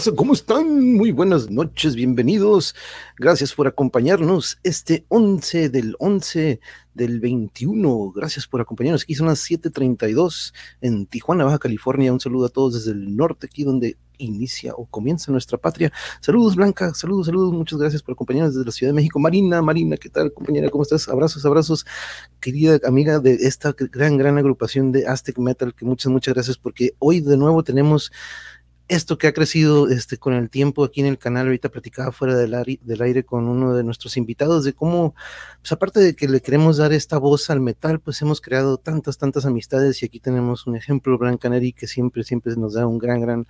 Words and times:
raza? 0.00 0.12
¿Cómo 0.16 0.32
están? 0.32 0.96
Muy 0.96 1.12
buenas 1.12 1.50
noches, 1.50 1.94
bienvenidos. 1.94 2.74
Gracias 3.18 3.52
por 3.52 3.66
acompañarnos 3.66 4.58
este 4.62 5.04
11 5.08 5.68
del 5.68 5.94
11 5.98 6.58
del 6.94 7.20
21. 7.20 8.10
Gracias 8.12 8.46
por 8.46 8.62
acompañarnos. 8.62 9.02
Aquí 9.02 9.14
son 9.14 9.26
las 9.26 9.40
7:32 9.40 10.54
en 10.80 11.04
Tijuana, 11.04 11.44
Baja 11.44 11.58
California. 11.58 12.14
Un 12.14 12.20
saludo 12.20 12.46
a 12.46 12.48
todos 12.48 12.72
desde 12.74 12.92
el 12.92 13.14
norte, 13.14 13.46
aquí 13.46 13.62
donde 13.62 13.98
inicia 14.16 14.74
o 14.74 14.86
comienza 14.86 15.30
nuestra 15.32 15.58
patria. 15.58 15.92
Saludos, 16.20 16.56
Blanca. 16.56 16.94
Saludos, 16.94 17.26
saludos. 17.26 17.52
Muchas 17.52 17.78
gracias 17.78 18.02
por 18.02 18.14
acompañarnos 18.14 18.54
desde 18.54 18.64
la 18.64 18.72
Ciudad 18.72 18.92
de 18.92 18.96
México. 18.96 19.18
Marina, 19.18 19.60
Marina, 19.60 19.98
¿qué 19.98 20.08
tal, 20.08 20.32
compañera? 20.32 20.70
¿Cómo 20.70 20.82
estás? 20.82 21.08
Abrazos, 21.08 21.44
abrazos, 21.44 21.84
querida 22.40 22.78
amiga 22.84 23.18
de 23.18 23.34
esta 23.34 23.74
gran, 23.76 24.16
gran 24.16 24.38
agrupación 24.38 24.92
de 24.92 25.06
Aztec 25.06 25.38
Metal. 25.38 25.74
Que 25.74 25.84
muchas, 25.84 26.10
muchas 26.10 26.32
gracias 26.32 26.56
porque 26.56 26.94
hoy 26.98 27.20
de 27.20 27.36
nuevo 27.36 27.62
tenemos 27.62 28.12
esto 28.90 29.18
que 29.18 29.28
ha 29.28 29.32
crecido 29.32 29.88
este, 29.88 30.18
con 30.18 30.34
el 30.34 30.50
tiempo 30.50 30.82
aquí 30.82 31.00
en 31.00 31.06
el 31.06 31.16
canal, 31.16 31.46
ahorita 31.46 31.68
platicaba 31.68 32.10
fuera 32.10 32.34
del, 32.34 32.50
del, 32.82 33.02
aire 33.02 33.24
con 33.24 33.46
uno 33.46 33.72
de 33.72 33.84
nuestros 33.84 34.16
invitados 34.16 34.64
de 34.64 34.72
cómo, 34.72 35.14
pues 35.60 35.70
aparte 35.70 36.00
de 36.00 36.16
que 36.16 36.26
le 36.26 36.40
queremos 36.42 36.78
dar 36.78 36.92
esta 36.92 37.16
voz 37.16 37.50
al 37.50 37.60
metal, 37.60 38.00
pues 38.00 38.20
hemos 38.20 38.40
creado 38.40 38.78
tantas, 38.78 39.16
tantas 39.16 39.46
amistades 39.46 40.02
y 40.02 40.06
aquí 40.06 40.18
tenemos 40.18 40.66
un 40.66 40.74
ejemplo, 40.74 41.16
Blanca 41.18 41.48
Neri, 41.48 41.72
que 41.72 41.86
siempre, 41.86 42.24
siempre 42.24 42.56
nos 42.56 42.74
da 42.74 42.84
un 42.88 42.98
gran, 42.98 43.20
gran, 43.20 43.46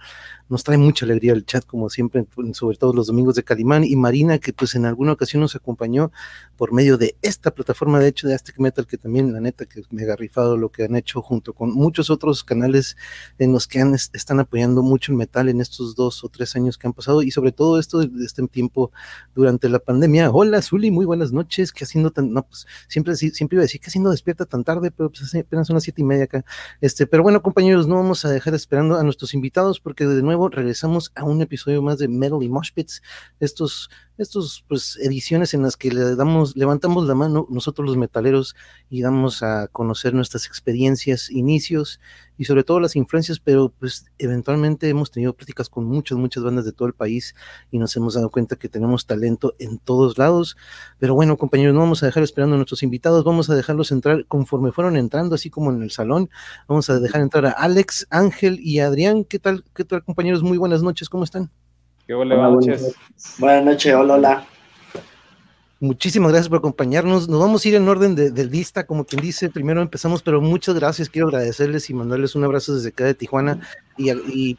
nos 0.50 0.62
trae 0.62 0.76
mucha 0.76 1.06
alegría 1.06 1.32
el 1.32 1.46
chat, 1.46 1.64
como 1.64 1.88
siempre, 1.88 2.26
sobre 2.52 2.76
todo 2.76 2.92
los 2.92 3.06
domingos 3.06 3.34
de 3.34 3.42
Calimán, 3.42 3.84
y 3.84 3.96
Marina, 3.96 4.38
que 4.38 4.52
pues 4.52 4.74
en 4.74 4.84
alguna 4.84 5.12
ocasión 5.12 5.40
nos 5.40 5.56
acompañó 5.56 6.12
por 6.58 6.74
medio 6.74 6.98
de 6.98 7.16
esta 7.22 7.50
plataforma, 7.50 7.98
de 7.98 8.08
hecho, 8.08 8.28
de 8.28 8.34
Aztec 8.34 8.58
Metal, 8.58 8.86
que 8.86 8.98
también, 8.98 9.32
la 9.32 9.40
neta, 9.40 9.64
que 9.64 9.82
me 9.88 10.04
ha 10.04 10.16
rifado 10.16 10.58
lo 10.58 10.68
que 10.68 10.84
han 10.84 10.96
hecho 10.96 11.22
junto 11.22 11.54
con 11.54 11.72
muchos 11.72 12.10
otros 12.10 12.44
canales 12.44 12.98
en 13.38 13.52
los 13.52 13.66
que 13.66 13.80
han, 13.80 13.94
están 13.94 14.38
apoyando 14.38 14.82
mucho 14.82 15.12
el 15.12 15.16
metal 15.16 15.29
en 15.38 15.60
estos 15.60 15.94
dos 15.94 16.24
o 16.24 16.28
tres 16.28 16.56
años 16.56 16.76
que 16.76 16.86
han 16.86 16.92
pasado 16.92 17.22
y 17.22 17.30
sobre 17.30 17.52
todo 17.52 17.78
esto 17.78 18.00
de 18.00 18.24
este 18.24 18.46
tiempo 18.48 18.90
durante 19.34 19.68
la 19.68 19.78
pandemia. 19.78 20.30
Hola, 20.30 20.60
Zuli, 20.60 20.90
muy 20.90 21.06
buenas 21.06 21.32
noches. 21.32 21.72
¿Qué 21.72 21.84
haciendo 21.84 22.10
tan, 22.10 22.32
no, 22.32 22.42
pues 22.42 22.66
siempre, 22.88 23.14
siempre 23.16 23.56
iba 23.56 23.62
a 23.62 23.64
decir 23.64 23.80
que 23.80 23.88
haciendo 23.88 24.10
despierta 24.10 24.44
tan 24.44 24.64
tarde, 24.64 24.90
pero 24.90 25.10
pues 25.10 25.34
apenas 25.34 25.66
son 25.66 25.74
las 25.74 25.84
siete 25.84 26.02
y 26.02 26.04
media 26.04 26.24
acá. 26.24 26.44
Este, 26.80 27.06
pero 27.06 27.22
bueno, 27.22 27.42
compañeros, 27.42 27.86
no 27.86 27.96
vamos 27.96 28.24
a 28.24 28.30
dejar 28.30 28.54
esperando 28.54 28.96
a 28.96 29.02
nuestros 29.02 29.34
invitados 29.34 29.80
porque 29.80 30.06
de 30.06 30.22
nuevo 30.22 30.48
regresamos 30.48 31.12
a 31.14 31.24
un 31.24 31.40
episodio 31.42 31.82
más 31.82 31.98
de 31.98 32.08
Metal 32.08 32.42
y 32.42 32.48
Moshpits. 32.48 33.02
Estos 33.38 33.90
estos 34.20 34.64
pues 34.68 34.98
ediciones 35.00 35.54
en 35.54 35.62
las 35.62 35.76
que 35.76 35.90
le 35.90 36.14
damos, 36.14 36.54
levantamos 36.56 37.06
la 37.06 37.14
mano 37.14 37.46
nosotros 37.48 37.86
los 37.86 37.96
metaleros 37.96 38.54
y 38.90 39.00
damos 39.00 39.42
a 39.42 39.68
conocer 39.68 40.12
nuestras 40.12 40.46
experiencias, 40.46 41.30
inicios 41.30 42.00
y 42.36 42.44
sobre 42.44 42.62
todo 42.62 42.80
las 42.80 42.96
influencias, 42.96 43.38
pero 43.38 43.72
pues 43.78 44.06
eventualmente 44.18 44.88
hemos 44.88 45.10
tenido 45.10 45.34
pláticas 45.34 45.68
con 45.68 45.86
muchas, 45.86 46.18
muchas 46.18 46.42
bandas 46.42 46.64
de 46.64 46.72
todo 46.72 46.88
el 46.88 46.94
país 46.94 47.34
y 47.70 47.78
nos 47.78 47.96
hemos 47.96 48.14
dado 48.14 48.30
cuenta 48.30 48.56
que 48.56 48.68
tenemos 48.68 49.06
talento 49.06 49.54
en 49.58 49.78
todos 49.78 50.18
lados. 50.18 50.56
Pero 50.98 51.14
bueno, 51.14 51.36
compañeros, 51.36 51.74
no 51.74 51.80
vamos 51.80 52.02
a 52.02 52.06
dejar 52.06 52.22
esperando 52.22 52.54
a 52.54 52.58
nuestros 52.58 52.82
invitados, 52.82 53.24
vamos 53.24 53.48
a 53.50 53.54
dejarlos 53.54 53.90
entrar 53.90 54.26
conforme 54.26 54.72
fueron 54.72 54.96
entrando, 54.96 55.34
así 55.34 55.50
como 55.50 55.70
en 55.70 55.82
el 55.82 55.90
salón. 55.90 56.30
Vamos 56.68 56.90
a 56.90 56.98
dejar 56.98 57.22
entrar 57.22 57.46
a 57.46 57.50
Alex, 57.52 58.06
Ángel 58.10 58.58
y 58.60 58.80
Adrián. 58.80 59.24
¿Qué 59.24 59.38
tal, 59.38 59.64
qué 59.74 59.84
tal, 59.84 60.04
compañeros? 60.04 60.42
Muy 60.42 60.58
buenas 60.58 60.82
noches, 60.82 61.08
¿cómo 61.08 61.24
están? 61.24 61.50
Buenas 62.14 62.38
noches. 62.38 62.94
Buenas 63.38 63.64
noches, 63.64 63.94
hola, 63.94 64.14
hola. 64.14 64.46
Muchísimas 65.80 66.32
gracias 66.32 66.50
por 66.50 66.58
acompañarnos. 66.58 67.28
Nos 67.28 67.40
vamos 67.40 67.64
a 67.64 67.68
ir 67.68 67.74
en 67.74 67.88
orden 67.88 68.14
de, 68.14 68.30
del 68.30 68.50
lista, 68.50 68.84
como 68.84 69.04
quien 69.04 69.22
dice. 69.22 69.48
Primero 69.48 69.80
empezamos, 69.80 70.22
pero 70.22 70.42
muchas 70.42 70.74
gracias. 70.74 71.08
Quiero 71.08 71.28
agradecerles 71.28 71.88
y 71.88 71.94
mandarles 71.94 72.34
un 72.34 72.44
abrazo 72.44 72.74
desde 72.74 72.90
acá 72.90 73.04
de 73.04 73.14
Tijuana. 73.14 73.60
Y, 73.96 74.10
y 74.10 74.58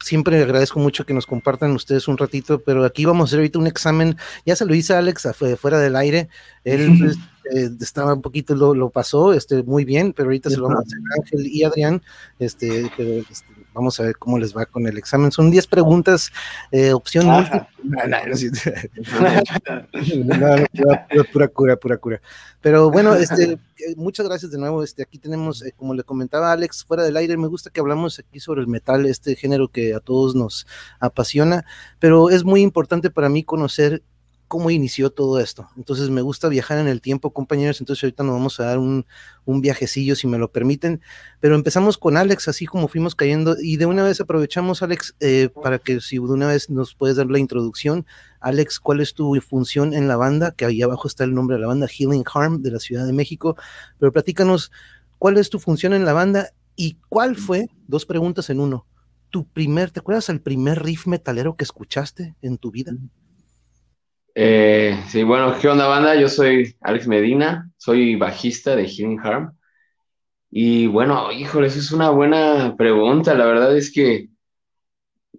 siempre 0.00 0.42
agradezco 0.42 0.80
mucho 0.80 1.04
que 1.04 1.12
nos 1.12 1.26
compartan 1.26 1.72
ustedes 1.72 2.08
un 2.08 2.16
ratito, 2.16 2.60
pero 2.60 2.84
aquí 2.84 3.04
vamos 3.04 3.22
a 3.22 3.26
hacer 3.28 3.40
ahorita 3.40 3.58
un 3.58 3.66
examen. 3.66 4.16
Ya 4.46 4.56
se 4.56 4.64
lo 4.64 4.74
hice 4.74 4.94
a 4.94 4.98
Alex 4.98 5.28
fuera 5.58 5.78
del 5.78 5.96
aire. 5.96 6.28
Él 6.64 6.96
pues, 6.98 7.18
eh, 7.54 7.70
estaba 7.80 8.14
un 8.14 8.22
poquito, 8.22 8.54
lo, 8.54 8.74
lo, 8.74 8.88
pasó 8.88 9.32
este, 9.32 9.62
muy 9.62 9.84
bien, 9.84 10.12
pero 10.12 10.28
ahorita 10.28 10.48
se 10.48 10.56
lo 10.56 10.68
vamos 10.68 10.84
a 10.84 10.86
hacer 10.86 10.98
a 10.98 11.20
Ángel 11.20 11.46
y 11.46 11.64
Adrián. 11.64 12.02
Este, 12.38 12.90
pero, 12.96 13.24
este, 13.30 13.61
vamos 13.74 13.98
a 14.00 14.04
ver 14.04 14.16
cómo 14.16 14.38
les 14.38 14.56
va 14.56 14.66
con 14.66 14.86
el 14.86 14.98
examen. 14.98 15.32
Son 15.32 15.50
10 15.50 15.66
preguntas, 15.66 16.30
eh, 16.70 16.92
opción 16.92 17.26
múltiple. 17.26 17.66
pura 21.32 21.48
cura, 21.48 21.76
pura 21.76 21.96
cura. 21.96 22.20
Pero 22.60 22.90
bueno, 22.90 23.14
este, 23.14 23.52
eh, 23.52 23.58
muchas 23.96 24.26
gracias 24.26 24.52
de 24.52 24.58
nuevo. 24.58 24.82
Este, 24.82 25.02
aquí 25.02 25.18
tenemos, 25.18 25.62
eh, 25.62 25.74
como 25.76 25.94
le 25.94 26.04
comentaba 26.04 26.52
Alex, 26.52 26.84
fuera 26.84 27.02
del 27.02 27.16
aire, 27.16 27.36
me 27.36 27.48
gusta 27.48 27.70
que 27.70 27.80
hablamos 27.80 28.18
aquí 28.18 28.40
sobre 28.40 28.60
el 28.60 28.68
metal, 28.68 29.06
este 29.06 29.34
género 29.34 29.68
que 29.68 29.94
a 29.94 30.00
todos 30.00 30.34
nos 30.34 30.66
apasiona, 31.00 31.64
pero 31.98 32.30
es 32.30 32.44
muy 32.44 32.60
importante 32.60 33.10
para 33.10 33.28
mí 33.28 33.42
conocer 33.42 34.02
cómo 34.52 34.70
inició 34.70 35.08
todo 35.08 35.40
esto. 35.40 35.70
Entonces 35.78 36.10
me 36.10 36.20
gusta 36.20 36.46
viajar 36.50 36.76
en 36.76 36.86
el 36.86 37.00
tiempo, 37.00 37.32
compañeros, 37.32 37.80
entonces 37.80 38.04
ahorita 38.04 38.22
nos 38.22 38.34
vamos 38.34 38.60
a 38.60 38.64
dar 38.64 38.78
un, 38.78 39.06
viajecillo, 39.46 40.14
si 40.14 40.26
me 40.26 40.36
lo 40.36 40.52
permiten, 40.52 41.00
pero 41.40 41.54
empezamos 41.54 41.96
con 41.96 42.18
Alex, 42.18 42.48
así 42.48 42.66
como 42.66 42.86
fuimos 42.86 43.14
cayendo, 43.14 43.56
y 43.58 43.78
de 43.78 43.86
una 43.86 44.02
vez 44.02 44.20
aprovechamos, 44.20 44.82
Alex, 44.82 45.14
eh, 45.20 45.48
para 45.62 45.78
que 45.78 46.02
si 46.02 46.16
de 46.16 46.24
una 46.24 46.48
vez 46.48 46.68
nos 46.68 46.94
puedes 46.94 47.16
dar 47.16 47.28
la 47.28 47.38
introducción. 47.38 48.04
Alex, 48.40 48.78
¿cuál 48.78 49.00
es 49.00 49.14
tu 49.14 49.40
función 49.40 49.94
en 49.94 50.06
la 50.06 50.16
banda? 50.16 50.50
Que 50.50 50.66
ahí 50.66 50.82
abajo 50.82 51.08
está 51.08 51.24
el 51.24 51.32
nombre 51.32 51.56
de 51.56 51.62
la 51.62 51.68
banda, 51.68 51.86
Healing 51.88 52.24
Harm, 52.34 52.60
de 52.60 52.72
la 52.72 52.78
Ciudad 52.78 53.06
de 53.06 53.14
México, 53.14 53.56
pero 53.98 54.12
platícanos, 54.12 54.70
¿cuál 55.16 55.38
es 55.38 55.48
tu 55.48 55.60
función 55.60 55.94
en 55.94 56.04
la 56.04 56.12
banda 56.12 56.50
y 56.76 56.98
cuál 57.08 57.36
fue, 57.36 57.70
dos 57.88 58.04
preguntas 58.04 58.50
en 58.50 58.60
uno, 58.60 58.84
tu 59.30 59.46
primer, 59.46 59.92
¿te 59.92 60.00
acuerdas 60.00 60.28
el 60.28 60.42
primer 60.42 60.82
riff 60.82 61.06
metalero 61.06 61.56
que 61.56 61.64
escuchaste 61.64 62.34
en 62.42 62.58
tu 62.58 62.70
vida? 62.70 62.92
Eh, 64.34 64.98
sí, 65.08 65.22
bueno, 65.24 65.54
¿qué 65.60 65.68
onda 65.68 65.86
banda? 65.86 66.14
Yo 66.16 66.28
soy 66.28 66.74
Alex 66.80 67.06
Medina, 67.06 67.70
soy 67.76 68.16
bajista 68.16 68.74
de 68.76 68.86
Healing 68.88 69.20
Harm. 69.20 69.56
Y 70.50 70.86
bueno, 70.86 71.32
híjole, 71.32 71.68
eso 71.68 71.78
es 71.80 71.92
una 71.92 72.10
buena 72.10 72.74
pregunta. 72.76 73.34
La 73.34 73.46
verdad 73.46 73.76
es 73.76 73.92
que 73.92 74.28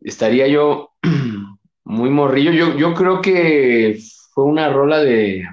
estaría 0.02 0.48
yo 0.48 0.92
muy 1.86 2.10
morrillo. 2.10 2.52
Yo, 2.52 2.78
yo 2.78 2.94
creo 2.94 3.22
que 3.22 4.00
fue 4.34 4.46
una 4.46 4.70
rola 4.70 5.00
de, 5.00 5.44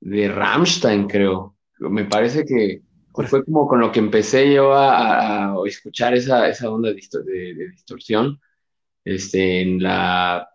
de 0.00 0.28
Rammstein, 0.28 1.08
creo. 1.08 1.56
Me 1.78 2.04
parece 2.04 2.44
que 2.44 2.82
fue 3.28 3.44
como 3.44 3.66
con 3.66 3.80
lo 3.80 3.90
que 3.92 3.98
empecé 4.00 4.52
yo 4.52 4.74
a, 4.74 5.54
escuchar 5.66 6.14
esa, 6.14 6.48
esa 6.48 6.70
onda 6.70 6.90
de, 6.90 6.94
de 7.54 7.68
distorsión 7.70 8.40
este, 9.04 9.62
en 9.62 9.82
la 9.82 10.48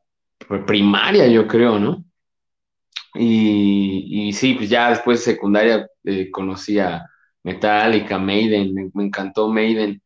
primaria, 0.65 1.27
yo 1.27 1.47
creo, 1.47 1.79
¿no? 1.79 2.03
Y, 3.13 4.29
y 4.29 4.33
sí, 4.33 4.53
pues 4.55 4.69
ya 4.69 4.89
después 4.89 5.19
de 5.19 5.33
secundaria 5.33 5.88
eh, 6.03 6.31
conocí 6.31 6.79
a 6.79 7.05
Metallica, 7.43 8.17
Maiden, 8.19 8.91
me, 8.93 9.03
encantó 9.03 9.49
Maiden. 9.49 10.01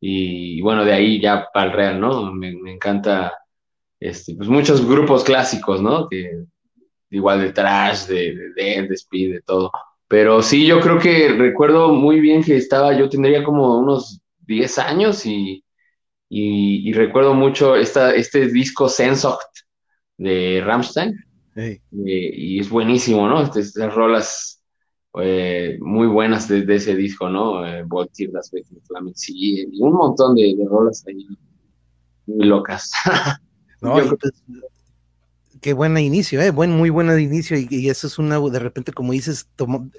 Y, 0.00 0.60
bueno, 0.62 0.84
de 0.84 0.92
ahí 0.92 1.20
ya 1.20 1.48
para 1.52 1.70
el 1.70 1.76
real, 1.76 2.00
¿no? 2.00 2.32
Me, 2.32 2.50
encanta 2.72 3.32
este, 4.00 4.34
pues 4.36 4.48
muchos 4.48 4.86
grupos 4.86 5.24
clásicos, 5.24 5.80
¿no? 5.82 6.08
Que, 6.08 6.44
igual 7.10 7.40
de 7.40 7.52
trash, 7.52 8.06
de, 8.06 8.34
de, 8.56 8.82
de, 8.88 8.94
speed, 8.94 9.34
de 9.34 9.42
todo. 9.42 9.70
Pero 10.08 10.42
sí, 10.42 10.66
yo 10.66 10.80
creo 10.80 10.98
que 10.98 11.28
recuerdo 11.30 11.92
muy 11.94 12.20
bien 12.20 12.42
que 12.44 12.56
estaba, 12.56 12.96
yo 12.96 13.08
tendría 13.08 13.44
como 13.44 13.78
unos 13.78 14.20
10 14.46 14.78
años 14.78 15.24
y, 15.26 15.64
y, 16.28 16.92
recuerdo 16.92 17.34
mucho 17.34 17.76
esta, 17.76 18.14
este 18.14 18.48
disco 18.48 18.88
Sensoct 18.88 19.63
de 20.18 20.62
Ramstein. 20.64 21.14
Eh, 21.56 21.80
y 21.92 22.60
es 22.60 22.68
buenísimo, 22.68 23.28
¿no? 23.28 23.42
Este, 23.42 23.60
estas, 23.60 23.94
rolas 23.94 24.62
eh, 25.20 25.78
muy 25.80 26.06
buenas 26.06 26.48
de, 26.48 26.64
ese 26.74 26.96
disco, 26.96 27.28
¿no? 27.28 27.66
Eh, 27.66 27.84
Voltir, 27.84 28.30
las 28.32 28.50
y 28.52 29.80
un 29.80 29.92
montón 29.92 30.34
de, 30.34 30.56
rolas 30.68 31.04
ahí 31.06 31.26
muy 32.26 32.46
locas. 32.46 32.90
no, 33.80 33.94
pues, 33.94 34.42
qué 35.60 35.72
buen 35.72 35.96
inicio, 35.98 36.40
¿eh? 36.40 36.50
Buen, 36.50 36.72
muy 36.72 36.90
buena 36.90 37.20
inicio 37.20 37.56
y, 37.56 37.68
y, 37.70 37.88
eso 37.88 38.06
es 38.06 38.18
una, 38.18 38.40
de 38.40 38.58
repente, 38.58 38.92
como 38.92 39.12
dices, 39.12 39.48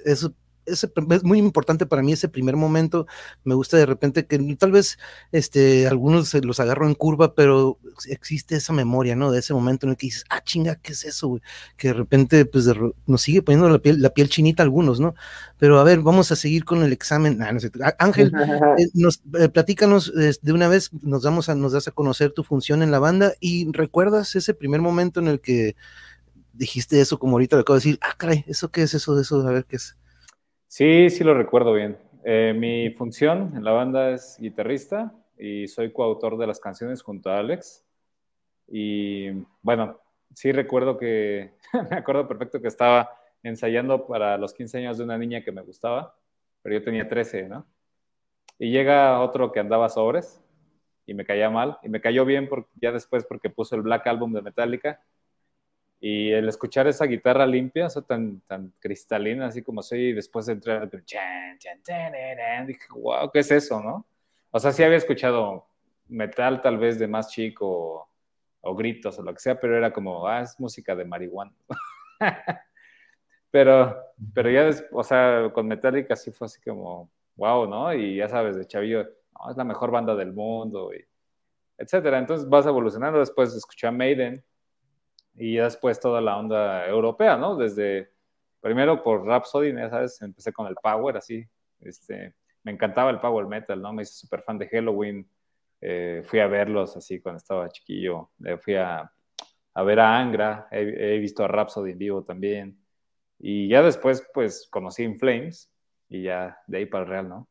eso 0.04 0.34
es 0.66 1.24
muy 1.24 1.40
importante 1.40 1.86
para 1.86 2.02
mí 2.02 2.14
ese 2.14 2.30
primer 2.30 2.56
momento. 2.56 3.08
Me 3.44 3.56
gusta 3.56 3.78
de 3.78 3.86
repente 3.86 4.26
que 4.26 4.38
tal 4.58 4.72
vez 4.72 4.98
este, 5.32 5.88
algunos 5.88 6.34
los 6.34 6.60
agarro 6.60 6.88
en 6.88 6.96
curva, 6.96 7.36
pero 7.36 7.80
existe 8.08 8.56
esa 8.56 8.74
memoria, 8.74 9.16
¿no? 9.16 9.32
De 9.32 9.40
ese 9.40 9.54
momento 9.54 9.86
en 9.86 9.92
el 9.92 9.98
que 9.98 10.08
dices, 10.08 10.26
ah, 10.30 10.42
chinga, 10.44 10.76
¿qué 10.76 10.94
es 10.94 11.06
eso, 11.06 11.40
Que 11.78 11.90
de 11.90 11.94
repente, 11.94 12.46
pues, 12.46 12.70
nos 13.06 13.22
sigue 13.22 13.42
poniendo 13.42 13.70
la 13.70 13.80
piel, 13.80 14.02
la 14.02 14.10
piel 14.10 14.30
chinita 14.30 14.64
algunos, 14.64 15.00
¿no? 15.00 15.16
Pero 15.58 15.80
a 15.80 15.84
ver, 15.84 16.02
vamos 16.02 16.32
a 16.32 16.36
seguir 16.36 16.66
con 16.66 16.84
el 16.84 16.92
examen. 16.92 17.42
Ah, 17.42 17.96
Ángel, 18.00 18.32
eh, 18.78 18.88
nos, 18.94 19.22
eh, 19.40 19.50
platícanos 19.50 20.14
de 20.14 20.54
una 20.54 20.68
vez, 20.68 20.92
nos, 21.02 21.24
damos 21.24 21.50
a, 21.50 21.56
nos 21.56 21.72
das 21.72 21.88
a 21.88 21.92
conocer 21.92 22.32
tu 22.32 22.44
función 22.44 22.84
en 22.84 22.92
la 22.92 23.00
banda 23.00 23.34
y 23.40 23.72
recuerdas 23.72 24.36
ese 24.36 24.54
primer 24.54 24.82
momento 24.82 25.20
en 25.20 25.28
el 25.28 25.40
que 25.40 25.76
dijiste 26.54 27.02
eso, 27.02 27.20
como 27.20 27.34
ahorita 27.34 27.56
lo 27.56 27.62
acabo 27.62 27.76
de 27.76 27.80
decir, 27.80 28.00
ah, 28.02 28.16
caray, 28.18 28.44
¿eso 28.48 28.70
qué 28.72 28.84
es 28.84 28.94
eso 28.94 29.16
de 29.16 29.22
eso? 29.22 29.46
A 29.48 29.52
ver 29.52 29.66
qué 29.66 29.76
es. 29.78 29.96
Sí, 30.78 31.10
sí 31.10 31.24
lo 31.24 31.34
recuerdo 31.34 31.72
bien. 31.72 31.98
Eh, 32.26 32.54
mi 32.54 32.90
función 32.90 33.54
en 33.56 33.64
la 33.64 33.72
banda 33.72 34.10
es 34.10 34.36
guitarrista 34.38 35.16
y 35.38 35.70
soy 35.70 35.94
coautor 35.94 36.38
de 36.38 36.48
las 36.48 36.60
canciones 36.60 37.02
junto 37.02 37.30
a 37.30 37.40
Alex. 37.40 37.86
Y 38.68 39.30
bueno, 39.62 40.02
sí 40.34 40.52
recuerdo 40.52 40.98
que, 40.98 41.54
me 41.90 41.96
acuerdo 41.96 42.28
perfecto 42.28 42.62
que 42.62 42.68
estaba 42.68 43.10
ensayando 43.42 44.06
para 44.06 44.38
los 44.38 44.54
15 44.54 44.80
años 44.80 44.98
de 44.98 45.06
una 45.06 45.18
niña 45.18 45.46
que 45.46 45.54
me 45.54 45.62
gustaba, 45.62 46.14
pero 46.62 46.76
yo 46.76 46.84
tenía 46.84 47.08
13, 47.08 47.48
¿no? 47.48 47.66
Y 48.60 48.70
llega 48.70 49.22
otro 49.22 49.54
que 49.54 49.62
andaba 49.62 49.88
sobres 49.88 50.44
y 51.06 51.14
me 51.14 51.24
caía 51.24 51.50
mal, 51.50 51.78
y 51.84 51.88
me 51.88 52.02
cayó 52.02 52.26
bien 52.26 52.50
porque, 52.50 52.70
ya 52.82 52.92
después 52.92 53.24
porque 53.24 53.50
puso 53.50 53.78
el 53.78 53.82
Black 53.82 54.08
Album 54.08 54.34
de 54.34 54.42
Metallica, 54.42 55.02
y 56.08 56.32
el 56.32 56.48
escuchar 56.48 56.86
esa 56.86 57.06
guitarra 57.08 57.48
limpia, 57.48 57.88
o 57.88 57.90
sea, 57.90 58.04
tan, 58.04 58.40
tan 58.42 58.72
cristalina, 58.80 59.48
así 59.48 59.64
como 59.64 59.82
soy, 59.82 60.10
y 60.10 60.14
después 60.14 60.46
de 60.46 60.54
entrar, 60.54 60.88
dije, 60.88 62.86
wow, 62.92 63.32
¿qué 63.34 63.40
es 63.40 63.50
eso, 63.50 63.82
no? 63.82 64.06
O 64.52 64.60
sea, 64.60 64.72
sí 64.72 64.84
había 64.84 64.98
escuchado 64.98 65.66
metal 66.08 66.62
tal 66.62 66.78
vez 66.78 67.00
de 67.00 67.08
más 67.08 67.32
chico, 67.32 68.08
o, 68.62 68.76
gritos, 68.76 69.18
o 69.18 69.24
lo 69.24 69.34
que 69.34 69.40
sea, 69.40 69.60
pero 69.60 69.76
era 69.76 69.92
como, 69.92 70.28
ah, 70.28 70.42
es 70.42 70.60
música 70.60 70.96
de 70.96 71.06
marihuana. 71.06 71.52
pero, 73.50 74.00
pero 74.32 74.52
ya, 74.52 74.70
o 74.92 75.04
sea, 75.04 75.50
con 75.52 75.68
Metallica 75.68 76.16
sí 76.16 76.30
fue 76.30 76.46
así 76.46 76.62
como, 76.62 77.10
wow, 77.36 77.68
¿no? 77.68 77.92
Y 77.96 78.18
ya 78.18 78.30
sabes, 78.30 78.56
de 78.56 78.68
chavillo, 78.68 79.02
es 79.50 79.58
la 79.58 79.64
mejor 79.64 79.90
banda 79.90 80.14
del 80.14 80.34
mundo, 80.34 80.94
y 80.94 81.04
etcétera. 81.80 82.20
Entonces 82.20 82.48
vas 82.48 82.68
evolucionando, 82.68 83.18
después 83.18 83.56
escuché 83.56 83.88
a 83.88 83.92
Maiden, 83.92 84.46
y 85.36 85.58
después 85.58 86.00
toda 86.00 86.22
la 86.22 86.38
onda 86.38 86.88
europea, 86.88 87.38
¿no? 87.38 87.56
Desde, 87.56 88.12
primero 88.62 89.04
por 89.04 89.26
Rhapsody, 89.26 89.74
ya 89.74 89.90
sabes, 89.90 90.22
empecé 90.22 90.54
con 90.54 90.68
el 90.68 90.76
Power, 90.76 91.18
así, 91.18 91.46
este, 91.82 92.36
me 92.64 92.72
encantaba 92.72 93.12
el 93.12 93.20
Power 93.20 93.48
Metal, 93.48 93.82
¿no? 93.82 93.94
Me 93.94 94.04
hice 94.04 94.14
súper 94.14 94.42
fan 94.42 94.58
de 94.58 94.68
Halloween, 94.68 95.30
eh, 95.82 96.24
fui 96.26 96.40
a 96.40 96.48
verlos 96.48 96.96
así 96.98 97.20
cuando 97.20 97.38
estaba 97.38 97.70
chiquillo, 97.70 98.32
eh, 98.44 98.58
fui 98.58 98.76
a, 98.76 99.12
ver 99.76 100.00
a 100.00 100.18
Angra, 100.18 100.68
he, 100.72 101.16
he, 101.16 101.20
visto 101.20 101.44
a 101.44 101.48
Rhapsody 101.48 101.92
en 101.92 101.98
vivo 101.98 102.24
también, 102.24 102.80
y 103.38 103.68
ya 103.68 103.82
después, 103.84 104.26
pues, 104.34 104.68
conocí 104.72 105.04
In 105.04 105.18
Flames, 105.18 105.72
y 106.10 106.24
ya 106.24 106.58
de 106.68 106.78
ahí 106.78 106.86
para 106.86 107.04
el 107.04 107.10
real, 107.10 107.30
¿no? 107.30 107.50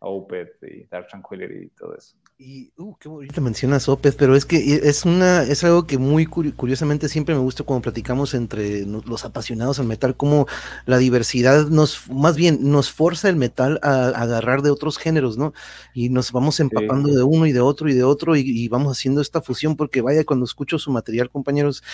Opeth 0.00 0.62
y 0.64 0.84
Dark 0.86 1.06
Tranquility 1.06 1.66
y 1.66 1.70
todo 1.70 1.96
eso. 1.96 2.16
Y, 2.44 2.72
uh, 2.76 2.96
qué 2.96 3.08
bonito 3.08 3.40
mencionas 3.40 3.88
Opeth, 3.88 4.16
pero 4.16 4.34
es 4.34 4.44
que 4.44 4.80
es 4.82 5.04
una, 5.04 5.44
es 5.44 5.62
algo 5.62 5.86
que 5.86 5.96
muy 5.96 6.26
curiosamente 6.26 7.08
siempre 7.08 7.36
me 7.36 7.40
gusta 7.40 7.62
cuando 7.62 7.82
platicamos 7.82 8.34
entre 8.34 8.84
los 8.84 9.24
apasionados 9.24 9.78
al 9.78 9.86
metal, 9.86 10.16
como 10.16 10.48
la 10.84 10.98
diversidad 10.98 11.68
nos, 11.68 12.10
más 12.10 12.34
bien, 12.34 12.58
nos 12.62 12.90
forza 12.90 13.28
el 13.28 13.36
metal 13.36 13.78
a, 13.84 14.08
agarrar 14.08 14.62
de 14.62 14.70
otros 14.70 14.98
géneros, 14.98 15.38
¿no? 15.38 15.52
Y 15.94 16.08
nos 16.08 16.32
vamos 16.32 16.58
empapando 16.58 17.14
de 17.14 17.22
uno 17.22 17.46
y 17.46 17.52
de 17.52 17.60
otro 17.60 17.88
y 17.88 17.94
de 17.94 18.02
otro 18.02 18.34
y, 18.34 18.40
y, 18.40 18.66
vamos 18.66 18.98
haciendo 18.98 19.20
esta 19.20 19.40
fusión, 19.40 19.76
porque 19.76 20.00
vaya, 20.00 20.24
cuando 20.24 20.44
escucho 20.44 20.80
su 20.80 20.90
material, 20.90 21.30
compañeros, 21.30 21.84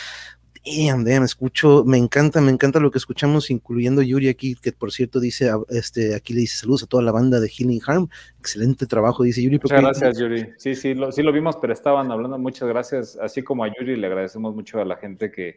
damn, 0.76 1.04
damn, 1.04 1.24
escucho, 1.24 1.84
me 1.84 1.98
encanta, 1.98 2.40
me 2.40 2.50
encanta 2.50 2.80
lo 2.80 2.90
que 2.90 2.98
escuchamos, 2.98 3.50
incluyendo 3.50 4.02
Yuri 4.02 4.28
aquí, 4.28 4.54
que 4.54 4.72
por 4.72 4.92
cierto 4.92 5.20
dice, 5.20 5.50
este, 5.68 6.14
aquí 6.14 6.34
le 6.34 6.40
dice 6.40 6.58
saludos 6.58 6.84
a 6.84 6.86
toda 6.86 7.02
la 7.02 7.12
banda 7.12 7.40
de 7.40 7.48
Healing 7.48 7.80
Harm, 7.86 8.08
excelente 8.38 8.86
trabajo, 8.86 9.22
dice 9.22 9.42
Yuri. 9.42 9.58
Muchas 9.62 9.80
gracias, 9.80 10.18
Yuri. 10.18 10.52
Sí, 10.56 10.74
sí, 10.74 10.94
lo, 10.94 11.12
sí 11.12 11.22
lo 11.22 11.32
vimos, 11.32 11.56
pero 11.56 11.72
estaban 11.72 12.10
hablando, 12.10 12.38
muchas 12.38 12.68
gracias, 12.68 13.16
así 13.20 13.42
como 13.42 13.64
a 13.64 13.68
Yuri 13.68 13.96
le 13.96 14.06
agradecemos 14.06 14.54
mucho 14.54 14.80
a 14.80 14.84
la 14.84 14.96
gente 14.96 15.30
que 15.30 15.56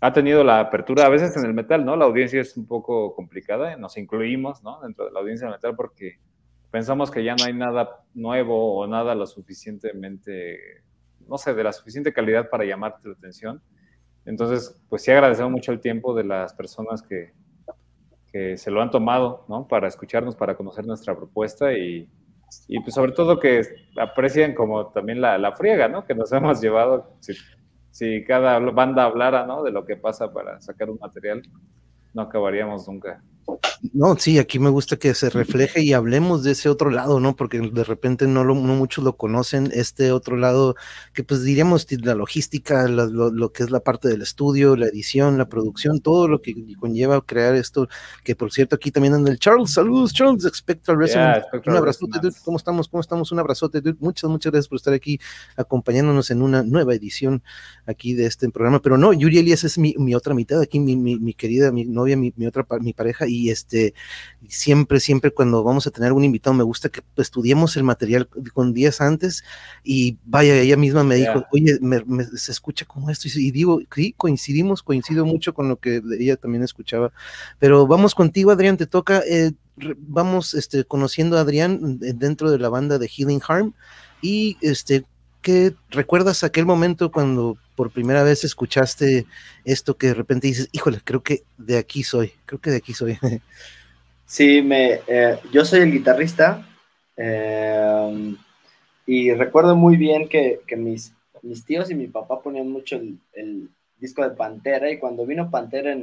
ha 0.00 0.12
tenido 0.12 0.42
la 0.44 0.60
apertura, 0.60 1.06
a 1.06 1.10
veces 1.10 1.36
en 1.36 1.44
el 1.44 1.54
metal, 1.54 1.84
¿no? 1.84 1.96
La 1.96 2.06
audiencia 2.06 2.40
es 2.40 2.56
un 2.56 2.66
poco 2.66 3.14
complicada, 3.14 3.76
nos 3.76 3.96
incluimos, 3.96 4.62
¿no? 4.62 4.80
Dentro 4.80 5.06
de 5.06 5.12
la 5.12 5.20
audiencia 5.20 5.46
del 5.46 5.56
metal 5.56 5.76
porque 5.76 6.18
pensamos 6.70 7.10
que 7.10 7.22
ya 7.22 7.36
no 7.36 7.44
hay 7.44 7.52
nada 7.52 8.02
nuevo 8.14 8.78
o 8.78 8.86
nada 8.86 9.14
lo 9.14 9.26
suficientemente, 9.26 10.82
no 11.28 11.36
sé, 11.36 11.52
de 11.52 11.64
la 11.64 11.72
suficiente 11.72 12.12
calidad 12.12 12.48
para 12.48 12.64
llamarte 12.64 13.08
la 13.08 13.14
atención 13.14 13.62
entonces, 14.30 14.80
pues 14.88 15.02
sí 15.02 15.10
agradecemos 15.10 15.50
mucho 15.50 15.72
el 15.72 15.80
tiempo 15.80 16.14
de 16.14 16.22
las 16.22 16.54
personas 16.54 17.02
que, 17.02 17.32
que 18.32 18.56
se 18.56 18.70
lo 18.70 18.80
han 18.80 18.92
tomado, 18.92 19.44
¿no? 19.48 19.66
Para 19.66 19.88
escucharnos, 19.88 20.36
para 20.36 20.56
conocer 20.56 20.86
nuestra 20.86 21.16
propuesta 21.16 21.72
y, 21.72 22.08
y 22.68 22.80
pues 22.80 22.94
sobre 22.94 23.10
todo 23.10 23.40
que 23.40 23.62
aprecien 23.98 24.54
como 24.54 24.86
también 24.92 25.20
la, 25.20 25.36
la 25.36 25.50
friega, 25.52 25.88
¿no? 25.88 26.06
Que 26.06 26.14
nos 26.14 26.30
hemos 26.32 26.60
llevado, 26.60 27.16
si, 27.18 27.32
si, 27.90 28.24
cada 28.24 28.60
banda 28.60 29.04
hablara, 29.04 29.46
¿no? 29.46 29.64
De 29.64 29.72
lo 29.72 29.84
que 29.84 29.96
pasa 29.96 30.32
para 30.32 30.60
sacar 30.60 30.90
un 30.90 30.98
material, 31.00 31.42
no 32.14 32.22
acabaríamos 32.22 32.86
nunca. 32.86 33.20
No, 33.94 34.14
sí, 34.18 34.38
aquí 34.38 34.58
me 34.58 34.68
gusta 34.68 34.98
que 34.98 35.14
se 35.14 35.30
refleje 35.30 35.82
y 35.82 35.94
hablemos 35.94 36.42
de 36.42 36.50
ese 36.52 36.68
otro 36.68 36.90
lado, 36.90 37.18
¿no? 37.18 37.34
Porque 37.34 37.60
de 37.60 37.84
repente 37.84 38.26
no, 38.26 38.44
lo, 38.44 38.54
no 38.54 38.74
muchos 38.74 39.02
lo 39.02 39.16
conocen, 39.16 39.70
este 39.72 40.12
otro 40.12 40.36
lado 40.36 40.74
que 41.14 41.24
pues 41.24 41.42
diríamos 41.42 41.86
la 42.02 42.14
logística, 42.14 42.86
lo, 42.88 43.30
lo, 43.30 43.52
que 43.52 43.62
es 43.62 43.70
la 43.70 43.80
parte 43.80 44.08
del 44.08 44.20
estudio, 44.20 44.76
la 44.76 44.86
edición, 44.86 45.38
la 45.38 45.48
producción, 45.48 46.00
todo 46.00 46.28
lo 46.28 46.42
que 46.42 46.54
conlleva 46.78 47.24
crear 47.24 47.54
esto, 47.54 47.88
que 48.22 48.36
por 48.36 48.52
cierto 48.52 48.76
aquí 48.76 48.90
también 48.90 49.14
anda 49.14 49.30
el 49.30 49.38
Charles, 49.38 49.70
saludos 49.72 50.12
Charles, 50.12 50.46
Spectral 50.54 50.98
Resonance, 50.98 51.46
un 51.64 51.76
abrazote, 51.76 52.18
dude, 52.20 52.36
¿cómo 52.44 52.58
estamos? 52.58 52.86
¿Cómo 52.86 53.00
estamos? 53.00 53.32
Un 53.32 53.38
abrazote, 53.38 53.80
dude. 53.80 53.96
muchas, 53.98 54.28
muchas 54.28 54.52
gracias 54.52 54.68
por 54.68 54.76
estar 54.76 54.92
aquí 54.92 55.18
acompañándonos 55.56 56.30
en 56.30 56.42
una 56.42 56.62
nueva 56.62 56.94
edición 56.94 57.42
aquí 57.86 58.12
de 58.12 58.26
este 58.26 58.50
programa, 58.50 58.82
pero 58.82 58.98
no, 58.98 59.14
Yuri 59.14 59.38
Elias 59.38 59.64
es 59.64 59.78
mi, 59.78 59.94
mi 59.96 60.14
otra 60.14 60.34
mitad, 60.34 60.60
aquí 60.60 60.78
mi, 60.80 60.96
mi, 60.96 61.18
mi 61.18 61.32
querida, 61.32 61.72
mi 61.72 61.86
novia, 61.86 62.18
mi, 62.18 62.34
mi 62.36 62.46
otra, 62.46 62.66
mi 62.80 62.92
pareja, 62.92 63.26
y 63.26 63.39
este, 63.48 63.94
siempre, 64.48 65.00
siempre 65.00 65.30
cuando 65.30 65.64
vamos 65.64 65.86
a 65.86 65.90
tener 65.90 66.12
un 66.12 66.24
invitado, 66.24 66.52
me 66.52 66.62
gusta 66.62 66.90
que 66.90 67.00
estudiemos 67.16 67.76
el 67.78 67.84
material 67.84 68.28
con 68.52 68.74
días 68.74 69.00
antes 69.00 69.42
y 69.82 70.18
vaya, 70.26 70.54
ella 70.60 70.76
misma 70.76 71.02
me 71.04 71.16
dijo, 71.16 71.46
oye, 71.52 71.78
se 72.36 72.52
escucha 72.52 72.84
como 72.84 73.08
esto 73.08 73.28
y, 73.34 73.50
digo, 73.50 73.80
sí, 73.94 74.12
coincidimos, 74.14 74.82
coincido 74.82 75.24
mucho 75.24 75.54
con 75.54 75.68
lo 75.68 75.76
que 75.76 76.02
ella 76.18 76.36
también 76.36 76.62
escuchaba, 76.62 77.12
pero 77.58 77.86
vamos 77.86 78.14
contigo, 78.14 78.50
Adrián, 78.50 78.76
te 78.76 78.86
toca, 78.86 79.22
eh, 79.26 79.52
vamos 79.96 80.52
este, 80.52 80.84
conociendo 80.84 81.38
a 81.38 81.40
Adrián 81.40 81.98
dentro 81.98 82.50
de 82.50 82.58
la 82.58 82.68
banda 82.68 82.98
de 82.98 83.08
Healing 83.08 83.40
Harm 83.48 83.72
y 84.20 84.58
este, 84.60 85.04
¿qué 85.40 85.74
recuerdas 85.90 86.44
aquel 86.44 86.66
momento 86.66 87.10
cuando 87.10 87.56
por 87.80 87.90
primera 87.90 88.22
vez 88.22 88.44
escuchaste 88.44 89.24
esto 89.64 89.96
que 89.96 90.08
de 90.08 90.12
repente 90.12 90.48
dices, 90.48 90.68
híjole, 90.70 91.00
creo 91.02 91.22
que 91.22 91.44
de 91.56 91.78
aquí 91.78 92.02
soy, 92.02 92.30
creo 92.44 92.60
que 92.60 92.68
de 92.68 92.76
aquí 92.76 92.92
soy? 92.92 93.16
Sí, 94.26 94.60
me, 94.60 95.00
eh, 95.06 95.38
yo 95.50 95.64
soy 95.64 95.80
el 95.80 95.90
guitarrista 95.90 96.68
eh, 97.16 98.36
y 99.06 99.32
recuerdo 99.32 99.74
muy 99.76 99.96
bien 99.96 100.28
que, 100.28 100.60
mis, 100.76 101.14
tíos 101.64 101.90
y 101.90 101.94
mi 101.94 102.06
papá 102.06 102.42
ponían 102.42 102.68
mucho 102.68 103.00
el, 103.32 103.70
disco 103.96 104.22
de 104.22 104.36
Pantera 104.36 104.90
y 104.90 104.98
cuando 104.98 105.24
vino 105.24 105.50
Pantera 105.50 105.96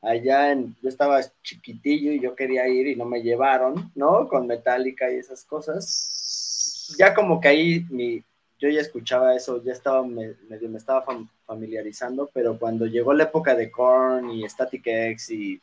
allá 0.00 0.52
en, 0.52 0.74
yo 0.82 0.88
estaba 0.88 1.20
chiquitillo 1.42 2.10
y 2.10 2.20
yo 2.20 2.34
quería 2.34 2.66
ir 2.68 2.86
y 2.86 2.96
no 2.96 3.04
me 3.04 3.22
llevaron, 3.22 3.92
¿no? 3.94 4.28
Con 4.28 4.46
Metallica 4.46 5.12
y 5.12 5.16
esas 5.16 5.44
cosas. 5.44 6.96
Ya 6.98 7.12
como 7.12 7.38
que 7.38 7.48
ahí 7.48 7.86
mi, 7.90 8.24
yo 8.58 8.68
ya 8.68 8.80
escuchaba 8.80 9.34
eso, 9.34 9.62
ya 9.62 9.72
estaba 9.72 10.02
medio 10.04 10.68
me 10.68 10.78
estaba 10.78 11.04
familiarizando, 11.46 12.30
pero 12.32 12.58
cuando 12.58 12.86
llegó 12.86 13.12
la 13.14 13.24
época 13.24 13.54
de 13.54 13.70
Korn 13.70 14.30
y 14.30 14.48
Static 14.48 14.86
X 14.86 15.30
y, 15.30 15.60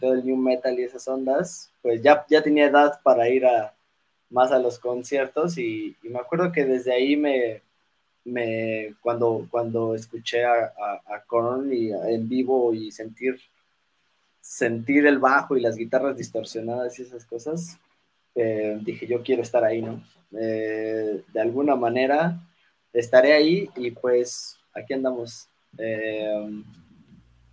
todo 0.00 0.14
el 0.14 0.24
new 0.24 0.36
metal 0.36 0.78
y 0.78 0.84
esas 0.84 1.06
ondas, 1.08 1.70
pues 1.82 2.00
ya, 2.02 2.24
ya 2.28 2.40
tenía 2.40 2.66
edad 2.66 3.00
para 3.02 3.28
ir 3.28 3.44
a 3.44 3.74
más 4.30 4.52
a 4.52 4.58
los 4.58 4.78
conciertos 4.78 5.58
y, 5.58 5.96
me 6.02 6.18
acuerdo 6.18 6.52
que 6.52 6.64
desde 6.64 6.92
ahí 6.92 7.16
me, 7.16 7.62
me 8.24 8.94
cuando, 9.00 9.46
cuando 9.50 9.94
escuché 9.94 10.44
a, 10.44 10.72
a, 11.06 11.22
Korn 11.26 11.72
y 11.72 11.90
en 11.90 12.28
vivo 12.28 12.72
y 12.72 12.90
sentir 12.92 13.40
sentir 14.40 15.06
el 15.06 15.18
bajo 15.18 15.56
y 15.56 15.60
las 15.60 15.76
guitarras 15.76 16.16
distorsionadas 16.16 16.98
y 16.98 17.02
esas 17.02 17.24
cosas, 17.24 17.78
eh, 18.34 18.78
dije 18.82 19.06
yo 19.06 19.22
quiero 19.22 19.42
estar 19.42 19.64
ahí, 19.64 19.80
¿no? 19.80 20.02
Eh, 20.38 21.22
de 21.32 21.40
alguna 21.40 21.76
manera 21.76 22.40
estaré 22.92 23.32
ahí 23.32 23.68
y 23.76 23.90
pues 23.90 24.58
aquí 24.74 24.94
andamos. 24.94 25.48
Eh, 25.78 26.62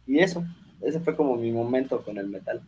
y 0.07 0.19
eso, 0.19 0.43
ese 0.81 0.99
fue 0.99 1.15
como 1.15 1.35
mi 1.35 1.51
momento 1.51 2.03
con 2.03 2.17
el 2.17 2.27
metal. 2.27 2.61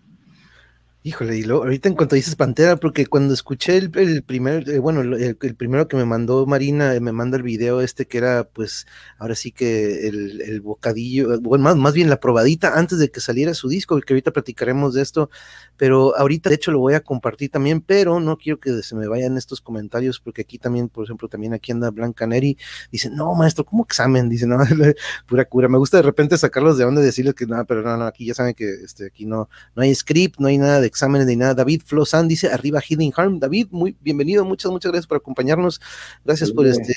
Híjole, 1.04 1.36
y 1.36 1.42
luego, 1.42 1.64
ahorita 1.64 1.90
en 1.90 1.96
cuanto 1.96 2.14
dices 2.16 2.36
Pantera, 2.36 2.76
porque 2.76 3.08
cuando 3.08 3.34
escuché 3.34 3.76
el, 3.76 3.92
el 3.98 4.22
primer, 4.22 4.70
eh, 4.70 4.78
bueno, 4.78 5.02
el, 5.02 5.36
primero 5.56 5.88
que 5.88 5.98
me 5.98 6.06
mandó 6.06 6.46
Marina, 6.46 6.94
eh, 6.94 7.00
me 7.00 7.12
manda 7.12 7.38
el 7.38 7.44
video 7.44 7.82
este 7.82 8.06
que 8.06 8.20
era, 8.20 8.44
pues, 8.44 8.86
ahora 9.18 9.34
sí 9.34 9.52
que 9.52 10.08
el, 10.08 10.62
bocadillo, 10.62 11.42
bueno, 11.42 11.64
más, 11.64 11.76
más, 11.76 11.96
bien 11.96 12.08
la 12.08 12.20
probadita 12.20 12.78
antes 12.78 13.00
de 13.00 13.10
que 13.10 13.20
saliera 13.20 13.56
su 13.56 13.68
disco, 13.68 14.00
que 14.00 14.14
ahorita 14.14 14.30
platicaremos 14.30 14.94
de 14.94 15.02
esto, 15.02 15.32
pero 15.76 16.16
ahorita 16.16 16.50
de 16.50 16.56
hecho 16.58 16.70
lo 16.70 16.78
voy 16.78 16.94
a 16.94 17.00
compartir 17.00 17.50
también, 17.50 17.82
pero 17.82 18.20
no 18.20 18.38
quiero 18.38 18.60
que 18.60 18.84
se 18.84 18.94
me 18.94 19.08
vayan 19.08 19.38
estos 19.38 19.60
comentarios, 19.60 20.20
porque 20.20 20.42
aquí 20.42 20.60
también, 20.60 20.88
por 20.88 21.06
ejemplo, 21.06 21.28
también 21.28 21.56
aquí 21.56 21.72
anda 21.72 21.90
Blanca 21.90 22.28
Neri, 22.28 22.60
dice, 22.92 23.10
no, 23.10 23.34
maestro, 23.34 23.66
¿cómo 23.66 23.86
examen? 23.86 24.30
Dice, 24.30 24.46
no, 24.46 24.58
pura 25.26 25.46
cura, 25.46 25.68
me 25.68 25.80
gusta 25.80 25.98
de 25.98 26.04
repente 26.04 26.38
sacarlos 26.38 26.78
de 26.78 26.86
onda 26.86 27.02
y 27.02 27.06
decirles 27.06 27.34
que 27.34 27.48
no, 27.48 27.66
pero 27.66 27.82
no, 27.82 27.98
no, 27.98 28.06
aquí 28.06 28.28
ya 28.28 28.36
saben 28.36 28.54
que 28.54 28.70
este, 28.86 29.08
aquí 29.08 29.26
no, 29.26 29.50
no 29.76 29.82
hay 29.82 29.96
script, 29.96 30.40
no 30.40 30.48
hay 30.48 30.60
nada 30.60 30.80
de 30.80 30.91
exámenes 30.92 31.26
ni 31.28 31.36
nada. 31.36 31.54
David 31.56 31.82
Flosan 31.86 32.28
dice 32.28 32.50
arriba 32.50 32.80
Healing 32.82 33.14
Harm. 33.16 33.40
David, 33.40 33.68
muy 33.72 33.96
bienvenido, 34.02 34.46
muchas, 34.46 34.72
muchas 34.72 34.92
gracias 34.92 35.08
por 35.08 35.18
acompañarnos. 35.18 35.82
Gracias 36.24 36.52
por 36.52 36.68
este. 36.68 36.94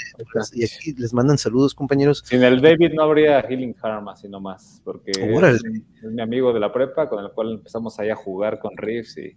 y 0.52 0.64
aquí 0.64 0.92
les 0.98 1.14
mandan 1.14 1.38
saludos, 1.38 1.74
compañeros. 1.74 2.22
Sin 2.26 2.42
el 2.42 2.60
David 2.60 2.92
no 2.94 3.04
habría 3.04 3.40
Healing 3.42 3.76
Harm, 3.80 4.08
así 4.08 4.28
nomás, 4.28 4.82
porque 4.84 5.12
es, 5.12 5.62
mi 6.02 6.20
amigo 6.20 6.52
de 6.52 6.60
la 6.60 6.72
prepa 6.72 7.08
con 7.08 7.24
el 7.24 7.30
cual 7.30 7.52
empezamos 7.52 7.98
ahí 7.98 8.10
a 8.10 8.16
jugar 8.16 8.58
con 8.58 8.76
Riffs 8.76 9.16
y, 9.16 9.36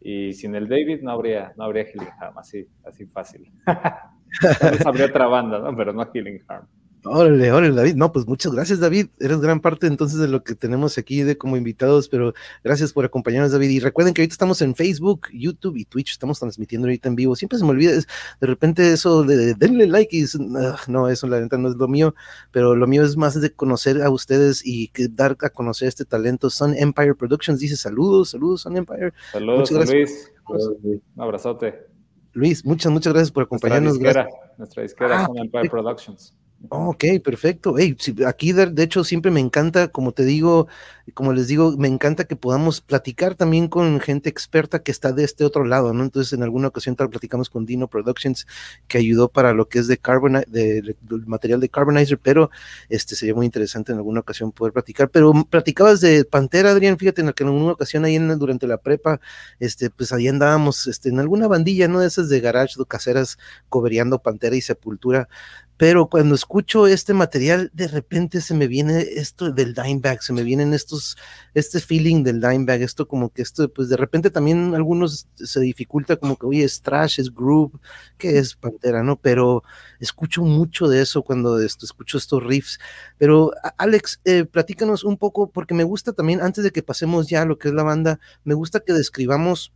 y 0.00 0.32
sin 0.34 0.54
el 0.54 0.68
David 0.68 1.00
no 1.02 1.10
habría, 1.10 1.52
no 1.56 1.64
habría 1.64 1.84
Healing 1.84 2.12
Harm, 2.20 2.38
así, 2.38 2.68
así 2.84 3.06
fácil. 3.06 3.50
habría 4.84 5.06
otra 5.06 5.26
banda, 5.26 5.58
¿no? 5.58 5.76
Pero 5.76 5.92
no 5.92 6.06
Healing 6.12 6.44
Harm. 6.46 6.66
Órale, 7.10 7.50
órale, 7.52 7.74
David. 7.74 7.94
No, 7.94 8.12
pues 8.12 8.26
muchas 8.26 8.52
gracias, 8.52 8.80
David. 8.80 9.08
Eres 9.18 9.40
gran 9.40 9.60
parte 9.60 9.86
entonces 9.86 10.18
de 10.18 10.28
lo 10.28 10.42
que 10.42 10.54
tenemos 10.54 10.98
aquí 10.98 11.22
de 11.22 11.38
como 11.38 11.56
invitados, 11.56 12.08
pero 12.08 12.34
gracias 12.62 12.92
por 12.92 13.04
acompañarnos, 13.04 13.52
David. 13.52 13.70
Y 13.70 13.80
recuerden 13.80 14.14
que 14.14 14.22
ahorita 14.22 14.34
estamos 14.34 14.60
en 14.62 14.74
Facebook, 14.74 15.28
YouTube 15.32 15.76
y 15.76 15.84
Twitch, 15.84 16.12
estamos 16.12 16.38
transmitiendo 16.38 16.86
ahorita 16.86 17.08
en 17.08 17.16
vivo. 17.16 17.36
Siempre 17.36 17.58
se 17.58 17.64
me 17.64 17.70
olvida 17.70 17.92
de 17.92 18.46
repente 18.46 18.92
eso 18.92 19.24
de, 19.24 19.54
denle 19.54 19.86
like 19.86 20.16
y 20.16 20.24
ah, 20.56 20.76
no, 20.88 21.08
eso 21.08 21.26
la 21.26 21.40
neta 21.40 21.58
no 21.58 21.68
es 21.68 21.76
lo 21.76 21.88
mío, 21.88 22.14
pero 22.50 22.76
lo 22.76 22.86
mío 22.86 23.04
es 23.04 23.16
más 23.16 23.40
de 23.40 23.52
conocer 23.52 24.02
a 24.02 24.10
ustedes 24.10 24.62
y 24.64 24.88
que 24.88 25.08
dar 25.08 25.36
a 25.40 25.50
conocer 25.50 25.88
este 25.88 26.04
talento. 26.04 26.50
Sun 26.50 26.74
Empire 26.76 27.14
Productions 27.14 27.60
dice 27.60 27.76
saludos, 27.76 28.30
saludos, 28.30 28.62
Sun 28.62 28.76
Empire. 28.76 29.12
Saludos, 29.32 29.70
Luis. 29.70 30.30
Un 30.48 31.02
abrazote. 31.16 31.86
Luis, 32.32 32.64
muchas, 32.64 32.92
muchas 32.92 33.12
gracias 33.12 33.32
por 33.32 33.44
acompañarnos. 33.44 33.98
Nuestra 33.98 34.24
disquera, 34.24 34.54
nuestra 34.56 34.82
disquera 34.82 35.22
ah, 35.22 35.26
Sun 35.26 35.38
Empire 35.38 35.68
Productions. 35.68 36.34
Ok, 36.70 37.04
perfecto. 37.24 37.76
Hey, 37.78 37.96
aquí 38.26 38.52
de, 38.52 38.82
hecho 38.82 39.04
siempre 39.04 39.30
me 39.30 39.38
encanta, 39.38 39.88
como 39.88 40.10
te 40.10 40.24
digo, 40.24 40.66
como 41.14 41.32
les 41.32 41.46
digo, 41.46 41.76
me 41.78 41.86
encanta 41.86 42.24
que 42.24 42.34
podamos 42.34 42.80
platicar 42.80 43.36
también 43.36 43.68
con 43.68 44.00
gente 44.00 44.28
experta 44.28 44.82
que 44.82 44.90
está 44.90 45.12
de 45.12 45.22
este 45.22 45.44
otro 45.44 45.64
lado, 45.64 45.94
¿no? 45.94 46.02
Entonces, 46.02 46.32
en 46.32 46.42
alguna 46.42 46.68
ocasión 46.68 46.96
tal 46.96 47.10
platicamos 47.10 47.48
con 47.48 47.64
Dino 47.64 47.86
Productions, 47.86 48.44
que 48.88 48.98
ayudó 48.98 49.28
para 49.28 49.52
lo 49.52 49.68
que 49.68 49.78
es 49.78 49.86
de 49.86 49.98
carbon, 49.98 50.42
de, 50.48 50.96
material 51.26 51.60
de 51.60 51.68
Carbonizer, 51.68 52.18
pero 52.18 52.50
este 52.88 53.14
sería 53.14 53.36
muy 53.36 53.46
interesante 53.46 53.92
en 53.92 53.98
alguna 53.98 54.20
ocasión 54.20 54.50
poder 54.50 54.72
platicar. 54.72 55.10
Pero 55.10 55.32
platicabas 55.48 56.00
de 56.00 56.24
Pantera, 56.24 56.72
Adrián, 56.72 56.98
fíjate, 56.98 57.22
en 57.22 57.32
que 57.32 57.44
en 57.44 57.50
alguna 57.50 57.72
ocasión 57.72 58.04
ahí 58.04 58.16
en, 58.16 58.36
durante 58.36 58.66
la 58.66 58.78
prepa, 58.78 59.20
este, 59.60 59.90
pues 59.90 60.12
ahí 60.12 60.26
andábamos, 60.26 60.88
este, 60.88 61.08
en 61.08 61.20
alguna 61.20 61.46
bandilla, 61.46 61.86
¿no? 61.86 62.00
De 62.00 62.08
esas 62.08 62.28
de 62.28 62.40
garage, 62.40 62.74
de 62.76 62.84
caseras, 62.84 63.38
cobereando 63.68 64.18
Pantera 64.18 64.56
y 64.56 64.60
Sepultura 64.60 65.28
pero 65.78 66.08
cuando 66.08 66.34
escucho 66.34 66.88
este 66.88 67.14
material, 67.14 67.70
de 67.72 67.86
repente 67.86 68.40
se 68.40 68.52
me 68.52 68.66
viene 68.66 68.98
esto 69.00 69.52
del 69.52 69.74
Dimebag, 69.74 70.24
se 70.24 70.32
me 70.32 70.42
vienen 70.42 70.74
estos, 70.74 71.16
este 71.54 71.78
feeling 71.78 72.24
del 72.24 72.40
Dimebag, 72.40 72.82
esto 72.82 73.06
como 73.06 73.30
que 73.30 73.42
esto, 73.42 73.72
pues 73.72 73.88
de 73.88 73.96
repente 73.96 74.30
también 74.30 74.74
algunos 74.74 75.28
se 75.36 75.60
dificulta 75.60 76.16
como 76.16 76.36
que, 76.36 76.46
oye, 76.46 76.64
es 76.64 76.82
trash, 76.82 77.20
es 77.20 77.32
groove, 77.32 77.78
que 78.18 78.38
es 78.38 78.56
Pantera, 78.56 79.04
¿no? 79.04 79.20
Pero 79.20 79.62
escucho 80.00 80.42
mucho 80.42 80.88
de 80.88 81.00
eso 81.00 81.22
cuando 81.22 81.60
escucho 81.60 82.18
estos 82.18 82.42
riffs. 82.42 82.80
Pero 83.16 83.52
Alex, 83.76 84.20
eh, 84.24 84.44
platícanos 84.46 85.04
un 85.04 85.16
poco, 85.16 85.48
porque 85.48 85.74
me 85.74 85.84
gusta 85.84 86.12
también, 86.12 86.40
antes 86.40 86.64
de 86.64 86.72
que 86.72 86.82
pasemos 86.82 87.28
ya 87.28 87.42
a 87.42 87.46
lo 87.46 87.56
que 87.56 87.68
es 87.68 87.74
la 87.74 87.84
banda, 87.84 88.18
me 88.42 88.54
gusta 88.54 88.80
que 88.80 88.92
describamos 88.92 89.72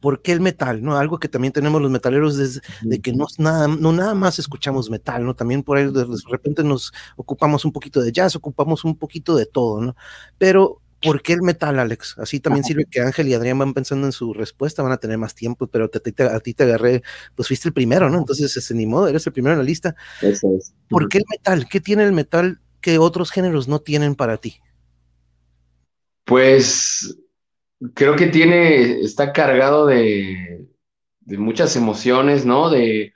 ¿Por 0.00 0.22
qué 0.22 0.32
el 0.32 0.40
metal? 0.40 0.82
¿no? 0.82 0.96
Algo 0.96 1.18
que 1.18 1.28
también 1.28 1.52
tenemos 1.52 1.80
los 1.80 1.90
metaleros 1.90 2.38
es 2.38 2.60
de 2.82 3.00
que 3.00 3.12
no 3.12 3.26
nada, 3.38 3.68
no 3.68 3.92
nada 3.92 4.14
más 4.14 4.38
escuchamos 4.38 4.90
metal, 4.90 5.24
¿no? 5.24 5.34
También 5.34 5.62
por 5.62 5.78
ahí 5.78 5.90
de 5.90 6.06
repente 6.28 6.64
nos 6.64 6.92
ocupamos 7.16 7.64
un 7.64 7.72
poquito 7.72 8.00
de 8.00 8.12
jazz, 8.12 8.36
ocupamos 8.36 8.84
un 8.84 8.96
poquito 8.96 9.36
de 9.36 9.46
todo, 9.46 9.80
¿no? 9.80 9.96
Pero 10.38 10.80
¿por 11.02 11.22
qué 11.22 11.32
el 11.32 11.42
metal, 11.42 11.78
Alex? 11.78 12.16
Así 12.18 12.40
también 12.40 12.64
sirve 12.64 12.86
que 12.90 13.00
Ángel 13.00 13.28
y 13.28 13.34
Adrián 13.34 13.58
van 13.58 13.74
pensando 13.74 14.06
en 14.06 14.12
su 14.12 14.32
respuesta, 14.32 14.82
van 14.82 14.92
a 14.92 14.98
tener 14.98 15.18
más 15.18 15.34
tiempo, 15.34 15.66
pero 15.66 15.86
a 15.86 16.40
ti 16.40 16.54
te 16.54 16.62
agarré, 16.62 17.02
pues 17.34 17.48
fuiste 17.48 17.68
el 17.68 17.74
primero, 17.74 18.08
¿no? 18.08 18.18
Entonces, 18.18 18.56
ese 18.56 18.74
ni 18.74 18.86
modo, 18.86 19.08
eres 19.08 19.26
el 19.26 19.32
primero 19.32 19.54
en 19.54 19.58
la 19.58 19.64
lista. 19.64 19.96
Eso 20.20 20.54
es. 20.56 20.72
¿Por 20.88 21.08
qué 21.08 21.18
el 21.18 21.24
metal? 21.28 21.68
¿Qué 21.68 21.80
tiene 21.80 22.04
el 22.04 22.12
metal 22.12 22.60
que 22.80 22.98
otros 22.98 23.30
géneros 23.30 23.68
no 23.68 23.80
tienen 23.80 24.14
para 24.14 24.36
ti? 24.36 24.60
Pues 26.24 27.16
creo 27.94 28.16
que 28.16 28.26
tiene, 28.26 29.00
está 29.00 29.32
cargado 29.32 29.86
de, 29.86 30.66
muchas 31.26 31.76
emociones, 31.76 32.44
¿no? 32.46 32.70
De 32.70 33.14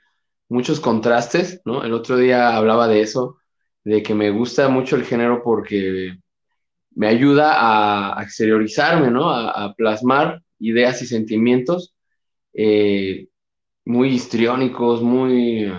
muchos 0.49 0.79
contrastes, 0.79 1.61
¿no? 1.65 1.83
El 1.83 1.93
otro 1.93 2.17
día 2.17 2.55
hablaba 2.55 2.87
de 2.87 3.01
eso, 3.01 3.37
de 3.83 4.03
que 4.03 4.15
me 4.15 4.31
gusta 4.31 4.69
mucho 4.69 4.95
el 4.95 5.05
género 5.05 5.41
porque 5.43 6.17
me 6.95 7.07
ayuda 7.07 8.17
a, 8.17 8.23
exteriorizarme, 8.23 9.11
¿no? 9.11 9.29
A, 9.31 9.73
plasmar 9.75 10.41
ideas 10.59 11.01
y 11.01 11.07
sentimientos 11.07 11.95
eh, 12.53 13.27
muy 13.85 14.09
histriónicos, 14.09 15.01
muy, 15.01 15.71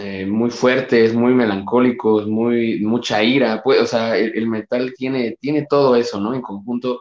eh, 0.00 0.26
muy 0.26 0.50
fuertes, 0.50 1.14
muy 1.14 1.34
melancólicos, 1.34 2.26
muy, 2.28 2.80
mucha 2.80 3.22
ira. 3.22 3.62
Pues, 3.62 3.80
o 3.82 3.86
sea, 3.86 4.16
el, 4.16 4.32
el, 4.36 4.46
metal 4.48 4.94
tiene, 4.96 5.36
tiene 5.40 5.66
todo 5.68 5.96
eso, 5.96 6.20
¿no? 6.20 6.34
En 6.34 6.42
conjunto 6.42 7.00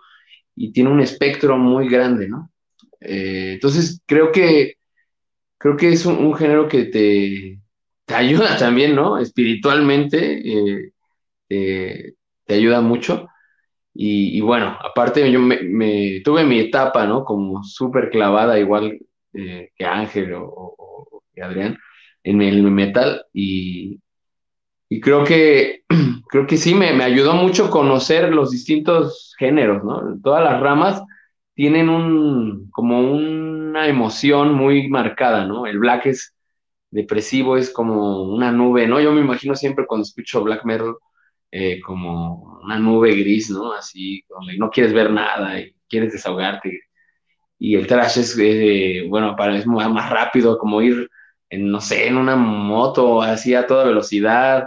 y 0.56 0.72
tiene 0.72 0.90
un 0.90 1.02
espectro 1.02 1.58
muy 1.58 1.90
grande, 1.90 2.28
¿no? 2.28 2.52
Eh, 3.02 3.54
entonces, 3.54 4.02
creo 4.06 4.32
que, 4.32 4.76
creo 5.58 5.78
que 5.78 5.90
es 5.90 6.06
un, 6.06 6.34
género 6.36 6.68
que 6.68 6.86
te, 6.86 7.60
te, 8.06 8.16
ayuda 8.16 8.58
también, 8.60 8.96
¿no? 8.96 9.18
Espiritualmente, 9.20 10.42
eh, 11.50 12.14
te 12.46 12.54
ayuda 12.54 12.82
mucho. 12.82 13.28
Y, 13.98 14.42
bueno, 14.42 14.78
aparte 14.82 15.32
yo 15.32 15.40
me, 15.40 16.22
tuve 16.22 16.44
mi 16.44 16.60
etapa, 16.60 17.06
¿no? 17.08 17.24
Como 17.24 17.64
súper 17.64 18.10
clavada, 18.10 18.60
igual 18.60 19.00
eh, 19.34 19.72
que 19.76 19.86
Ángel 19.86 20.34
o, 20.36 21.24
que 21.34 21.42
Adrián, 21.42 21.78
en 22.24 22.42
el 22.42 22.64
metal. 22.64 23.26
Y, 23.34 24.02
y 24.90 25.02
creo 25.02 25.24
que, 25.24 25.84
creo 26.30 26.48
que 26.48 26.58
sí, 26.58 26.76
me, 26.76 26.94
me, 26.94 27.04
ayudó 27.04 27.34
mucho 27.34 27.70
conocer 27.70 28.34
los 28.34 28.52
distintos 28.52 29.34
géneros, 29.38 29.84
¿no? 29.84 30.20
Todas 30.22 30.44
las 30.44 30.60
ramas 30.62 31.04
tienen 31.54 31.90
un, 31.90 32.70
como 32.72 33.00
una 33.02 33.88
emoción 33.88 34.54
muy 34.54 34.88
marcada, 34.90 35.46
¿no? 35.46 35.66
El 35.66 35.80
black 35.80 36.08
es 36.08 36.36
depresivo, 36.92 37.58
es 37.58 37.72
como 37.72 38.24
una 38.24 38.52
nube, 38.52 38.88
¿no? 38.88 39.02
Yo 39.02 39.12
me 39.12 39.22
imagino 39.22 39.56
siempre 39.56 39.86
cuando 39.88 40.04
escucho 40.04 40.44
black 40.44 40.66
metal 40.66 40.96
eh, 41.52 41.82
como 41.82 42.60
una 42.64 42.78
nube 42.80 43.16
gris, 43.16 43.50
¿no? 43.50 43.74
Así, 43.74 44.24
donde 44.30 44.58
no 44.58 44.70
quieres 44.70 44.94
ver 44.94 45.12
nada 45.12 45.60
y 45.60 45.76
quieres 45.90 46.14
desahogarte. 46.14 46.82
Y 47.60 47.76
el 47.76 47.88
trash 47.88 48.20
es, 48.20 48.38
eh, 48.40 49.06
bueno, 49.10 49.36
para, 49.36 49.58
es 49.58 49.66
más 49.68 50.10
rápido, 50.10 50.58
como 50.58 50.82
ir, 50.82 51.10
en, 51.50 51.72
no 51.72 51.82
sé, 51.82 52.08
en 52.08 52.18
una 52.18 52.36
moto, 52.36 53.22
así 53.22 53.56
a 53.56 53.68
toda 53.68 53.86
velocidad 53.86 54.66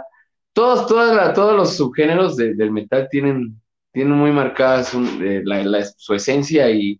todos, 0.53 0.87
todos 0.87 1.55
los 1.55 1.77
subgéneros 1.77 2.35
del 2.35 2.71
metal 2.71 3.07
tienen, 3.09 3.61
tienen 3.91 4.13
muy 4.13 4.31
marcada 4.31 4.83
su, 4.83 5.03
eh, 5.21 5.43
su 5.97 6.13
esencia 6.13 6.69
y, 6.69 6.99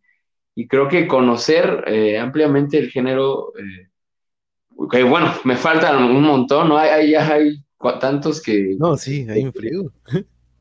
creo 0.68 0.90
que 0.90 1.08
conocer 1.08 1.86
eh, 1.88 2.20
ampliamente 2.20 2.78
el 2.78 2.90
género, 2.90 3.54
eh, 3.58 5.04
bueno, 5.04 5.34
me 5.46 5.56
faltan 5.56 6.04
un 6.04 6.22
montón, 6.22 6.68
¿no? 6.68 6.78
Hay, 6.78 7.16
hay, 7.16 7.64
tantos 8.02 8.42
que... 8.42 8.76
No, 8.78 8.98
sí, 8.98 9.26
hay 9.30 9.46
un 9.46 9.54
frío. 9.54 9.94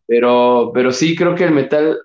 Pero, 0.07 0.71
pero 0.73 0.93
sí, 0.93 1.17
creo 1.17 1.35
que 1.35 1.43
el 1.43 1.51
metal 1.51 1.99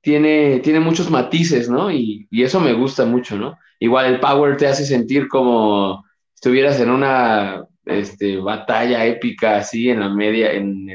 tiene, 0.00 0.60
tiene 0.60 0.78
muchos 0.78 1.10
matices, 1.10 1.68
¿no? 1.68 1.90
Y, 1.90 2.28
y 2.30 2.44
eso 2.44 2.60
me 2.60 2.72
gusta 2.72 3.04
mucho, 3.04 3.36
¿no? 3.36 3.58
Igual 3.80 4.06
el 4.06 4.20
power 4.20 4.56
te 4.56 4.68
hace 4.68 4.86
sentir 4.86 5.26
como 5.26 6.04
estuvieras 6.34 6.78
en 6.78 6.90
una 6.90 7.66
este, 7.86 8.38
batalla 8.38 9.04
épica 9.06 9.56
así 9.56 9.90
en 9.90 10.00
la 10.00 10.08
media, 10.08 10.52
en, 10.52 10.86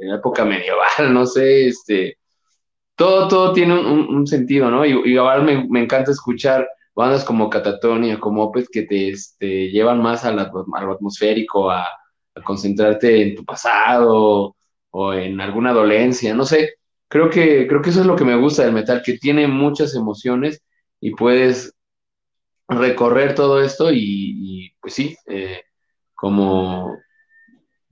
la 0.00 0.16
época 0.16 0.44
medieval, 0.44 1.12
no 1.12 1.26
sé, 1.26 1.68
este, 1.68 2.18
todo, 2.96 3.28
todo 3.28 3.52
tiene 3.52 3.74
un, 3.74 4.26
sentido, 4.26 4.70
¿no? 4.70 4.84
Y, 4.86 5.16
ahora 5.16 5.42
me, 5.42 5.80
encanta 5.80 6.10
escuchar 6.12 6.68
bandas 6.94 7.24
como 7.24 7.50
Catatonia, 7.50 8.20
como 8.20 8.44
Opeth, 8.44 8.68
que 8.70 8.82
te 8.82 9.10
este, 9.10 9.70
llevan 9.70 10.00
más 10.02 10.24
a, 10.24 10.32
lo 10.32 10.92
atmosférico, 10.92 11.70
a, 11.70 11.86
concentrarte 12.44 13.22
en 13.22 13.34
tu 13.36 13.44
pasado 13.44 14.56
o 14.90 15.12
en 15.14 15.40
alguna 15.40 15.72
dolencia, 15.72 16.34
no 16.34 16.44
sé. 16.44 16.74
Creo 17.08 17.28
que, 17.28 17.66
creo 17.66 17.82
que 17.82 17.90
eso 17.90 18.00
es 18.00 18.06
lo 18.06 18.16
que 18.16 18.24
me 18.24 18.36
gusta 18.36 18.64
del 18.64 18.72
metal, 18.72 19.02
que 19.04 19.18
tiene 19.18 19.46
muchas 19.46 19.94
emociones 19.94 20.62
y 21.00 21.10
puedes 21.14 21.74
recorrer 22.68 23.34
todo 23.34 23.62
esto 23.62 23.90
y, 23.92 24.72
pues 24.80 24.94
sí, 24.94 25.16
eh, 25.26 25.62
como 26.22 26.96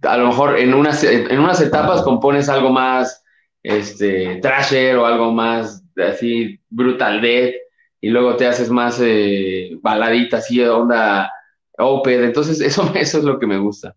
a 0.03 0.17
lo 0.17 0.29
mejor 0.29 0.57
en 0.57 0.73
unas, 0.73 1.03
en 1.03 1.41
unas 1.41 1.61
etapas 1.61 2.03
compones 2.03 2.49
algo 2.49 2.71
más 2.71 3.25
este, 3.61 4.37
trasher 4.37 4.97
o 4.99 5.05
algo 5.05 5.33
más 5.33 5.83
así 5.97 6.61
brutal 6.69 7.21
death 7.21 7.55
y 8.01 8.09
luego 8.09 8.37
te 8.37 8.47
haces 8.47 8.71
más 8.71 9.01
eh, 9.03 9.77
baladita 9.83 10.37
así 10.37 10.63
onda 10.63 11.29
oped, 11.77 12.23
entonces 12.23 12.61
eso, 12.61 12.89
eso 12.95 13.19
es 13.19 13.25
lo 13.25 13.41
que 13.41 13.49
me 13.49 13.59
gusta. 13.59 13.97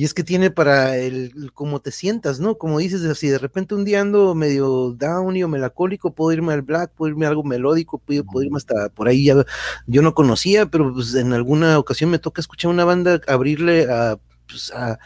Y 0.00 0.04
es 0.04 0.14
que 0.14 0.24
tiene 0.24 0.50
para 0.50 0.96
el 0.96 1.50
cómo 1.52 1.80
te 1.80 1.90
sientas, 1.90 2.40
¿no? 2.40 2.56
Como 2.56 2.78
dices, 2.78 3.04
así 3.04 3.28
de 3.28 3.36
repente 3.36 3.74
un 3.74 3.84
día 3.84 4.00
ando 4.00 4.34
medio 4.34 4.92
down 4.92 5.42
o 5.42 5.46
melacólico, 5.46 6.14
puedo 6.14 6.32
irme 6.32 6.54
al 6.54 6.62
black, 6.62 6.92
puedo 6.94 7.10
irme 7.10 7.26
a 7.26 7.28
algo 7.28 7.44
melódico, 7.44 7.98
puedo, 7.98 8.24
irme 8.42 8.56
hasta 8.56 8.88
por 8.88 9.08
ahí. 9.08 9.26
Ya, 9.26 9.44
yo 9.86 10.00
no 10.00 10.14
conocía, 10.14 10.64
pero 10.64 10.90
pues 10.94 11.14
en 11.16 11.34
alguna 11.34 11.78
ocasión 11.78 12.08
me 12.08 12.18
toca 12.18 12.40
escuchar 12.40 12.70
una 12.70 12.86
banda, 12.86 13.20
abrirle 13.26 13.92
a, 13.92 14.18
pues, 14.48 14.72
a 14.72 14.98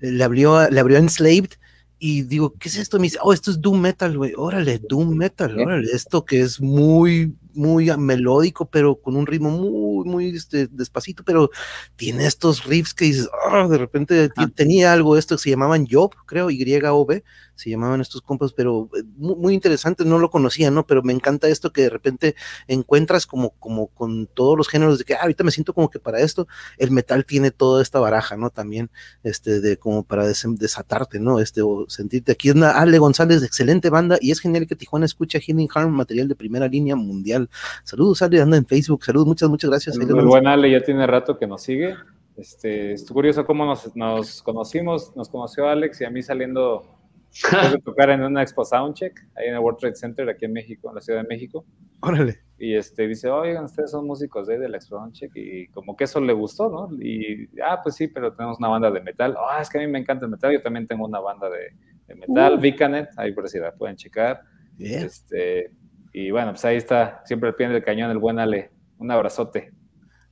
le 0.00 0.22
abrió, 0.22 0.68
le 0.68 0.80
abrió 0.80 0.98
Enslaved 0.98 1.52
y 1.98 2.20
digo, 2.20 2.52
¿qué 2.58 2.68
es 2.68 2.76
esto? 2.76 2.98
Me 2.98 3.04
dice, 3.04 3.20
oh, 3.22 3.32
esto 3.32 3.50
es 3.52 3.58
Doom 3.58 3.80
Metal, 3.80 4.14
güey. 4.18 4.34
Órale, 4.36 4.82
Doom 4.86 5.16
Metal, 5.16 5.58
órale, 5.58 5.88
esto 5.94 6.26
que 6.26 6.42
es 6.42 6.60
muy, 6.60 7.34
muy 7.54 7.94
melódico, 7.96 8.66
pero 8.66 9.00
con 9.00 9.16
un 9.16 9.26
ritmo 9.26 9.50
muy, 9.50 10.04
muy 10.08 10.28
este, 10.36 10.66
despacito, 10.68 11.24
pero 11.24 11.50
tiene 11.96 12.26
estos 12.26 12.64
riffs 12.64 12.94
que 12.94 13.06
dices, 13.06 13.28
oh, 13.50 13.68
de 13.68 13.78
repente 13.78 14.30
tenía 14.54 14.92
algo 14.92 15.16
esto 15.16 15.36
que 15.36 15.42
se 15.42 15.50
llamaban 15.50 15.86
Job, 15.90 16.14
creo, 16.26 16.50
Y-O-B, 16.50 17.22
se 17.54 17.70
llamaban 17.70 18.00
estos 18.00 18.22
compas, 18.22 18.52
pero 18.52 18.88
eh, 18.96 19.02
muy, 19.16 19.54
interesante, 19.54 20.04
no 20.04 20.18
lo 20.18 20.30
conocía, 20.30 20.70
¿no? 20.70 20.86
Pero 20.86 21.02
me 21.02 21.12
encanta 21.12 21.48
esto 21.48 21.72
que 21.72 21.82
de 21.82 21.90
repente 21.90 22.34
encuentras 22.66 23.26
como, 23.26 23.50
como 23.50 23.88
con 23.88 24.26
todos 24.26 24.56
los 24.56 24.68
géneros 24.68 24.98
de 24.98 25.04
que 25.04 25.14
ah, 25.14 25.20
ahorita 25.22 25.44
me 25.44 25.50
siento 25.50 25.74
como 25.74 25.90
que 25.90 25.98
para 25.98 26.20
esto, 26.20 26.46
el 26.78 26.90
metal 26.90 27.24
tiene 27.24 27.50
toda 27.50 27.82
esta 27.82 28.00
baraja, 28.00 28.36
¿no? 28.36 28.50
También, 28.50 28.90
este, 29.22 29.60
de 29.60 29.76
como 29.76 30.02
para 30.02 30.26
desatarte, 30.26 31.20
¿no? 31.20 31.40
Este, 31.40 31.62
o 31.62 31.86
sentirte. 31.88 32.32
Aquí 32.32 32.48
es 32.48 32.54
una 32.54 32.72
Ale 32.72 32.98
González, 32.98 33.42
excelente 33.42 33.90
banda, 33.90 34.18
y 34.20 34.30
es 34.30 34.40
genial 34.40 34.66
que 34.66 34.76
Tijuana 34.76 35.06
escucha 35.06 35.38
Healing 35.38 35.68
Harm, 35.74 35.92
material 35.92 36.28
de 36.28 36.34
primera 36.34 36.68
línea 36.68 36.96
mundial. 36.96 37.48
Saludos, 37.84 38.22
Ale, 38.22 38.40
anda 38.40 38.56
en 38.56 38.66
Facebook, 38.66 39.04
saludos, 39.04 39.26
muchas, 39.26 39.48
muchas 39.48 39.70
gracias. 39.70 39.96
El, 39.96 40.06
buen 40.06 40.46
Ale 40.46 40.70
ya 40.70 40.80
tiene 40.80 41.06
rato 41.06 41.38
que 41.38 41.46
nos 41.46 41.62
sigue. 41.62 41.94
Este, 42.36 42.94
estoy 42.94 43.14
curioso 43.14 43.44
cómo 43.44 43.66
nos, 43.66 43.94
nos 43.94 44.42
conocimos, 44.42 45.14
nos 45.16 45.28
conoció 45.28 45.68
Alex 45.68 46.00
y 46.00 46.04
a 46.04 46.10
mí 46.10 46.22
saliendo 46.22 46.82
de 47.72 47.78
tocar 47.78 48.10
en 48.10 48.22
una 48.22 48.42
expo 48.42 48.64
Soundcheck, 48.64 49.26
ahí 49.36 49.48
en 49.48 49.54
el 49.54 49.60
World 49.60 49.78
Trade 49.78 49.96
Center, 49.96 50.28
aquí 50.28 50.44
en 50.44 50.52
México, 50.52 50.88
en 50.88 50.94
la 50.94 51.00
Ciudad 51.00 51.22
de 51.22 51.28
México. 51.28 51.64
Órale. 52.00 52.40
Y 52.58 52.74
este, 52.74 53.08
dice, 53.08 53.28
oigan, 53.30 53.64
ustedes 53.64 53.90
son 53.90 54.06
músicos 54.06 54.46
de, 54.46 54.68
la 54.68 54.76
expo 54.76 54.98
Soundcheck, 54.98 55.32
y 55.34 55.68
como 55.68 55.96
que 55.96 56.04
eso 56.04 56.20
le 56.20 56.32
gustó, 56.32 56.68
¿no? 56.68 57.02
Y, 57.02 57.48
ah, 57.62 57.80
pues 57.82 57.96
sí, 57.96 58.08
pero 58.08 58.32
tenemos 58.34 58.58
una 58.58 58.68
banda 58.68 58.90
de 58.90 59.00
metal. 59.00 59.36
Ah, 59.50 59.60
es 59.60 59.70
que 59.70 59.78
a 59.78 59.80
mí 59.80 59.86
me 59.86 59.98
encanta 59.98 60.26
el 60.26 60.30
metal, 60.30 60.52
yo 60.52 60.62
también 60.62 60.86
tengo 60.86 61.04
una 61.04 61.20
banda 61.20 61.48
de, 61.48 62.14
metal, 62.14 62.54
uh. 62.54 62.60
Vicanet, 62.60 63.08
ahí 63.16 63.32
por 63.32 63.48
si 63.48 63.58
la 63.58 63.72
pueden 63.72 63.96
checar. 63.96 64.42
Este, 64.78 65.72
y 66.12 66.30
bueno, 66.30 66.52
pues 66.52 66.64
ahí 66.64 66.76
está, 66.76 67.22
siempre 67.24 67.48
el 67.48 67.54
pie 67.54 67.68
del 67.68 67.82
cañón, 67.82 68.10
el 68.10 68.18
buen 68.18 68.38
Ale. 68.38 68.70
Un 68.98 69.10
abrazote. 69.10 69.72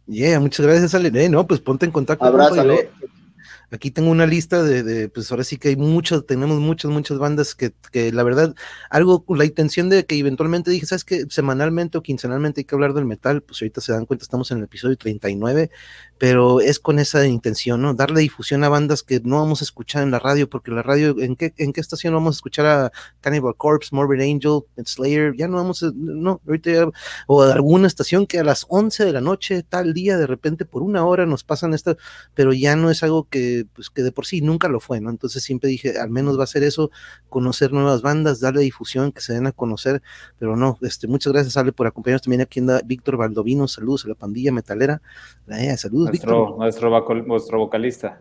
Yeah, 0.06 0.40
muchas 0.40 0.66
gracias, 0.66 0.94
Ale. 0.94 1.10
Eh, 1.14 1.28
no, 1.28 1.46
pues 1.46 1.60
ponte 1.60 1.86
en 1.86 1.92
contacto. 1.92 2.24
Abrázale. 2.24 2.90
Aquí 3.72 3.90
tengo 3.90 4.10
una 4.10 4.26
lista 4.26 4.62
de, 4.62 5.08
pues 5.08 5.30
ahora 5.30 5.44
sí 5.44 5.56
que 5.56 5.68
hay 5.68 5.76
muchas, 5.76 6.26
tenemos 6.26 6.58
muchas, 6.58 6.90
muchas 6.90 7.18
bandas 7.18 7.54
que, 7.54 7.72
que 7.92 8.12
la 8.12 8.22
verdad, 8.22 8.54
algo, 8.90 9.24
la 9.28 9.44
intención 9.44 9.88
de 9.88 10.04
que 10.06 10.18
eventualmente 10.18 10.70
dije, 10.70 10.86
¿sabes 10.86 11.04
que 11.04 11.26
Semanalmente 11.28 11.98
o 11.98 12.02
quincenalmente 12.02 12.60
hay 12.60 12.64
que 12.64 12.74
hablar 12.74 12.94
del 12.94 13.04
metal, 13.04 13.42
pues 13.42 13.62
ahorita 13.62 13.80
se 13.80 13.92
dan 13.92 14.06
cuenta, 14.06 14.24
estamos 14.24 14.50
en 14.50 14.58
el 14.58 14.64
episodio 14.64 14.96
39, 14.96 15.70
pero 16.20 16.60
es 16.60 16.78
con 16.78 16.98
esa 16.98 17.26
intención, 17.26 17.80
¿no? 17.80 17.94
Darle 17.94 18.20
difusión 18.20 18.62
a 18.62 18.68
bandas 18.68 19.02
que 19.02 19.20
no 19.24 19.36
vamos 19.36 19.62
a 19.62 19.64
escuchar 19.64 20.02
en 20.02 20.10
la 20.10 20.18
radio, 20.18 20.50
porque 20.50 20.70
la 20.70 20.82
radio, 20.82 21.18
¿en 21.18 21.34
qué, 21.34 21.54
en 21.56 21.72
qué 21.72 21.80
estación 21.80 22.12
vamos 22.12 22.36
a 22.36 22.36
escuchar 22.36 22.66
a 22.66 22.92
Cannibal 23.22 23.56
Corpse, 23.56 23.88
Morbid 23.96 24.20
Angel, 24.20 24.60
Slayer? 24.84 25.34
Ya 25.34 25.48
no 25.48 25.56
vamos 25.56 25.82
a, 25.82 25.90
no, 25.94 26.42
ahorita 26.46 26.70
ya, 26.70 26.86
o 27.26 27.40
alguna 27.40 27.86
estación 27.86 28.26
que 28.26 28.38
a 28.38 28.44
las 28.44 28.66
11 28.68 29.06
de 29.06 29.12
la 29.14 29.22
noche, 29.22 29.62
tal 29.62 29.94
día, 29.94 30.18
de 30.18 30.26
repente 30.26 30.66
por 30.66 30.82
una 30.82 31.06
hora 31.06 31.24
nos 31.24 31.42
pasan 31.42 31.72
esta, 31.72 31.96
pero 32.34 32.52
ya 32.52 32.76
no 32.76 32.90
es 32.90 33.02
algo 33.02 33.26
que, 33.26 33.64
pues 33.72 33.88
que 33.88 34.02
de 34.02 34.12
por 34.12 34.26
sí 34.26 34.42
nunca 34.42 34.68
lo 34.68 34.78
fue, 34.78 35.00
¿no? 35.00 35.08
Entonces 35.08 35.42
siempre 35.42 35.70
dije, 35.70 35.98
al 35.98 36.10
menos 36.10 36.38
va 36.38 36.44
a 36.44 36.48
ser 36.48 36.64
eso, 36.64 36.90
conocer 37.30 37.72
nuevas 37.72 38.02
bandas, 38.02 38.40
darle 38.40 38.60
difusión, 38.60 39.10
que 39.12 39.22
se 39.22 39.32
den 39.32 39.46
a 39.46 39.52
conocer, 39.52 40.02
pero 40.38 40.54
no, 40.54 40.76
este, 40.82 41.06
muchas 41.06 41.32
gracias, 41.32 41.56
Ale, 41.56 41.72
por 41.72 41.86
acompañarnos 41.86 42.20
también 42.20 42.42
aquí 42.42 42.60
anda 42.60 42.82
Víctor 42.84 43.16
Valdovino, 43.16 43.66
saludos 43.68 44.04
a 44.04 44.08
la 44.08 44.16
pandilla 44.16 44.52
metalera, 44.52 45.00
eh, 45.48 45.74
saludos 45.78 46.09
nuestro, 46.12 47.58
vocalista. 47.58 48.20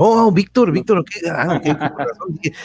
Oh, 0.00 0.30
Víctor, 0.30 0.70
Víctor, 0.70 1.04
ah, 1.30 1.60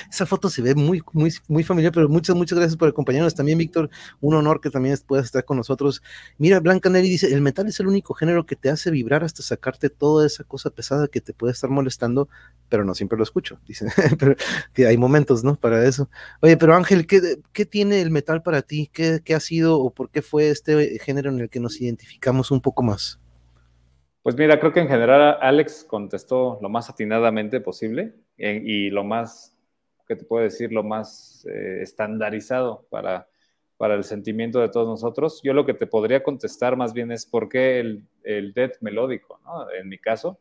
esa 0.10 0.26
foto 0.26 0.50
se 0.50 0.62
ve 0.62 0.76
muy, 0.76 1.02
muy, 1.14 1.32
muy 1.48 1.64
familiar, 1.64 1.92
pero 1.92 2.08
muchas, 2.08 2.36
muchas 2.36 2.58
gracias 2.58 2.78
por 2.78 2.90
acompañarnos 2.90 3.34
también, 3.34 3.58
Víctor. 3.58 3.90
Un 4.22 4.36
honor 4.36 4.62
que 4.62 4.70
también 4.70 4.96
puedas 5.08 5.26
estar 5.26 5.44
con 5.44 5.58
nosotros. 5.58 6.04
Mira, 6.38 6.60
Blanca 6.60 6.90
Neri 6.90 7.10
dice: 7.10 7.34
el 7.34 7.42
metal 7.42 7.68
es 7.68 7.80
el 7.80 7.88
único 7.88 8.14
género 8.14 8.46
que 8.46 8.56
te 8.56 8.70
hace 8.70 8.92
vibrar 8.92 9.24
hasta 9.24 9.42
sacarte 9.42 9.90
toda 9.90 10.26
esa 10.28 10.44
cosa 10.44 10.70
pesada 10.70 11.08
que 11.08 11.22
te 11.22 11.34
puede 11.34 11.54
estar 11.54 11.70
molestando, 11.70 12.30
pero 12.70 12.86
no 12.86 12.94
siempre 12.94 13.18
lo 13.18 13.24
escucho. 13.24 13.60
Dice, 13.68 13.88
pero 14.20 14.36
que 14.74 14.86
hay 14.86 14.98
momentos, 14.98 15.44
¿no? 15.44 15.56
Para 15.56 15.86
eso. 15.88 16.10
Oye, 16.42 16.58
pero 16.58 16.76
Ángel, 16.76 17.08
¿qué, 17.08 17.40
qué 17.52 17.66
tiene 17.66 18.02
el 18.02 18.12
metal 18.12 18.44
para 18.44 18.62
ti? 18.62 18.90
¿Qué, 18.94 19.22
¿Qué 19.24 19.34
ha 19.34 19.40
sido 19.40 19.80
o 19.80 19.92
por 19.92 20.10
qué 20.12 20.22
fue 20.22 20.50
este 20.50 21.00
género 21.00 21.32
en 21.32 21.40
el 21.40 21.50
que 21.50 21.60
nos 21.60 21.82
identificamos 21.82 22.52
un 22.52 22.62
poco 22.62 22.84
más? 22.84 23.20
Pues 24.24 24.38
mira, 24.38 24.58
creo 24.58 24.72
que 24.72 24.80
en 24.80 24.88
general 24.88 25.38
Alex 25.42 25.84
contestó 25.84 26.58
lo 26.62 26.70
más 26.70 26.90
atinadamente 26.90 27.60
posible 27.60 28.14
y 28.38 28.90
lo 28.90 29.04
más, 29.04 29.54
¿qué 30.08 30.16
te 30.16 30.24
puedo 30.24 30.46
decir? 30.46 30.72
Lo 30.72 30.82
más 30.82 31.46
eh, 31.52 31.82
estandarizado 31.82 32.88
para, 32.90 33.28
para 33.76 33.96
el 33.96 34.06
sentimiento 34.06 34.62
de 34.62 34.70
todos 34.70 34.88
nosotros. 34.88 35.42
Yo 35.44 35.54
lo 35.54 35.66
que 35.66 35.74
te 35.74 35.88
podría 35.88 36.24
contestar 36.24 36.78
más 36.78 36.94
bien 36.94 37.12
es 37.12 37.26
por 37.26 37.50
qué 37.50 37.82
el, 37.82 38.08
el 38.24 38.54
death 38.54 38.78
melódico, 38.80 39.42
¿no? 39.44 39.70
En 39.72 39.90
mi 39.90 39.98
caso. 40.00 40.40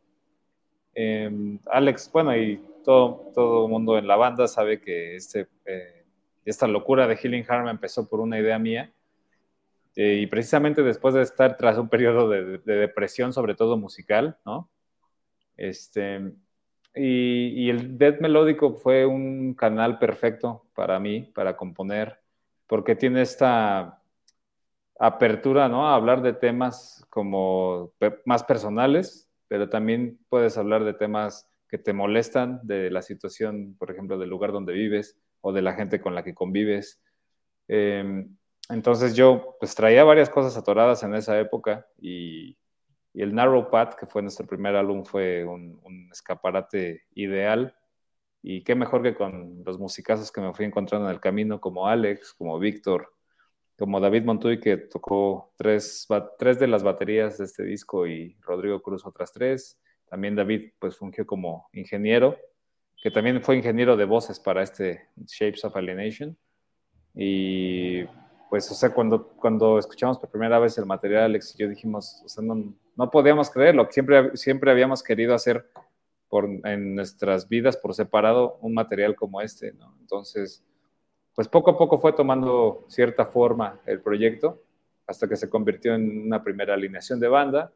Em, 0.95 1.59
Alex, 1.67 2.09
bueno, 2.13 2.37
y 2.37 2.63
todo, 2.85 3.33
todo 3.35 3.67
mundo 3.67 3.99
en 3.99 4.07
la 4.07 4.15
banda 4.15 4.47
sabe 4.47 4.81
que 4.81 5.17
este, 5.17 5.49
eh, 5.65 6.05
esta 6.45 6.69
locura 6.69 7.09
de 7.09 7.17
Healing 7.17 7.47
Harm 7.49 7.67
empezó 7.67 8.09
por 8.09 8.21
una 8.21 8.39
idea 8.39 8.61
mía 8.61 8.93
eh, 9.95 10.21
y 10.23 10.27
precisamente 10.27 10.83
después 10.83 11.15
de 11.15 11.23
estar 11.23 11.57
tras 11.57 11.77
un 11.77 11.89
periodo 11.89 12.29
de, 12.29 12.59
depresión, 12.59 13.33
sobre 13.33 13.55
todo 13.55 13.77
musical, 13.77 14.39
¿no? 14.47 14.71
Este, 15.57 16.33
y, 16.95 17.69
el 17.69 17.99
death 17.99 18.21
melódico 18.21 18.75
fue 18.75 19.05
un 19.05 19.55
canal 19.55 19.99
perfecto 19.99 20.67
para 20.75 20.99
mí, 20.99 21.31
para 21.35 21.57
componer, 21.57 22.21
porque 22.67 22.97
tiene 22.97 23.23
esta 23.23 24.03
apertura, 24.99 25.69
¿no? 25.69 25.89
A 25.89 25.95
hablar 25.95 26.23
de 26.23 26.33
temas 26.33 27.05
como 27.11 27.93
más 28.25 28.45
personales, 28.45 29.31
pero 29.49 29.69
también 29.69 30.19
puedes 30.31 30.57
hablar 30.57 30.85
de 30.85 30.95
temas 30.95 31.51
que 31.69 31.77
te 31.77 31.93
molestan, 31.93 32.61
de 32.63 32.91
la 32.91 33.03
situación, 33.03 33.77
por 33.79 33.91
ejemplo, 33.91 34.19
del 34.19 34.31
lugar 34.31 34.53
donde 34.53 34.73
vives 34.73 35.19
o 35.43 35.53
de 35.53 35.63
la 35.63 35.75
gente 35.75 36.01
con 36.01 36.15
la 36.15 36.23
que 36.25 36.35
convives. 36.35 37.03
Eh, 37.69 38.27
entonces 38.69 39.15
yo 39.15 39.57
pues 39.59 39.75
traía 39.75 40.05
varias 40.05 40.31
cosas 40.31 40.57
atoradas 40.57 41.03
en 41.03 41.15
esa 41.15 41.39
época 41.39 41.87
y, 42.01 42.57
el 43.15 43.35
Narrow 43.35 43.69
Path, 43.71 43.95
que 43.95 44.07
fue 44.07 44.23
nuestro 44.23 44.47
primer 44.47 44.75
álbum, 44.75 45.05
fue 45.05 45.45
un, 45.45 46.09
escaparate 46.11 47.03
ideal. 47.15 47.77
Y 48.43 48.65
qué 48.65 48.75
mejor 48.75 49.03
que 49.03 49.15
con 49.15 49.63
los 49.65 49.79
musicazos 49.79 50.33
que 50.33 50.41
me 50.41 50.55
fui 50.55 50.65
encontrando 50.65 51.09
en 51.09 51.15
el 51.15 51.21
camino, 51.21 51.61
como 51.61 51.87
Alex, 51.87 52.33
como 52.33 52.59
Víctor, 52.59 53.13
como 53.79 54.01
David 54.01 54.25
Montuy, 54.25 54.59
que 54.59 54.79
tocó 54.79 55.53
tres, 55.57 56.09
tres 56.39 56.59
de 56.59 56.69
las 56.69 56.83
baterías 56.83 57.37
de 57.37 57.45
este 57.45 57.65
disco 57.65 58.07
y 58.07 58.35
Rodrigo 58.41 58.81
Cruz 58.81 59.05
otras 59.05 59.31
tres. 59.31 59.79
También 60.09 60.35
David 60.35 60.73
pues 60.79 60.97
fungió 60.97 61.27
como 61.27 61.69
ingeniero, 61.73 62.39
que 62.97 63.11
también 63.11 63.43
fue 63.43 63.57
ingeniero 63.57 63.97
de 63.97 64.07
voces 64.07 64.41
para 64.41 64.63
este 64.63 65.09
Shapes 65.27 65.65
of 65.67 65.77
Alienation. 65.77 66.37
Y 67.15 68.05
pues, 68.53 68.71
o 68.71 68.75
sea, 68.75 68.93
cuando, 68.93 69.29
cuando 69.29 69.79
escuchamos 69.79 70.19
por 70.19 70.29
primera 70.29 70.59
vez 70.59 70.77
el 70.77 70.85
material, 70.85 71.23
Alex 71.23 71.55
y 71.55 71.63
yo 71.63 71.71
dijimos, 71.71 72.21
o 72.23 72.29
sea, 72.29 72.45
no, 72.45 72.75
no 72.95 73.11
podíamos 73.11 73.49
creerlo, 73.49 73.89
siempre, 73.91 74.37
siempre 74.37 74.71
habíamos 74.71 75.03
querido 75.03 75.35
hacer 75.35 75.71
por, 76.29 76.45
en 76.45 76.95
nuestras 76.95 77.49
vidas 77.49 77.79
por 77.79 77.95
separado 77.95 78.59
un 78.61 78.75
material 78.75 79.17
como 79.17 79.41
este, 79.41 79.73
¿no? 79.73 79.97
Entonces, 80.01 80.63
pues 81.35 81.49
poco 81.49 81.71
a 81.71 81.79
poco 81.79 81.99
fue 81.99 82.13
tomando 82.13 82.85
cierta 82.89 83.25
forma 83.25 83.81
el 83.87 84.03
proyecto, 84.03 84.63
hasta 85.07 85.27
que 85.27 85.37
se 85.37 85.49
convirtió 85.49 85.95
en 85.95 86.27
una 86.27 86.45
primera 86.45 86.75
alineación 86.75 87.21
de 87.21 87.29
banda, 87.29 87.73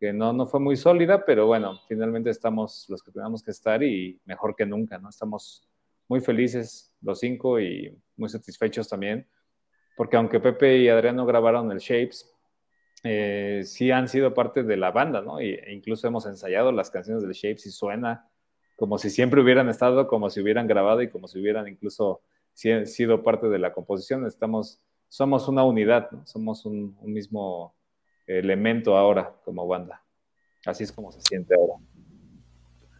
que 0.00 0.12
no, 0.12 0.32
no 0.32 0.48
fue 0.48 0.58
muy 0.58 0.74
sólida, 0.74 1.24
pero 1.24 1.46
bueno, 1.46 1.78
finalmente 1.86 2.30
estamos 2.30 2.86
los 2.88 3.00
que 3.00 3.12
tenemos 3.12 3.44
que 3.44 3.52
estar 3.52 3.80
y 3.80 4.20
mejor 4.24 4.56
que 4.56 4.66
nunca, 4.66 4.98
¿no? 4.98 5.08
Estamos 5.08 5.68
muy 6.08 6.18
felices 6.18 6.92
los 7.00 7.20
cinco 7.20 7.60
y 7.60 7.96
muy 8.16 8.28
satisfechos 8.28 8.88
también 8.88 9.24
porque 9.96 10.16
aunque 10.16 10.38
Pepe 10.38 10.78
y 10.78 10.88
Adriano 10.88 11.26
grabaron 11.26 11.72
el 11.72 11.78
Shapes, 11.78 12.32
eh, 13.02 13.62
sí 13.64 13.90
han 13.90 14.08
sido 14.08 14.34
parte 14.34 14.62
de 14.62 14.76
la 14.76 14.92
banda, 14.92 15.20
¿no? 15.22 15.40
e 15.40 15.72
incluso 15.72 16.06
hemos 16.06 16.26
ensayado 16.26 16.70
las 16.70 16.90
canciones 16.90 17.22
del 17.22 17.32
Shapes 17.32 17.66
y 17.66 17.70
suena 17.70 18.28
como 18.76 18.98
si 18.98 19.10
siempre 19.10 19.40
hubieran 19.40 19.68
estado, 19.68 20.06
como 20.06 20.30
si 20.30 20.40
hubieran 20.40 20.66
grabado 20.66 21.02
y 21.02 21.08
como 21.08 21.26
si 21.26 21.40
hubieran 21.40 21.66
incluso 21.66 22.20
sido 22.54 23.22
parte 23.22 23.48
de 23.48 23.58
la 23.58 23.72
composición. 23.72 24.26
Estamos, 24.26 24.82
somos 25.08 25.48
una 25.48 25.64
unidad, 25.64 26.08
somos 26.24 26.66
un, 26.66 26.96
un 27.00 27.12
mismo 27.12 27.74
elemento 28.26 28.96
ahora 28.96 29.34
como 29.44 29.66
banda. 29.66 30.02
Así 30.66 30.84
es 30.84 30.92
como 30.92 31.10
se 31.10 31.20
siente 31.22 31.54
ahora. 31.54 31.74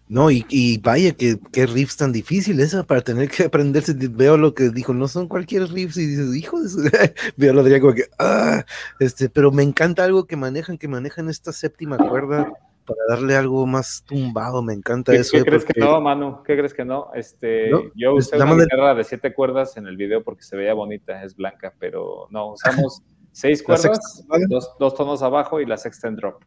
No, 0.09 0.31
y, 0.31 0.81
vaya, 0.85 1.13
que, 1.13 1.37
qué 1.53 1.67
riffs 1.67 1.97
tan 1.97 2.13
difíciles 2.13 2.77
para 2.87 3.01
tener 3.01 3.29
que 3.29 3.45
aprenderse. 3.45 3.93
Veo 3.95 4.37
lo 4.37 4.55
que 4.55 4.71
dijo, 4.71 4.95
no 4.95 5.09
son 5.09 5.27
cualquier 5.27 5.69
riffs, 5.69 5.97
y 5.97 6.07
dices, 6.07 6.35
hijo 6.37 6.61
de 6.61 6.69
su... 6.69 6.79
Veo 7.37 7.53
lo 7.53 7.65
diría 7.65 7.81
como 7.81 7.95
que, 7.95 8.05
ah, 8.19 8.65
este, 9.01 9.29
pero 9.29 9.51
me 9.51 9.65
encanta 9.65 10.05
algo 10.05 10.27
que 10.27 10.37
manejan, 10.37 10.79
que 10.79 10.87
manejan 10.87 11.29
esta 11.29 11.53
séptima 11.53 11.99
cuerda 11.99 12.53
para 12.87 13.01
darle 13.09 13.35
algo 13.35 13.67
más 13.67 14.05
tumbado, 14.07 14.63
me 14.63 14.73
encanta 14.73 15.13
eso. 15.13 15.37
¿Qué 15.37 15.45
crees 15.45 15.65
que 15.65 15.81
no, 15.81 16.01
Manu? 16.01 16.43
¿Qué 16.45 16.57
crees 16.57 16.73
que 16.73 16.85
no? 16.85 17.11
Este, 17.13 17.71
yo 17.97 18.15
usé 18.15 18.37
una 18.37 18.55
guitarra 18.55 18.95
de... 18.95 19.03
siete 19.03 19.35
cuerdas 19.35 19.77
en 19.77 19.89
el 19.89 19.97
video 19.97 20.23
porque 20.23 20.45
se 20.45 20.57
veía 20.57 20.73
bonita, 20.73 21.25
es 21.25 21.35
blanca, 21.35 21.75
pero 21.81 22.29
no, 22.31 22.53
usamos 22.53 23.03
seis 23.33 23.61
cuerdas, 23.61 24.25
dos, 24.49 24.71
dos 24.79 24.95
tonos 24.95 25.23
abajo 25.23 25.61
y 25.61 25.67
la 25.67 25.77
sexta 25.77 26.07
en 26.07 26.17
drop. 26.17 26.43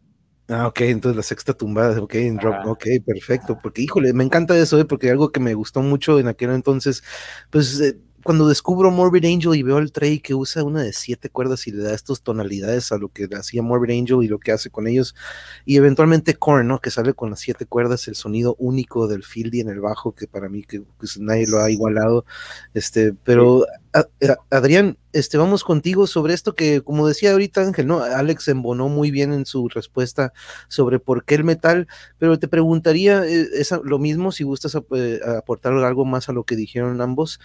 Ah, 0.52 0.66
ok, 0.66 0.82
entonces 0.82 1.16
la 1.16 1.22
sexta 1.22 1.54
tumbada, 1.54 2.02
ok, 2.02 2.16
en 2.16 2.38
drop, 2.38 2.66
ok, 2.66 2.84
perfecto, 3.06 3.56
porque 3.62 3.84
híjole, 3.84 4.14
me 4.14 4.24
encanta 4.24 4.58
eso, 4.58 4.80
¿eh? 4.80 4.86
porque 4.86 5.12
algo 5.12 5.32
que 5.32 5.40
me 5.40 5.54
gustó 5.54 5.84
mucho 5.84 6.18
en 6.20 6.28
aquel 6.28 6.50
entonces, 6.50 7.04
pues 7.52 7.80
eh, 7.80 8.00
cuando 8.30 8.48
descubro 8.48 8.92
Morbid 8.92 9.26
Angel 9.26 9.56
y 9.56 9.63
veo 9.63 9.78
al 9.78 9.92
Trey 9.92 10.20
que 10.20 10.36
usa 10.36 10.63
una 10.63 10.84
de 10.84 10.94
siete 10.94 11.32
cuerdas 11.32 11.65
y 11.65 11.72
le 11.72 11.82
da 11.82 11.96
estas 11.96 12.22
tonalidades 12.22 12.92
a 12.92 13.00
lo 13.00 13.10
que 13.10 13.28
hacía 13.34 13.63
Morbid 13.63 13.89
Angel 14.00 14.20
y 14.22 14.28
lo 14.28 14.38
que 14.38 14.52
hace 14.52 14.70
con 14.70 14.86
ellos, 14.86 15.15
y 15.65 15.78
eventualmente 15.78 16.36
Korn, 16.36 16.68
¿no? 16.68 16.80
Que 16.80 16.92
sale 16.92 17.15
con 17.15 17.32
las 17.32 17.39
siete 17.39 17.65
cuerdas, 17.65 18.08
el 18.08 18.13
sonido 18.13 18.56
único 18.60 19.08
del 19.08 19.24
Fieldy 19.24 19.62
en 19.62 19.70
el 19.70 19.80
bajo, 19.80 20.12
que 20.12 20.28
para 20.28 20.48
mí 20.48 20.62
que 20.62 20.84
pues, 21.00 21.20
nadie 21.20 21.48
lo 21.48 21.60
ha 21.60 21.72
igualado, 21.72 22.24
este, 22.76 23.15
pero 23.24 23.65
Adrián, 24.52 25.00
este, 25.12 25.39
vamos 25.39 25.63
contigo 25.63 26.06
sobre 26.06 26.36
esto 26.36 26.54
que, 26.54 26.82
como 26.82 27.08
decía 27.08 27.32
ahorita 27.32 27.62
Ángel, 27.62 27.88
¿no? 27.88 28.04
Alex 28.04 28.48
embonó 28.50 28.89
muy 28.89 29.10
bien 29.10 29.34
en 29.34 29.48
su 29.48 29.70
respuesta 29.70 30.34
sobre 30.68 31.00
por 31.00 31.26
qué 31.26 31.34
el 31.34 31.44
metal, 31.44 31.88
pero 32.20 32.38
te 32.38 32.48
preguntaría 32.48 33.26
eh, 33.26 33.48
lo 33.84 33.98
mismo 33.98 34.32
si 34.32 34.44
gustas 34.44 34.78
eh, 34.96 35.20
aportar 35.36 35.74
algo 35.74 36.06
más 36.06 36.30
a 36.30 36.34
lo 36.34 36.44
que 36.44 36.56
dijeron 36.56 37.02
ambos, 37.02 37.39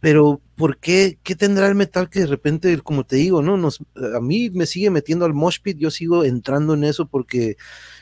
pero 0.00 0.40
¿por 0.56 0.78
qué, 0.78 1.18
qué 1.22 1.34
tendrá 1.36 1.68
el 1.68 1.74
metal 1.74 2.08
que 2.08 2.20
de 2.20 2.26
repente, 2.26 2.78
como 2.80 3.04
te 3.04 3.16
digo, 3.16 3.42
no 3.42 3.56
nos, 3.58 3.80
a 4.14 4.20
mí 4.20 4.50
me 4.50 4.66
sigue 4.66 4.90
metiendo 4.90 5.26
al 5.26 5.34
mosh 5.34 5.60
pit, 5.60 5.76
yo 5.78 5.90
sigo 5.90 6.24
entrando 6.24 6.74
en 6.74 6.84
eso 6.84 7.06
porque 7.06 7.56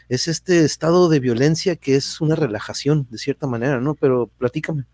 es 0.08 0.28
este 0.28 0.64
estado 0.64 1.08
de 1.08 1.20
violencia 1.20 1.76
que 1.76 1.96
es 1.96 2.20
una 2.20 2.36
relajación 2.36 3.06
de 3.10 3.18
cierta 3.18 3.46
manera, 3.48 3.80
¿no? 3.80 3.94
Pero 3.94 4.30
platícame. 4.38 4.84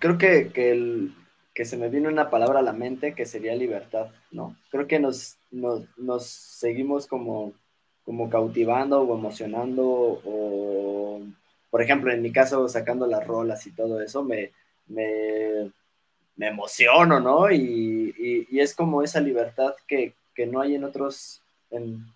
Creo 0.00 0.18
que, 0.18 0.48
que, 0.48 1.08
que 1.54 1.64
se 1.64 1.76
me 1.76 1.88
vino 1.88 2.08
una 2.08 2.28
palabra 2.28 2.58
a 2.58 2.62
la 2.62 2.72
mente 2.72 3.14
que 3.14 3.24
sería 3.24 3.54
libertad, 3.54 4.08
¿no? 4.32 4.56
Creo 4.70 4.86
que 4.86 4.98
nos, 4.98 5.38
nos, 5.52 5.82
nos 5.96 6.26
seguimos 6.26 7.06
como, 7.06 7.52
como 8.04 8.28
cautivando 8.28 9.00
o 9.02 9.16
emocionando 9.16 9.84
o, 10.24 11.20
por 11.70 11.82
ejemplo, 11.82 12.12
en 12.12 12.22
mi 12.22 12.32
caso, 12.32 12.68
sacando 12.68 13.06
las 13.06 13.26
rolas 13.26 13.66
y 13.66 13.72
todo 13.72 14.00
eso, 14.00 14.24
me, 14.24 14.50
me 14.88 15.70
me 16.38 16.46
emociono, 16.46 17.20
¿no? 17.20 17.50
Y, 17.50 18.46
es 18.50 18.74
como 18.74 19.02
esa 19.02 19.20
libertad 19.20 19.74
que, 19.86 20.14
no 20.46 20.60
hay 20.60 20.76
en 20.76 20.84
otros, 20.84 21.42
en, 21.70 22.06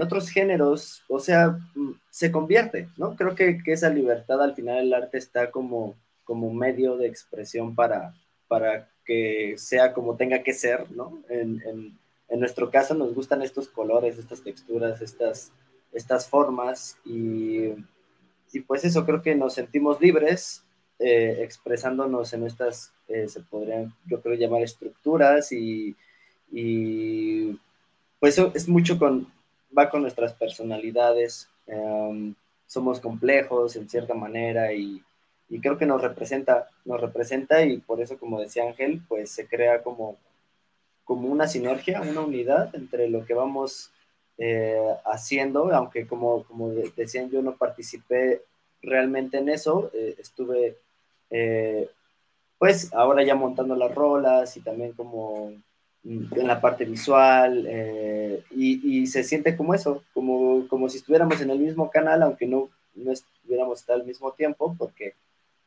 otros 0.00 0.30
géneros, 0.30 1.02
o 1.08 1.18
sea, 1.18 1.58
mm, 1.74 1.92
se 2.08 2.30
convierte, 2.30 2.88
¿no? 2.96 3.16
Creo 3.16 3.34
que, 3.34 3.58
esa 3.66 3.90
libertad 3.90 4.40
al 4.40 4.54
final 4.54 4.78
el 4.78 4.94
arte 4.94 5.18
está 5.18 5.50
como, 5.50 5.96
como 6.24 6.52
medio 6.54 6.96
de 6.96 7.08
expresión 7.08 7.74
para, 7.74 8.14
para 8.48 8.88
que 9.04 9.54
sea 9.58 9.92
como 9.92 10.16
tenga 10.16 10.42
que 10.42 10.54
ser, 10.54 10.90
¿no? 10.92 11.20
En, 11.28 11.98
nuestro 12.38 12.70
caso 12.70 12.94
nos 12.94 13.12
gustan 13.12 13.42
estos 13.42 13.68
colores, 13.68 14.16
estas 14.16 14.42
texturas, 14.42 15.02
estas, 15.02 15.52
estas 15.92 16.28
formas 16.28 16.96
y, 17.04 17.74
y 18.52 18.60
pues 18.66 18.84
eso, 18.84 19.04
creo 19.04 19.20
que 19.20 19.34
nos 19.34 19.54
sentimos 19.54 20.00
libres 20.00 20.64
eh, 21.02 21.42
expresándonos 21.42 22.30
en 22.34 22.44
estas, 22.44 22.92
eh, 23.08 23.26
se 23.26 23.40
podrían, 23.40 23.94
yo 24.04 24.20
creo, 24.20 24.34
llamar 24.34 24.60
estructuras 24.60 25.50
y, 25.50 25.96
y 26.52 27.58
pues 28.18 28.36
es 28.38 28.68
mucho 28.68 28.98
con, 28.98 29.32
va 29.76 29.88
con 29.88 30.02
nuestras 30.02 30.34
personalidades, 30.34 31.48
em, 31.66 32.34
somos 32.66 33.00
complejos 33.00 33.76
en 33.76 33.88
cierta 33.88 34.12
manera 34.12 34.74
y, 34.74 35.02
y, 35.48 35.60
creo 35.62 35.78
que 35.78 35.86
nos 35.86 36.02
representa, 36.02 36.68
nos 36.84 37.00
representa 37.00 37.62
y 37.64 37.78
por 37.78 38.02
eso, 38.02 38.18
como 38.18 38.38
decía 38.38 38.64
Ángel, 38.64 39.00
pues 39.08 39.30
se 39.30 39.46
crea 39.46 39.82
como, 39.82 40.18
como 41.04 41.28
una 41.28 41.48
sinergia, 41.48 42.02
una 42.02 42.20
unidad 42.20 42.74
entre 42.74 43.08
lo 43.08 43.24
que 43.24 43.32
vamos 43.32 43.90
eh, 44.36 44.78
haciendo, 45.06 45.72
aunque 45.74 46.06
como, 46.06 46.44
como 46.44 46.68
decían, 46.94 47.30
yo 47.30 47.40
no 47.40 47.56
participé 47.56 48.42
realmente 48.82 49.38
en 49.38 49.48
eso, 49.48 49.90
estuve 49.94 50.76
eh, 51.30 51.88
pues 52.58 52.92
ahora 52.92 53.22
ya 53.22 53.34
montando 53.34 53.74
las 53.74 53.94
rolas 53.94 54.56
y 54.56 54.60
también 54.60 54.92
como 54.92 55.52
en 56.04 56.46
la 56.46 56.60
parte 56.60 56.84
visual 56.84 57.66
eh, 57.68 58.42
y, 58.50 59.06
se 59.06 59.22
siente 59.22 59.56
como 59.56 59.74
eso, 59.74 60.02
como, 60.14 60.66
como 60.68 60.88
si 60.88 60.98
estuviéramos 60.98 61.40
en 61.40 61.50
el 61.50 61.58
mismo 61.58 61.90
canal, 61.90 62.22
aunque 62.22 62.46
no, 62.46 62.70
no 62.94 63.12
estuviéramos 63.12 63.88
al 63.90 64.04
mismo 64.04 64.32
tiempo, 64.32 64.74
porque 64.78 65.08
es 65.08 65.14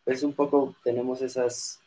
pues, 0.06 0.24
un 0.24 0.34
poco 0.34 0.76
tenemos 0.84 1.22
esas 1.22 1.80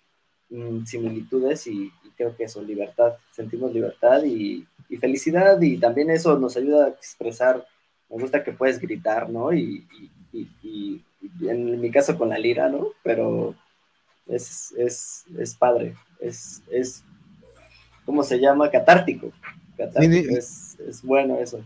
mm, 0.50 0.84
similitudes 0.84 1.66
y, 1.66 1.92
creo 2.16 2.34
que 2.36 2.44
eso, 2.44 2.62
libertad, 2.62 3.14
sentimos 3.30 3.72
libertad 3.74 4.22
y, 4.24 4.66
felicidad 5.00 5.60
y 5.60 5.78
también 5.78 6.10
eso 6.10 6.38
nos 6.38 6.56
ayuda 6.56 6.86
a 6.86 6.88
expresar, 6.88 7.66
me 8.08 8.22
gusta 8.22 8.42
que 8.42 8.52
puedes 8.52 8.80
gritar, 8.80 9.28
¿no? 9.28 9.52
Y, 9.52 9.86
y 10.32 11.02
en 11.42 11.80
mi 11.80 11.90
caso 11.90 12.16
con 12.16 12.28
la 12.28 12.38
lira, 12.38 12.68
¿no? 12.68 12.88
Pero 13.02 13.54
es, 14.26 14.72
es, 14.76 15.24
es 15.38 15.54
padre, 15.54 15.94
es, 16.20 16.62
es, 16.70 17.02
¿cómo 18.04 18.22
se 18.22 18.38
llama? 18.38 18.70
Catártico. 18.70 19.32
Catártico, 19.76 20.36
es, 20.36 20.76
es 20.86 21.02
bueno 21.02 21.38
eso. 21.38 21.64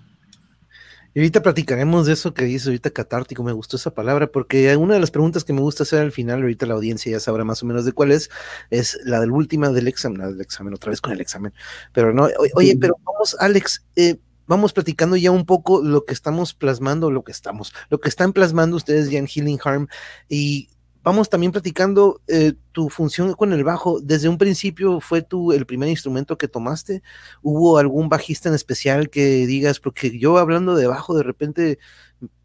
Y 1.12 1.18
ahorita 1.18 1.42
platicaremos 1.42 2.06
de 2.06 2.12
eso 2.12 2.34
que 2.34 2.44
dice 2.44 2.68
ahorita 2.68 2.90
catártico, 2.90 3.42
me 3.42 3.52
gustó 3.52 3.76
esa 3.76 3.92
palabra, 3.92 4.28
porque 4.30 4.76
una 4.76 4.94
de 4.94 5.00
las 5.00 5.10
preguntas 5.10 5.42
que 5.42 5.52
me 5.52 5.60
gusta 5.60 5.82
hacer 5.82 6.00
al 6.00 6.12
final, 6.12 6.40
ahorita 6.40 6.66
la 6.66 6.74
audiencia 6.74 7.10
ya 7.10 7.18
sabrá 7.18 7.42
más 7.42 7.62
o 7.64 7.66
menos 7.66 7.84
de 7.84 7.92
cuál 7.92 8.12
es, 8.12 8.30
es 8.70 8.96
la 9.04 9.18
del 9.18 9.32
última 9.32 9.70
del 9.70 9.88
examen, 9.88 10.20
la 10.20 10.28
del 10.28 10.40
examen, 10.40 10.72
otra 10.72 10.90
vez 10.90 11.00
con 11.00 11.12
el 11.12 11.20
examen. 11.20 11.52
Pero 11.92 12.12
no, 12.12 12.28
oye, 12.54 12.76
pero 12.80 12.94
vamos, 13.04 13.36
Alex, 13.40 13.84
eh, 13.96 14.18
vamos 14.46 14.72
platicando 14.72 15.16
ya 15.16 15.32
un 15.32 15.46
poco 15.46 15.82
lo 15.82 16.04
que 16.04 16.12
estamos 16.12 16.54
plasmando, 16.54 17.10
lo 17.10 17.24
que 17.24 17.32
estamos, 17.32 17.72
lo 17.88 17.98
que 17.98 18.08
están 18.08 18.32
plasmando 18.32 18.76
ustedes 18.76 19.10
ya 19.10 19.18
en 19.18 19.26
Healing 19.26 19.58
Harm, 19.64 19.88
y 20.28 20.68
vamos 21.02 21.30
también 21.30 21.52
platicando 21.52 22.20
eh, 22.28 22.54
tu 22.72 22.88
función 22.88 23.34
con 23.34 23.52
el 23.52 23.64
bajo. 23.64 24.00
Desde 24.00 24.28
un 24.28 24.38
principio 24.38 25.00
fue 25.00 25.22
tu 25.22 25.52
el 25.52 25.66
primer 25.66 25.88
instrumento 25.88 26.38
que 26.38 26.48
tomaste. 26.48 27.02
¿Hubo 27.42 27.78
algún 27.78 28.08
bajista 28.08 28.48
en 28.48 28.54
especial 28.54 29.10
que 29.10 29.46
digas? 29.46 29.80
Porque 29.80 30.18
yo 30.18 30.38
hablando 30.38 30.76
de 30.76 30.86
bajo, 30.86 31.16
de 31.16 31.22
repente 31.22 31.78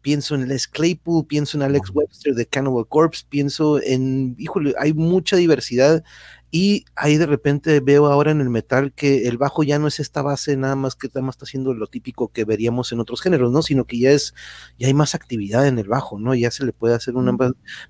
pienso 0.00 0.34
en 0.34 0.48
Les 0.48 0.68
Claypool, 0.68 1.26
pienso 1.26 1.58
en 1.58 1.62
Alex 1.62 1.90
Webster 1.92 2.34
de 2.34 2.46
Cannibal 2.46 2.86
Corpse, 2.88 3.24
pienso 3.28 3.80
en, 3.82 4.34
híjole, 4.38 4.74
hay 4.78 4.94
mucha 4.94 5.36
diversidad 5.36 6.02
y 6.50 6.84
ahí 6.94 7.16
de 7.16 7.26
repente 7.26 7.80
veo 7.80 8.06
ahora 8.06 8.30
en 8.30 8.40
el 8.40 8.50
metal 8.50 8.92
que 8.92 9.28
el 9.28 9.36
bajo 9.36 9.62
ya 9.62 9.78
no 9.78 9.88
es 9.88 10.00
esta 10.00 10.22
base 10.22 10.56
nada 10.56 10.76
más 10.76 10.94
que 10.94 11.08
nada 11.08 11.22
más 11.22 11.34
está 11.34 11.44
haciendo 11.44 11.74
lo 11.74 11.86
típico 11.88 12.28
que 12.28 12.44
veríamos 12.44 12.92
en 12.92 13.00
otros 13.00 13.20
géneros, 13.20 13.52
¿no? 13.52 13.62
Sino 13.62 13.84
que 13.84 13.98
ya 13.98 14.10
es, 14.10 14.34
ya 14.78 14.86
hay 14.86 14.94
más 14.94 15.14
actividad 15.14 15.66
en 15.66 15.78
el 15.78 15.88
bajo, 15.88 16.18
¿no? 16.18 16.34
Ya 16.34 16.50
se 16.50 16.64
le 16.64 16.72
puede 16.72 16.94
hacer 16.94 17.16
una... 17.16 17.36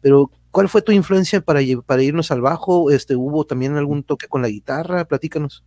Pero, 0.00 0.30
¿cuál 0.50 0.68
fue 0.68 0.82
tu 0.82 0.92
influencia 0.92 1.40
para, 1.40 1.60
para 1.84 2.02
irnos 2.02 2.30
al 2.30 2.40
bajo? 2.40 2.90
Este, 2.90 3.14
¿Hubo 3.14 3.44
también 3.44 3.76
algún 3.76 4.02
toque 4.02 4.26
con 4.26 4.42
la 4.42 4.48
guitarra? 4.48 5.04
Platícanos. 5.04 5.64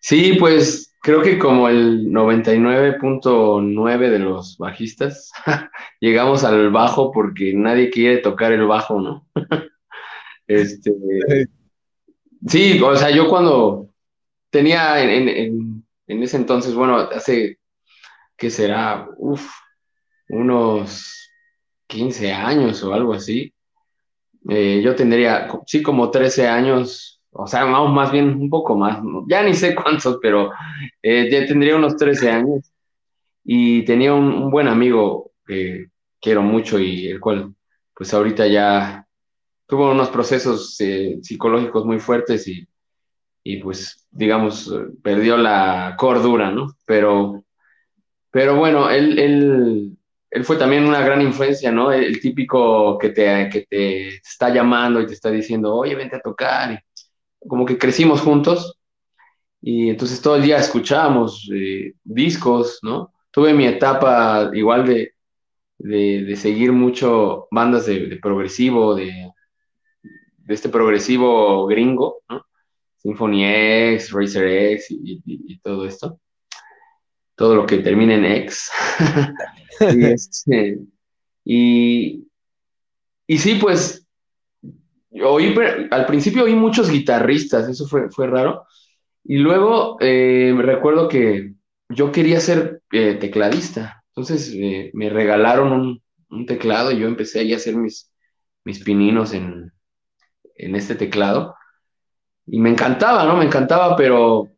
Sí, 0.00 0.36
pues 0.38 0.94
creo 1.02 1.22
que 1.22 1.38
como 1.38 1.68
el 1.68 2.10
99.9 2.10 4.10
de 4.10 4.18
los 4.18 4.58
bajistas, 4.58 5.30
llegamos 6.00 6.42
al 6.42 6.70
bajo 6.70 7.12
porque 7.12 7.52
nadie 7.54 7.90
quiere 7.90 8.18
tocar 8.18 8.52
el 8.52 8.66
bajo, 8.66 9.00
¿no? 9.00 9.26
este, 10.46 10.92
Sí, 12.48 12.80
o 12.80 12.96
sea, 12.96 13.10
yo 13.10 13.28
cuando 13.28 13.88
tenía 14.50 15.02
en, 15.02 15.84
ese 16.06 16.36
entonces, 16.36 16.74
bueno, 16.74 16.96
hace, 16.98 17.58
¿qué 18.36 18.50
será? 18.50 19.08
Uf, 19.18 19.48
unos 20.28 21.30
15 21.86 22.32
años 22.32 22.82
o 22.84 22.94
algo 22.94 23.14
así. 23.14 23.52
Eh, 24.48 24.80
yo 24.84 24.94
tendría, 24.94 25.48
sí, 25.66 25.82
como 25.82 26.10
13 26.10 26.48
años, 26.48 27.22
o 27.30 27.46
sea, 27.46 27.66
más 27.66 28.12
bien 28.12 28.28
un 28.30 28.50
poco 28.50 28.76
más, 28.76 29.00
ya 29.28 29.42
ni 29.42 29.54
sé 29.54 29.74
cuántos, 29.82 30.18
pero 30.22 30.52
eh, 31.02 31.28
ya 31.30 31.46
tendría 31.46 31.76
unos 31.76 31.96
13 31.96 32.30
años. 32.30 32.72
Y 33.44 33.84
tenía 33.84 34.14
un 34.14 34.50
buen 34.50 34.68
amigo 34.68 35.32
que 35.46 35.86
quiero 36.20 36.42
mucho 36.42 36.78
y 36.80 37.08
el 37.08 37.20
cual, 37.20 37.54
pues 37.94 38.12
ahorita 38.14 38.46
ya 38.48 39.05
tuvo 39.66 39.90
unos 39.90 40.10
procesos 40.10 40.80
eh, 40.80 41.18
psicológicos 41.22 41.84
muy 41.84 41.98
fuertes 42.00 42.46
y, 42.48 42.66
y, 43.42 43.58
pues, 43.58 44.06
digamos, 44.10 44.72
perdió 45.02 45.36
la 45.36 45.94
cordura, 45.98 46.50
¿no? 46.50 46.68
Pero, 46.84 47.44
pero 48.30 48.56
bueno, 48.56 48.90
él, 48.90 49.18
él, 49.18 49.98
él 50.30 50.44
fue 50.44 50.56
también 50.56 50.84
una 50.84 51.00
gran 51.02 51.22
influencia, 51.22 51.72
¿no? 51.72 51.92
El, 51.92 52.20
típico 52.20 52.98
que 52.98 53.10
te, 53.10 53.48
que 53.50 53.66
te 53.68 54.08
está 54.16 54.50
llamando 54.50 55.00
y 55.00 55.06
te 55.06 55.14
está 55.14 55.30
diciendo, 55.30 55.74
oye, 55.74 55.94
vente 55.94 56.16
a 56.16 56.20
tocar. 56.20 56.82
como 57.48 57.64
que 57.66 57.78
crecimos 57.78 58.20
juntos 58.20 58.76
y 59.60 59.90
entonces 59.90 60.20
todo 60.22 60.36
el 60.36 60.42
día 60.42 60.58
escuchábamos 60.58 61.50
eh, 61.52 61.94
discos, 62.04 62.78
¿no? 62.82 63.12
Tuve 63.30 63.52
mi 63.52 63.66
etapa 63.66 64.50
igual 64.54 64.86
de, 64.86 65.14
de, 65.78 66.36
seguir 66.36 66.72
mucho 66.72 67.48
bandas 67.50 67.86
de, 67.86 68.18
progresivo, 68.22 68.94
de, 68.94 69.32
de, 70.46 70.54
este 70.54 70.68
progresivo 70.68 71.66
gringo, 71.66 72.22
¿no? 72.28 72.44
Symphony 72.96 73.44
X, 73.94 74.12
Racer 74.12 74.46
X 74.72 74.86
y, 74.90 75.58
todo 75.60 75.86
esto. 75.86 76.20
Todo 77.34 77.54
lo 77.54 77.66
que 77.66 77.78
termina 77.78 78.14
en 78.14 78.24
X. 78.24 78.70
Este, 79.78 80.78
y, 81.44 82.26
y, 83.26 83.38
sí, 83.38 83.58
pues, 83.60 84.06
oí, 85.22 85.54
al 85.90 86.06
principio 86.06 86.44
oí 86.44 86.54
muchos 86.54 86.90
guitarristas, 86.90 87.68
eso 87.68 87.86
fue, 87.86 88.08
fue 88.08 88.26
raro. 88.26 88.64
Y 89.22 89.36
luego 89.38 89.96
eh, 90.00 90.52
me 90.56 90.62
recuerdo 90.62 91.08
que 91.08 91.54
yo 91.88 92.12
quería 92.12 92.40
ser 92.40 92.82
eh, 92.92 93.14
tecladista. 93.14 94.04
Entonces 94.10 94.52
eh, 94.54 94.90
me 94.94 95.10
regalaron 95.10 96.00
un, 96.28 96.46
teclado 96.46 96.90
y 96.90 96.98
yo 96.98 97.06
empecé 97.06 97.40
ahí 97.40 97.52
a 97.52 97.56
hacer 97.56 97.76
mis, 97.76 98.12
mis 98.64 98.82
pininos 98.82 99.32
en, 99.32 99.72
este 100.56 100.94
teclado. 100.94 101.54
Y 102.46 102.58
me 102.58 102.70
encantaba, 102.70 103.24
¿no? 103.24 103.36
Me 103.36 103.44
encantaba, 103.44 103.96
pero 103.96 104.48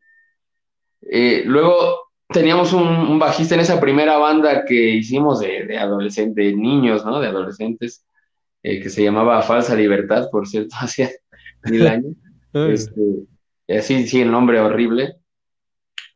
eh, 1.02 1.42
luego 1.44 2.08
teníamos 2.28 2.72
un, 2.72 3.18
bajista 3.18 3.54
en 3.54 3.62
esa 3.62 3.80
primera 3.80 4.18
banda 4.18 4.64
que 4.64 4.90
hicimos 4.90 5.40
de, 5.40 5.64
de 5.64 5.78
adolescentes, 5.78 6.44
de 6.44 6.54
niños, 6.54 7.04
¿no? 7.04 7.20
De 7.20 7.28
adolescentes, 7.28 8.04
eh, 8.62 8.80
que 8.80 8.90
se 8.90 9.02
llamaba 9.02 9.42
Falsa 9.42 9.74
Libertad, 9.74 10.28
por 10.30 10.46
cierto, 10.46 10.74
hacía 10.80 11.10
mil 11.64 11.86
años. 11.86 12.12
este, 12.52 13.02
así, 13.68 14.06
sí, 14.06 14.20
el 14.20 14.30
nombre 14.30 14.60
horrible. 14.60 15.16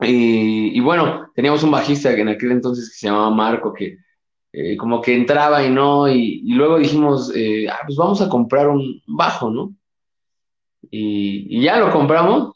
Y, 0.05 0.81
bueno, 0.81 1.31
teníamos 1.35 1.63
un 1.63 1.71
bajista 1.71 2.13
que 2.15 2.23
en 2.23 2.29
aquel 2.31 2.51
entonces 2.51 2.89
que 2.89 2.97
se 2.97 3.07
llamaba 3.07 3.31
Marco, 3.31 3.73
que 3.73 3.99
eh, 4.55 4.77
como 4.77 5.01
que 5.01 5.15
entraba 5.15 5.65
y 5.65 5.71
no, 5.71 6.09
y, 6.09 6.43
luego 6.53 6.79
dijimos, 6.79 7.33
eh, 7.35 7.67
ah, 7.71 7.81
pues 7.87 7.97
vamos 7.97 8.21
a 8.21 8.29
comprar 8.29 8.69
un 8.69 9.03
bajo, 9.07 9.51
¿no? 9.51 9.75
Y, 10.91 11.63
ya 11.63 11.79
lo 11.79 11.91
compramos, 11.91 12.55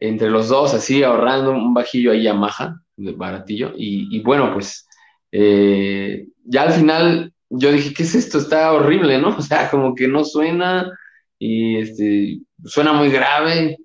entre 0.00 0.30
los 0.30 0.48
dos, 0.48 0.74
así 0.74 1.02
ahorrando 1.04 1.52
un 1.52 1.74
bajillo 1.74 2.10
ahí 2.10 2.24
Yamaha, 2.24 2.80
baratillo, 2.96 3.72
y, 3.76 4.20
bueno, 4.22 4.52
pues 4.52 4.88
eh, 5.30 6.26
ya 6.44 6.62
al 6.62 6.72
final 6.72 7.32
yo 7.50 7.70
dije, 7.70 7.94
¿qué 7.94 8.02
es 8.02 8.14
esto? 8.16 8.38
Está 8.38 8.72
horrible, 8.72 9.18
¿no? 9.18 9.28
O 9.38 9.42
sea, 9.42 9.70
como 9.70 9.94
que 9.94 10.08
no 10.08 10.24
suena, 10.24 10.90
y 11.38 11.76
este, 11.76 12.40
suena 12.64 12.92
muy 12.92 13.10
grave, 13.10 13.78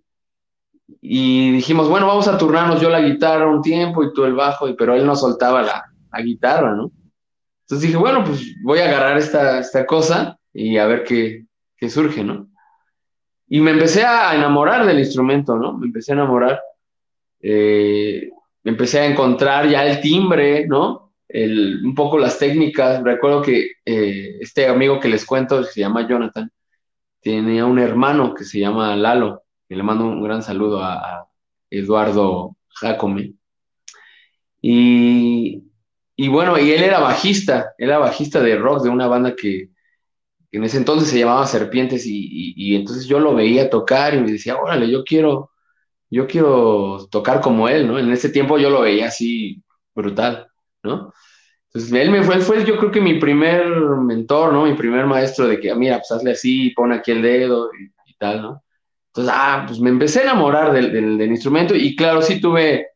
y 1.02 1.52
dijimos, 1.52 1.88
bueno, 1.88 2.08
vamos 2.08 2.28
a 2.28 2.38
turnarnos 2.38 2.82
yo 2.82 2.89
la 2.89 3.02
guitarra 3.02 3.48
un 3.48 3.62
tiempo 3.62 4.04
y 4.04 4.12
tú 4.12 4.24
el 4.26 4.34
bajo, 4.34 4.68
y, 4.68 4.74
pero 4.74 4.96
él 4.96 5.06
no 5.06 5.15
soltaba 5.15 5.62
la, 5.62 5.86
guitarra, 6.21 6.75
¿no? 6.75 6.91
Entonces 7.62 7.88
dije, 7.88 7.97
bueno, 7.97 8.23
pues 8.23 8.56
voy 8.63 8.80
a 8.80 8.86
agarrar 8.86 9.17
esta, 9.17 9.60
esta 9.60 9.86
cosa 9.86 10.38
y 10.54 10.78
a 10.78 10.86
ver 10.86 11.04
qué, 11.04 11.45
qué, 11.78 11.89
surge, 11.89 12.23
¿no? 12.23 12.47
Y 13.47 13.60
me 13.60 13.71
empecé 13.71 14.04
a 14.04 14.36
enamorar 14.36 14.86
del 14.86 14.99
instrumento, 14.99 15.56
¿no? 15.56 15.78
Me 15.78 15.88
empecé 15.88 16.12
a 16.12 16.15
enamorar. 16.15 16.62
Eh, 17.41 18.30
empecé 18.63 18.99
a 18.99 19.06
encontrar 19.06 19.67
ya 19.69 19.86
el 19.86 20.01
timbre, 20.01 20.67
¿no? 20.67 21.13
El, 21.28 21.86
un 21.86 21.95
poco 21.95 22.17
las 22.17 22.38
técnicas. 22.38 23.04
Recuerdo 23.04 23.41
que 23.41 23.71
eh, 23.86 24.38
este 24.39 24.67
amigo 24.67 24.99
que 24.99 25.10
les 25.10 25.25
cuento, 25.25 25.63
se 25.63 25.80
llama 25.82 26.08
Jonathan, 26.08 26.51
tenía 27.21 27.65
un 27.65 27.80
hermano 27.80 28.34
que 28.34 28.43
se 28.43 28.60
llama 28.60 28.95
Lalo 28.95 29.43
y 29.67 29.75
le 29.75 29.84
mando 29.84 30.06
un 30.06 30.23
gran 30.23 30.43
saludo 30.43 30.84
a, 30.84 31.28
Eduardo 31.69 32.56
Jacome. 32.69 33.34
Y, 34.62 35.63
bueno, 36.30 36.58
y 36.60 36.71
él 36.71 36.84
era 36.84 36.99
bajista, 36.99 37.73
era 37.78 37.97
bajista 37.97 38.41
de 38.41 38.58
rock 38.58 38.84
de 38.84 38.89
una 38.89 39.08
banda 39.08 39.36
que, 39.36 39.69
en 40.51 40.63
ese 40.63 40.78
entonces 40.78 41.10
se 41.10 41.19
llamaba 41.19 41.45
Serpientes 41.47 42.06
y, 42.08 42.75
entonces 42.75 43.08
yo 43.08 43.19
lo 43.19 43.36
veía 43.36 43.69
tocar 43.69 44.13
y 44.13 44.21
me 44.21 44.32
decía, 44.32 44.58
órale, 44.58 44.89
yo 44.89 45.04
quiero, 45.04 45.51
yo 46.10 46.28
quiero 46.28 47.08
tocar 47.12 47.41
como 47.41 47.67
él, 47.69 47.88
¿no? 47.88 47.99
En 47.99 48.12
ese 48.12 48.30
tiempo 48.30 48.58
yo 48.58 48.69
lo 48.69 48.82
veía 48.82 49.08
así 49.08 49.62
brutal, 49.93 50.47
¿no? 50.84 51.13
Entonces 51.67 51.91
él 51.93 52.10
me 52.12 52.23
fue, 52.23 52.39
fue 52.39 52.65
yo 52.65 52.78
creo 52.78 52.91
que 52.91 53.01
mi 53.01 53.19
primer 53.19 53.67
mentor, 53.67 54.54
¿no? 54.54 54.65
Mi 54.65 54.75
primer 54.75 55.06
maestro 55.06 55.47
de 55.47 55.60
que, 55.60 55.71
ah, 55.71 55.75
mira, 55.75 55.97
pues 55.97 56.12
hazle 56.12 56.32
así, 56.32 56.69
pon 56.71 56.93
aquí 56.93 57.12
el 57.12 57.21
dedo 57.21 57.69
y 58.08 58.13
tal, 58.17 58.41
¿no? 58.41 58.63
Entonces, 59.15 59.34
ah, 59.36 59.63
pues 59.65 59.80
me 59.80 59.89
empecé 59.89 60.19
a 60.19 60.23
enamorar 60.23 60.73
del, 60.73 61.21
instrumento 61.21 61.73
y 61.73 61.95
claro, 61.95 62.21
sí 62.21 62.41
tuve 62.41 62.88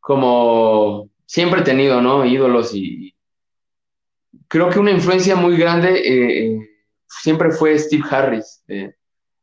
como, 0.00 1.10
siempre 1.26 1.60
he 1.60 1.64
tenido, 1.64 2.00
¿no? 2.00 2.24
Ídolos 2.24 2.74
y 2.74 3.14
creo 4.48 4.70
que 4.70 4.78
una 4.78 4.90
influencia 4.90 5.36
muy 5.36 5.56
grande 5.56 5.90
eh, 5.94 6.46
eh, 6.46 6.58
siempre 7.08 7.50
fue 7.50 7.78
Steve 7.78 8.04
Harris. 8.08 8.62
Eh, 8.68 8.94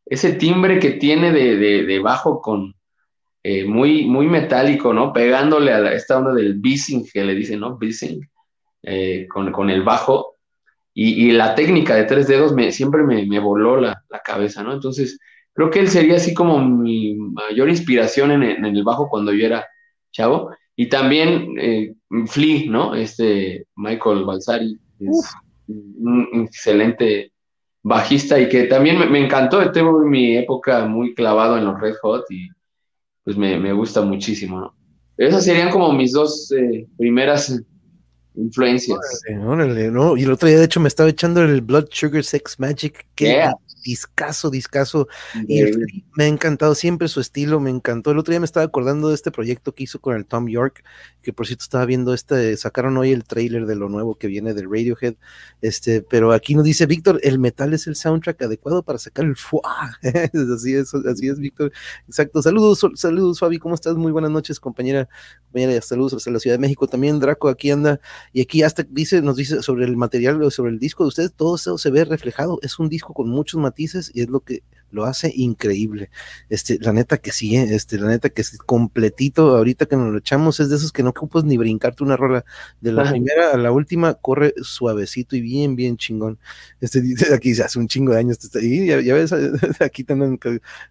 ese 0.06 0.34
timbre 0.34 0.80
que 0.80 0.92
tiene 0.92 1.32
de, 1.32 2.00
bajo 2.00 2.42
con 2.42 2.74
muy, 3.66 4.06
muy 4.06 4.28
metálico, 4.28 4.94
¿no? 4.94 5.14
Pegándole 5.14 5.72
a 5.72 5.94
esta 5.94 6.18
onda 6.18 6.34
del 6.34 6.56
bissing 6.56 7.08
que 7.12 7.24
le 7.24 7.34
dicen, 7.34 7.62
¿no? 7.62 7.78
Bissing, 7.78 8.22
con, 9.30 9.70
el 9.70 9.84
bajo. 9.84 10.36
Y, 10.94 11.32
la 11.32 11.56
técnica 11.56 11.96
de 11.96 12.04
tres 12.04 12.28
dedos 12.28 12.54
me, 12.54 12.72
siempre 12.74 13.04
me, 13.04 13.40
voló 13.40 13.80
la, 13.80 14.04
la, 14.10 14.20
cabeza, 14.20 14.64
¿no? 14.64 14.74
Entonces, 14.74 15.18
creo 15.54 15.70
que 15.70 15.80
él 15.80 15.88
sería 15.88 16.16
así 16.16 16.34
como 16.34 16.60
mi 16.60 17.16
mayor 17.16 17.70
inspiración 17.70 18.32
en, 18.32 18.66
el 18.66 18.84
bajo 18.84 19.10
cuando 19.10 19.32
yo 19.32 19.46
era 19.46 19.66
chavo. 20.12 20.52
Y 20.82 20.90
también 20.90 21.60
eh, 21.60 21.94
Flea, 22.26 22.64
¿no? 22.68 22.96
Este 22.96 23.68
Michael 23.76 24.26
Balsari 24.26 24.80
es 25.00 25.32
un 25.68 26.28
excelente 26.46 27.32
bajista 27.84 28.40
y 28.40 28.50
que 28.50 28.64
también 28.64 28.98
me, 29.12 29.24
encantó. 29.24 29.72
Tengo 29.72 30.00
mi 30.00 30.38
época 30.38 30.88
muy 30.88 31.14
clavado 31.14 31.60
en 31.60 31.66
los 31.66 31.80
Red 31.80 31.94
Hot 32.02 32.26
y 32.32 32.50
pues 33.24 33.38
me, 33.38 33.72
gusta 33.74 34.02
muchísimo, 34.02 34.60
¿no? 34.60 34.76
Esas 35.18 35.46
serían 35.46 35.70
como 35.70 35.94
mis 35.94 36.14
dos 36.14 36.52
eh, 36.52 36.88
primeras 36.98 37.62
influencias. 38.34 38.98
¿no? 39.30 40.18
Y 40.18 40.24
el 40.24 40.32
otro 40.32 40.48
día, 40.48 40.58
de 40.58 40.66
hecho, 40.66 40.80
me 40.80 40.88
estaba 40.88 41.10
echando 41.12 41.44
el 41.44 41.62
Blood 41.62 41.90
Sugar 41.92 42.24
Sex 42.24 42.60
Magic. 42.60 43.06
que 43.14 43.40
discaso, 43.84 44.50
discaso. 44.50 45.08
Y 45.48 45.64
me 46.16 46.26
ha 46.26 46.28
encantado 46.28 46.76
siempre 46.76 47.08
su 47.08 47.20
estilo, 47.20 47.60
me 47.60 47.70
encantó. 47.70 48.12
El 48.12 48.20
otro 48.20 48.32
día 48.32 48.40
me 48.40 48.46
estaba 48.46 48.66
acordando 48.66 49.10
de 49.10 49.16
este 49.16 49.32
proyecto 49.32 49.74
que 49.74 49.84
hizo 49.84 50.00
con 50.00 50.16
el 50.16 50.26
Tom 50.26 50.48
York, 50.48 50.84
que 51.22 51.34
por 51.34 51.48
cierto 51.48 51.64
estaba 51.64 51.86
viendo 51.86 52.14
este, 52.14 52.56
sacaron 52.58 52.98
hoy 52.98 53.12
el 53.12 53.24
trailer 53.24 53.66
de 53.66 53.76
lo 53.76 53.90
nuevo 53.90 54.16
que 54.16 54.28
viene 54.28 54.54
de 54.54 54.64
Radiohead, 54.64 55.16
este, 55.62 56.02
pero 56.02 56.32
aquí 56.34 56.56
nos 56.56 56.66
dice 56.66 56.86
Víctor, 56.86 57.20
el 57.24 57.40
metal 57.40 57.74
es 57.74 57.88
el 57.88 57.96
soundtrack 57.96 58.42
adecuado 58.44 58.84
para 58.84 59.00
sacar 59.00 59.26
el 59.26 59.36
fuá. 59.36 59.98
así 60.56 60.74
es, 60.74 60.94
así 60.94 61.28
es, 61.28 61.40
Víctor. 61.40 61.72
Exacto. 62.08 62.42
Saludos, 62.42 62.86
saludos, 62.96 63.40
Fabi, 63.40 63.60
¿cómo 63.60 63.76
estás? 63.76 63.96
Muy 63.96 64.12
buenas 64.12 64.32
noches, 64.32 64.60
compañera, 64.60 65.08
compañera, 65.46 65.82
saludos 65.82 66.14
hasta 66.14 66.32
la 66.32 66.40
Ciudad 66.40 66.56
de 66.56 66.62
México 66.62 66.88
también. 66.88 67.20
Draco 67.20 67.50
aquí 67.50 67.72
anda, 67.72 68.00
y 68.34 68.42
aquí 68.42 68.64
hasta 68.64 68.84
dice, 68.84 69.22
nos 69.22 69.36
dice 69.36 69.62
sobre 69.62 69.86
el 69.86 69.98
material, 69.98 70.52
sobre 70.52 70.72
el 70.72 70.80
disco 70.80 71.04
de 71.04 71.10
ustedes, 71.10 71.34
todo 71.34 71.56
eso 71.56 71.78
se 71.78 71.90
ve 71.90 72.06
reflejado. 72.06 72.60
Es 72.62 72.80
un 72.80 72.90
disco 72.90 73.14
con 73.14 73.30
muchos 73.30 73.60
matices 73.60 74.12
y 74.14 74.22
es 74.22 74.30
lo 74.30 74.42
que 74.42 74.64
lo 74.92 75.06
hace 75.06 75.32
increíble. 75.36 76.10
Este, 76.50 76.78
la 76.80 76.94
neta 76.94 77.18
que 77.18 77.32
sí, 77.32 77.56
¿eh? 77.56 77.74
este, 77.74 77.98
la 77.98 78.08
neta 78.08 78.30
que 78.30 78.42
es 78.42 78.58
completito, 78.58 79.56
ahorita 79.56 79.86
que 79.86 79.96
nos 79.96 80.12
lo 80.12 80.18
echamos, 80.18 80.60
es 80.60 80.70
de 80.70 80.76
esos 80.76 80.92
que 80.92 81.04
no 81.04 81.11
ocupas 81.12 81.44
ni 81.44 81.58
brincarte 81.58 82.04
una 82.04 82.18
rola. 82.18 82.44
De 82.80 82.92
la 82.92 83.10
primera 83.10 83.52
a 83.52 83.58
la 83.58 83.72
última, 83.72 84.16
corre 84.16 84.54
suavecito 84.62 85.36
y 85.36 85.42
bien, 85.42 85.76
bien 85.76 85.98
chingón. 85.98 86.40
Este, 86.80 87.02
aquí 87.36 87.52
hace 87.52 87.80
un 87.80 87.88
chingo 87.88 88.14
de 88.14 88.20
años, 88.20 88.38
y 88.62 88.88
ya, 88.88 89.14
ves, 89.14 89.32
aquí 89.80 90.02
están 90.02 90.40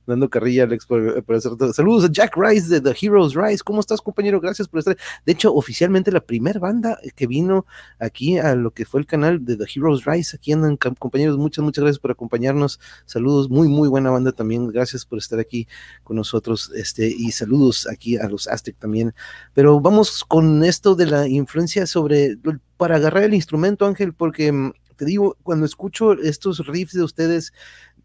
dando 0.07 0.31
carrilla, 0.31 0.65
Alex, 0.65 0.87
por, 0.87 1.25
hacer 1.35 1.57
todo. 1.57 1.73
Saludos 1.73 2.05
a 2.05 2.13
Jack 2.13 2.37
Rice 2.37 2.69
de 2.69 2.81
The 2.81 2.97
Heroes 3.01 3.35
Rise. 3.35 3.63
¿Cómo 3.65 3.81
estás, 3.81 4.01
compañero? 4.01 4.41
Gracias 4.41 4.69
por 4.69 4.79
estar. 4.79 4.97
De 5.27 5.33
hecho, 5.33 5.55
oficialmente 5.55 6.13
la 6.13 6.21
primera 6.21 6.61
banda 6.61 6.99
que 7.15 7.27
vino 7.27 7.67
aquí 7.99 8.39
a 8.39 8.55
lo 8.55 8.71
que 8.71 8.85
fue 8.85 9.01
el 9.01 9.07
canal 9.07 9.45
de 9.45 9.57
The 9.57 9.65
Heroes 9.75 10.05
Rise, 10.05 10.37
aquí 10.37 10.53
andan 10.53 10.77
compañeros, 10.77 11.37
muchas, 11.39 11.65
muchas 11.65 11.83
gracias 11.83 12.01
por 12.01 12.11
acompañarnos. 12.11 12.81
Saludos, 13.07 13.51
muy, 13.51 13.69
muy 13.69 13.89
buena 13.89 14.11
banda 14.11 14.33
también. 14.33 14.69
Gracias 14.69 15.05
por 15.05 15.19
estar 15.19 15.39
aquí 15.39 15.67
con 16.03 16.17
nosotros. 16.17 16.71
Este, 16.75 17.09
y 17.09 17.33
saludos 17.33 17.87
aquí 17.91 18.17
a 18.17 18.29
los 18.29 18.49
Aztec 18.49 18.77
también. 18.77 19.15
Pero 19.55 19.81
vamos 19.81 20.10
con 20.27 20.65
esto 20.65 20.95
de 20.95 21.07
la 21.07 21.29
influencia 21.29 21.87
sobre, 21.87 22.37
para 22.77 22.97
agarrar 22.97 23.25
el 23.25 23.35
instrumento, 23.35 23.87
Ángel, 23.87 24.13
porque 24.13 24.53
mm, 24.53 24.73
te 24.97 25.05
digo, 25.07 25.39
cuando 25.43 25.65
escucho 25.65 26.13
estos 26.13 26.67
riffs 26.67 26.93
de 26.93 27.03
ustedes, 27.03 27.55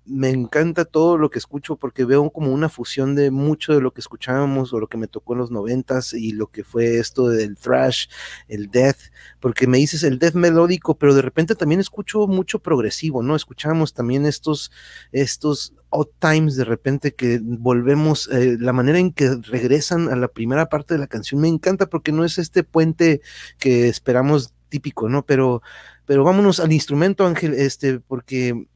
me 0.06 0.30
encanta 0.30 0.86
todo 0.86 1.18
lo 1.18 1.30
que 1.30 1.40
escucho 1.40 1.76
porque 1.76 2.06
veo 2.06 2.30
como 2.30 2.52
una 2.52 2.70
fusión 2.70 3.16
de 3.16 3.32
mucho 3.32 3.74
de 3.74 3.82
lo 3.82 3.92
que 3.92 4.02
escuchábamos 4.02 4.72
o 4.74 4.80
lo 4.80 4.88
que 4.88 4.98
me 4.98 5.08
tocó 5.08 5.34
en 5.34 5.40
los 5.40 5.52
noventas 5.52 6.14
y 6.14 6.32
lo 6.32 6.48
que 6.48 6.64
fue 6.64 7.00
esto 7.00 7.28
del 7.28 7.58
thrash, 7.58 8.08
el 8.48 8.70
death, 8.70 8.98
porque 9.40 9.68
me 9.68 9.78
dices 9.78 10.04
el 10.04 10.20
death 10.20 10.36
melódico, 10.36 10.96
pero 10.96 11.16
de 11.16 11.22
repente 11.22 11.56
también 11.56 11.82
escucho 11.82 12.28
mucho 12.28 12.60
progresivo, 12.60 13.24
¿no? 13.24 13.36
Escuchamos 13.36 13.94
también 13.94 14.26
estos, 14.26 14.72
estos 15.12 15.74
odd 15.90 16.10
times 16.20 16.56
de 16.56 16.66
repente 16.66 17.14
que 17.14 17.40
volvemos, 17.42 18.30
eh, 18.32 18.58
la 18.60 18.74
manera 18.74 19.00
en 19.00 19.12
que 19.12 19.36
regresan 19.44 20.10
a 20.10 20.16
la 20.16 20.28
primera 20.28 20.68
parte 20.68 20.94
de 20.94 21.00
la 21.00 21.08
canción 21.08 21.42
me 21.42 21.48
encanta 21.48 21.88
porque 21.88 22.12
no 22.12 22.26
es 22.26 22.38
este 22.38 22.64
puente 22.64 23.22
que 23.58 23.88
esperamos 23.88 24.54
típico, 24.70 25.10
¿no? 25.10 25.26
Pero, 25.26 25.62
pero 26.06 26.24
vámonos 26.24 26.60
al 26.60 26.72
instrumento, 26.74 27.26
Ángel, 27.26 27.54
este, 27.54 28.00
porque 28.00 28.68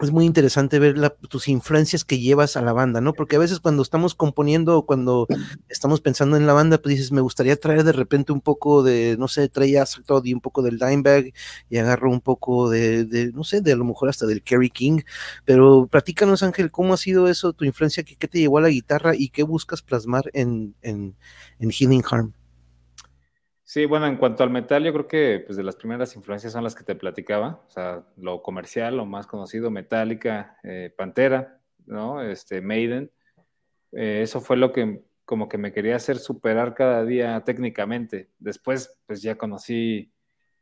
es 0.00 0.10
muy 0.10 0.24
interesante 0.24 0.80
ver 0.80 0.96
tus 1.28 1.46
influencias 1.46 2.04
que 2.04 2.18
llevas 2.18 2.56
a 2.56 2.62
la 2.62 2.72
banda, 2.72 3.00
¿no? 3.00 3.12
Porque 3.12 3.36
a 3.36 3.38
veces 3.38 3.60
cuando 3.60 3.82
estamos 3.82 4.16
componiendo, 4.16 4.82
cuando 4.86 5.28
estamos 5.68 6.00
pensando 6.00 6.36
en 6.36 6.46
la 6.46 6.52
banda, 6.52 6.78
pues 6.78 6.96
dices, 6.96 7.12
me 7.12 7.20
gustaría 7.20 7.56
traer 7.56 7.84
de 7.84 7.92
repente 7.92 8.32
un 8.32 8.40
poco 8.40 8.82
de, 8.82 9.16
no 9.18 9.28
sé, 9.28 9.48
todo 9.48 10.22
y 10.24 10.34
un 10.34 10.40
poco 10.40 10.62
del 10.62 10.78
Dimebag 10.78 11.32
y 11.70 11.76
agarro 11.78 12.10
un 12.10 12.20
poco 12.20 12.70
de, 12.70 13.30
no 13.34 13.44
sé, 13.44 13.60
de 13.60 13.72
a 13.72 13.76
lo 13.76 13.84
mejor 13.84 14.08
hasta 14.08 14.26
del 14.26 14.42
Kerry 14.42 14.70
King, 14.70 15.02
pero 15.44 15.86
platícanos, 15.86 16.42
Ángel, 16.42 16.72
¿cómo 16.72 16.94
ha 16.94 16.96
sido 16.96 17.28
eso, 17.28 17.52
tu 17.52 17.64
influencia, 17.64 18.02
qué, 18.02 18.28
te 18.28 18.38
llevó 18.40 18.58
a 18.58 18.62
la 18.62 18.70
guitarra 18.70 19.14
y 19.14 19.28
qué 19.28 19.44
buscas 19.44 19.82
plasmar 19.82 20.28
en, 20.32 20.74
en 20.82 21.14
Healing 21.70 22.02
Harm? 22.10 22.34
Sí, 23.74 23.86
bueno, 23.86 24.06
en 24.06 24.18
cuanto 24.18 24.44
al 24.44 24.50
metal, 24.50 24.84
yo 24.84 24.92
creo 24.92 25.08
que 25.08 25.42
pues, 25.44 25.56
de 25.56 25.64
las 25.64 25.74
primeras 25.74 26.14
influencias 26.14 26.52
son 26.52 26.62
las 26.62 26.76
que 26.76 26.84
te 26.84 26.94
platicaba, 26.94 27.60
o 27.66 27.70
sea, 27.72 28.04
lo 28.16 28.40
comercial, 28.40 28.96
lo 28.96 29.04
más 29.04 29.26
conocido, 29.26 29.68
Metallica, 29.68 30.58
eh, 30.62 30.94
Pantera, 30.96 31.58
¿no? 31.84 32.22
Este, 32.22 32.60
Maiden. 32.60 33.10
Eh, 33.90 34.20
eso 34.22 34.40
fue 34.40 34.56
lo 34.58 34.70
que 34.70 35.02
como 35.24 35.48
que 35.48 35.58
me 35.58 35.72
quería 35.72 35.96
hacer 35.96 36.18
superar 36.18 36.72
cada 36.74 37.04
día 37.04 37.42
técnicamente. 37.44 38.30
Después, 38.38 38.96
pues 39.06 39.22
ya 39.22 39.36
conocí 39.36 40.12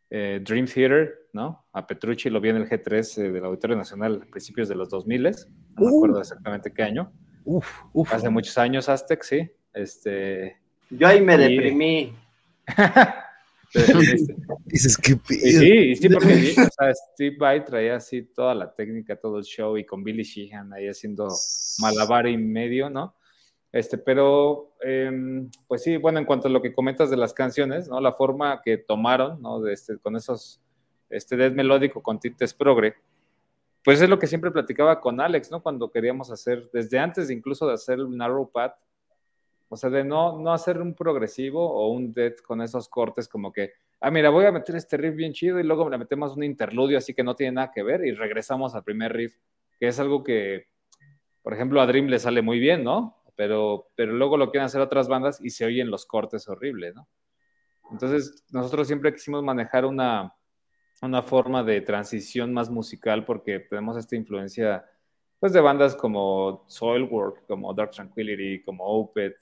eh, 0.09 0.41
Dream 0.43 0.65
Theater, 0.65 1.29
¿no? 1.35 1.67
A 1.75 1.87
Petrucci 1.87 2.31
lo 2.31 2.41
vi 2.41 2.49
en 2.49 2.57
el 2.57 2.67
G3 2.67 3.31
del 3.31 3.45
Auditorio 3.45 3.77
Nacional 3.77 4.23
a 4.23 4.31
principios 4.31 4.71
de 4.71 4.75
los 4.75 4.89
2000, 4.89 5.23
no 5.23 5.31
me 5.77 5.85
uh. 5.85 5.97
acuerdo 5.99 6.21
exactamente 6.21 6.73
qué 6.73 6.83
año. 6.83 7.13
Uf, 7.45 7.69
uf. 7.93 8.11
Hace 8.11 8.31
muchos 8.31 8.57
años, 8.57 8.89
Aztec, 8.89 9.23
sí. 9.23 9.51
Este, 9.75 10.57
Yo 10.89 11.07
ahí 11.07 11.21
me 11.21 11.37
deprimí. 11.37 12.15
Dices 14.67 14.99
que 15.03 15.19
sí, 15.29 15.97
sí, 15.97 16.09
porque 16.11 16.55
Steve 17.15 17.37
Vai 17.39 17.65
traía 17.65 17.97
así 17.97 18.23
toda 18.23 18.55
la 18.55 18.73
técnica, 18.75 19.17
todo 19.17 19.39
el 19.39 19.45
show 19.45 19.79
y 19.79 19.87
con 19.87 20.05
Billy 20.05 20.23
Sheehan 20.23 20.73
ahí 20.73 20.89
haciendo 20.89 21.29
malabar 21.79 22.27
y 22.27 22.37
medio, 22.37 22.91
¿no? 22.91 23.15
Este, 23.73 23.97
pero, 23.97 24.75
em, 24.83 25.51
pues 25.67 25.83
sí, 25.83 25.97
bueno, 25.97 26.19
en 26.19 26.27
cuanto 26.27 26.49
a 26.49 26.51
lo 26.51 26.61
que 26.61 26.75
comentas 26.75 27.09
de 27.09 27.17
las 27.17 27.33
canciones, 27.33 27.89
¿no? 27.89 28.01
La 28.01 28.13
forma 28.13 28.61
que 28.63 28.77
tomaron, 28.77 29.41
¿no? 29.41 29.63
De 29.63 29.73
este, 29.73 29.97
con 29.99 30.15
esos, 30.15 30.61
este 31.09 31.37
death 31.37 31.55
melódico 31.55 32.03
con 32.03 32.21
tintes 32.21 32.53
progre, 32.53 32.95
pues 33.83 34.03
es 34.03 34.11
lo 34.11 34.19
que 34.19 34.27
siempre 34.27 34.51
platicaba 34.51 35.01
con 35.01 35.21
Alex, 35.21 35.51
¿no? 35.51 35.63
Cuando 35.63 35.91
queríamos 35.91 36.31
hacer, 36.31 36.69
desde 36.73 36.99
antes 36.99 37.31
incluso 37.31 37.67
de 37.67 37.75
hacer 37.75 37.99
un 38.01 38.19
Narrow 38.19 38.51
Path, 38.51 38.75
o 39.73 39.77
sea, 39.77 39.89
de 39.89 40.05
no, 40.05 40.39
no 40.39 40.53
hacer 40.53 40.83
un 40.83 40.95
progresivo 40.95 41.67
o 41.67 41.89
un 41.89 42.13
death 42.13 42.43
con 42.43 42.61
esos 42.61 42.91
cortes 42.91 43.27
como 43.27 43.51
que, 43.51 43.73
ah, 44.03 44.11
mira, 44.11 44.29
voy 44.29 44.45
a 44.45 44.53
meter 44.53 44.77
este 44.77 44.99
riff 44.99 45.15
bien 45.15 45.33
chido 45.33 45.59
y 45.59 45.63
luego 45.63 45.89
le 45.89 45.97
metemos 45.97 46.37
un 46.37 46.45
interludio 46.45 46.99
así 46.99 47.15
que 47.15 47.25
no 47.25 47.35
tiene 47.35 47.53
nada 47.53 47.71
que 47.73 47.83
ver 47.83 48.05
y 48.05 48.13
regresamos 48.13 48.75
al 48.75 48.85
primer 48.85 49.15
riff, 49.15 49.35
que 49.81 49.89
es 49.89 49.99
algo 49.99 50.23
que, 50.23 50.67
por 51.41 51.55
ejemplo, 51.55 51.81
a 51.81 51.87
Dream 51.87 52.09
le 52.09 52.19
sale 52.19 52.43
muy 52.43 52.59
bien, 52.59 52.85
¿no? 52.85 53.23
Pero, 53.35 53.89
pero 53.97 54.13
luego 54.13 54.37
lo 54.37 54.51
quieren 54.51 54.67
hacer 54.67 54.83
otras 54.83 55.09
bandas 55.09 55.41
y 55.41 55.49
se 55.49 55.65
oyen 55.65 55.91
los 55.91 56.05
cortes 56.05 56.47
horribles, 56.51 56.95
¿no? 56.95 57.09
Entonces, 57.91 58.45
nosotros 58.51 58.87
siempre 58.87 59.15
quisimos 59.15 59.43
manejar 59.43 59.87
una, 59.87 60.35
una 61.01 61.23
forma 61.23 61.63
de 61.63 61.81
transición 61.81 62.53
más 62.53 62.69
musical 62.69 63.25
porque 63.25 63.61
tenemos 63.61 63.97
esta 63.97 64.17
influencia 64.17 64.85
pues 65.41 65.55
de 65.55 65.63
bandas 65.63 65.97
como 65.97 66.67
Soilwork, 66.69 67.47
como 67.47 67.73
Dark 67.73 67.93
Tranquility, 67.93 68.63
como 68.63 68.85
Opeth, 68.85 69.35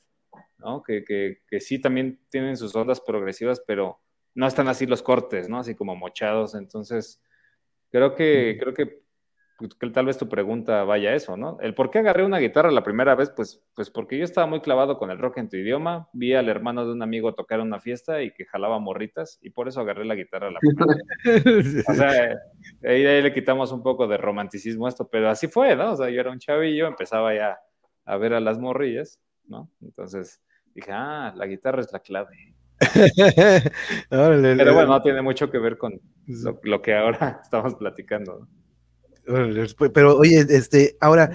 ¿no? 0.59 0.83
Que, 0.83 1.05
que, 1.05 1.61
sí 1.61 1.81
también 1.81 2.21
tienen 2.31 2.57
sus 2.57 2.75
ondas 2.75 3.01
progresivas, 3.01 3.63
pero 3.67 4.01
no 4.35 4.47
están 4.47 4.69
así 4.69 4.87
los 4.87 5.03
cortes, 5.03 5.49
¿no? 5.49 5.59
Así 5.59 5.75
como 5.75 5.97
mochados. 5.97 6.55
Entonces, 6.55 7.23
creo 7.91 8.15
que, 8.15 8.57
creo 8.61 8.75
que, 8.75 9.03
pues, 9.59 9.75
que, 9.75 9.91
tal 9.91 10.07
vez 10.07 10.17
tu 10.17 10.29
pregunta 10.29 10.85
vaya 10.85 11.11
a 11.11 11.15
eso, 11.15 11.37
¿no? 11.37 11.59
El 11.61 11.75
por 11.75 11.91
qué 11.91 11.99
agarré 11.99 12.25
una 12.25 12.39
guitarra 12.39 12.71
la 12.71 12.83
primera 12.83 13.15
vez, 13.15 13.31
pues, 13.31 13.63
pues 13.75 13.91
porque 13.91 14.17
yo 14.17 14.25
estaba 14.25 14.47
muy 14.47 14.61
clavado 14.61 14.99
con 14.99 15.11
el 15.11 15.19
rock 15.19 15.39
en 15.39 15.49
tu 15.49 15.57
idioma, 15.57 16.09
vi 16.13 16.35
al 16.35 16.49
hermano 16.49 16.87
de 16.87 16.93
un 16.93 17.03
amigo 17.03 17.35
tocar 17.35 17.61
una 17.61 17.81
fiesta 17.81 18.23
y 18.23 18.33
que 18.33 18.47
jalaba 18.47 18.79
morritas, 18.79 19.39
y 19.43 19.51
por 19.51 19.69
eso 19.69 19.81
agarré 19.81 20.05
la 20.05 20.15
guitarra 20.15 20.51
la 20.51 20.61
primera 20.61 20.95
vez. 21.25 21.85
o 21.89 21.95
sea, 21.95 22.39
ahí, 22.85 23.05
ahí 23.05 23.23
le 23.23 23.35
quitamos 23.35 23.73
un 23.73 23.83
poco 23.83 24.07
de 24.07 24.17
romanticismo 24.17 24.87
a 24.87 24.89
esto, 24.89 25.09
pero 25.11 25.29
así 25.29 25.49
fue, 25.49 25.77
¿no? 25.77 25.93
O 25.93 25.97
sea, 25.97 26.09
yo 26.09 26.21
era 26.21 26.31
un 26.31 26.39
chavillo, 26.39 26.87
empezaba 26.87 27.35
ya 27.35 27.59
a 28.07 28.17
ver 28.17 28.35
a 28.35 28.41
las 28.41 28.59
morrillas, 28.59 29.21
¿no? 29.51 29.71
Entonces, 29.83 30.41
dije, 30.75 30.91
ah, 30.93 31.35
la 31.37 31.47
guitarra 31.47 31.83
es 31.83 31.93
la 31.93 31.99
clave. 31.99 32.55
Pero 34.09 34.75
bueno, 34.75 34.87
no 34.87 35.03
tiene 35.03 35.21
mucho 35.21 35.51
que 35.51 35.59
ver 35.59 35.77
con 35.77 36.01
lo, 36.63 36.81
que 36.81 36.95
ahora 36.95 37.41
estamos 37.43 37.75
platicando. 37.75 38.49
Pero 39.93 40.17
oye, 40.17 40.47
este, 40.49 40.97
ahora, 41.01 41.31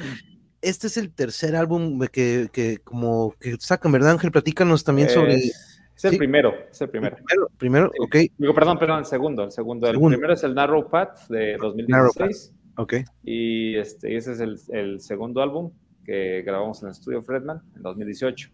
este 0.61 0.87
es 0.87 0.97
el 0.97 1.13
tercer 1.13 1.55
álbum 1.55 1.99
que, 2.11 2.47
que 2.51 2.79
como 2.79 3.35
que 3.39 3.57
sacan, 3.59 3.91
¿verdad, 3.91 4.11
Ángel? 4.11 4.31
Platícanos 4.31 4.83
también 4.83 5.09
sobre... 5.09 5.35
Es 5.35 6.03
el 6.03 6.17
primero, 6.17 6.53
es 6.69 6.81
el 6.81 6.89
primero. 6.89 7.15
Primero, 7.15 7.49
primero 7.57 7.91
ok. 8.01 8.15
Digo, 8.37 8.53
perdón, 8.53 8.77
perdón, 8.77 8.99
el 8.99 9.05
segundo, 9.05 9.43
el 9.45 9.51
segundo. 9.51 9.87
El 9.87 9.97
primero 9.97 10.33
es 10.33 10.43
el 10.43 10.53
Narrow 10.53 10.89
Path 10.89 11.27
de 11.29 11.55
2016. 11.55 12.53
Ok. 12.77 12.95
Y 13.23 13.77
este, 13.77 14.17
ese 14.17 14.33
es 14.33 14.39
el, 14.41 14.59
el 14.73 14.99
segundo 14.99 15.41
álbum 15.41 15.71
que 16.05 16.43
grabamos 16.43 16.81
en 16.81 16.89
el 16.89 16.91
estudio 16.93 17.23
Fredman 17.23 17.61
en 17.75 17.81
2018. 17.81 18.49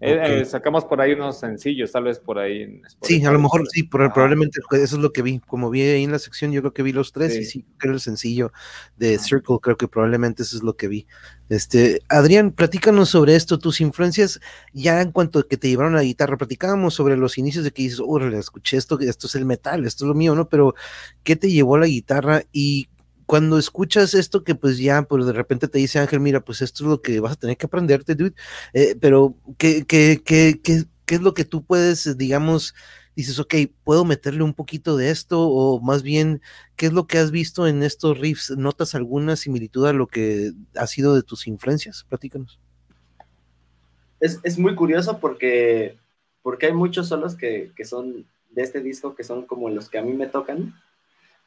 Eh, 0.00 0.40
eh, 0.40 0.44
sacamos 0.44 0.84
por 0.84 1.00
ahí 1.00 1.12
unos 1.12 1.38
sencillos, 1.38 1.92
tal 1.92 2.04
vez 2.04 2.18
por 2.18 2.38
ahí. 2.38 2.82
sí, 3.00 3.24
a 3.24 3.30
lo 3.30 3.38
mejor 3.38 3.66
sí, 3.70 3.84
probablemente 3.84 4.60
eso 4.72 4.96
es 4.96 5.02
lo 5.02 5.12
que 5.12 5.22
vi. 5.22 5.38
Como 5.38 5.70
vi 5.70 5.82
ahí 5.82 6.04
en 6.04 6.10
la 6.10 6.18
sección, 6.18 6.52
yo 6.52 6.60
creo 6.60 6.74
que 6.74 6.82
vi 6.82 6.92
los 6.92 7.12
tres 7.12 7.36
y 7.36 7.44
sí, 7.44 7.64
creo 7.78 7.94
el 7.94 8.00
sencillo 8.00 8.52
de 8.96 9.18
Circle, 9.18 9.58
creo 9.62 9.76
que 9.76 9.88
probablemente 9.88 10.42
eso 10.42 10.56
es 10.56 10.62
lo 10.62 10.76
que 10.76 10.88
vi. 10.88 11.06
Este, 11.48 12.02
Adrián, 12.08 12.50
platícanos 12.50 13.08
sobre 13.08 13.36
esto, 13.36 13.58
tus 13.58 13.80
influencias, 13.80 14.40
ya 14.72 15.00
en 15.00 15.12
cuanto 15.12 15.38
a 15.38 15.48
que 15.48 15.56
te 15.56 15.68
llevaron 15.68 15.94
a 15.94 15.98
la 15.98 16.02
guitarra, 16.02 16.36
platicábamos 16.36 16.92
sobre 16.92 17.16
los 17.16 17.38
inicios 17.38 17.64
de 17.64 17.70
que 17.70 17.84
dices, 17.84 18.00
oh, 18.04 18.18
escuché 18.18 18.76
esto, 18.76 18.98
esto 19.00 19.26
es 19.26 19.34
el 19.36 19.46
metal, 19.46 19.86
esto 19.86 20.04
es 20.04 20.08
lo 20.08 20.14
mío, 20.14 20.34
¿no? 20.34 20.48
Pero, 20.48 20.74
¿qué 21.22 21.36
te 21.36 21.50
llevó 21.50 21.76
a 21.76 21.80
la 21.80 21.86
guitarra 21.86 22.42
y 22.52 22.88
cuando 23.26 23.58
escuchas 23.58 24.14
esto 24.14 24.44
que 24.44 24.54
pues 24.54 24.78
ya, 24.78 25.02
pues 25.02 25.26
de 25.26 25.32
repente 25.32 25.68
te 25.68 25.78
dice 25.78 25.98
Ángel, 25.98 26.20
mira, 26.20 26.44
pues 26.44 26.62
esto 26.62 26.84
es 26.84 26.90
lo 26.90 27.02
que 27.02 27.20
vas 27.20 27.32
a 27.32 27.36
tener 27.36 27.56
que 27.56 27.66
aprenderte, 27.66 28.14
dude, 28.14 28.34
eh, 28.72 28.96
pero 29.00 29.34
¿qué, 29.58 29.84
qué, 29.84 30.20
qué, 30.24 30.60
qué, 30.62 30.84
es 31.14 31.20
lo 31.20 31.34
que 31.34 31.44
tú 31.44 31.64
puedes, 31.64 32.16
digamos, 32.18 32.74
dices, 33.16 33.38
ok, 33.38 33.54
puedo 33.84 34.04
meterle 34.04 34.42
un 34.42 34.54
poquito 34.54 34.96
de 34.96 35.10
esto, 35.10 35.48
o 35.48 35.80
más 35.80 36.02
bien, 36.02 36.42
¿qué 36.76 36.86
es 36.86 36.92
lo 36.92 37.06
que 37.06 37.18
has 37.18 37.30
visto 37.30 37.66
en 37.66 37.82
estos 37.82 38.18
riffs? 38.18 38.50
¿Notas 38.56 38.94
alguna 38.94 39.36
similitud 39.36 39.86
a 39.86 39.92
lo 39.92 40.06
que 40.06 40.52
ha 40.76 40.86
sido 40.86 41.14
de 41.14 41.22
tus 41.22 41.46
influencias? 41.46 42.04
Platícanos. 42.08 42.58
Es, 44.20 44.40
es 44.42 44.58
muy 44.58 44.74
curioso 44.74 45.18
porque, 45.18 45.96
porque 46.42 46.66
hay 46.66 46.72
muchos 46.72 47.08
solos 47.08 47.36
que, 47.36 47.72
que 47.76 47.84
son 47.84 48.26
de 48.50 48.62
este 48.62 48.80
disco 48.80 49.14
que 49.14 49.24
son 49.24 49.46
como 49.46 49.68
los 49.68 49.88
que 49.88 49.98
a 49.98 50.02
mí 50.02 50.12
me 50.12 50.26
tocan 50.26 50.74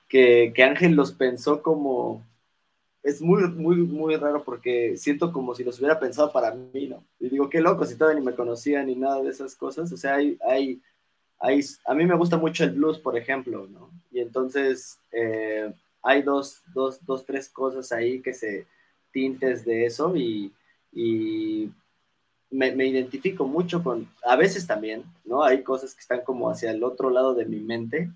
que, 0.08 0.53
Ángel 0.64 0.95
los 0.95 1.12
pensó 1.12 1.62
como, 1.62 2.26
es 3.03 3.22
muy, 3.22 3.47
muy, 3.49 3.78
muy 3.78 4.16
raro 4.16 4.43
porque 4.43 4.97
siento 4.97 5.32
como 5.32 5.53
si 5.53 5.64
los 5.64 5.78
hubiera 5.80 5.99
pensado 5.99 6.32
para 6.32 6.53
mí, 6.53 6.88
¿no? 6.88 7.03
Y 7.20 7.30
digo, 7.30 7.49
qué 7.49 7.62
loco, 7.62 7.86
si 7.86 7.95
todavía 7.95 8.20
ni 8.20 8.26
me 8.26 8.36
conocía 8.36 8.84
ni 8.84 8.95
nada 8.95 9.22
de 9.22 9.30
esas 9.30 9.55
cosas. 9.55 9.91
O 9.91 9.97
sea, 9.97 10.16
hay, 10.16 10.38
hay, 10.47 10.82
hay 11.39 11.62
a 11.86 11.93
mí 11.93 12.05
me 12.05 12.16
gusta 12.16 12.38
mucho 12.38 12.64
el 12.64 12.72
blues, 12.72 12.99
por 12.99 13.18
ejemplo, 13.18 13.68
¿no? 13.68 13.91
Y 14.12 14.20
entonces 14.20 14.99
eh, 15.12 15.72
hay 16.01 16.22
dos, 16.22 16.62
dos, 16.74 17.05
dos, 17.05 17.26
tres 17.26 17.49
cosas 17.49 17.91
ahí 17.91 18.22
que 18.22 18.34
se 18.34 18.66
tintes 19.12 19.66
de 19.66 19.86
eso 19.86 20.16
y, 20.16 20.53
y 20.91 21.72
me, 22.49 22.76
me, 22.76 22.86
identifico 22.86 23.45
mucho 23.45 23.84
con, 23.84 24.08
a 24.24 24.36
veces 24.36 24.68
también, 24.68 25.03
¿no? 25.26 25.43
Hay 25.43 25.64
cosas 25.64 25.93
que 25.93 26.01
están 26.01 26.22
como 26.22 26.49
hacia 26.49 26.72
el 26.72 26.84
otro 26.84 27.10
lado 27.10 27.34
de 27.34 27.45
mi 27.45 27.60
mente 27.60 28.10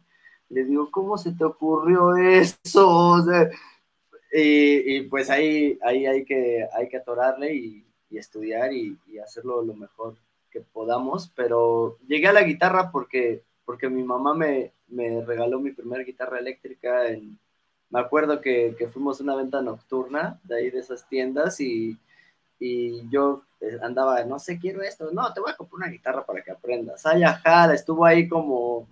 le 0.52 0.66
digo, 0.66 0.92
¿cómo 0.92 1.18
se 1.18 1.32
te 1.32 1.44
ocurrió 1.44 2.16
eso? 2.16 3.26
y, 4.34 5.02
pues 5.04 5.30
ahí, 5.30 5.80
ahí 5.84 6.06
hay, 6.06 6.26
que, 6.26 6.68
hay 6.74 6.90
que 6.90 6.98
atorarle 6.98 7.56
y, 7.56 7.86
estudiar 8.12 8.74
y, 8.74 8.98
hacerlo 9.24 9.62
lo 9.64 9.74
mejor 9.74 10.16
que 10.50 10.60
podamos, 10.60 11.32
pero 11.34 11.98
llegué 12.08 12.28
a 12.28 12.34
la 12.34 12.44
guitarra 12.44 12.92
porque, 12.92 13.44
porque 13.64 13.90
mi 13.90 14.04
mamá 14.04 14.34
me, 14.34 14.74
regaló 15.26 15.60
mi 15.60 15.72
primera 15.72 16.04
guitarra 16.04 16.40
eléctrica 16.40 17.04
me 17.90 18.00
acuerdo 18.00 18.42
que, 18.42 18.76
que 18.78 18.88
fuimos 18.88 19.20
a 19.20 19.24
una 19.24 19.36
venta 19.36 19.62
nocturna 19.62 20.40
de 20.44 20.58
ahí 20.58 20.70
de 20.70 20.80
esas 20.80 21.08
tiendas 21.08 21.60
y, 21.60 21.98
y 22.62 23.10
yo 23.10 23.44
eh, 23.60 23.78
andaba, 23.82 24.24
no 24.24 24.40
sé, 24.40 24.60
quiero 24.60 24.82
esto, 24.82 25.12
no, 25.12 25.34
te 25.34 25.42
voy 25.42 25.52
a 25.52 25.58
comprar 25.58 25.78
una 25.78 25.92
guitarra 25.92 26.26
para 26.26 26.44
que 26.44 26.52
aprendas. 26.52 27.06
Ay, 27.06 27.24
ajá, 27.24 27.74
estuvo 27.74 28.06
ahí 28.06 28.28
como, 28.28 28.88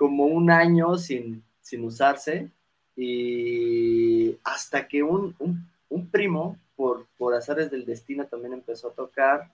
como 0.00 0.24
un 0.24 0.50
año 0.50 0.96
sin, 0.96 1.44
sin 1.60 1.84
usarse 1.84 2.48
y 2.96 4.34
hasta 4.42 4.88
que 4.88 5.02
un, 5.02 5.36
un, 5.38 5.68
un 5.90 6.06
primo, 6.06 6.56
por, 6.74 7.06
por 7.18 7.34
azares 7.34 7.70
del 7.70 7.84
destino, 7.84 8.24
también 8.24 8.54
empezó 8.54 8.88
a 8.88 8.94
tocar 8.94 9.52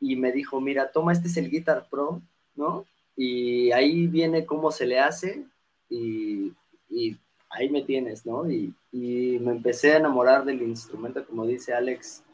y 0.00 0.16
me 0.16 0.32
dijo, 0.32 0.60
mira, 0.60 0.90
toma, 0.90 1.12
este 1.12 1.28
es 1.28 1.36
el 1.36 1.48
Guitar 1.48 1.86
Pro, 1.88 2.20
¿no? 2.56 2.84
Y 3.16 3.70
ahí 3.70 4.08
viene 4.08 4.44
cómo 4.44 4.72
se 4.72 4.86
le 4.86 4.98
hace 4.98 5.44
y, 5.88 6.52
y 6.90 7.16
ahí 7.48 7.70
me 7.70 7.82
tienes, 7.82 8.26
¿no? 8.26 8.50
Y, 8.50 8.74
y, 8.90 9.38
me 9.38 9.52
empecé 9.52 9.92
a 9.92 9.98
enamorar 9.98 10.44
del 10.44 10.62
instrumento, 10.62 11.24
como 11.24 11.46
dice 11.46 11.74
Alex, 11.74 12.24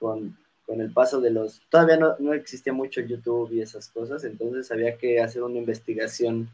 con, 0.00 0.36
con 0.66 0.80
el 0.80 0.92
paso 0.92 1.20
de 1.20 1.30
los... 1.30 1.62
Todavía 1.70 1.98
no, 1.98 2.16
no, 2.18 2.34
existía 2.34 2.72
mucho 2.72 3.00
YouTube 3.00 3.52
y 3.52 3.60
esas 3.60 3.88
cosas, 3.90 4.24
entonces 4.24 4.72
había 4.72 4.98
que 4.98 5.20
hacer 5.20 5.44
una 5.44 5.58
investigación 5.58 6.50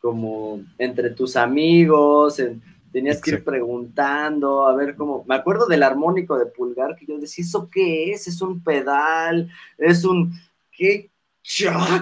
como 0.00 0.62
entre 0.78 1.10
tus 1.10 1.36
amigos, 1.36 2.38
en, 2.40 2.62
tenías 2.92 3.16
Exacto. 3.16 3.30
que 3.30 3.36
ir 3.36 3.44
preguntando, 3.44 4.66
a 4.66 4.74
ver 4.74 4.96
cómo... 4.96 5.24
Me 5.28 5.34
acuerdo 5.34 5.66
del 5.66 5.82
armónico 5.82 6.38
de 6.38 6.46
pulgar, 6.46 6.96
que 6.96 7.06
yo 7.06 7.18
decía, 7.18 7.44
¿eso 7.44 7.68
qué 7.70 8.12
es? 8.12 8.26
¿Es 8.26 8.42
un 8.42 8.62
pedal? 8.62 9.50
¿Es 9.78 10.04
un... 10.04 10.32
¿Qué? 10.72 11.10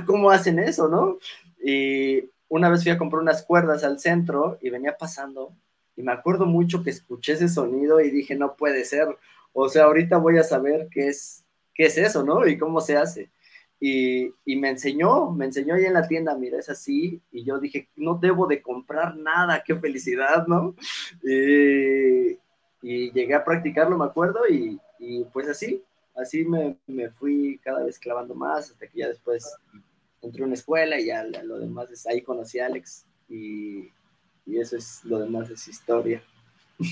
¿Cómo 0.06 0.30
hacen 0.30 0.58
eso, 0.58 0.88
no? 0.88 1.18
Y 1.62 2.30
una 2.48 2.70
vez 2.70 2.82
fui 2.82 2.92
a 2.92 2.98
comprar 2.98 3.22
unas 3.22 3.42
cuerdas 3.42 3.84
al 3.84 3.98
centro 3.98 4.58
y 4.62 4.70
venía 4.70 4.96
pasando 4.96 5.52
y 5.98 6.02
me 6.02 6.12
acuerdo 6.12 6.46
mucho 6.46 6.84
que 6.84 6.90
escuché 6.90 7.32
ese 7.32 7.48
sonido 7.48 8.00
y 8.00 8.10
dije, 8.10 8.36
no 8.36 8.54
puede 8.54 8.84
ser. 8.84 9.08
O 9.52 9.68
sea, 9.68 9.84
ahorita 9.84 10.16
voy 10.18 10.38
a 10.38 10.44
saber 10.44 10.86
qué 10.92 11.08
es, 11.08 11.44
qué 11.74 11.86
es 11.86 11.98
eso, 11.98 12.22
¿no? 12.22 12.46
Y 12.46 12.56
cómo 12.56 12.80
se 12.80 12.96
hace. 12.96 13.30
Y, 13.80 14.34
y, 14.44 14.56
me 14.56 14.70
enseñó, 14.70 15.30
me 15.30 15.44
enseñó 15.44 15.74
ahí 15.74 15.84
en 15.84 15.94
la 15.94 16.08
tienda, 16.08 16.36
mira, 16.36 16.58
es 16.58 16.68
así, 16.68 17.22
y 17.30 17.44
yo 17.44 17.60
dije, 17.60 17.88
no 17.94 18.14
debo 18.14 18.48
de 18.48 18.60
comprar 18.60 19.16
nada, 19.16 19.62
qué 19.64 19.76
felicidad, 19.76 20.48
¿no? 20.48 20.74
Y, 21.22 22.32
y 22.82 23.12
llegué 23.12 23.34
a 23.34 23.44
practicarlo, 23.44 23.96
me 23.96 24.04
acuerdo, 24.04 24.40
y, 24.48 24.80
y 24.98 25.24
pues 25.26 25.48
así, 25.48 25.82
así 26.16 26.44
me, 26.44 26.76
me, 26.88 27.08
fui 27.08 27.60
cada 27.62 27.84
vez 27.84 28.00
clavando 28.00 28.34
más, 28.34 28.70
hasta 28.70 28.88
que 28.88 28.98
ya 28.98 29.08
después 29.08 29.56
entré 30.22 30.42
a 30.42 30.46
una 30.46 30.54
escuela 30.54 30.98
y 30.98 31.06
ya 31.06 31.22
lo 31.22 31.60
demás 31.60 31.88
es, 31.92 32.04
ahí 32.08 32.22
conocí 32.22 32.58
a 32.58 32.66
Alex, 32.66 33.06
y, 33.28 33.92
y 34.44 34.58
eso 34.58 34.76
es, 34.76 35.04
lo 35.04 35.20
demás 35.20 35.50
es 35.50 35.68
historia. 35.68 36.20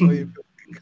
Oye, 0.09 0.28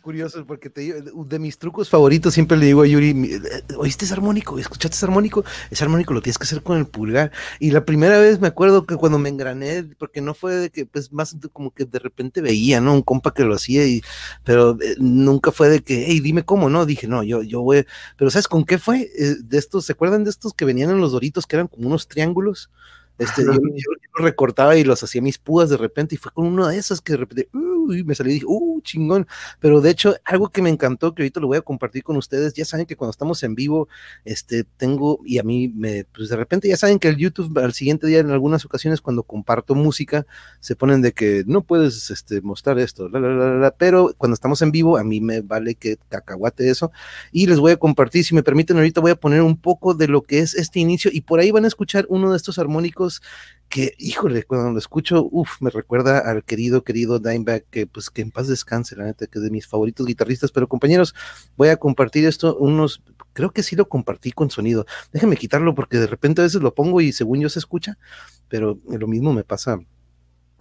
Curioso, 0.01 0.47
porque 0.47 0.70
te 0.70 0.80
digo, 0.80 1.24
de 1.24 1.39
mis 1.39 1.59
trucos 1.59 1.91
favoritos 1.91 2.32
siempre 2.32 2.57
le 2.57 2.64
digo 2.64 2.80
a 2.80 2.87
Yuri, 2.87 3.43
¿oíste 3.76 4.07
ese 4.07 4.14
armónico? 4.14 4.59
¿Escuchaste 4.59 4.97
ese 4.97 5.05
armónico? 5.05 5.45
Ese 5.70 5.85
armónico 5.85 6.14
lo 6.14 6.22
tienes 6.22 6.39
que 6.39 6.45
hacer 6.45 6.62
con 6.62 6.78
el 6.78 6.87
pulgar. 6.87 7.32
Y 7.61 7.70
la 7.70 7.85
primera 7.85 8.18
vez 8.18 8.41
me 8.41 8.49
acuerdo 8.49 8.87
que 8.87 8.97
cuando 8.97 9.18
me 9.18 9.28
engrané, 9.28 9.85
porque 9.99 10.22
no 10.22 10.32
fue 10.32 10.55
de 10.55 10.70
que, 10.70 10.87
pues 10.87 11.12
más 11.12 11.37
como 11.53 11.70
que 11.70 11.85
de 11.85 11.99
repente 11.99 12.41
veía, 12.41 12.80
¿no? 12.80 12.95
Un 12.95 13.03
compa 13.03 13.35
que 13.35 13.45
lo 13.45 13.55
hacía, 13.55 13.87
y, 13.87 14.03
pero 14.43 14.78
eh, 14.80 14.95
nunca 14.99 15.53
fue 15.53 15.68
de 15.68 15.82
que, 15.82 16.07
hey, 16.09 16.20
dime 16.20 16.47
cómo, 16.47 16.70
¿no? 16.70 16.87
Dije, 16.87 17.07
no, 17.07 17.22
yo, 17.22 17.43
yo 17.43 17.61
voy, 17.61 17.85
pero 18.16 18.30
¿sabes 18.30 18.49
con 18.49 18.64
qué 18.64 18.78
fue? 18.78 19.11
Eh, 19.18 19.37
de 19.45 19.59
estos, 19.59 19.85
¿se 19.85 19.93
acuerdan 19.93 20.24
de 20.24 20.30
estos 20.30 20.55
que 20.55 20.64
venían 20.64 20.91
en 20.91 21.01
los 21.01 21.12
doritos 21.12 21.47
que 21.47 21.57
eran 21.57 21.68
como 21.68 21.89
unos 21.89 22.09
triángulos? 22.09 22.70
Este, 23.18 23.45
yo, 23.45 23.53
yo, 23.53 23.59
yo, 23.61 24.24
recortaba 24.24 24.76
y 24.76 24.82
los 24.82 25.03
hacía 25.03 25.22
mis 25.22 25.39
púas 25.39 25.70
de 25.70 25.76
repente 25.76 26.16
y 26.16 26.18
fue 26.18 26.32
con 26.32 26.47
uno 26.47 26.66
de 26.66 26.78
esos 26.78 27.01
que 27.01 27.12
de 27.12 27.18
repente 27.18 27.49
uh, 27.85 28.05
me 28.05 28.14
salí 28.14 28.30
y 28.30 28.35
dije, 28.35 28.47
uh, 28.49 28.80
chingón. 28.82 29.26
Pero 29.61 29.80
de 29.80 29.91
hecho, 29.91 30.14
algo 30.24 30.49
que 30.49 30.62
me 30.62 30.70
encantó, 30.70 31.14
que 31.14 31.22
ahorita 31.22 31.41
lo 31.41 31.49
voy 31.49 31.59
a 31.59 31.62
compartir 31.62 32.03
con 32.03 32.16
ustedes, 32.16 32.55
ya 32.55 32.64
saben 32.64 32.87
que 32.87 32.97
cuando 32.97 33.11
estamos 33.11 33.43
en 33.43 33.55
vivo, 33.55 33.89
este, 34.24 34.64
tengo, 34.64 35.20
y 35.24 35.39
a 35.39 35.43
mí 35.43 35.68
me, 35.68 36.05
pues 36.05 36.28
de 36.28 36.37
repente 36.37 36.68
ya 36.68 36.76
saben 36.76 36.99
que 36.99 37.09
el 37.09 37.16
YouTube 37.16 37.59
al 37.59 37.72
siguiente 37.72 38.07
día 38.07 38.20
en 38.20 38.30
algunas 38.30 38.64
ocasiones 38.64 39.01
cuando 39.01 39.22
comparto 39.22 39.74
música, 39.74 40.26
se 40.61 40.76
ponen 40.76 41.03
de 41.03 41.12
que 41.12 41.45
no 41.47 41.62
puedes 41.62 42.11
este, 42.11 42.41
mostrar 42.41 42.78
esto, 42.78 43.09
la, 43.09 43.20
la, 43.20 43.28
la, 43.28 43.55
la, 43.55 43.70
pero 43.70 44.14
cuando 44.16 44.35
estamos 44.35 44.62
en 44.62 44.70
vivo, 44.70 44.99
a 44.99 45.05
mí 45.05 45.20
me 45.20 45.41
vale 45.41 45.74
que 45.74 45.99
cacahuate 46.09 46.70
eso, 46.70 46.93
y 47.32 47.47
les 47.47 47.59
voy 47.59 47.72
a 47.72 47.76
compartir, 47.76 48.24
si 48.24 48.35
me 48.35 48.43
permiten, 48.43 48.76
ahorita 48.76 49.01
voy 49.01 49.12
a 49.12 49.16
poner 49.16 49.43
un 49.43 49.57
poco 49.57 49.95
de 49.95 50.09
lo 50.09 50.22
que 50.22 50.39
es 50.39 50.55
este 50.55 50.80
inicio, 50.80 51.11
y 51.12 51.22
por 51.22 51.41
ahí 51.41 51.51
van 51.51 51.64
a 51.64 51.68
escuchar 51.68 52.07
uno 52.09 52.30
de 52.30 52.37
estos 52.37 52.59
armónicos 52.59 53.22
que, 53.68 53.95
híjole, 53.99 54.45
cuando 54.45 54.70
lo 54.70 54.78
escucho, 54.78 55.26
uff, 55.30 55.61
me 55.61 55.70
recuerda 55.70 56.18
al 56.18 56.45
querido, 56.45 56.85
querido 56.85 57.18
Dimebag, 57.18 57.64
que 57.75 57.89
pues 57.89 58.09
que 58.09 58.22
en 58.22 58.31
paz 58.31 58.47
descanse, 58.47 58.95
la 58.95 59.05
neta, 59.05 59.27
que 59.27 59.41
es 59.41 59.45
de 59.45 59.51
mis 59.51 59.66
favoritos 59.66 60.07
guitarristas, 60.07 60.53
pero 60.53 60.68
compañeros, 60.68 61.12
voy 61.57 61.70
a 61.70 61.77
compartir 61.77 62.25
esto, 62.25 62.57
unos, 62.57 63.03
creo 63.33 63.51
que 63.51 63.64
sí 63.64 63.75
lo 63.75 63.89
compartí 63.89 64.31
con 64.31 64.49
sonido, 64.49 64.87
déjenme 65.12 65.37
quitarlo 65.37 65.75
porque 65.75 65.99
de 65.99 66.07
repente 66.07 66.41
a 66.41 66.45
veces 66.45 66.62
lo 66.62 66.72
pongo 66.72 67.01
y 67.01 67.11
según 67.11 67.41
yo 67.41 67.49
se 67.49 67.59
escucha, 67.59 67.99
pero 68.47 68.79
lo 68.87 69.09
mismo 69.09 69.33
me 69.33 69.43
pasa 69.43 69.81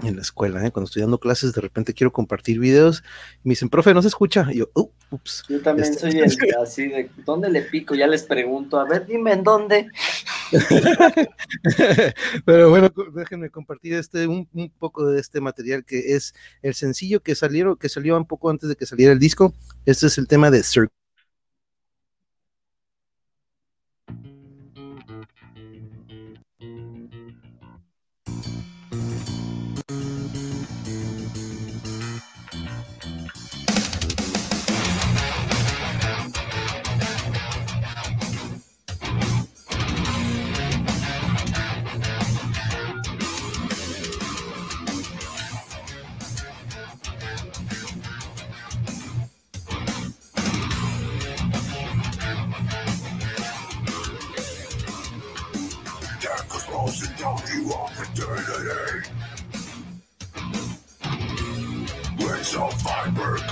en 0.04 0.16
la 0.16 0.22
escuela, 0.22 0.66
¿eh? 0.66 0.72
cuando 0.72 0.88
estoy 0.88 1.02
dando 1.02 1.20
clases, 1.20 1.54
de 1.54 1.62
repente 1.62 1.94
quiero 1.94 2.12
compartir 2.12 2.60
videos, 2.60 3.04
y 3.44 3.50
me 3.50 3.52
dicen, 3.52 3.70
profe, 3.70 3.94
no 3.94 4.02
se 4.02 4.08
escucha, 4.08 4.48
y 4.52 4.58
yo, 4.58 4.70
uh, 4.76 4.90
ups. 5.12 5.44
Yo 5.50 5.62
también 5.62 5.90
este, 5.90 6.12
soy 6.12 6.20
el, 6.20 6.56
así 6.62 6.88
de, 6.88 7.10
¿dónde 7.26 7.50
le 7.50 7.62
pico? 7.62 7.96
Ya 7.96 8.08
les 8.08 8.24
pregunto, 8.24 8.80
a 8.80 8.86
ver, 8.86 9.06
dime 9.06 9.34
en 9.34 9.44
dónde. 9.44 9.88
Pero 12.46 12.70
bueno, 12.70 12.92
déjenme 13.14 13.50
compartir 13.50 13.94
este, 13.94 14.28
un, 14.28 14.48
un, 14.54 14.70
poco 14.70 15.06
de 15.08 15.20
este 15.20 15.42
material 15.42 15.84
que 15.86 16.16
es 16.16 16.34
el 16.62 16.74
sencillo 16.74 17.22
que 17.22 17.36
salieron, 17.36 17.76
que 17.78 17.90
salió 17.90 18.18
un 18.18 18.26
poco 18.26 18.50
antes 18.50 18.70
de 18.70 18.76
que 18.76 18.86
saliera 18.86 19.14
el 19.14 19.20
disco, 19.20 19.54
este 19.86 20.08
es 20.08 20.18
el 20.18 20.28
tema 20.28 20.52
de 20.52 20.64
Circle. 20.64 21.03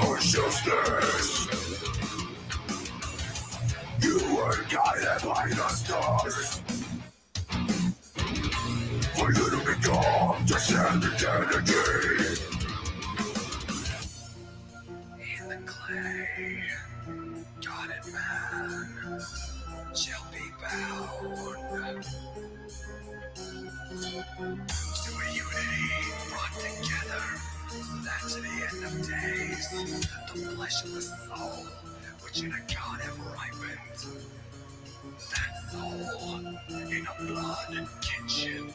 consciousness. 0.02 1.47
You 4.02 4.18
were 4.36 4.58
guided 4.70 5.24
by 5.24 5.47
the 5.49 5.68
stars. 5.70 6.62
For 9.16 9.32
you 9.32 9.49
to 9.49 9.58
become 9.58 10.45
the 10.47 10.58
standard 10.60 11.24
energy. 11.24 12.11
in 32.44 32.52
a 32.52 32.62
carnivore 32.74 33.36
I 33.38 33.50
went. 33.60 34.08
That 35.30 35.52
in 36.92 37.06
a 37.06 37.24
blood 37.26 37.88
we. 38.02 38.74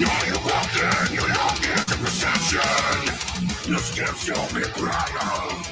Now 0.00 0.24
You're 0.26 0.40
in, 0.40 1.12
you 1.12 1.20
get 1.62 1.86
the 1.86 1.96
perception. 1.96 3.70
Your 3.70 3.78
steps 3.78 4.28
will 4.28 4.60
be 4.60 4.66
proud 4.72 5.64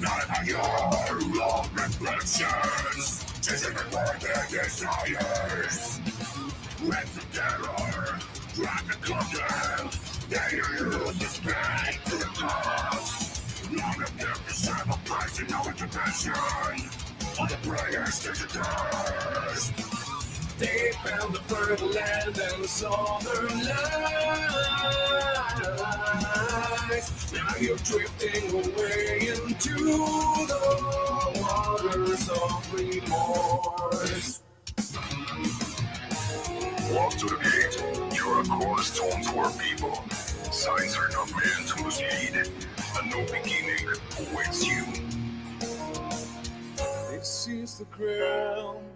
Not 0.00 0.28
None 0.30 0.46
your 0.46 0.62
long 1.36 1.68
reflections 1.74 3.24
Chasing 3.42 3.74
the 3.74 3.84
desires 4.52 6.00
With 6.84 7.14
the 7.14 7.24
terror, 7.36 8.18
drive 8.54 8.86
the 8.86 8.94
they 10.28 10.60
to. 12.04 13.02
None 13.70 14.02
of 14.02 14.18
them 14.18 14.36
deserve 14.46 14.88
a 14.90 14.98
place 15.04 15.40
in 15.40 15.52
our. 15.54 15.72
All 17.38 17.46
the 17.46 17.56
prayers 17.68 18.20
to 18.22 18.30
dust. 18.58 19.72
They 20.58 20.92
found 21.04 21.34
the 21.34 21.40
fertile 21.40 21.88
land 21.88 22.38
and 22.38 22.66
saw 22.66 23.18
their 23.20 23.42
lies. 23.42 23.72
Now 27.32 27.56
you're 27.60 27.76
drifting 27.78 28.50
away 28.50 29.28
into 29.28 29.74
the 30.46 31.40
waters 31.40 32.28
of 32.28 32.74
remorse. 32.74 34.42
Walk 36.90 37.12
to 37.18 37.26
the 37.26 37.36
gate. 37.36 37.76
You're 38.16 38.40
a 38.40 38.44
cornerstone 38.44 39.22
to 39.22 39.38
our 39.38 39.50
people. 39.52 40.02
Signs 40.50 40.96
are 40.96 41.10
not 41.10 41.30
meant 41.32 41.68
to 41.68 41.84
mislead. 41.84 42.50
A 42.98 43.06
new 43.06 43.26
beginning 43.26 43.86
awaits 44.18 44.66
you. 44.66 44.84
This 47.10 47.46
is 47.46 47.78
the 47.78 47.84
ground. 47.86 48.86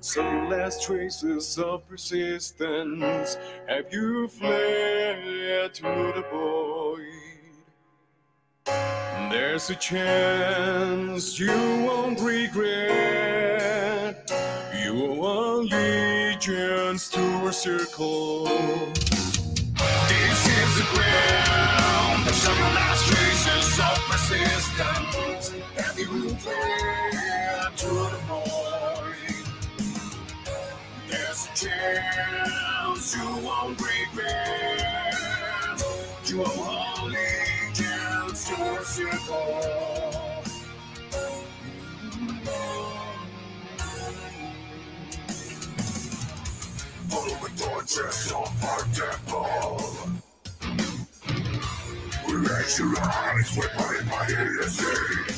Some 0.00 0.48
last 0.48 0.82
traces 0.82 1.56
of 1.58 1.88
persistence. 1.88 3.36
Have 3.68 3.92
you 3.92 4.26
fled 4.26 5.72
to 5.74 5.82
the 5.82 6.24
void? 6.32 7.00
There's 9.30 9.70
a 9.70 9.76
chance 9.76 11.38
you 11.38 11.52
won't 11.86 12.20
regret. 12.20 13.85
Your 14.96 15.60
allegiance 15.60 17.10
to 17.10 17.20
a 17.46 17.52
circle. 17.52 18.46
This 20.08 20.40
is 20.48 20.76
the 20.78 20.84
ground. 20.94 22.24
Some 22.30 22.58
last 22.74 23.04
traces 23.06 23.78
of 23.78 23.98
persistence. 24.08 25.52
Have 25.76 25.98
you 25.98 26.30
fled 26.36 27.76
to 27.76 27.88
the 27.88 28.20
void? 28.26 29.44
There's 31.10 31.44
a 31.44 31.48
chance 31.54 33.14
you 33.16 33.28
won't 33.44 33.78
regret. 33.78 35.14
Your 36.24 36.48
allegiance 37.04 38.48
to 38.48 38.54
a 38.54 38.82
circle. 38.82 40.05
Follow 47.16 47.28
the 47.28 47.48
torches 47.56 48.30
of 48.30 48.64
our 48.64 48.84
temple. 48.92 49.80
Raise 52.28 52.78
your 52.78 52.94
eyes, 53.00 53.56
weapon 53.56 54.06
by 54.10 54.26
idiocy. 54.26 55.35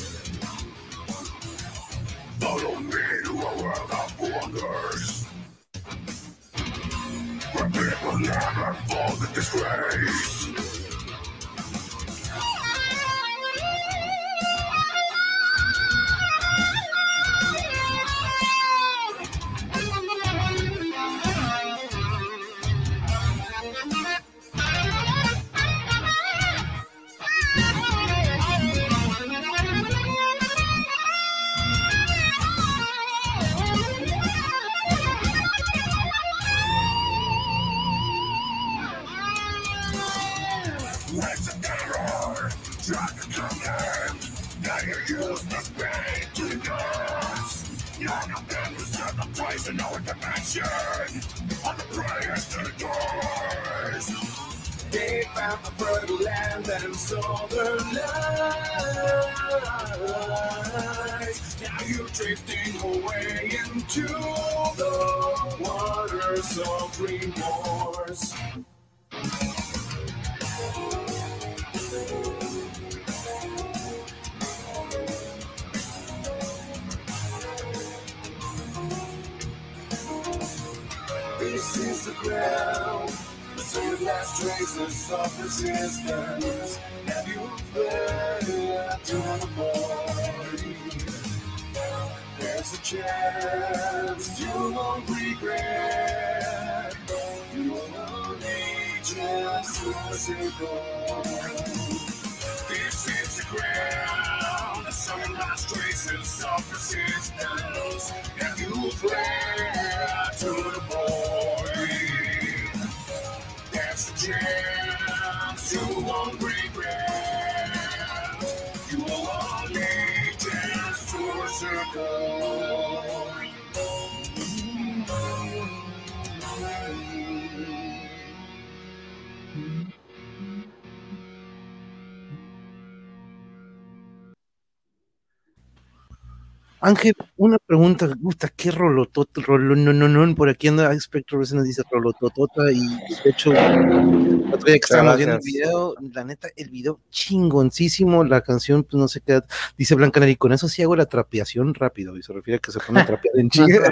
Por 140.35 140.49
aquí 140.49 140.67
anda 140.67 140.97
Spectro 140.99 141.37
a 141.37 141.39
veces 141.39 141.55
nos 141.55 141.65
dice 141.65 141.83
rolototota 141.89 142.71
y 142.71 142.79
de 143.23 143.29
hecho, 143.29 143.51
el 143.53 144.53
otro 144.53 144.65
día 144.65 144.75
que 144.75 144.81
estábamos 144.81 145.17
viendo 145.17 145.35
el 145.35 145.41
video, 145.43 145.95
la 146.13 146.23
neta, 146.23 146.49
el 146.55 146.69
video 146.69 146.99
chingoncísimo, 147.09 148.23
la 148.23 148.41
canción, 148.41 148.83
pues 148.83 148.99
no 148.99 149.07
sé 149.07 149.21
qué, 149.21 149.41
dice 149.77 149.95
Blanca 149.95 150.19
Neri, 150.19 150.35
con 150.35 150.53
eso 150.53 150.67
sí 150.67 150.81
hago 150.81 150.95
la 150.95 151.05
trapeación 151.05 151.73
rápido, 151.73 152.17
y 152.17 152.23
se 152.23 152.33
refiere 152.33 152.57
a 152.57 152.59
que 152.59 152.71
se 152.71 152.79
pone 152.79 153.01
a 153.01 153.05
trapear 153.05 153.37
en 153.37 153.49
chinga. 153.51 153.89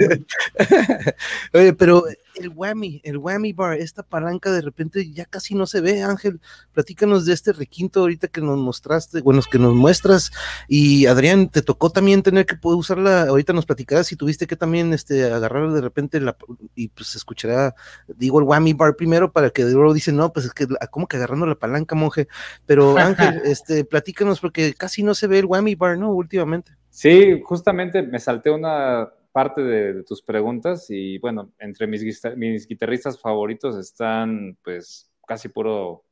Oye, 1.52 1.72
pero 1.72 2.04
el 2.38 2.50
whammy, 2.50 3.00
el 3.04 3.18
whammy 3.18 3.52
bar, 3.52 3.78
esta 3.78 4.02
palanca 4.02 4.50
de 4.50 4.60
repente 4.60 5.10
ya 5.10 5.24
casi 5.24 5.54
no 5.54 5.66
se 5.66 5.80
ve, 5.80 6.02
Ángel, 6.02 6.40
platícanos 6.72 7.26
de 7.26 7.32
este 7.32 7.52
requinto 7.52 8.00
ahorita 8.00 8.28
que 8.28 8.40
nos 8.40 8.58
mostraste, 8.58 9.20
bueno, 9.20 9.40
que 9.50 9.58
nos 9.58 9.74
muestras, 9.74 10.30
y 10.68 11.06
Adrián, 11.06 11.48
te 11.48 11.62
tocó 11.62 11.90
también 11.90 12.22
tener 12.22 12.46
que 12.46 12.56
poder 12.56 12.78
usarla, 12.78 13.22
ahorita 13.22 13.52
nos 13.52 13.66
platicarás 13.66 14.06
si 14.06 14.16
tuviste 14.16 14.46
que 14.46 14.56
también 14.56 14.92
este, 14.92 15.24
agarrar 15.24 15.72
de 15.72 15.80
repente 15.80 16.20
la, 16.20 16.36
y 16.74 16.88
pues 16.88 17.08
se 17.08 17.18
escuchará, 17.18 17.74
digo 18.16 18.38
el 18.38 18.44
whammy 18.44 18.72
bar 18.72 18.96
primero 18.96 19.32
para 19.32 19.50
que 19.50 19.64
luego 19.64 19.94
dice, 19.94 20.12
no, 20.12 20.32
pues 20.32 20.46
es 20.46 20.54
que, 20.54 20.66
¿cómo 20.90 21.06
que 21.06 21.16
agarrando 21.16 21.46
la 21.46 21.54
palanca, 21.54 21.94
monje? 21.94 22.28
Pero 22.66 22.96
Ángel, 22.96 23.42
este, 23.44 23.84
platícanos 23.84 24.40
porque 24.40 24.74
casi 24.74 25.02
no 25.02 25.14
se 25.14 25.26
ve 25.26 25.40
el 25.40 25.46
whammy 25.46 25.74
bar, 25.74 25.98
¿no? 25.98 26.12
Últimamente. 26.12 26.72
Sí, 26.90 27.40
justamente 27.44 28.02
me 28.02 28.18
salté 28.18 28.50
una 28.50 29.08
parte 29.32 29.62
de, 29.62 29.92
de 29.94 30.02
tus 30.04 30.22
preguntas 30.22 30.86
y 30.90 31.18
bueno, 31.18 31.52
entre 31.58 31.86
mis, 31.86 32.66
guitarristas 32.66 33.20
favoritos 33.20 33.76
están 33.76 34.56
pues 34.62 35.10
casi 35.26 35.48
puro 35.48 36.04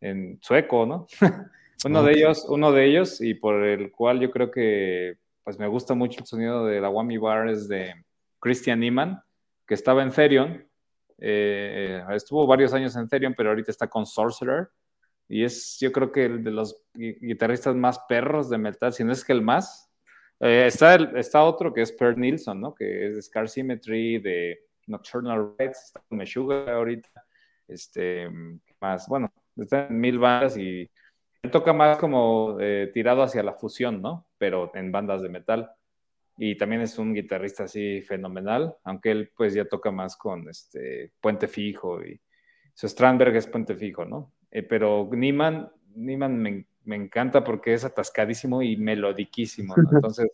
en 0.00 0.38
sueco, 0.42 0.86
¿no? 0.86 1.06
uno 1.84 2.02
de 2.02 2.12
ellos, 2.12 2.46
uno 2.48 2.72
de 2.72 2.84
ellos 2.86 3.20
y 3.20 3.34
por 3.34 3.64
el 3.64 3.90
cual 3.90 4.20
yo 4.20 4.30
creo 4.30 4.50
que 4.50 5.18
pues 5.42 5.58
me 5.58 5.66
gusta 5.66 5.94
mucho 5.94 6.20
el 6.20 6.26
sonido 6.26 6.66
de 6.66 6.80
la 6.80 6.90
Whammy 6.90 7.18
Bar 7.18 7.48
es 7.48 7.66
de 7.68 7.94
Christian 8.38 8.80
Niemann, 8.80 9.22
que 9.66 9.74
estaba 9.74 10.02
en 10.02 10.10
Therion, 10.10 10.66
eh, 11.18 12.02
estuvo 12.10 12.46
varios 12.46 12.72
años 12.72 12.94
en 12.96 13.08
Therion, 13.08 13.34
pero 13.34 13.50
ahorita 13.50 13.70
está 13.70 13.88
con 13.88 14.06
Sorcerer 14.06 14.68
y 15.28 15.44
es 15.44 15.78
yo 15.80 15.92
creo 15.92 16.10
que 16.12 16.24
el 16.26 16.44
de 16.44 16.50
los 16.50 16.82
gui- 16.94 17.18
guitarristas 17.20 17.74
más 17.74 17.98
perros 18.08 18.50
de 18.50 18.58
metal, 18.58 18.92
si 18.92 19.04
no 19.04 19.12
es 19.12 19.24
que 19.24 19.32
el 19.32 19.42
más. 19.42 19.89
Eh, 20.40 20.66
está, 20.66 20.94
el- 20.94 21.16
está 21.16 21.42
otro 21.44 21.72
que 21.72 21.82
es 21.82 21.92
Per 21.92 22.16
Nilsson, 22.16 22.60
¿no? 22.60 22.74
Que 22.74 23.06
es 23.08 23.14
de 23.16 23.22
Scar 23.22 23.48
Symmetry, 23.48 24.18
de 24.18 24.60
Nocturnal 24.86 25.54
Rides, 25.58 25.84
está 25.84 26.00
con 26.08 26.18
Meshuga 26.18 26.72
ahorita, 26.74 27.08
este, 27.68 28.28
más, 28.80 29.06
bueno, 29.06 29.32
está 29.56 29.86
en 29.86 30.00
mil 30.00 30.18
bandas 30.18 30.56
y 30.56 30.90
él 31.42 31.50
toca 31.50 31.72
más 31.72 31.98
como 31.98 32.56
eh, 32.60 32.90
tirado 32.92 33.22
hacia 33.22 33.42
la 33.42 33.52
fusión, 33.54 34.02
¿no? 34.02 34.26
Pero 34.38 34.70
en 34.74 34.90
bandas 34.90 35.22
de 35.22 35.28
metal. 35.28 35.70
Y 36.36 36.56
también 36.56 36.80
es 36.80 36.98
un 36.98 37.12
guitarrista 37.12 37.64
así 37.64 38.00
fenomenal, 38.00 38.74
aunque 38.84 39.10
él 39.10 39.30
pues 39.36 39.52
ya 39.52 39.66
toca 39.66 39.90
más 39.90 40.16
con 40.16 40.48
este 40.48 41.12
Puente 41.20 41.48
Fijo 41.48 42.02
y 42.02 42.18
su 42.74 42.88
Strandberg 42.88 43.36
es 43.36 43.46
Puente 43.46 43.74
Fijo, 43.74 44.06
¿no? 44.06 44.32
Eh, 44.50 44.62
pero 44.62 45.08
Niman, 45.12 45.70
Niman 45.94 46.38
me, 46.38 46.66
me, 46.84 46.96
encanta 46.96 47.44
porque 47.44 47.74
es 47.74 47.84
atascadísimo 47.84 48.62
y 48.62 48.76
melodiquísimo, 48.76 49.74
¿no? 49.76 49.88
Entonces, 49.92 50.30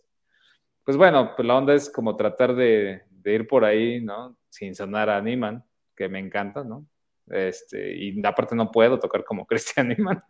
pues 0.83 0.97
bueno, 0.97 1.33
pues 1.35 1.47
la 1.47 1.55
onda 1.55 1.73
es 1.73 1.89
como 1.89 2.15
tratar 2.15 2.55
de, 2.55 3.03
de 3.09 3.33
ir 3.33 3.47
por 3.47 3.65
ahí, 3.65 4.01
¿no? 4.01 4.37
Sin 4.49 4.75
sonar 4.75 5.09
a 5.09 5.21
Niman, 5.21 5.63
que 5.95 6.07
me 6.09 6.19
encanta, 6.19 6.63
¿no? 6.63 6.85
Este, 7.29 7.95
y 7.95 8.25
aparte 8.25 8.55
no 8.55 8.71
puedo 8.71 8.99
tocar 8.99 9.23
como 9.23 9.45
Christian 9.47 9.89
Niman 9.89 10.21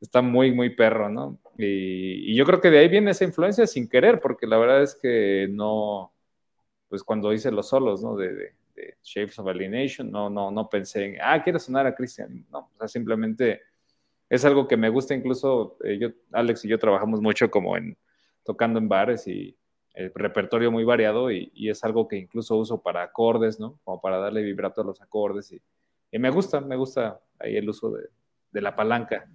está 0.00 0.22
muy, 0.22 0.52
muy 0.52 0.70
perro, 0.70 1.08
¿no? 1.08 1.38
Y, 1.56 2.32
y, 2.32 2.36
yo 2.36 2.44
creo 2.44 2.60
que 2.60 2.70
de 2.70 2.78
ahí 2.78 2.88
viene 2.88 3.10
esa 3.10 3.24
influencia 3.24 3.66
sin 3.66 3.88
querer, 3.88 4.20
porque 4.20 4.46
la 4.46 4.58
verdad 4.58 4.82
es 4.82 4.94
que 4.94 5.48
no, 5.50 6.12
pues 6.88 7.02
cuando 7.02 7.32
hice 7.32 7.50
los 7.50 7.68
solos, 7.68 8.02
¿no? 8.02 8.16
De, 8.16 8.32
de, 8.32 8.54
de 8.74 8.96
Shapes 9.02 9.38
of 9.38 9.48
Alienation, 9.48 10.10
no, 10.10 10.30
no, 10.30 10.50
no 10.50 10.68
pensé 10.68 11.04
en, 11.04 11.16
ah, 11.20 11.42
quiero 11.42 11.58
sonar 11.58 11.86
a 11.86 11.94
Christian, 11.94 12.46
no, 12.50 12.70
o 12.74 12.78
sea, 12.78 12.88
simplemente 12.88 13.62
es 14.28 14.44
algo 14.44 14.68
que 14.68 14.76
me 14.76 14.88
gusta, 14.88 15.14
incluso 15.14 15.76
eh, 15.84 15.98
yo, 15.98 16.08
Alex 16.32 16.64
y 16.64 16.68
yo 16.68 16.78
trabajamos 16.78 17.20
mucho 17.20 17.50
como 17.50 17.76
en, 17.76 17.96
tocando 18.44 18.78
en 18.78 18.88
bares 18.88 19.26
y 19.26 19.56
el 19.94 20.12
repertorio 20.14 20.70
muy 20.70 20.84
variado 20.84 21.30
y, 21.30 21.50
es 21.68 21.82
algo 21.82 22.06
que 22.06 22.16
incluso 22.16 22.56
uso 22.56 22.80
para 22.82 23.02
acordes, 23.02 23.58
¿no? 23.58 23.80
Como 23.84 24.00
para 24.00 24.18
darle 24.18 24.42
vibrato 24.42 24.80
a 24.80 24.84
los 24.84 25.00
acordes 25.00 25.52
y, 25.52 25.60
me 26.18 26.30
gusta, 26.30 26.60
me 26.60 26.76
gusta 26.76 27.20
ahí 27.38 27.56
el 27.56 27.68
uso 27.68 27.92
de 28.50 28.60
la 28.60 28.74
palanca. 28.74 29.28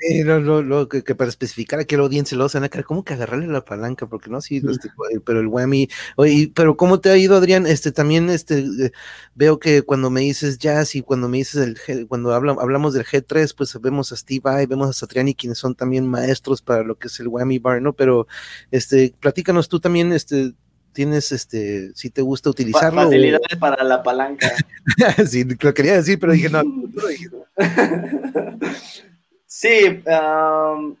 Sí, 0.00 0.24
no, 0.24 0.40
no, 0.40 0.62
no 0.62 0.88
que, 0.88 1.02
que, 1.04 1.14
para 1.14 1.28
especificar 1.28 1.80
a 1.80 1.84
qué 1.84 1.96
audiencia 1.96 2.36
lo 2.38 2.48
van 2.48 2.64
a 2.64 2.68
¿cómo 2.68 3.04
que 3.04 3.14
agarrarle 3.14 3.46
la 3.46 3.64
palanca? 3.64 4.06
Porque 4.06 4.30
no, 4.30 4.40
sí, 4.40 4.62
este, 4.68 4.90
pero 5.24 5.40
el 5.40 5.46
whammy, 5.46 5.88
oye, 6.16 6.50
pero 6.54 6.76
¿cómo 6.76 7.00
te 7.00 7.10
ha 7.10 7.16
ido, 7.16 7.36
Adrián? 7.36 7.66
Este, 7.66 7.92
también, 7.92 8.30
este, 8.30 8.60
eh, 8.60 8.92
veo 9.34 9.58
que 9.58 9.82
cuando 9.82 10.10
me 10.10 10.22
dices 10.22 10.58
jazz 10.58 10.94
y 10.94 11.02
cuando 11.02 11.28
me 11.28 11.38
dices 11.38 11.62
el, 11.62 11.76
G, 11.76 12.06
cuando 12.08 12.32
habla, 12.32 12.56
hablamos 12.58 12.94
del 12.94 13.04
G3, 13.04 13.54
pues 13.56 13.78
vemos 13.80 14.12
a 14.12 14.16
Steve 14.16 14.40
Vai, 14.42 14.66
vemos 14.66 14.88
a 14.88 14.92
Satriani, 14.92 15.34
quienes 15.34 15.58
son 15.58 15.74
también 15.74 16.06
maestros 16.06 16.62
para 16.62 16.82
lo 16.82 16.96
que 16.96 17.08
es 17.08 17.20
el 17.20 17.28
whammy 17.28 17.58
bar, 17.58 17.82
¿no? 17.82 17.92
Pero, 17.92 18.26
este, 18.70 19.14
platícanos 19.20 19.68
tú 19.68 19.80
también, 19.80 20.12
este, 20.12 20.54
tienes, 20.92 21.30
este, 21.30 21.94
si 21.94 22.08
te 22.08 22.22
gusta 22.22 22.48
utilizarlo. 22.48 23.02
Facilidades 23.02 23.54
o... 23.54 23.58
para 23.58 23.84
la 23.84 24.02
palanca. 24.02 24.50
sí, 25.26 25.44
lo 25.44 25.74
quería 25.74 25.96
decir, 25.96 26.18
pero 26.18 26.32
dije, 26.32 26.48
no, 26.48 26.62
no 26.62 26.88
lo 26.94 27.08
dije. 27.08 27.28
sí, 29.46 30.02
um, 30.06 30.96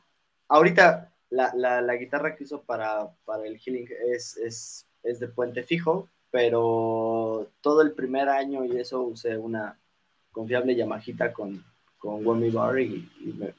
ahorita 0.48 1.12
la, 1.30 1.52
la, 1.54 1.96
guitarra 1.96 2.36
que 2.36 2.44
uso 2.44 2.62
para, 2.62 3.08
para 3.24 3.46
el 3.46 3.58
healing 3.58 3.88
es, 4.12 4.36
es, 4.36 4.86
es, 5.02 5.20
de 5.20 5.28
puente 5.28 5.62
fijo, 5.62 6.08
pero 6.30 7.48
todo 7.60 7.82
el 7.82 7.92
primer 7.92 8.28
año 8.28 8.64
y 8.64 8.76
eso 8.76 9.02
usé 9.02 9.36
una 9.36 9.78
confiable 10.32 10.76
Yamahita 10.76 11.32
con, 11.32 11.64
con 11.98 12.24
Bar 12.52 12.78
y, 12.78 13.08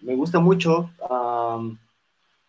me, 0.01 0.15
gusta 0.15 0.39
mucho. 0.39 0.91
Um, 1.09 1.77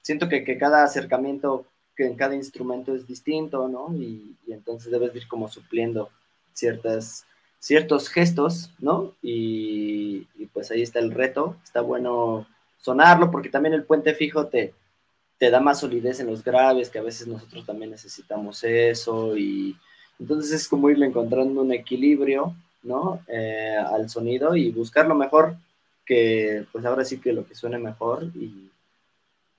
siento 0.03 0.29
que, 0.29 0.45
que 0.45 0.59
cada 0.59 0.85
acercamiento 0.85 1.67
que 1.97 2.07
en 2.07 2.15
cada 2.15 2.37
instrumento 2.37 2.95
es 2.95 3.07
distinto, 3.07 3.69
¿no? 3.69 3.93
Y, 3.95 4.37
y, 4.47 4.53
entonces 4.53 4.93
debes 4.93 5.15
ir 5.17 5.27
como 5.27 5.49
supliendo 5.49 6.11
ciertas, 6.53 7.27
ciertos 7.59 8.09
gestos, 8.09 8.73
¿no? 8.79 9.15
Y, 9.23 10.27
pues 10.53 10.71
ahí 10.71 10.83
está 10.83 10.99
el 10.99 11.13
reto, 11.13 11.57
está 11.63 11.81
bueno 11.81 12.47
sonarlo 12.79 13.31
porque 13.31 13.49
también 13.49 13.75
el 13.75 13.85
puente 13.85 14.15
fijo 14.15 14.47
te, 14.47 14.75
te 15.39 15.51
da 15.51 15.61
más 15.61 15.81
solidez 15.81 16.21
en 16.21 16.29
los 16.29 16.43
graves, 16.43 16.91
que 16.91 16.99
a 16.99 17.03
veces 17.03 17.27
nosotros 17.27 17.65
también 17.65 17.91
necesitamos 17.91 18.65
eso, 18.65 19.37
y 19.37 19.77
entonces 20.19 20.53
es 20.53 20.69
como 20.69 20.91
irle 20.91 21.07
encontrando 21.07 21.63
un 21.63 21.73
equilibrio, 21.73 22.55
¿no? 22.83 23.21
Eh, 23.29 23.77
al 23.77 24.09
sonido 24.09 24.57
y 24.57 24.71
buscar 24.73 25.07
lo 25.07 25.15
mejor, 25.15 25.57
que 26.05 26.67
pues 26.73 26.85
ahora 26.85 27.05
sí 27.05 27.21
que 27.21 27.33
lo 27.33 27.47
que 27.47 27.55
suene 27.55 27.79
mejor 27.79 28.25
y, 28.35 28.71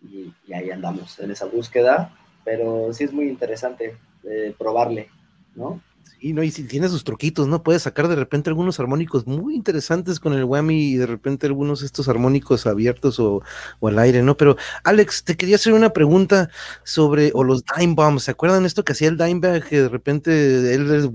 y, 0.01 0.33
y 0.47 0.53
ahí 0.53 0.71
andamos 0.71 1.19
en 1.19 1.31
esa 1.31 1.45
búsqueda 1.45 2.13
pero 2.43 2.91
sí 2.93 3.03
es 3.03 3.13
muy 3.13 3.29
interesante 3.29 3.97
eh, 4.23 4.55
probarle, 4.57 5.09
¿no? 5.55 5.81
Sí, 6.19 6.33
no, 6.33 6.43
y 6.43 6.51
si 6.51 6.63
tiene 6.63 6.89
sus 6.89 7.05
truquitos, 7.05 7.47
¿no? 7.47 7.63
Puedes 7.63 7.83
sacar 7.83 8.09
de 8.09 8.15
repente 8.15 8.49
algunos 8.49 8.77
armónicos 8.81 9.25
muy 9.25 9.55
interesantes 9.55 10.19
con 10.19 10.33
el 10.33 10.43
whammy 10.43 10.91
y 10.91 10.97
de 10.97 11.05
repente 11.05 11.47
algunos 11.47 11.81
estos 11.81 12.09
armónicos 12.09 12.67
abiertos 12.67 13.21
o, 13.21 13.41
al 13.81 13.99
aire, 13.99 14.21
¿no? 14.21 14.35
Pero, 14.35 14.57
Alex, 14.83 15.23
te 15.23 15.37
quería 15.37 15.55
hacer 15.55 15.71
una 15.71 15.91
pregunta 15.91 16.49
sobre, 16.83 17.31
o 17.33 17.45
los 17.45 17.63
dime 17.77 17.93
bombs, 17.95 18.23
¿se 18.23 18.31
acuerdan 18.31 18.65
esto 18.65 18.83
que 18.83 18.91
hacía 18.91 19.07
el 19.07 19.17
dimebag? 19.17 19.63
Que 19.63 19.83
de 19.83 19.89
repente 19.89 20.73
él, 20.73 20.89
de 20.89 21.09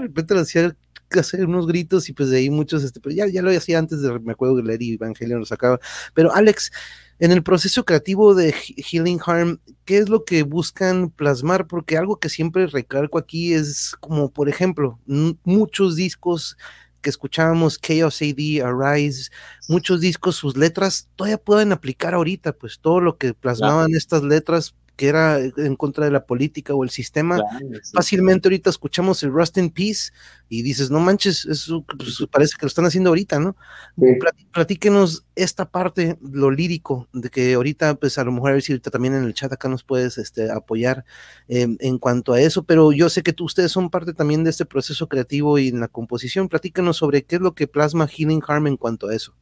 repente 0.00 0.34
le 0.34 0.40
hacía 0.40 0.74
hacer 1.10 1.46
unos 1.46 1.66
gritos 1.66 2.08
y 2.08 2.12
pues 2.12 2.30
de 2.30 2.38
ahí 2.38 2.50
muchos, 2.50 2.82
este, 2.82 3.00
pero 3.00 3.14
ya, 3.14 3.26
ya 3.26 3.42
lo 3.42 3.50
hacía 3.50 3.78
antes, 3.78 4.02
de, 4.02 4.18
me 4.20 4.32
acuerdo 4.32 4.56
que 4.56 4.62
Larry 4.62 4.94
Evangelion 4.94 5.40
lo 5.40 5.46
sacaba. 5.46 5.78
Pero, 6.14 6.32
Alex, 6.34 6.70
en 7.18 7.30
el 7.32 7.42
proceso 7.42 7.84
creativo 7.84 8.34
de 8.34 8.52
Healing 8.52 9.20
Harm, 9.24 9.60
¿qué 9.84 9.98
es 9.98 10.08
lo 10.08 10.24
que 10.24 10.42
buscan 10.42 11.10
plasmar? 11.10 11.66
Porque 11.66 11.96
algo 11.96 12.18
que 12.18 12.28
siempre 12.28 12.66
recalco 12.66 13.18
aquí 13.18 13.54
es 13.54 13.94
como, 14.00 14.30
por 14.30 14.48
ejemplo, 14.48 14.98
muchos 15.44 15.96
discos 15.96 16.56
que 17.00 17.10
escuchábamos, 17.10 17.80
Chaos 17.80 18.20
AD, 18.22 18.64
Arise, 18.64 19.30
muchos 19.68 20.00
discos, 20.00 20.36
sus 20.36 20.56
letras 20.56 21.08
todavía 21.16 21.38
pueden 21.38 21.70
aplicar 21.70 22.14
ahorita, 22.14 22.54
pues 22.54 22.80
todo 22.80 23.00
lo 23.00 23.18
que 23.18 23.34
plasmaban 23.34 23.86
claro. 23.86 23.98
estas 23.98 24.22
letras 24.22 24.74
que 24.96 25.08
era 25.08 25.38
en 25.40 25.76
contra 25.76 26.04
de 26.04 26.10
la 26.10 26.24
política 26.26 26.74
o 26.74 26.84
el 26.84 26.90
sistema, 26.90 27.36
claro, 27.36 27.58
sí, 27.82 27.90
fácilmente 27.92 28.48
ahorita 28.48 28.70
escuchamos 28.70 29.22
el 29.22 29.32
Rust 29.32 29.58
in 29.58 29.70
Peace 29.70 30.12
y 30.48 30.62
dices, 30.62 30.90
no 30.90 31.00
manches, 31.00 31.44
eso 31.46 31.82
pues, 31.82 32.24
parece 32.30 32.54
que 32.58 32.66
lo 32.66 32.68
están 32.68 32.84
haciendo 32.84 33.10
ahorita, 33.10 33.40
¿no? 33.40 33.56
Sí. 33.98 34.06
Platíquenos 34.52 35.26
esta 35.34 35.70
parte, 35.70 36.16
lo 36.22 36.50
lírico, 36.50 37.08
de 37.12 37.30
que 37.30 37.54
ahorita, 37.54 37.96
pues 37.96 38.18
a 38.18 38.24
lo 38.24 38.32
mejor 38.32 38.50
a 38.50 38.52
ver 38.54 38.62
si 38.62 38.72
ahorita 38.72 38.90
también 38.90 39.14
en 39.14 39.24
el 39.24 39.34
chat 39.34 39.52
acá 39.52 39.68
nos 39.68 39.82
puedes 39.82 40.18
este, 40.18 40.50
apoyar 40.50 41.04
eh, 41.48 41.66
en 41.80 41.98
cuanto 41.98 42.32
a 42.32 42.40
eso, 42.40 42.62
pero 42.64 42.92
yo 42.92 43.08
sé 43.08 43.22
que 43.22 43.32
tú, 43.32 43.44
ustedes 43.44 43.72
son 43.72 43.90
parte 43.90 44.12
también 44.12 44.44
de 44.44 44.50
este 44.50 44.64
proceso 44.64 45.08
creativo 45.08 45.58
y 45.58 45.68
en 45.68 45.80
la 45.80 45.88
composición, 45.88 46.48
platícanos 46.48 46.96
sobre 46.98 47.24
qué 47.24 47.36
es 47.36 47.42
lo 47.42 47.54
que 47.54 47.66
plasma 47.66 48.06
Healing 48.06 48.42
Harm 48.46 48.66
en 48.66 48.76
cuanto 48.76 49.08
a 49.08 49.14
eso. 49.14 49.34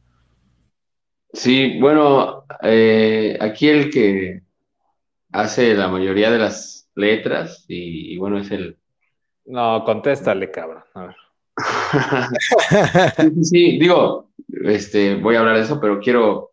Sí, 1.33 1.79
bueno, 1.79 2.45
eh, 2.61 3.37
aquí 3.41 3.67
el 3.67 3.89
que 3.89 4.42
hace 5.33 5.73
la 5.73 5.87
mayoría 5.87 6.31
de 6.31 6.37
las 6.37 6.89
letras 6.95 7.65
y, 7.67 8.13
y 8.13 8.17
bueno, 8.17 8.39
es 8.39 8.51
el... 8.51 8.77
No, 9.45 9.83
contéstale, 9.83 10.49
cabrón. 10.49 10.83
A 10.93 11.07
ver. 11.07 11.15
sí, 13.17 13.43
sí, 13.43 13.79
digo, 13.79 14.31
este, 14.63 15.15
voy 15.15 15.35
a 15.35 15.39
hablar 15.39 15.57
de 15.57 15.63
eso, 15.63 15.79
pero 15.81 15.99
quiero 15.99 16.51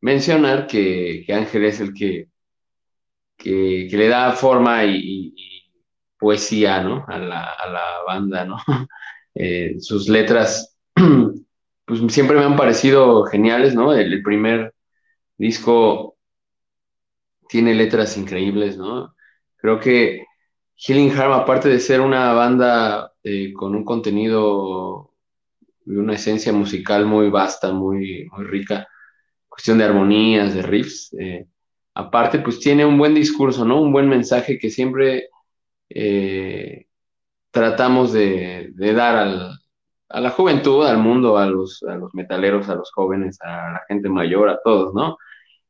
mencionar 0.00 0.66
que, 0.66 1.22
que 1.26 1.34
Ángel 1.34 1.64
es 1.64 1.80
el 1.80 1.94
que, 1.94 2.28
que, 3.36 3.86
que 3.90 3.96
le 3.96 4.08
da 4.08 4.32
forma 4.32 4.84
y, 4.84 4.96
y, 4.96 5.34
y, 5.36 5.72
poesía, 6.18 6.82
¿no? 6.82 7.04
A 7.06 7.18
la, 7.18 7.50
a 7.52 7.70
la 7.70 7.84
banda, 8.06 8.44
¿no? 8.44 8.56
Eh, 9.38 9.76
sus 9.80 10.08
letras, 10.08 10.78
pues 11.84 12.00
siempre 12.08 12.38
me 12.38 12.44
han 12.44 12.56
parecido 12.56 13.24
geniales, 13.24 13.74
¿no? 13.74 13.92
El, 13.92 14.10
el 14.10 14.22
primer 14.22 14.72
disco 15.36 16.15
tiene 17.48 17.74
letras 17.74 18.16
increíbles, 18.16 18.76
¿no? 18.76 19.14
Creo 19.56 19.80
que 19.80 20.24
Healing 20.76 21.10
Harm, 21.12 21.32
aparte 21.32 21.68
de 21.68 21.80
ser 21.80 22.00
una 22.00 22.32
banda 22.32 23.12
eh, 23.22 23.52
con 23.52 23.74
un 23.74 23.84
contenido 23.84 25.12
y 25.86 25.96
una 25.96 26.14
esencia 26.14 26.52
musical 26.52 27.06
muy 27.06 27.30
vasta, 27.30 27.72
muy, 27.72 28.28
muy 28.32 28.44
rica, 28.44 28.86
cuestión 29.48 29.78
de 29.78 29.84
armonías, 29.84 30.54
de 30.54 30.62
riffs, 30.62 31.14
eh, 31.18 31.46
aparte 31.94 32.40
pues 32.40 32.60
tiene 32.60 32.84
un 32.84 32.98
buen 32.98 33.14
discurso, 33.14 33.64
¿no? 33.64 33.80
Un 33.80 33.92
buen 33.92 34.08
mensaje 34.08 34.58
que 34.58 34.70
siempre 34.70 35.30
eh, 35.88 36.86
tratamos 37.50 38.12
de, 38.12 38.70
de 38.74 38.92
dar 38.92 39.16
al, 39.16 39.58
a 40.08 40.20
la 40.20 40.30
juventud, 40.30 40.86
al 40.86 40.98
mundo, 40.98 41.38
a 41.38 41.46
los, 41.46 41.82
a 41.84 41.96
los 41.96 42.14
metaleros, 42.14 42.68
a 42.68 42.74
los 42.74 42.92
jóvenes, 42.92 43.38
a 43.42 43.72
la 43.72 43.82
gente 43.88 44.08
mayor, 44.08 44.48
a 44.48 44.60
todos, 44.62 44.94
¿no? 44.94 45.16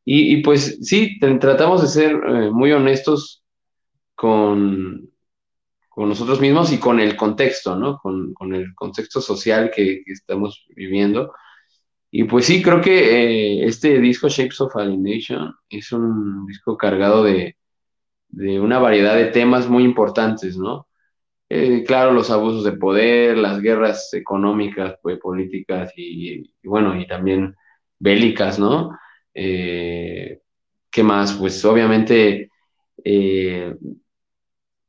Y, 0.07 0.34
y 0.34 0.42
pues 0.42 0.78
sí, 0.82 1.18
tratamos 1.18 1.82
de 1.82 1.88
ser 1.88 2.12
eh, 2.12 2.50
muy 2.50 2.72
honestos 2.72 3.44
con, 4.14 5.11
con, 5.88 6.09
nosotros 6.09 6.40
mismos 6.40 6.72
y 6.72 6.78
con 6.78 7.00
el 7.00 7.16
contexto, 7.16 7.76
¿no? 7.76 7.98
Con, 7.98 8.32
con 8.34 8.54
el 8.54 8.74
contexto 8.74 9.20
social 9.20 9.70
que, 9.74 10.02
que, 10.04 10.12
estamos 10.12 10.66
viviendo. 10.76 11.32
Y 12.11 12.24
pues 12.24 12.46
sí, 12.46 12.62
creo 12.62 12.80
que 12.80 13.62
eh, 13.62 13.66
este 13.66 14.00
disco 14.00 14.28
Shapes 14.28 14.61
of 14.61 14.76
Alienation 14.76 15.54
es 15.68 15.92
un 15.92 16.46
disco 16.46 16.76
cargado 16.78 17.24
de, 17.24 17.57
de, 18.28 18.61
una 18.61 18.78
variedad 18.78 19.16
de 19.16 19.26
temas 19.26 19.68
muy 19.68 19.84
importantes, 19.84 20.57
¿no? 20.57 20.86
eh, 21.48 21.84
claro, 21.86 22.12
los 22.12 22.30
abusos 22.30 22.64
de 22.64 22.72
poder, 22.72 23.38
las 23.38 23.61
guerras 23.61 24.12
económicas, 24.14 24.96
pues, 25.02 25.18
políticas 25.18 25.92
y, 25.96 26.42
y 26.62 26.68
bueno, 26.68 27.00
y 27.00 27.07
también 27.07 27.54
bélicas, 27.98 28.59
¿no? 28.59 28.90
Eh, 29.37 30.41
¿Qué 30.91 31.03
más? 31.05 31.34
Pues 31.34 31.64
obviamente 31.66 32.51
eh, 33.05 33.74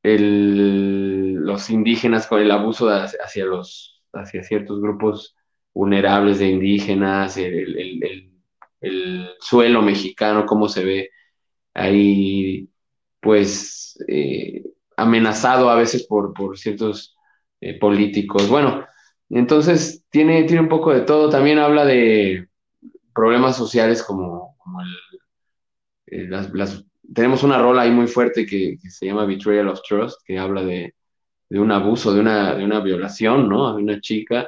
los 0.03 1.69
indígenas 1.69 2.27
con 2.27 2.41
el 2.41 2.51
abuso 2.51 2.89
hacia 2.89 3.45
los, 3.45 4.03
hacia 4.13 4.43
ciertos 4.43 4.81
grupos 4.81 5.35
vulnerables 5.73 6.39
de 6.39 6.47
indígenas, 6.49 7.37
el, 7.37 7.77
el- 7.77 8.03
el- 8.03 8.31
el 8.81 9.29
suelo 9.39 9.81
mexicano, 9.81 10.45
cómo 10.45 10.69
se 10.69 10.83
ve 10.85 11.09
ahí, 11.73 12.69
pues 13.21 13.97
eh, 14.07 14.63
amenazado 14.97 15.69
a 15.69 15.75
veces 15.77 16.05
por, 16.07 16.33
por 16.33 16.57
ciertos 16.57 17.15
políticos. 17.79 18.49
Bueno, 18.49 18.85
entonces 19.29 20.05
tiene, 20.09 20.43
tiene 20.45 20.61
un 20.63 20.69
poco 20.69 20.93
de 20.93 21.01
todo. 21.01 21.29
También 21.29 21.59
habla 21.59 21.85
de 21.85 22.46
problemas 23.17 23.57
sociales 23.57 24.03
como, 24.03 24.55
el, 26.05 26.29
eh, 26.29 26.45
tenemos 27.11 27.41
una 27.41 27.57
rola 27.57 27.81
ahí 27.81 27.91
muy 27.91 28.05
fuerte 28.05 28.45
que, 28.45 28.77
se 28.89 29.07
llama 29.07 29.25
Betrayal 29.25 29.69
of 29.69 29.81
Trust, 29.81 30.21
que 30.23 30.37
habla 30.37 30.63
de, 30.63 30.93
un 31.49 31.71
abuso, 31.71 32.13
de 32.13 32.19
una, 32.19 32.79
violación, 32.79 33.49
¿no? 33.49 33.75
De 33.75 33.81
una 33.81 33.99
chica. 33.99 34.47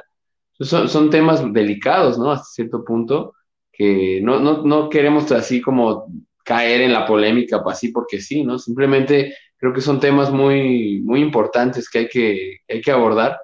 Son, 0.60 1.10
temas 1.10 1.42
delicados, 1.52 2.16
¿no? 2.16 2.30
Hasta 2.30 2.44
cierto 2.44 2.84
punto, 2.84 3.34
que 3.72 4.20
no, 4.22 4.38
no, 4.38 4.62
no 4.62 4.88
queremos 4.88 5.32
así 5.32 5.60
como 5.60 6.06
caer 6.44 6.82
en 6.82 6.92
la 6.92 7.06
polémica 7.06 7.62
así 7.66 7.88
porque 7.88 8.20
sí, 8.20 8.44
¿no? 8.44 8.56
Simplemente 8.56 9.34
creo 9.56 9.72
que 9.72 9.80
son 9.80 9.98
temas 9.98 10.30
muy, 10.30 11.00
muy 11.02 11.20
importantes 11.20 11.90
que 11.90 11.98
hay 12.00 12.08
que 12.08 12.58
hay 12.68 12.80
que 12.80 12.92
abordar. 12.92 13.36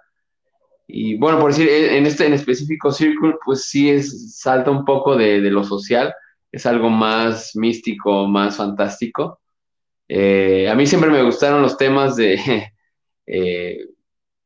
Y 0.89 1.17
bueno, 1.19 1.39
por 1.41 1.51
decir, 1.51 1.69
en 1.69 2.07
este 2.07 2.27
en 2.27 2.33
específico 2.35 2.93
Circle, 2.93 3.35
pues 3.45 3.65
sí 3.65 3.91
es, 3.91 4.39
salta 4.39 4.71
un 4.71 4.85
poco 4.85 5.17
de, 5.17 5.41
de 5.41 5.51
lo 5.51 5.65
social, 5.65 6.15
es 6.53 6.65
algo 6.67 6.91
más 6.91 7.53
místico, 7.57 8.27
más 8.29 8.57
fantástico. 8.57 9.41
Eh, 10.09 10.69
a 10.69 10.75
mí 10.75 10.87
siempre 10.87 11.11
me 11.11 11.23
gustaron 11.23 11.63
los 11.63 11.77
temas 11.79 12.17
de, 12.17 12.39
eh, 13.27 13.79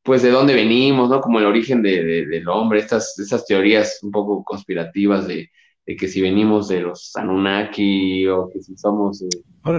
pues, 0.02 0.22
de 0.22 0.30
dónde 0.30 0.54
venimos, 0.54 1.10
¿no? 1.10 1.20
Como 1.20 1.38
el 1.40 1.46
origen 1.46 1.82
de, 1.82 2.02
de- 2.04 2.26
del 2.26 2.48
hombre, 2.48 2.80
estas, 2.80 3.18
estas 3.18 3.46
teorías 3.46 4.00
un 4.02 4.10
poco 4.10 4.42
conspirativas 4.44 5.26
de, 5.28 5.50
de 5.86 5.96
que 5.96 6.08
si 6.08 6.20
venimos 6.22 6.68
de 6.68 6.80
los 6.80 7.14
Anunnaki 7.16 8.26
o 8.28 8.48
que 8.50 8.60
si 8.62 8.76
somos 8.76 9.22
eh, 9.22 9.28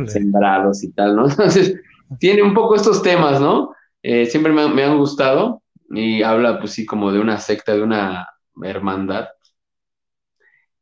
sembrados 0.06 0.84
y 0.84 0.92
tal, 0.94 1.16
¿no? 1.16 1.26
Entonces, 1.30 1.76
tiene 2.20 2.44
un 2.44 2.54
poco 2.54 2.76
estos 2.76 3.02
temas, 3.02 3.40
¿no? 3.42 3.74
Eh, 4.04 4.26
siempre 4.26 4.52
me, 4.54 4.68
me 4.70 4.84
han 4.84 4.98
gustado 4.98 5.61
y 5.94 6.24
habla, 6.24 6.60
pues 6.60 6.74
sí, 6.74 6.86
como 6.86 7.12
de 7.12 7.20
una 7.20 7.38
secta, 7.40 7.76
de 7.76 7.84
una 7.84 8.28
hermandad, 8.64 9.28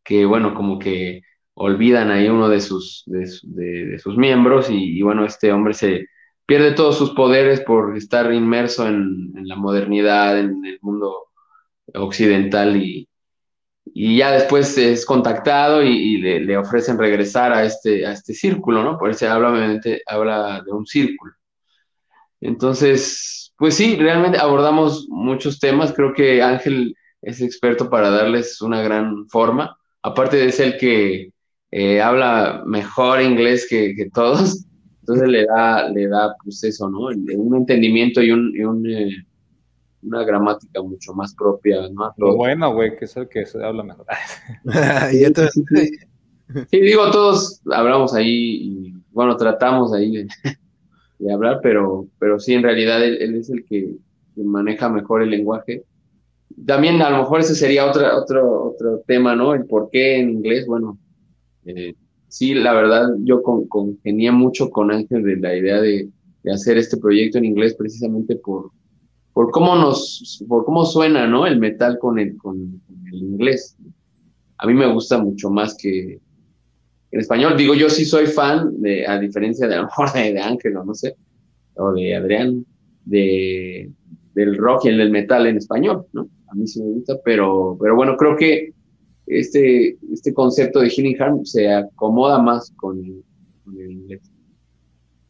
que, 0.03 0.25
bueno, 0.25 0.53
como 0.53 0.79
que 0.79 1.21
olvidan 1.55 2.11
ahí 2.11 2.27
uno 2.29 2.49
de 2.49 2.61
sus, 2.61 3.03
de, 3.05 3.29
de- 3.43 3.99
sus 3.99 4.17
miembros 4.17 4.67
y, 4.69 5.01
bueno, 5.01 5.25
este 5.25 5.51
hombre 5.51 5.73
se 5.73 6.07
pierde 6.45 6.73
todos 6.73 6.97
sus 6.97 7.11
poderes 7.11 7.61
por 7.61 7.95
estar 7.97 8.33
inmerso 8.33 8.87
en, 8.87 9.31
la 9.47 9.55
modernidad, 9.55 10.39
en 10.39 10.65
el 10.65 10.79
mundo 10.81 11.27
occidental 11.95 12.77
y, 12.77 13.09
y 13.85 14.17
ya 14.19 14.31
después 14.33 14.77
es 14.77 15.05
contactado 15.05 15.83
y, 15.83 16.17
le, 16.19 16.41
le 16.41 16.57
ofrecen 16.57 16.97
regresar 16.99 17.53
a 17.53 17.65
este, 17.65 18.05
a 18.07 18.13
este 18.13 18.33
círculo, 18.33 18.83
¿no? 18.83 18.97
Por 18.99 19.11
eso 19.11 19.29
habla, 19.31 19.79
habla 20.07 20.63
de 20.65 20.71
un 20.73 20.85
círculo. 20.87 21.33
Entonces, 22.41 23.38
pues 23.59 23.75
sí, 23.75 23.97
realmente 23.97 24.39
abordamos 24.39 25.07
muchos 25.09 25.59
temas. 25.59 25.93
Creo 25.93 26.13
que 26.13 26.41
Ángel 26.41 26.95
es 27.21 27.41
experto 27.41 27.89
para 27.89 28.09
darles 28.09 28.61
una 28.61 28.81
gran 28.81 29.27
forma. 29.27 29.77
Aparte 30.01 30.37
de 30.37 30.51
ser 30.51 30.67
el 30.67 30.77
que 30.77 31.33
eh, 31.71 32.01
habla 32.01 32.63
mejor 32.65 33.21
inglés 33.21 33.67
que, 33.69 33.93
que 33.95 34.09
todos, 34.09 34.65
entonces 35.01 35.27
le 35.27 35.45
da, 35.45 35.89
le 35.89 36.07
da 36.07 36.33
pues 36.43 36.63
eso, 36.63 36.89
¿no? 36.89 37.07
Un 37.07 37.55
entendimiento 37.55 38.21
y, 38.21 38.31
un, 38.31 38.53
y 38.55 38.63
un, 38.63 38.89
eh, 38.89 39.11
una 40.03 40.23
gramática 40.23 40.81
mucho 40.81 41.13
más 41.13 41.35
propia, 41.35 41.81
¿no? 41.89 42.13
Lo 42.17 42.37
bueno, 42.37 42.73
güey, 42.73 42.95
que 42.95 43.05
es 43.05 43.17
el 43.17 43.27
que 43.27 43.45
se 43.45 43.63
habla 43.63 43.83
mejor. 43.83 44.05
Sí, 46.71 46.79
digo, 46.79 47.11
todos 47.11 47.61
hablamos 47.71 48.15
ahí 48.15 48.27
y 48.27 48.93
bueno, 49.11 49.37
tratamos 49.37 49.93
ahí 49.93 50.25
de, 51.19 51.33
hablar, 51.33 51.59
pero, 51.61 52.07
pero 52.17 52.39
sí, 52.39 52.53
en 52.53 52.63
realidad 52.63 53.03
él, 53.03 53.17
él 53.21 53.35
es 53.35 53.49
el 53.49 53.65
que, 53.65 53.95
que 54.35 54.43
maneja 54.43 54.89
mejor 54.89 55.21
el 55.21 55.29
lenguaje. 55.29 55.83
También 56.65 57.01
a 57.01 57.09
lo 57.09 57.19
mejor 57.19 57.41
ese 57.41 57.55
sería 57.55 57.85
otra, 57.85 58.17
otro, 58.17 58.71
otro 58.71 59.03
tema, 59.05 59.35
¿no? 59.35 59.53
El 59.53 59.65
por 59.65 59.89
qué 59.89 60.19
en 60.19 60.29
inglés, 60.29 60.65
bueno, 60.65 60.97
eh, 61.65 61.93
sí, 62.27 62.53
la 62.53 62.73
verdad, 62.73 63.09
yo 63.19 63.41
con, 63.43 63.67
mucho 64.33 64.69
con 64.69 64.91
Ángel 64.91 65.23
de 65.23 65.37
la 65.37 65.55
idea 65.55 65.79
de, 65.81 66.09
de 66.43 66.51
hacer 66.51 66.77
este 66.77 66.97
proyecto 66.97 67.37
en 67.37 67.45
inglés 67.45 67.75
precisamente 67.75 68.35
por, 68.35 68.71
por 69.33 69.51
cómo 69.51 69.75
nos, 69.75 70.43
por 70.47 70.65
cómo 70.65 70.85
suena, 70.85 71.27
¿no? 71.27 71.45
El 71.45 71.59
metal 71.59 71.97
con 71.99 72.19
el, 72.19 72.37
con, 72.37 72.81
con 72.87 73.07
el 73.07 73.15
inglés. 73.15 73.77
A 74.57 74.67
mí 74.67 74.73
me 74.73 74.91
gusta 74.91 75.17
mucho 75.17 75.49
más 75.49 75.75
que 75.75 76.19
en 77.11 77.19
español. 77.19 77.57
Digo, 77.57 77.73
yo 77.73 77.89
sí 77.89 78.05
soy 78.05 78.27
fan, 78.27 78.81
de, 78.81 79.05
a 79.07 79.19
diferencia 79.19 79.67
de 79.67 79.75
a 79.75 79.77
lo 79.77 79.83
mejor 79.85 80.13
de, 80.13 80.33
de 80.33 80.39
Ángel 80.39 80.77
o 80.77 80.85
no 80.85 80.93
sé, 80.93 81.15
o 81.75 81.93
de 81.93 82.15
Adrián, 82.15 82.65
de, 83.05 83.89
del 84.33 84.57
rock 84.57 84.85
y 84.85 84.89
el 84.89 84.97
del 84.97 85.11
metal 85.11 85.47
en 85.47 85.57
español, 85.57 86.05
¿no? 86.13 86.29
A 86.47 86.55
mí 86.55 86.67
sí 86.67 86.81
me 86.81 86.89
gusta, 86.91 87.15
pero, 87.23 87.77
pero 87.79 87.95
bueno, 87.95 88.17
creo 88.17 88.35
que 88.35 88.73
este, 89.27 89.97
este 90.11 90.33
concepto 90.33 90.79
de 90.79 90.89
Healing 90.89 91.21
Harm 91.21 91.45
se 91.45 91.71
acomoda 91.71 92.41
más 92.41 92.71
con 92.75 92.99
el, 92.99 93.91
inglés. 93.91 94.21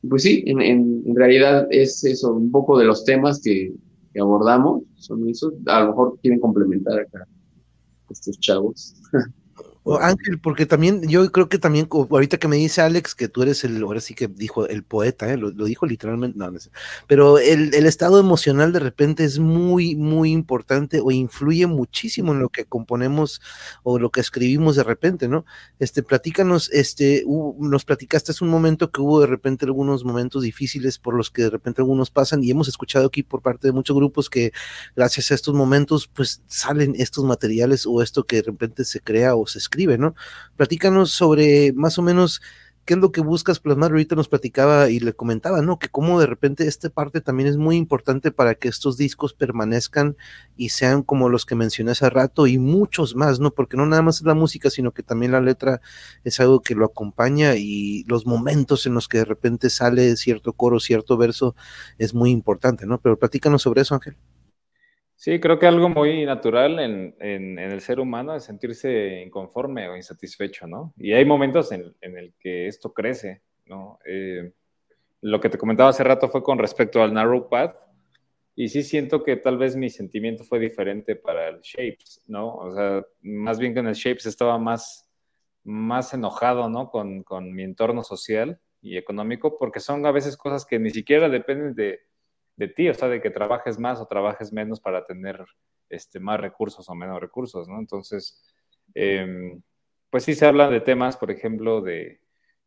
Pues 0.07 0.23
sí, 0.23 0.43
en, 0.45 1.03
realidad 1.13 1.67
es 1.71 2.03
eso, 2.05 2.34
un 2.34 2.51
poco 2.51 2.80
de 2.80 2.86
los 2.86 3.03
temas 3.03 3.41
que, 3.41 3.73
que 4.13 4.21
abordamos, 4.21 4.84
son 4.95 5.27
esos. 5.27 5.53
A 5.65 5.82
lo 5.82 5.88
mejor 5.88 6.19
quieren 6.21 6.39
complementar 6.39 6.99
acá 6.99 7.27
estos 8.09 8.39
chavos. 8.39 8.95
Ángel, 9.97 10.39
porque 10.39 10.65
también, 10.65 11.01
yo 11.09 11.31
creo 11.31 11.49
que 11.49 11.57
también, 11.57 11.87
ahorita 11.91 12.37
que 12.37 12.47
me 12.47 12.57
dice 12.57 12.81
Alex 12.81 13.15
que 13.15 13.27
tú 13.29 13.41
eres 13.41 13.63
el, 13.63 13.81
ahora 13.81 14.01
sí 14.01 14.13
que 14.13 14.27
dijo 14.27 14.67
el 14.67 14.83
poeta, 14.83 15.31
¿eh? 15.33 15.37
lo, 15.37 15.49
lo 15.51 15.65
dijo 15.65 15.85
literalmente, 15.85 16.37
no, 16.37 16.51
no 16.51 16.59
sé. 16.59 16.69
pero 17.07 17.39
el, 17.39 17.73
el 17.73 17.85
estado 17.85 18.19
emocional 18.19 18.71
de 18.73 18.79
repente 18.79 19.23
es 19.23 19.39
muy, 19.39 19.95
muy 19.95 20.31
importante 20.31 20.99
o 21.03 21.11
influye 21.11 21.65
muchísimo 21.65 22.33
en 22.33 22.39
lo 22.39 22.49
que 22.49 22.65
componemos 22.65 23.41
o 23.83 23.97
lo 23.99 24.11
que 24.11 24.21
escribimos 24.21 24.75
de 24.75 24.83
repente, 24.83 25.27
¿no? 25.27 25.45
Este, 25.79 26.03
platícanos, 26.03 26.69
este, 26.71 27.23
hubo- 27.25 27.55
nos 27.59 27.85
platicaste 27.85 28.31
hace 28.31 28.43
un 28.43 28.49
momento 28.51 28.91
que 28.91 29.01
hubo 29.01 29.21
de 29.21 29.27
repente 29.27 29.65
algunos 29.65 30.03
momentos 30.03 30.43
difíciles 30.43 30.99
por 30.99 31.13
los 31.15 31.31
que 31.31 31.43
de 31.43 31.49
repente 31.49 31.81
algunos 31.81 32.11
pasan 32.11 32.43
y 32.43 32.51
hemos 32.51 32.67
escuchado 32.67 33.07
aquí 33.07 33.23
por 33.23 33.41
parte 33.41 33.67
de 33.67 33.71
muchos 33.71 33.95
grupos 33.95 34.29
que 34.29 34.51
gracias 34.95 35.31
a 35.31 35.35
estos 35.35 35.53
momentos 35.55 36.07
pues 36.13 36.41
salen 36.47 36.93
estos 36.97 37.23
materiales 37.25 37.85
o 37.87 38.01
esto 38.01 38.23
que 38.25 38.37
de 38.37 38.41
repente 38.43 38.83
se 38.85 38.99
crea 38.99 39.35
o 39.35 39.47
se 39.47 39.57
escribe, 39.59 39.78
¿no? 39.88 40.15
Platícanos 40.55 41.11
sobre 41.11 41.73
más 41.73 41.97
o 41.97 42.01
menos 42.01 42.41
qué 42.89 42.95
es 42.95 42.99
lo 42.99 43.11
que 43.11 43.21
buscas 43.21 43.59
plasmar. 43.59 43.91
Ahorita 43.91 44.15
nos 44.15 44.27
platicaba 44.27 44.89
y 44.89 44.99
le 44.99 45.13
comentaba, 45.13 45.61
¿no? 45.61 45.77
Que 45.77 45.89
cómo 45.89 46.19
de 46.19 46.25
repente 46.25 46.65
esta 46.65 46.89
parte 46.89 47.21
también 47.21 47.47
es 47.47 47.55
muy 47.55 47.75
importante 47.75 48.32
para 48.32 48.55
que 48.55 48.67
estos 48.67 48.97
discos 48.97 49.36
permanezcan 49.36 50.17
y 50.57 50.69
sean 50.69 51.03
como 51.03 51.30
los 51.30 51.45
que 51.45 51.53
mencioné 51.53 51.91
hace 51.91 52.09
rato 52.09 52.47
y 52.47 52.57
muchos 52.57 53.15
más, 53.15 53.39
¿no? 53.39 53.51
Porque 53.51 53.77
no 53.77 53.86
nada 53.86 54.01
más 54.01 54.17
es 54.17 54.23
la 54.23 54.34
música, 54.34 54.71
sino 54.71 54.91
que 54.91 55.03
también 55.03 55.34
la 55.34 55.39
letra 55.39 55.82
es 56.23 56.39
algo 56.39 56.61
que 56.61 56.73
lo 56.73 56.84
acompaña 56.84 57.55
y 57.57 58.05
los 58.07 58.25
momentos 58.25 58.88
en 58.88 58.95
los 58.95 59.07
que 59.07 59.19
de 59.19 59.25
repente 59.25 59.69
sale 59.69 60.17
cierto 60.17 60.53
coro, 60.53 60.80
cierto 60.80 61.15
verso 61.15 61.55
es 61.99 62.15
muy 62.15 62.32
importante, 62.32 62.88
¿no? 62.88 62.99
Pero 62.99 63.19
platícanos 63.19 63.61
sobre 63.61 63.82
eso, 63.82 63.93
Ángel. 63.93 64.15
Sí, 65.22 65.38
creo 65.41 65.59
que 65.59 65.67
algo 65.67 65.89
muy 65.89 66.26
natural 66.26 66.80
en, 66.80 67.59
el 67.59 67.82
ser 67.82 67.99
humano 67.99 68.34
es 68.36 68.45
sentirse 68.45 69.22
inconforme 69.22 69.89
o 69.89 69.97
insatisfecho, 69.97 70.65
¿no? 70.65 70.93
Y 70.95 71.11
hay 71.11 71.26
momentos 71.26 71.74
en, 71.74 71.93
en 71.99 72.17
el 72.17 72.34
que 72.39 72.67
esto 72.67 72.93
crece, 72.93 73.41
¿no? 73.65 73.99
Eh, 74.05 74.53
lo 75.20 75.41
que 75.41 75.49
te 75.49 75.57
comentaba 75.57 75.89
hace 75.89 76.05
rato 76.05 76.30
fue 76.30 76.41
con 76.41 76.57
respecto 76.57 77.03
al 77.03 77.13
Narrow 77.13 77.49
Path, 77.49 77.76
y 78.55 78.70
sí 78.70 78.82
siento 78.82 79.22
que 79.22 79.36
tal 79.36 79.57
vez 79.57 79.76
mi 79.76 79.89
sentimiento 79.89 80.45
fue 80.45 80.57
diferente 80.57 81.17
para 81.17 81.49
el 81.49 81.59
Shapes, 81.59 82.24
¿no? 82.26 82.55
O 82.55 82.72
sea, 82.72 83.05
más 83.20 83.59
bien 83.59 83.74
que 83.74 83.82
en 83.82 83.88
el 83.88 83.95
Shapes 83.95 84.26
estaba 84.26 84.57
más, 84.57 85.05
más 85.65 86.13
enojado, 86.13 86.70
¿no? 86.70 86.89
Con, 86.89 87.24
con 87.24 87.53
mi 87.53 87.63
entorno 87.63 88.03
social 88.05 88.57
y 88.82 88.95
económico, 88.95 89.57
porque 89.57 89.82
son 89.82 90.05
a 90.05 90.13
veces 90.13 90.38
cosas 90.38 90.65
que 90.65 90.80
ni 90.80 90.91
siquiera 90.91 91.28
dependen 91.28 91.76
de 91.76 92.07
de 92.60 92.68
ti, 92.68 92.89
o 92.89 92.93
sea, 92.93 93.07
de 93.07 93.22
que 93.22 93.30
trabajes 93.30 93.80
más 93.80 94.01
o 94.01 94.05
trabajes 94.05 94.51
menos 94.51 94.82
para 94.82 95.05
tener 95.05 95.45
este, 95.88 96.20
más 96.20 96.41
recursos 96.41 96.89
o 96.89 96.93
menos 96.93 97.22
recursos, 97.22 97.70
¿no? 97.70 97.80
Entonces, 97.80 98.43
eh, 98.93 99.57
pues 100.10 100.26
sí 100.26 100.36
se 100.36 100.45
habla 100.45 100.70
de 100.70 100.82
temas, 100.82 101.16
por 101.16 101.32
ejemplo, 101.32 101.80
de, 101.80 102.20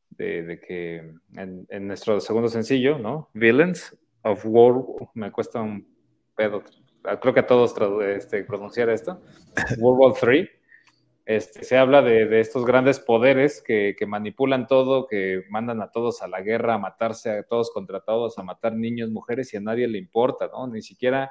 de, 0.08 0.58
que 0.66 0.96
en, 1.36 1.66
en, 1.68 1.86
nuestro 1.86 2.20
segundo 2.20 2.48
sencillo, 2.48 2.98
¿no? 2.98 3.28
Villains, 3.34 3.94
of 4.22 4.42
War, 4.46 4.82
me 5.12 5.30
cuesta 5.30 5.60
un 5.60 5.86
pedo, 6.34 6.62
creo 7.20 7.34
que 7.34 7.40
a 7.40 7.46
todos 7.46 7.74
este, 8.02 8.44
pronunciar 8.44 8.88
esto, 8.88 9.20
World 9.78 10.00
War 10.00 10.14
3 10.18 10.48
este, 11.36 11.64
se 11.64 11.76
habla 11.76 12.02
de, 12.02 12.40
estos 12.40 12.64
grandes 12.64 12.98
poderes 13.00 13.62
que, 13.62 13.96
manipulan 14.06 14.66
todo, 14.66 15.06
que 15.06 15.44
mandan 15.48 15.80
a 15.82 15.90
todos 15.90 16.22
a 16.22 16.28
la 16.28 16.40
guerra, 16.40 16.74
a 16.74 16.78
matarse 16.78 17.30
a 17.30 17.42
todos 17.42 17.70
contra 17.70 18.00
todos, 18.00 18.38
a 18.38 18.42
matar 18.42 18.74
niños, 18.74 19.10
mujeres 19.10 19.52
y 19.54 19.56
a 19.56 19.60
nadie 19.60 19.88
le 19.88 19.98
importa, 19.98 20.48
¿no? 20.52 20.66
Ni 20.66 20.82
siquiera 20.82 21.30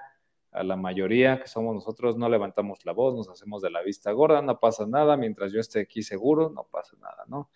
a 0.51 0.63
la 0.63 0.75
mayoría 0.75 1.39
que 1.39 1.47
somos 1.47 1.73
nosotros 1.73 2.17
no 2.17 2.27
levantamos 2.27 2.85
la 2.85 2.91
voz, 2.91 3.15
nos 3.15 3.29
hacemos 3.29 3.61
de 3.61 3.69
la 3.69 3.81
vista 3.81 4.11
gorda, 4.11 4.41
no 4.41 4.59
pasa 4.59 4.85
nada, 4.85 5.15
mientras 5.15 5.53
yo 5.53 5.59
esté 5.59 5.81
aquí 5.81 6.03
seguro, 6.03 6.49
no 6.49 6.67
pasa 6.69 6.97
nada, 6.99 7.23
¿no? 7.27 7.49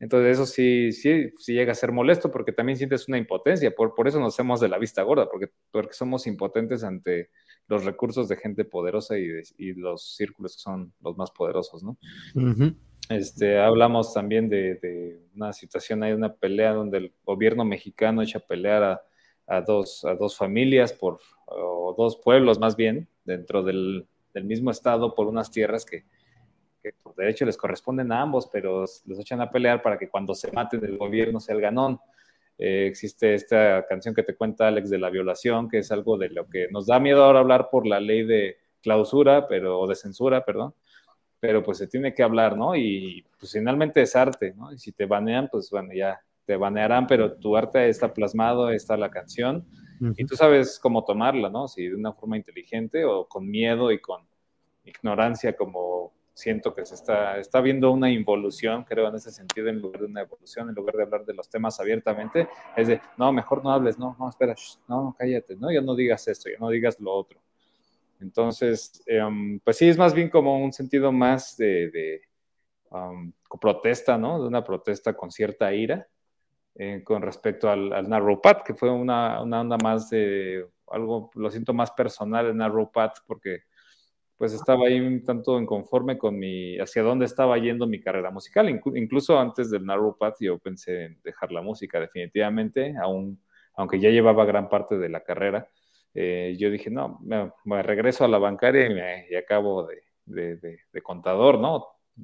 Entonces 0.00 0.32
eso 0.32 0.46
sí, 0.46 0.90
sí, 0.92 1.30
sí 1.38 1.52
llega 1.52 1.72
a 1.72 1.76
ser 1.76 1.92
molesto 1.92 2.30
porque 2.30 2.52
también 2.52 2.76
sientes 2.76 3.06
una 3.06 3.18
impotencia, 3.18 3.72
por, 3.74 3.94
por 3.94 4.08
eso 4.08 4.18
nos 4.18 4.34
hacemos 4.34 4.60
de 4.60 4.68
la 4.68 4.78
vista 4.78 5.02
gorda, 5.02 5.28
porque, 5.30 5.50
porque 5.70 5.92
somos 5.92 6.26
impotentes 6.26 6.82
ante 6.82 7.30
los 7.68 7.84
recursos 7.84 8.28
de 8.28 8.36
gente 8.36 8.64
poderosa 8.64 9.16
y, 9.18 9.72
los 9.74 10.16
círculos 10.16 10.56
que 10.56 10.62
son 10.62 10.92
los 11.00 11.16
más 11.16 11.30
poderosos, 11.30 11.82
¿no? 11.82 11.96
este, 13.08 13.58
hablamos 13.58 14.12
también 14.12 14.48
de, 14.48 15.20
una 15.34 15.52
situación, 15.52 16.02
hay 16.02 16.12
una 16.12 16.34
pelea 16.34 16.72
donde 16.72 16.98
el 16.98 17.12
gobierno 17.24 17.64
mexicano 17.64 18.22
echa 18.22 18.38
a 18.38 18.46
pelear 18.46 19.02
a, 19.46 19.60
dos, 19.60 20.04
a 20.04 20.14
dos 20.14 20.36
familias, 20.36 20.92
por, 20.92 21.18
o 21.46 21.94
dos 21.96 22.16
pueblos 22.16 22.58
más 22.58 22.76
bien, 22.76 23.08
dentro 23.24 23.62
del, 23.62 24.06
mismo 24.44 24.70
estado 24.70 25.14
por 25.14 25.26
unas 25.26 25.50
tierras 25.50 25.84
que, 25.84 26.04
que, 26.82 26.92
por 27.02 27.14
derecho 27.14 27.44
les 27.44 27.56
corresponden 27.56 28.10
a 28.12 28.22
ambos, 28.22 28.48
pero 28.50 28.80
los 28.80 29.18
echan 29.18 29.40
a 29.40 29.50
pelear 29.50 29.82
para 29.82 29.98
que 29.98 30.08
cuando 30.08 30.34
se 30.34 30.50
maten 30.52 30.84
el 30.84 30.96
gobierno 30.96 31.38
sea 31.38 31.54
el 31.54 31.60
ganón. 31.60 32.00
Eh, 32.58 32.86
existe 32.86 33.34
esta 33.34 33.86
canción 33.88 34.14
que 34.14 34.22
te 34.22 34.36
cuenta 34.36 34.68
Alex 34.68 34.90
de 34.90 34.98
la 34.98 35.10
violación, 35.10 35.68
que 35.68 35.78
es 35.78 35.90
algo 35.90 36.16
de 36.18 36.30
lo 36.30 36.48
que 36.48 36.68
nos 36.70 36.86
da 36.86 37.00
miedo 37.00 37.24
ahora 37.24 37.40
hablar 37.40 37.68
por 37.70 37.86
la 37.86 38.00
ley 38.00 38.24
de 38.24 38.58
clausura, 38.82 39.48
pero, 39.48 39.80
o 39.80 39.86
de 39.86 39.94
censura, 39.94 40.44
perdón, 40.44 40.74
pero 41.40 41.62
pues 41.62 41.78
se 41.78 41.86
tiene 41.86 42.14
que 42.14 42.22
hablar, 42.22 42.56
¿no? 42.56 42.76
Y 42.76 43.24
pues 43.38 43.52
finalmente 43.52 44.02
es 44.02 44.14
arte, 44.14 44.54
¿no? 44.54 44.72
Y 44.72 44.78
si 44.78 44.92
te 44.92 45.06
banean, 45.06 45.48
pues 45.50 45.70
bueno, 45.70 45.92
ya 45.92 46.20
te 46.44 46.56
banearán, 46.56 47.06
pero 47.06 47.32
tu 47.34 47.56
arte 47.56 47.88
está 47.88 48.12
plasmado, 48.12 48.70
está 48.70 48.96
la 48.96 49.10
canción, 49.10 49.66
y 50.16 50.24
tú 50.24 50.34
sabes 50.34 50.80
cómo 50.80 51.04
tomarla, 51.04 51.48
¿no? 51.48 51.68
Si 51.68 51.86
de 51.86 51.94
una 51.94 52.12
forma 52.12 52.36
inteligente 52.36 53.04
o 53.04 53.28
con 53.28 53.48
miedo 53.48 53.92
y 53.92 54.00
con 54.00 54.26
ignorancia 54.84 55.56
como 55.56 56.12
siento 56.34 56.74
que 56.74 56.84
se 56.84 56.94
está, 56.94 57.38
está 57.38 57.60
viendo 57.60 57.90
una 57.90 58.10
involución, 58.10 58.84
creo, 58.84 59.08
en 59.08 59.14
ese 59.14 59.30
sentido, 59.30 59.68
en 59.68 59.80
lugar 59.80 60.00
de 60.00 60.06
una 60.06 60.22
evolución, 60.22 60.68
en 60.68 60.74
lugar 60.74 60.96
de 60.96 61.02
hablar 61.02 61.24
de 61.24 61.34
los 61.34 61.48
temas 61.48 61.78
abiertamente, 61.80 62.48
es 62.76 62.88
de, 62.88 63.00
no, 63.16 63.32
mejor 63.32 63.62
no 63.62 63.70
hables, 63.70 63.98
no, 63.98 64.16
no, 64.18 64.28
espera, 64.28 64.54
no, 64.88 65.04
no, 65.04 65.16
cállate, 65.18 65.56
no, 65.56 65.70
ya 65.70 65.80
no 65.80 65.94
digas 65.94 66.26
esto, 66.28 66.48
ya 66.50 66.58
no 66.58 66.70
digas 66.70 66.98
lo 67.00 67.12
otro. 67.12 67.40
Entonces, 68.20 69.02
em, 69.06 69.58
pues 69.60 69.76
sí, 69.76 69.88
es 69.88 69.98
más 69.98 70.14
bien 70.14 70.30
como 70.30 70.62
un 70.62 70.72
sentido 70.72 71.12
más 71.12 71.56
de, 71.56 71.90
de 71.90 72.22
protesta, 73.60 74.16
¿no? 74.16 74.40
De 74.40 74.46
una 74.46 74.62
protesta 74.62 75.14
con 75.14 75.30
cierta 75.30 75.72
ira 75.72 76.08
eh, 76.74 77.02
con 77.04 77.20
respecto 77.20 77.68
al, 77.68 77.92
al 77.92 78.08
Narrow 78.08 78.40
Path, 78.40 78.62
que 78.64 78.74
fue 78.74 78.90
una, 78.90 79.42
una 79.42 79.60
onda 79.60 79.76
más 79.76 80.08
de 80.08 80.66
algo, 80.90 81.30
lo 81.34 81.50
siento 81.50 81.74
más 81.74 81.90
personal 81.90 82.46
en 82.46 82.58
Narrow 82.58 82.90
Path, 82.90 83.18
porque 83.26 83.64
pues 84.42 84.54
estaba 84.54 84.88
ahí 84.88 84.98
un 84.98 85.22
tanto 85.22 85.56
inconforme 85.60 86.18
con 86.18 86.36
mi, 86.36 86.76
hacia 86.80 87.04
dónde 87.04 87.26
estaba 87.26 87.56
yendo 87.58 87.86
mi 87.86 88.00
carrera 88.00 88.32
musical. 88.32 88.68
incluso 88.68 89.38
antes 89.38 89.70
del 89.70 89.86
Narrow 89.86 90.18
Path 90.18 90.38
yo 90.40 90.58
pensé 90.58 91.04
en 91.04 91.20
dejar 91.22 91.52
la 91.52 91.62
música 91.62 92.00
definitivamente, 92.00 92.92
aún, 93.00 93.40
aunque 93.76 94.00
ya 94.00 94.10
llevaba 94.10 94.44
gran 94.44 94.68
parte 94.68 94.98
de 94.98 95.08
la 95.08 95.20
carrera. 95.20 95.68
Eh, 96.12 96.56
yo 96.58 96.72
dije, 96.72 96.90
no, 96.90 97.20
me, 97.22 97.82
regreso 97.84 98.24
a 98.24 98.28
la 98.28 98.38
bancaria 98.38 98.86
y, 98.86 98.92
me, 98.92 99.36
acabo 99.38 99.86
de, 99.86 100.56
de, 100.56 101.02
contador, 101.04 101.60
¿no? 101.60 101.76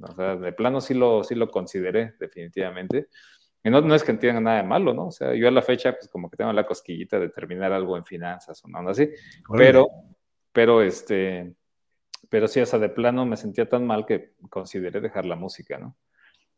O 0.03 0.13
sea, 0.17 0.35
de 0.35 0.53
plano 0.53 0.81
sí 0.81 0.95
lo, 0.95 1.23
sí 1.23 1.37
lo 1.37 1.53
consideré 1.53 2.15
definitivamente. 2.19 3.07
Y 3.63 3.71
no, 3.71 3.81
no, 3.81 3.95
es 3.95 4.03
que 4.03 4.15
tenga 4.15 4.41
nada 4.41 4.57
de 4.57 4.65
malo, 4.65 4.93
¿no? 4.93 5.07
O 5.07 5.13
sea, 5.13 5.37
yo 5.37 5.47
a 5.47 5.53
la 5.53 5.63
fecha, 5.63 5.93
pues 5.93 6.09
como 6.09 6.29
que 6.29 6.37
tengo 6.37 6.53
la 6.53 6.67
cosquillita 6.67 7.21
de 7.21 7.29
terminar 7.29 7.71
algo 7.71 7.97
en 7.97 8.05
finanzas 8.05 8.61
o 8.65 8.69
nada 8.69 8.91
así, 8.91 9.09
pero, 9.57 9.87
pero 10.53 10.83
este, 10.83 11.55
pero 12.29 12.49
sí, 12.49 12.61
o 12.61 12.67
sea, 12.67 12.79
de 12.79 12.89
plano 12.89 13.25
me 13.25 13.37
sentía 13.37 13.69
tan 13.69 13.87
mal 13.87 14.05
que 14.07 14.33
consideré 14.51 15.01
dejar 15.01 15.25
la 15.25 15.37
música, 15.37 15.79
¿no? 15.79 15.97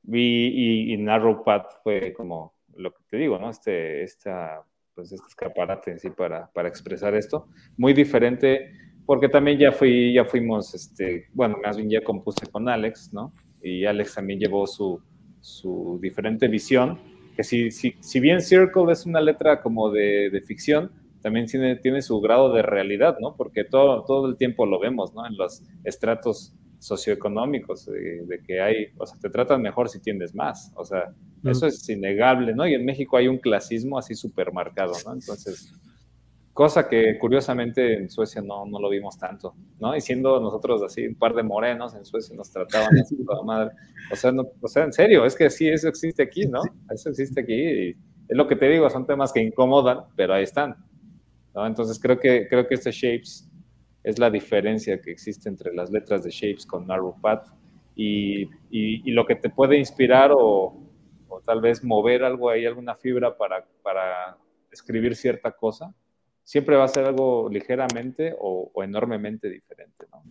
Y, 0.04 0.94
y, 0.94 0.96
Narrow 0.96 1.44
Path 1.44 1.82
fue 1.82 2.12
como 2.14 2.54
lo 2.74 2.92
que 2.92 3.02
te 3.08 3.16
digo, 3.18 3.38
¿no? 3.38 3.50
Este, 3.50 4.02
esta, 4.02 4.64
pues 4.94 5.12
este 5.12 5.28
escaparate 5.28 5.98
sí 5.98 6.10
para, 6.10 6.50
para 6.52 6.68
expresar 6.68 7.14
esto. 7.14 7.48
Muy 7.76 7.92
diferente, 7.92 8.72
porque 9.04 9.28
también 9.28 9.58
ya 9.58 9.72
fui, 9.72 10.14
ya 10.14 10.24
fuimos, 10.24 10.74
este, 10.74 11.26
bueno, 11.32 11.58
más 11.62 11.76
bien 11.76 11.90
ya 11.90 12.02
compuse 12.02 12.46
con 12.46 12.68
Alex, 12.68 13.12
¿no? 13.12 13.34
Y 13.62 13.84
Alex 13.84 14.14
también 14.14 14.40
llevó 14.40 14.66
su, 14.66 15.02
su 15.40 15.98
diferente 16.00 16.48
visión, 16.48 16.98
que 17.36 17.44
si, 17.44 17.70
si, 17.70 17.94
si 18.00 18.20
bien 18.20 18.40
Circle 18.40 18.90
es 18.90 19.04
una 19.04 19.20
letra 19.20 19.60
como 19.60 19.90
de, 19.90 20.30
de 20.30 20.40
ficción, 20.40 20.90
también 21.20 21.46
tiene, 21.46 21.76
tiene 21.76 22.02
su 22.02 22.20
grado 22.20 22.52
de 22.52 22.62
realidad, 22.62 23.16
¿no? 23.20 23.34
Porque 23.36 23.64
todo, 23.64 24.04
todo 24.04 24.28
el 24.28 24.36
tiempo 24.36 24.66
lo 24.66 24.78
vemos, 24.78 25.14
¿no? 25.14 25.26
En 25.26 25.36
los 25.36 25.62
estratos 25.84 26.54
socioeconómicos, 26.78 27.86
de, 27.86 28.40
que 28.46 28.60
hay, 28.60 28.86
o 28.96 29.06
sea, 29.06 29.18
te 29.20 29.28
tratan 29.28 29.60
mejor 29.60 29.88
si 29.88 30.00
tienes 30.00 30.34
más, 30.34 30.72
o 30.74 30.84
sea, 30.84 31.14
eso 31.44 31.66
es 31.66 31.88
innegable, 31.88 32.54
¿no? 32.54 32.66
Y 32.66 32.74
en 32.74 32.84
México 32.84 33.16
hay 33.16 33.28
un 33.28 33.38
clasismo 33.38 33.98
así 33.98 34.14
súper 34.14 34.52
marcado, 34.52 34.94
¿no? 35.04 35.12
Entonces, 35.12 35.72
cosa 36.54 36.88
que 36.88 37.18
curiosamente 37.18 37.94
en 37.94 38.10
Suecia 38.10 38.40
no, 38.42 38.64
no, 38.66 38.80
lo 38.80 38.88
vimos 38.88 39.18
tanto, 39.18 39.54
¿no? 39.78 39.94
Y 39.94 40.00
siendo 40.00 40.40
nosotros 40.40 40.82
así 40.82 41.06
un 41.06 41.14
par 41.16 41.34
de 41.34 41.42
morenos 41.42 41.94
en 41.94 42.04
Suecia 42.04 42.34
nos 42.34 42.50
trataban 42.50 42.98
así 42.98 43.16
toda 43.26 43.42
madre, 43.42 43.70
o 44.10 44.16
sea, 44.16 44.32
no, 44.32 44.46
o 44.60 44.68
sea, 44.68 44.84
en 44.84 44.92
serio, 44.92 45.26
es 45.26 45.36
que 45.36 45.50
sí, 45.50 45.68
eso 45.68 45.88
existe 45.88 46.22
aquí, 46.22 46.46
¿no? 46.46 46.62
Eso 46.90 47.10
existe 47.10 47.40
aquí 47.42 47.54
y 47.54 47.88
es 47.90 48.36
lo 48.36 48.46
que 48.46 48.56
te 48.56 48.68
digo, 48.68 48.88
son 48.88 49.06
temas 49.06 49.32
que 49.32 49.42
incomodan, 49.42 50.04
pero 50.16 50.34
ahí 50.34 50.44
están. 50.44 50.76
Entonces 51.54 51.98
creo 52.00 52.18
que, 52.18 52.46
creo 52.48 52.66
que 52.66 52.74
este 52.74 52.92
Shapes 52.92 53.48
es 54.02 54.18
la 54.18 54.30
diferencia 54.30 55.00
que 55.00 55.10
existe 55.10 55.48
entre 55.48 55.74
las 55.74 55.90
letras 55.90 56.24
de 56.24 56.30
Shapes 56.30 56.66
con 56.66 56.86
Narrow 56.86 57.20
Path 57.20 57.48
y, 57.96 58.48
y, 58.70 59.10
lo 59.10 59.26
que 59.26 59.34
te 59.34 59.50
puede 59.50 59.76
inspirar 59.76 60.30
o, 60.32 60.74
o, 61.28 61.40
tal 61.40 61.60
vez 61.60 61.84
mover 61.84 62.24
algo 62.24 62.48
ahí, 62.48 62.64
alguna 62.64 62.94
fibra 62.94 63.36
para, 63.36 63.66
para 63.82 64.38
escribir 64.70 65.14
cierta 65.16 65.50
cosa, 65.50 65.92
siempre 66.42 66.76
va 66.76 66.84
a 66.84 66.88
ser 66.88 67.04
algo 67.04 67.48
ligeramente 67.50 68.34
o, 68.38 68.70
o 68.72 68.82
enormemente 68.82 69.50
diferente, 69.50 70.06
¿no? 70.10 70.22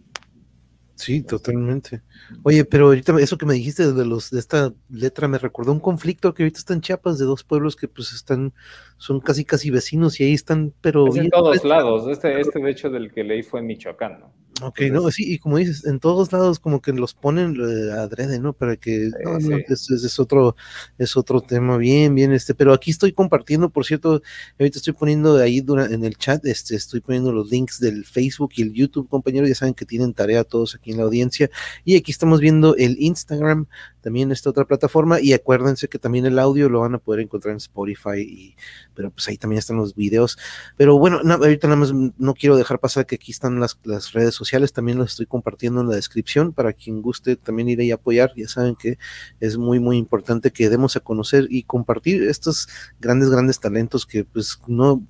Sí, 1.00 1.24
totalmente. 1.24 2.02
Oye, 2.43 2.66
pero 2.66 2.88
ahorita 2.88 3.18
eso 3.22 3.38
que 3.38 3.45
me 3.45 3.54
dijiste 3.54 3.93
de 3.93 4.06
los 4.06 4.32
de 4.32 4.39
esta 4.39 4.74
letra 4.89 5.30
me 5.30 5.38
recordó 5.38 5.72
un 5.72 5.80
conflicto 5.80 6.34
que 6.34 6.43
ahorita 6.43 6.60
está 6.60 6.74
en 6.74 6.82
Chiapas 6.82 7.18
de 7.18 7.24
dos 7.24 7.45
pueblos 7.45 7.78
que 7.78 7.88
pues 7.88 8.12
están, 8.12 8.54
son 8.97 9.22
casi 9.22 9.45
casi 9.45 9.70
vecinos 9.70 10.20
y 10.20 10.26
ahí 10.26 10.34
están, 10.34 10.74
pero 10.82 11.08
es 11.08 11.16
en 11.16 11.30
todos 11.30 11.64
lados. 11.64 12.06
Este, 12.10 12.41
este 12.41 12.60
de 12.60 12.70
hecho 12.70 12.89
del 12.89 13.14
que 13.14 13.24
leí 13.24 13.43
fue 13.43 13.62
en 13.62 13.68
Michoacán, 13.68 14.20
¿no? 14.20 14.34
Ok, 14.62 14.82
no, 14.91 15.10
sí, 15.12 15.34
y 15.34 15.39
como 15.39 15.57
dices, 15.57 15.86
en 15.86 15.99
todos 15.99 16.32
lados 16.34 16.60
como 16.60 16.82
que 16.82 16.91
los 16.91 17.14
ponen 17.14 17.55
eh, 17.55 17.91
adrede, 17.93 18.39
¿no? 18.39 18.53
Para 18.53 18.76
que, 18.76 19.10
no, 19.24 19.39
no, 19.39 19.57
es, 19.57 19.89
es, 19.89 20.20
otro, 20.20 20.55
es 20.97 21.16
otro 21.16 21.39
tema 21.39 21.78
bien, 21.78 22.14
bien, 22.14 22.34
este, 22.34 22.53
pero 22.53 22.74
aquí 22.74 22.91
estoy 22.91 23.14
compartiendo, 23.14 23.70
por 23.70 23.86
cierto, 23.86 24.22
ahorita 24.60 24.80
estoy 24.80 24.93
poniendo 24.93 25.38
ahí 25.38 25.64
en 25.89 26.03
el 26.03 26.18
chat, 26.18 26.45
este, 26.45 26.76
estoy 26.76 26.99
poniendo 26.99 27.32
los 27.32 27.49
links 27.49 27.80
del 27.80 28.05
Facebook 28.05 28.51
y 28.55 28.64
el 28.64 28.74
YouTube, 28.74 29.07
compañeros, 29.07 29.47
ya 29.47 29.55
saben 29.55 29.74
que 29.74 29.86
tienen 29.86 30.14
tarea 30.14 30.43
todos 30.43 30.76
aquí 30.76 30.91
en 30.91 30.97
la 30.97 31.03
audiencia, 31.03 31.49
y 31.86 31.95
aquí 31.95 32.12
estamos 32.12 32.41
viendo 32.41 32.76
el 32.76 32.97
Instagram, 32.99 33.68
también 34.01 34.32
esta 34.32 34.49
otra 34.49 34.66
plataforma, 34.66 35.22
y 35.22 35.34
acuérdense 35.34 35.88
que 35.88 35.99
también 35.99 36.26
el 36.26 36.38
audio 36.38 36.68
lo 36.70 36.82
van 36.82 36.95
a 36.95 36.99
poder 36.99 37.22
encontrar 37.22 37.53
en 37.53 37.57
Spotify, 37.57 38.20
y, 38.20 38.55
pero 38.93 39.12
pues 39.12 39.28
ahí 39.30 39.38
también 39.38 39.60
están 39.60 39.78
los 39.78 39.95
videos, 39.95 40.38
pero 40.76 40.97
bueno, 40.97 41.22
ahorita 41.24 41.68
nada 41.68 41.80
más 41.80 41.93
no 41.93 42.34
quiero 42.34 42.57
dejar 42.57 42.80
pasar 42.80 43.05
que 43.05 43.16
aquí 43.16 43.32
están 43.32 43.60
las, 43.60 43.80
las 43.84 44.12
redes 44.12 44.36
sociales, 44.36 44.49
también 44.74 44.97
los 44.97 45.12
estoy 45.12 45.26
compartiendo 45.26 45.82
en 45.82 45.89
la 45.89 45.95
descripción 45.95 46.54
para 46.54 46.74
quien 46.74 47.02
guste 47.02 47.36
también 47.36 47.70
ir 47.70 47.80
ahí 47.80 47.91
a 47.91 47.95
apoyar. 47.95 48.32
Ya 48.36 48.47
saben 48.47 48.76
que 48.76 48.97
es 49.39 49.58
muy, 49.58 49.80
muy 49.80 49.97
importante 49.97 50.52
que 50.52 50.70
demos 50.70 50.95
a 50.95 51.00
conocer 51.00 51.47
y 51.50 51.64
compartir 51.64 52.24
estos 52.24 52.68
grandes, 53.00 53.30
grandes 53.30 53.60
talentos 53.60 54.06
que 54.06 54.26
pues 54.26 54.60
no 54.68 55.04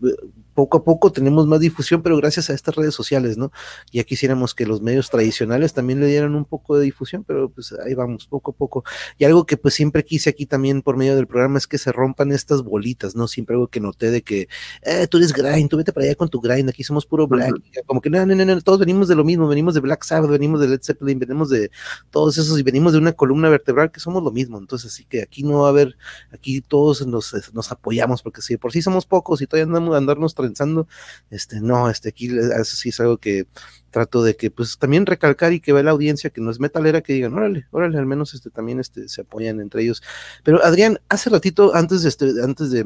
poco 0.59 0.79
a 0.79 0.83
poco 0.83 1.09
tenemos 1.09 1.47
más 1.47 1.61
difusión, 1.61 2.01
pero 2.01 2.17
gracias 2.17 2.49
a 2.49 2.53
estas 2.53 2.75
redes 2.75 2.93
sociales, 2.93 3.37
¿no? 3.37 3.49
Ya 3.93 4.03
quisiéramos 4.03 4.53
que 4.53 4.65
los 4.65 4.81
medios 4.81 5.09
tradicionales 5.09 5.73
también 5.73 6.01
le 6.01 6.07
dieran 6.07 6.35
un 6.35 6.43
poco 6.43 6.77
de 6.77 6.83
difusión, 6.83 7.23
pero 7.23 7.49
pues 7.49 7.73
ahí 7.85 7.93
vamos, 7.93 8.27
poco 8.27 8.51
a 8.51 8.53
poco. 8.53 8.83
Y 9.17 9.23
algo 9.23 9.45
que 9.45 9.55
pues 9.55 9.73
siempre 9.73 10.03
quise 10.03 10.31
aquí 10.31 10.45
también 10.45 10.81
por 10.81 10.97
medio 10.97 11.15
del 11.15 11.27
programa 11.27 11.59
es 11.59 11.65
que 11.65 11.77
se 11.77 11.93
rompan 11.93 12.33
estas 12.33 12.61
bolitas, 12.61 13.15
¿no? 13.15 13.29
Siempre 13.29 13.55
algo 13.55 13.69
que 13.69 13.79
noté 13.79 14.11
de 14.11 14.21
que, 14.21 14.49
eh, 14.81 15.07
tú 15.07 15.15
eres 15.15 15.31
grind, 15.31 15.69
tú 15.69 15.77
vete 15.77 15.93
para 15.93 16.07
allá 16.07 16.15
con 16.15 16.27
tu 16.27 16.41
grind, 16.41 16.67
aquí 16.67 16.83
somos 16.83 17.05
puro 17.05 17.25
black, 17.25 17.53
como 17.85 18.01
que 18.01 18.09
no, 18.09 18.25
no, 18.25 18.35
no, 18.35 18.43
no, 18.43 18.59
todos 18.61 18.79
venimos 18.79 19.07
de 19.07 19.15
lo 19.15 19.23
mismo, 19.23 19.47
venimos 19.47 19.75
de 19.75 19.79
Black 19.79 20.03
Sabbath, 20.03 20.29
venimos 20.29 20.59
de 20.59 20.67
Led 20.67 20.81
Zeppelin, 20.83 21.19
venimos 21.19 21.49
de 21.49 21.71
todos 22.09 22.37
esos 22.37 22.59
y 22.59 22.63
venimos 22.63 22.91
de 22.91 22.99
una 22.99 23.13
columna 23.13 23.47
vertebral 23.47 23.91
que 23.91 24.01
somos 24.01 24.21
lo 24.23 24.31
mismo, 24.31 24.57
entonces 24.57 24.91
así 24.91 25.05
que 25.05 25.21
aquí 25.21 25.43
no 25.43 25.59
va 25.59 25.67
a 25.67 25.69
haber, 25.69 25.95
aquí 26.33 26.59
todos 26.59 27.07
nos, 27.07 27.33
nos 27.53 27.71
apoyamos, 27.71 28.21
porque 28.21 28.41
si 28.41 28.57
por 28.57 28.73
sí 28.73 28.81
somos 28.81 29.05
pocos 29.05 29.41
y 29.41 29.47
todavía 29.47 29.63
andamos 29.63 29.95
a 29.95 29.97
andarnos 29.97 30.35
trenzando, 30.49 30.87
este, 31.29 31.61
no, 31.61 31.89
este, 31.89 32.09
aquí 32.09 32.27
eso 32.27 32.75
sí 32.75 32.89
es 32.89 32.99
algo 32.99 33.17
que 33.17 33.47
trato 33.91 34.23
de 34.23 34.35
que 34.35 34.51
pues 34.51 34.77
también 34.77 35.05
recalcar 35.05 35.53
y 35.53 35.59
que 35.59 35.73
vea 35.73 35.83
la 35.83 35.91
audiencia 35.91 36.29
que 36.29 36.41
no 36.41 36.51
es 36.51 36.59
metalera 36.59 37.01
que 37.01 37.13
digan, 37.13 37.33
órale, 37.33 37.67
órale, 37.71 37.97
al 37.97 38.05
menos 38.05 38.33
este 38.33 38.49
también 38.49 38.79
este 38.79 39.07
se 39.09 39.21
apoyan 39.21 39.59
entre 39.59 39.83
ellos. 39.83 40.01
Pero 40.43 40.63
Adrián, 40.63 40.99
hace 41.09 41.29
ratito 41.29 41.75
antes 41.75 42.03
de 42.03 42.09
este 42.09 42.25
antes 42.43 42.71
de 42.71 42.85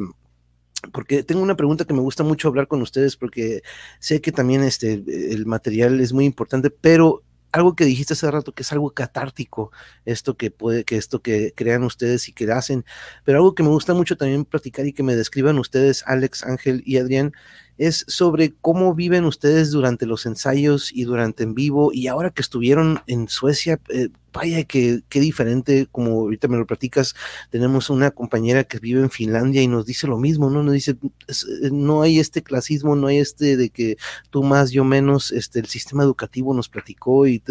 porque 0.91 1.23
tengo 1.23 1.41
una 1.41 1.55
pregunta 1.55 1.85
que 1.85 1.93
me 1.93 2.01
gusta 2.01 2.23
mucho 2.23 2.49
hablar 2.49 2.67
con 2.67 2.81
ustedes 2.81 3.15
porque 3.15 3.61
sé 3.99 4.19
que 4.21 4.31
también 4.31 4.63
este 4.63 5.03
el 5.33 5.45
material 5.45 5.99
es 6.01 6.13
muy 6.13 6.25
importante, 6.25 6.69
pero 6.69 7.23
algo 7.53 7.75
que 7.75 7.85
dijiste 7.85 8.13
hace 8.13 8.29
rato 8.29 8.51
que 8.51 8.63
es 8.63 8.71
algo 8.73 8.89
catártico, 8.91 9.71
esto 10.05 10.35
que 10.35 10.51
puede, 10.51 10.83
que 10.83 10.97
esto 10.97 11.21
que 11.21 11.53
crean 11.55 11.83
ustedes 11.83 12.27
y 12.27 12.33
que 12.33 12.51
hacen, 12.51 12.83
pero 13.23 13.37
algo 13.37 13.55
que 13.55 13.63
me 13.63 13.69
gusta 13.69 13.93
mucho 13.93 14.17
también 14.17 14.43
platicar 14.43 14.85
y 14.85 14.93
que 14.93 15.03
me 15.03 15.15
describan 15.15 15.59
ustedes, 15.59 16.03
Alex, 16.07 16.43
Ángel 16.43 16.81
y 16.85 16.97
Adrián, 16.97 17.31
es 17.77 18.05
sobre 18.07 18.53
cómo 18.59 18.95
viven 18.95 19.25
ustedes 19.25 19.71
durante 19.71 20.05
los 20.05 20.25
ensayos 20.25 20.91
y 20.91 21.03
durante 21.03 21.43
en 21.43 21.53
vivo 21.53 21.91
y 21.93 22.07
ahora 22.07 22.31
que 22.31 22.41
estuvieron 22.41 23.01
en 23.07 23.27
Suecia, 23.27 23.79
eh, 23.89 24.09
vaya 24.33 24.63
que 24.63 25.01
qué 25.07 25.19
diferente, 25.19 25.87
como 25.91 26.21
ahorita 26.21 26.47
me 26.47 26.57
lo 26.57 26.65
platicas, 26.65 27.15
tenemos 27.51 27.89
una 27.89 28.11
compañera 28.11 28.63
que 28.63 28.79
vive 28.79 29.01
en 29.01 29.09
Finlandia 29.09 29.61
y 29.61 29.67
nos 29.67 29.85
dice 29.85 30.07
lo 30.07 30.17
mismo, 30.17 30.49
¿no? 30.49 30.63
Nos 30.63 30.73
dice, 30.73 30.91
eh, 30.91 31.69
no 31.71 32.01
hay 32.01 32.19
este 32.19 32.43
clasismo, 32.43 32.95
no 32.95 33.07
hay 33.07 33.17
este 33.17 33.55
de 33.55 33.69
que 33.69 33.97
tú 34.29 34.43
más, 34.43 34.71
yo 34.71 34.83
menos, 34.83 35.31
este, 35.31 35.59
el 35.59 35.67
sistema 35.67 36.03
educativo 36.03 36.53
nos 36.53 36.67
platicó 36.67 37.27
y 37.27 37.41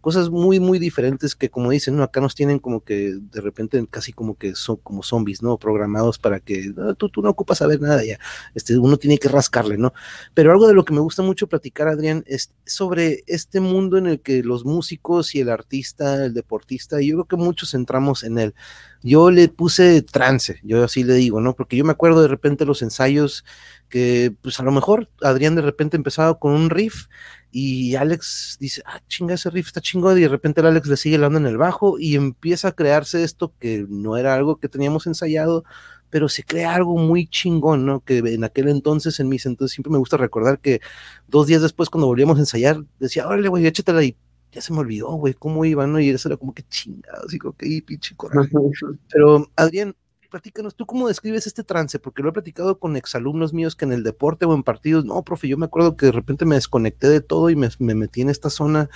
cosas 0.00 0.30
muy, 0.30 0.60
muy 0.60 0.78
diferentes 0.78 1.34
que 1.34 1.50
como 1.50 1.70
dicen, 1.70 1.96
¿no? 1.96 2.02
Acá 2.02 2.20
nos 2.20 2.34
tienen 2.34 2.58
como 2.58 2.84
que 2.84 3.16
de 3.18 3.40
repente 3.40 3.84
casi 3.90 4.12
como 4.12 4.36
que 4.36 4.54
son 4.54 4.76
como 4.76 5.02
zombies, 5.02 5.42
¿no? 5.42 5.58
Programados 5.58 6.18
para 6.18 6.40
que 6.40 6.72
tú, 6.98 7.08
tú 7.08 7.22
no 7.22 7.30
ocupas 7.30 7.58
saber 7.58 7.80
nada 7.80 8.04
ya, 8.04 8.18
este, 8.54 8.78
uno 8.78 8.98
tiene 8.98 9.18
que 9.18 9.28
rascarle, 9.28 9.78
¿no? 9.78 9.92
Pero 10.34 10.52
algo 10.52 10.68
de 10.68 10.74
lo 10.74 10.84
que 10.84 10.92
me 10.92 11.00
gusta 11.00 11.22
mucho 11.22 11.48
platicar, 11.48 11.88
Adrián, 11.88 12.22
es 12.26 12.52
sobre 12.66 13.24
este 13.26 13.60
mundo 13.60 13.96
en 13.96 14.06
el 14.06 14.20
que 14.20 14.42
los 14.42 14.64
músicos 14.64 15.34
y 15.34 15.40
el 15.40 15.48
artista, 15.48 16.25
el 16.26 16.34
deportista, 16.34 17.00
y 17.00 17.08
yo 17.08 17.16
creo 17.16 17.24
que 17.26 17.36
muchos 17.36 17.74
entramos 17.74 18.24
en 18.24 18.38
él. 18.38 18.54
Yo 19.02 19.30
le 19.30 19.48
puse 19.48 20.02
trance, 20.02 20.60
yo 20.62 20.84
así 20.84 21.04
le 21.04 21.14
digo, 21.14 21.40
¿no? 21.40 21.54
Porque 21.54 21.76
yo 21.76 21.84
me 21.84 21.92
acuerdo 21.92 22.22
de 22.22 22.28
repente 22.28 22.66
los 22.66 22.82
ensayos 22.82 23.44
que, 23.88 24.34
pues 24.42 24.60
a 24.60 24.62
lo 24.62 24.72
mejor 24.72 25.08
Adrián 25.22 25.54
de 25.54 25.62
repente 25.62 25.96
empezaba 25.96 26.38
con 26.38 26.52
un 26.52 26.70
riff 26.70 27.06
y 27.50 27.94
Alex 27.94 28.58
dice, 28.60 28.82
ah, 28.86 29.00
chinga, 29.08 29.34
ese 29.34 29.50
riff 29.50 29.68
está 29.68 29.80
chingón, 29.80 30.18
y 30.18 30.22
de 30.22 30.28
repente 30.28 30.60
el 30.60 30.66
Alex 30.66 30.88
le 30.88 30.96
sigue 30.96 31.18
dando 31.18 31.38
en 31.38 31.46
el 31.46 31.56
bajo 31.56 31.98
y 31.98 32.16
empieza 32.16 32.68
a 32.68 32.72
crearse 32.72 33.22
esto 33.24 33.54
que 33.58 33.86
no 33.88 34.16
era 34.16 34.34
algo 34.34 34.56
que 34.56 34.68
teníamos 34.68 35.06
ensayado, 35.06 35.64
pero 36.10 36.28
se 36.28 36.44
crea 36.44 36.74
algo 36.74 36.96
muy 36.96 37.26
chingón, 37.26 37.84
¿no? 37.86 38.00
Que 38.00 38.18
en 38.18 38.44
aquel 38.44 38.68
entonces, 38.68 39.20
en 39.20 39.28
mis 39.28 39.46
entonces, 39.46 39.74
siempre 39.74 39.90
me 39.90 39.98
gusta 39.98 40.16
recordar 40.16 40.60
que 40.60 40.80
dos 41.28 41.46
días 41.46 41.62
después, 41.62 41.90
cuando 41.90 42.06
volvíamos 42.06 42.36
a 42.38 42.40
ensayar, 42.40 42.82
decía, 43.00 43.26
órale, 43.26 43.48
güey, 43.48 43.66
échatela 43.66 44.02
y 44.04 44.16
ya 44.56 44.62
se 44.62 44.72
me 44.72 44.80
olvidó, 44.80 45.08
güey, 45.12 45.34
cómo 45.34 45.64
iba, 45.66 45.86
¿no? 45.86 46.00
Y 46.00 46.08
eso 46.08 46.28
era 46.28 46.38
como 46.38 46.54
que 46.54 46.62
chingado, 46.62 47.26
así 47.26 47.38
como 47.38 47.54
que, 47.54 47.82
pinche 47.86 48.16
coraje. 48.16 48.50
Pero, 49.10 49.50
Adrián, 49.54 49.94
platícanos, 50.30 50.74
¿tú 50.74 50.86
cómo 50.86 51.08
describes 51.08 51.46
este 51.46 51.62
trance? 51.62 51.98
Porque 51.98 52.22
lo 52.22 52.30
he 52.30 52.32
platicado 52.32 52.78
con 52.78 52.96
exalumnos 52.96 53.52
míos 53.52 53.76
que 53.76 53.84
en 53.84 53.92
el 53.92 54.02
deporte 54.02 54.46
o 54.46 54.54
en 54.54 54.62
partidos, 54.62 55.04
no, 55.04 55.22
profe, 55.22 55.46
yo 55.46 55.58
me 55.58 55.66
acuerdo 55.66 55.96
que 55.96 56.06
de 56.06 56.12
repente 56.12 56.46
me 56.46 56.54
desconecté 56.54 57.08
de 57.08 57.20
todo 57.20 57.50
y 57.50 57.56
me, 57.56 57.68
me 57.78 57.94
metí 57.94 58.22
en 58.22 58.30
esta 58.30 58.48
zona 58.48 58.88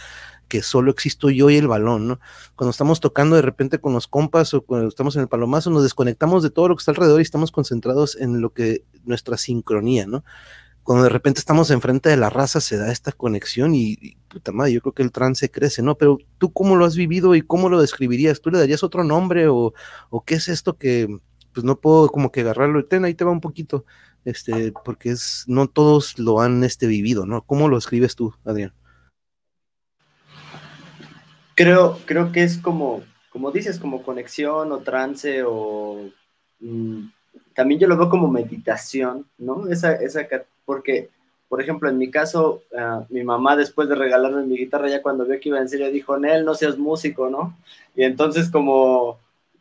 que 0.49 0.63
solo 0.63 0.91
existo 0.91 1.29
yo 1.29 1.51
y 1.51 1.57
el 1.57 1.69
balón, 1.69 2.09
¿no? 2.09 2.21
Cuando 2.57 2.71
estamos 2.71 3.01
tocando 3.01 3.37
de 3.37 3.43
repente 3.43 3.81
con 3.81 3.93
los 3.93 4.09
compas 4.09 4.55
o 4.55 4.63
cuando 4.63 4.89
estamos 4.89 5.15
en 5.15 5.23
el 5.23 5.29
palomazo, 5.29 5.69
nos 5.69 5.83
desconectamos 5.83 6.43
de 6.43 6.51
todo 6.51 6.69
lo 6.69 6.75
que 6.75 6.81
está 6.81 6.91
alrededor 6.93 7.21
y 7.21 7.23
estamos 7.23 7.53
concentrados 7.53 8.17
en 8.17 8.41
lo 8.41 8.55
que 8.55 8.83
nuestra 9.05 9.37
sincronía, 9.37 10.07
¿no? 10.07 10.25
Cuando 10.83 11.05
de 11.05 11.11
repente 11.11 11.41
estamos 11.41 11.71
enfrente 11.71 12.09
de 12.09 12.17
la 12.17 12.31
raza 12.31 12.61
se 12.61 12.77
da 12.77 12.91
esta 12.91 13.13
conexión 13.13 13.75
y, 13.75 14.17
puta 14.29 14.53
madre, 14.53 14.73
yo 14.73 14.81
creo 14.81 14.93
que 14.95 15.03
el 15.03 15.13
trance 15.13 15.51
crece, 15.51 15.83
¿no? 15.83 15.97
Pero 15.97 16.19
tú 16.39 16.53
cómo 16.53 16.77
lo 16.77 16.85
has 16.85 16.97
vivido 16.97 17.35
y 17.35 17.43
cómo 17.43 17.69
lo 17.69 17.81
describirías? 17.81 18.41
¿Tú 18.41 18.51
le 18.51 18.59
darías 18.59 18.83
otro 18.83 19.05
nombre 19.05 19.49
o, 19.49 19.75
o 20.09 20.25
qué 20.25 20.37
es 20.37 20.49
esto 20.49 20.77
que 20.77 21.09
pues 21.53 21.65
no 21.65 21.81
puedo 21.81 22.09
como 22.09 22.33
que 22.33 22.41
agarrarlo? 22.41 22.85
Ten, 22.85 23.05
ahí 23.05 23.15
te 23.15 23.25
va 23.25 23.31
un 23.31 23.41
poquito, 23.41 23.85
este, 24.25 24.73
porque 24.85 25.11
es, 25.11 25.45
no 25.47 25.69
todos 25.69 26.19
lo 26.19 26.41
han 26.41 26.65
este, 26.65 26.87
vivido, 26.87 27.27
¿no? 27.27 27.43
¿Cómo 27.43 27.69
lo 27.69 27.77
escribes 27.77 28.17
tú, 28.17 28.35
Adrián? 28.45 28.73
Creo, 31.55 31.99
creo 32.07 32.33
que 32.33 32.43
es 32.43 32.57
como, 32.57 33.03
como 33.31 33.51
dices, 33.51 33.79
como 33.79 34.03
conexión 34.03 34.73
o 34.73 34.79
trance 34.79 35.43
o... 35.47 36.09
Mm, 36.61 37.09
también 37.55 37.81
yo 37.81 37.89
lo 37.89 37.97
veo 37.97 38.09
como 38.09 38.29
meditación, 38.29 39.27
¿no? 39.39 39.69
Esa, 39.69 39.93
esa 39.93 40.27
porque, 40.71 41.11
por 41.49 41.61
ejemplo, 41.61 41.89
en 41.89 41.99
mi 41.99 42.13
caso, 42.13 42.63
uh, 42.71 43.05
mi 43.09 43.25
mamá 43.25 43.57
después 43.57 43.89
de 43.89 43.97
regalarme 43.97 44.45
mi 44.45 44.57
guitarra, 44.57 44.89
ya 44.89 45.03
cuando 45.03 45.25
vio 45.25 45.41
que 45.41 45.49
iba 45.49 45.59
en 45.59 45.69
serio, 45.69 45.91
dijo, 45.91 46.17
Nel, 46.17 46.45
no 46.45 46.55
seas 46.55 46.79
músico, 46.79 47.29
¿no? 47.29 47.59
Y 47.97 48.05
entonces 48.05 48.49
como, 48.49 49.19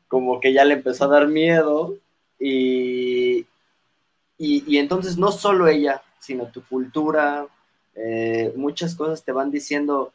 como 0.08 0.40
que 0.40 0.54
ya 0.54 0.66
le 0.66 0.76
empezó 0.76 1.06
a 1.06 1.16
dar 1.16 1.28
miedo 1.28 1.96
y, 2.40 3.48
y, 4.38 4.78
entonces 4.78 5.18
no 5.18 5.32
solo 5.32 5.68
ella, 5.68 6.04
sino 6.20 6.52
tu 6.52 6.64
cultura, 6.64 7.48
eh, 7.96 8.54
muchas 8.56 8.94
cosas 8.94 9.24
te 9.24 9.32
van 9.32 9.50
diciendo, 9.50 10.14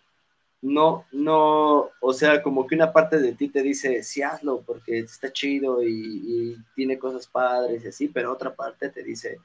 no, 0.63 1.07
no, 1.11 1.91
o 2.01 2.13
sea, 2.13 2.41
como 2.41 2.69
que 2.69 2.77
una 2.77 2.93
parte 2.93 3.19
de 3.19 3.33
ti 3.33 3.49
te 3.49 3.63
dice, 3.65 4.05
sí 4.05 4.23
hazlo 4.23 4.63
porque 4.65 5.01
está 5.01 5.33
chido 5.33 5.83
y, 5.83 6.57
tiene 6.77 7.01
cosas 7.01 7.27
padres 7.27 7.85
y 7.85 7.89
así, 7.89 8.07
pero 8.07 8.33
otra 8.33 8.55
parte 8.55 8.91
te 8.91 9.03
dice, 9.03 9.41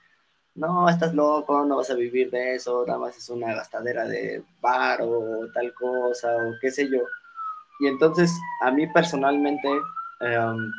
no, 0.59 0.89
estás 0.89 1.13
loco, 1.13 1.65
no 1.65 1.77
vas 1.77 1.89
a 1.89 1.95
vivir 1.95 2.29
de 2.29 2.55
eso, 2.55 2.83
nada 2.85 2.99
más 2.99 3.17
es 3.17 3.29
una 3.29 3.55
gastadera 3.55 4.05
de 4.05 4.43
bar 4.61 5.01
o 5.01 5.47
tal 5.53 5.73
cosa 5.73 6.35
o 6.35 6.53
qué 6.61 6.69
sé 6.69 6.89
yo. 6.89 6.99
Y 7.79 7.87
entonces 7.87 8.37
a 8.61 8.69
mí 8.71 8.85
personalmente 8.87 9.69
um, 9.69 10.71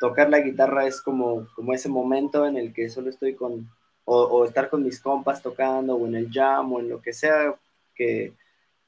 tocar 0.00 0.30
la 0.30 0.40
guitarra 0.40 0.86
es 0.86 1.02
como, 1.02 1.46
como 1.54 1.74
ese 1.74 1.90
momento 1.90 2.46
en 2.46 2.56
el 2.56 2.72
que 2.72 2.88
solo 2.88 3.10
estoy 3.10 3.34
con, 3.34 3.70
o, 4.06 4.44
estar 4.44 4.70
con 4.70 4.82
mis 4.82 5.00
compas 5.00 5.42
tocando 5.42 5.96
o 5.96 6.06
en 6.06 6.14
el 6.14 6.30
jam 6.32 6.72
o 6.72 6.80
en 6.80 6.88
lo 6.88 7.02
que 7.02 7.12
sea 7.12 7.54
que, 7.94 8.32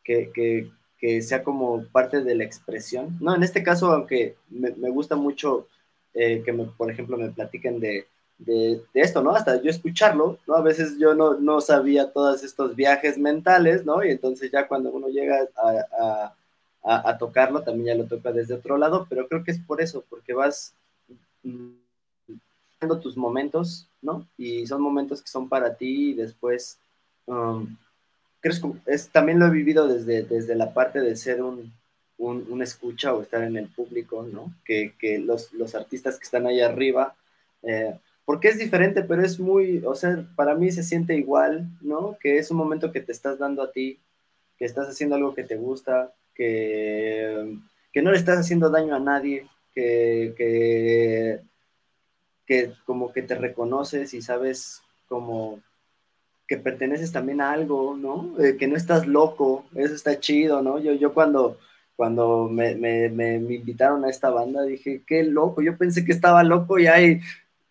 que, 0.02 0.70
que, 0.98 1.22
sea 1.22 1.44
como 1.44 1.84
parte 1.92 2.22
de 2.22 2.34
la 2.34 2.44
expresión. 2.44 3.18
No, 3.20 3.34
en 3.34 3.42
este 3.42 3.62
caso, 3.62 3.92
aunque 3.92 4.36
me, 4.48 4.70
me 4.70 4.88
gusta 4.88 5.16
mucho 5.16 5.66
eh, 6.14 6.42
que, 6.42 6.52
por 6.52 6.90
ejemplo, 6.90 7.18
me 7.18 7.30
platiquen 7.30 7.80
de 7.80 8.06
de, 8.38 8.82
esto, 8.94 9.22
¿no? 9.22 9.32
Hasta 9.32 9.60
yo 9.60 9.70
escucharlo, 9.70 10.38
¿no? 10.46 10.54
A 10.54 10.62
veces 10.62 10.96
yo 10.98 11.14
no, 11.14 11.34
no, 11.34 11.60
sabía 11.60 12.12
todos 12.12 12.42
estos 12.44 12.74
viajes 12.76 13.18
mentales, 13.18 13.84
¿no? 13.84 14.04
Y 14.04 14.10
entonces 14.10 14.50
ya 14.50 14.66
cuando 14.68 14.90
uno 14.90 15.08
llega 15.08 15.48
a, 15.56 16.32
a, 16.82 17.18
tocarlo, 17.18 17.62
también 17.62 17.96
ya 17.96 18.02
lo 18.02 18.08
toca 18.08 18.32
desde 18.32 18.54
otro 18.54 18.78
lado, 18.78 19.06
pero 19.08 19.28
creo 19.28 19.44
que 19.44 19.50
es 19.50 19.58
por 19.58 19.80
eso, 19.80 20.04
porque 20.08 20.32
vas 20.32 20.72
viendo 21.42 23.00
tus 23.00 23.16
momentos, 23.16 23.88
¿no? 24.00 24.26
Y 24.38 24.66
son 24.66 24.80
momentos 24.80 25.20
que 25.20 25.28
son 25.28 25.48
para 25.48 25.74
ti 25.74 26.10
y 26.10 26.14
después, 26.14 26.78
um, 27.26 27.76
que 28.40 28.50
es, 28.86 29.08
también 29.08 29.40
lo 29.40 29.46
he 29.46 29.50
vivido 29.50 29.88
desde, 29.88 30.22
desde 30.22 30.54
la 30.54 30.72
parte 30.72 31.00
de 31.00 31.16
ser 31.16 31.42
un, 31.42 31.72
un, 32.18 32.46
un 32.48 32.62
escucha 32.62 33.12
o 33.12 33.22
estar 33.22 33.42
en 33.42 33.56
el 33.56 33.66
público, 33.66 34.22
¿no? 34.22 34.54
Que, 34.64 34.94
que 34.98 35.18
los, 35.18 35.52
los 35.52 35.74
artistas 35.74 36.18
que 36.18 36.24
están 36.24 36.46
ahí 36.46 36.60
arriba, 36.60 37.16
eh, 37.62 37.98
porque 38.28 38.48
es 38.48 38.58
diferente, 38.58 39.02
pero 39.04 39.24
es 39.24 39.40
muy, 39.40 39.82
o 39.86 39.94
sea, 39.94 40.22
para 40.36 40.54
mí 40.54 40.70
se 40.70 40.82
siente 40.82 41.16
igual, 41.16 41.66
¿no? 41.80 42.18
Que 42.20 42.36
es 42.36 42.50
un 42.50 42.58
momento 42.58 42.92
que 42.92 43.00
te 43.00 43.10
estás 43.10 43.38
dando 43.38 43.62
a 43.62 43.72
ti, 43.72 44.00
que 44.58 44.66
estás 44.66 44.86
haciendo 44.86 45.16
algo 45.16 45.34
que 45.34 45.44
te 45.44 45.56
gusta, 45.56 46.12
que, 46.34 47.56
que 47.90 48.02
no 48.02 48.10
le 48.10 48.18
estás 48.18 48.38
haciendo 48.38 48.68
daño 48.68 48.94
a 48.94 48.98
nadie, 48.98 49.46
que, 49.72 50.34
que, 50.36 51.40
que 52.44 52.74
como 52.84 53.14
que 53.14 53.22
te 53.22 53.34
reconoces 53.34 54.12
y 54.12 54.20
sabes 54.20 54.82
como 55.08 55.62
que 56.46 56.58
perteneces 56.58 57.10
también 57.10 57.40
a 57.40 57.52
algo, 57.52 57.96
¿no? 57.96 58.38
Eh, 58.44 58.58
que 58.58 58.66
no 58.66 58.76
estás 58.76 59.06
loco, 59.06 59.64
eso 59.74 59.94
está 59.94 60.20
chido, 60.20 60.60
¿no? 60.60 60.78
Yo, 60.78 60.92
yo 60.92 61.14
cuando, 61.14 61.56
cuando 61.96 62.46
me, 62.46 62.74
me, 62.74 63.08
me, 63.08 63.36
invitaron 63.36 64.04
a 64.04 64.10
esta 64.10 64.28
banda 64.28 64.64
dije, 64.64 65.02
qué 65.06 65.22
loco, 65.22 65.62
yo 65.62 65.78
pensé 65.78 66.04
que 66.04 66.12
estaba 66.12 66.42
loco 66.44 66.78
y 66.78 66.88
hay 66.88 67.22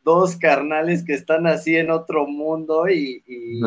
dos 0.07 0.37
carnales 0.37 1.03
que 1.03 1.13
están 1.13 1.47
así 1.47 1.75
en 1.75 1.91
otro 1.91 2.25
mundo 2.27 2.87
y, 2.87 3.21
y, 3.27 3.59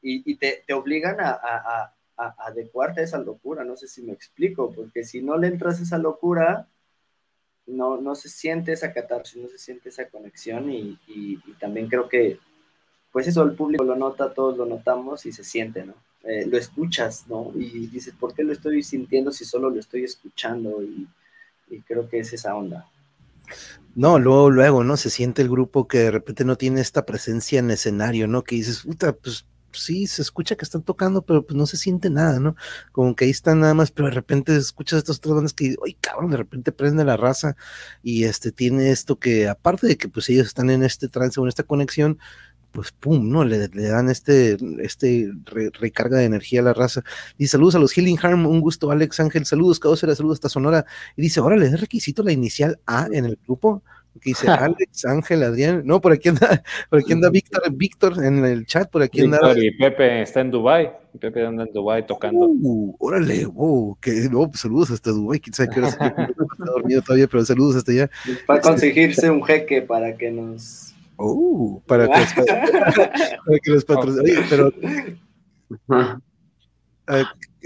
y- 0.00 0.22
y 0.32 0.34
te, 0.36 0.62
te 0.64 0.72
obligan 0.74 1.18
a, 1.20 1.30
a- 1.30 1.72
a- 1.82 1.94
a 2.16 2.34
adecuarte 2.46 3.00
a 3.00 3.04
esa 3.04 3.18
locura. 3.18 3.64
No 3.64 3.74
sé 3.76 3.88
si 3.88 4.00
me 4.02 4.12
explico, 4.12 4.70
porque 4.72 5.02
si 5.02 5.22
no 5.22 5.36
le 5.36 5.48
entras 5.48 5.80
a 5.80 5.82
esa 5.82 5.98
locura, 5.98 6.68
no, 7.66 8.00
no 8.00 8.14
se 8.14 8.28
siente 8.28 8.72
esa 8.72 8.92
catarsis, 8.92 9.42
no 9.42 9.48
se 9.48 9.58
siente 9.58 9.88
esa 9.88 10.08
conexión 10.08 10.70
y, 10.70 10.96
y- 11.08 11.40
y 11.44 11.52
también 11.58 11.88
creo 11.88 12.08
que, 12.08 12.38
pues 13.10 13.26
eso, 13.26 13.42
el 13.42 13.56
público 13.56 13.82
lo 13.82 13.96
nota, 13.96 14.32
todos 14.32 14.56
lo 14.56 14.66
notamos 14.66 15.26
y 15.26 15.32
se 15.32 15.42
siente, 15.42 15.84
¿no? 15.84 15.94
Eh, 16.22 16.46
lo 16.46 16.56
escuchas, 16.58 17.26
¿no? 17.28 17.50
Y 17.56 17.88
dices, 17.88 18.14
¿por 18.14 18.34
qué 18.34 18.44
lo 18.44 18.52
estoy 18.52 18.84
sintiendo 18.84 19.32
si 19.32 19.44
solo 19.44 19.68
lo 19.68 19.80
estoy 19.80 20.04
escuchando? 20.04 20.80
Y, 20.80 21.08
y 21.70 21.80
creo 21.82 22.08
que 22.08 22.20
es 22.20 22.32
esa 22.32 22.54
onda. 22.54 22.88
No, 23.94 24.18
luego, 24.18 24.50
luego, 24.50 24.84
¿no? 24.84 24.96
Se 24.96 25.10
siente 25.10 25.42
el 25.42 25.48
grupo 25.48 25.88
que 25.88 25.98
de 25.98 26.10
repente 26.10 26.44
no 26.44 26.56
tiene 26.56 26.80
esta 26.80 27.04
presencia 27.06 27.58
en 27.58 27.70
escenario, 27.70 28.28
¿no? 28.28 28.44
Que 28.44 28.56
dices, 28.56 28.82
puta, 28.82 29.12
pues 29.12 29.46
sí, 29.72 30.06
se 30.06 30.22
escucha 30.22 30.56
que 30.56 30.64
están 30.64 30.82
tocando, 30.82 31.22
pero 31.22 31.44
pues 31.44 31.56
no 31.56 31.66
se 31.66 31.76
siente 31.76 32.10
nada, 32.10 32.40
¿no? 32.40 32.56
Como 32.92 33.14
que 33.14 33.24
ahí 33.24 33.30
están 33.30 33.60
nada 33.60 33.74
más, 33.74 33.90
pero 33.90 34.08
de 34.08 34.14
repente 34.14 34.56
escuchas 34.56 34.98
estas 34.98 35.18
otras 35.18 35.34
bandas 35.34 35.54
que, 35.54 35.76
oye, 35.80 35.96
cabrón, 36.00 36.30
de 36.30 36.36
repente 36.38 36.72
prende 36.72 37.04
la 37.04 37.16
raza 37.16 37.56
y 38.02 38.24
este 38.24 38.52
tiene 38.52 38.90
esto 38.90 39.18
que, 39.18 39.48
aparte 39.48 39.86
de 39.86 39.96
que 39.96 40.08
pues 40.08 40.28
ellos 40.28 40.46
están 40.46 40.70
en 40.70 40.82
este 40.82 41.08
trance 41.08 41.40
o 41.40 41.44
en 41.44 41.48
esta 41.48 41.64
conexión, 41.64 42.18
pues 42.72 42.92
pum, 42.92 43.30
¿no? 43.30 43.44
Le, 43.44 43.68
le 43.68 43.88
dan 43.88 44.08
este, 44.08 44.56
este 44.80 45.30
re- 45.44 45.70
recarga 45.78 46.18
de 46.18 46.24
energía 46.24 46.60
a 46.60 46.64
la 46.64 46.72
raza. 46.72 47.02
Y 47.38 47.46
saludos 47.46 47.74
a 47.74 47.78
los 47.78 47.92
Healing 47.92 48.18
Harm, 48.22 48.46
un 48.46 48.60
gusto, 48.60 48.90
Alex 48.90 49.20
Ángel, 49.20 49.44
saludos, 49.44 49.80
Caosera, 49.80 50.14
saludos 50.14 50.36
hasta 50.36 50.48
Sonora. 50.48 50.84
Y 51.16 51.22
dice, 51.22 51.40
órale, 51.40 51.66
¿es 51.66 51.80
requisito 51.80 52.22
la 52.22 52.32
inicial 52.32 52.78
A 52.86 53.08
en 53.12 53.24
el 53.24 53.38
grupo? 53.44 53.82
Que 54.20 54.30
dice 54.30 54.48
Alex, 54.48 55.04
Ángel, 55.04 55.44
Adrián. 55.44 55.82
No, 55.84 56.00
por 56.00 56.10
aquí 56.12 56.30
anda, 56.30 56.64
por 56.90 56.98
aquí 56.98 57.12
anda 57.12 57.30
Víctor, 57.30 57.62
Víctor 57.72 58.24
en 58.24 58.44
el 58.44 58.66
chat, 58.66 58.90
por 58.90 59.02
aquí 59.02 59.20
anda. 59.20 59.38
Víctor 59.38 59.64
y 59.64 59.70
Pepe 59.78 60.22
está 60.22 60.40
en 60.40 60.50
Dubai. 60.50 60.90
Pepe 61.18 61.46
anda 61.46 61.62
en 61.62 61.72
Dubai 61.72 62.04
tocando. 62.06 62.46
Uh, 62.48 62.96
órale, 62.98 63.46
wow, 63.46 63.96
que 64.00 64.28
no, 64.28 64.48
pues 64.48 64.60
saludos 64.60 64.90
hasta 64.90 65.10
Dubái, 65.10 65.38
quién 65.38 65.54
sabe 65.54 65.70
qué 65.72 65.78
hora 65.78 65.88
está 65.90 66.28
dormido 66.58 67.02
todavía, 67.02 67.28
pero 67.28 67.44
saludos 67.44 67.76
hasta 67.76 67.92
allá. 67.92 68.10
Para 68.46 68.60
conseguirse 68.60 69.30
un 69.30 69.44
jeque 69.44 69.80
para 69.80 70.16
que 70.16 70.30
nos... 70.32 70.89
Uh, 71.22 71.82
para 71.86 72.08
que 72.08 72.18
los, 72.18 72.32
para 73.46 73.58
que 73.62 73.70
los 73.70 73.84
patrocinen. 73.84 74.36
Oye, 74.38 74.44
pero 74.48 74.72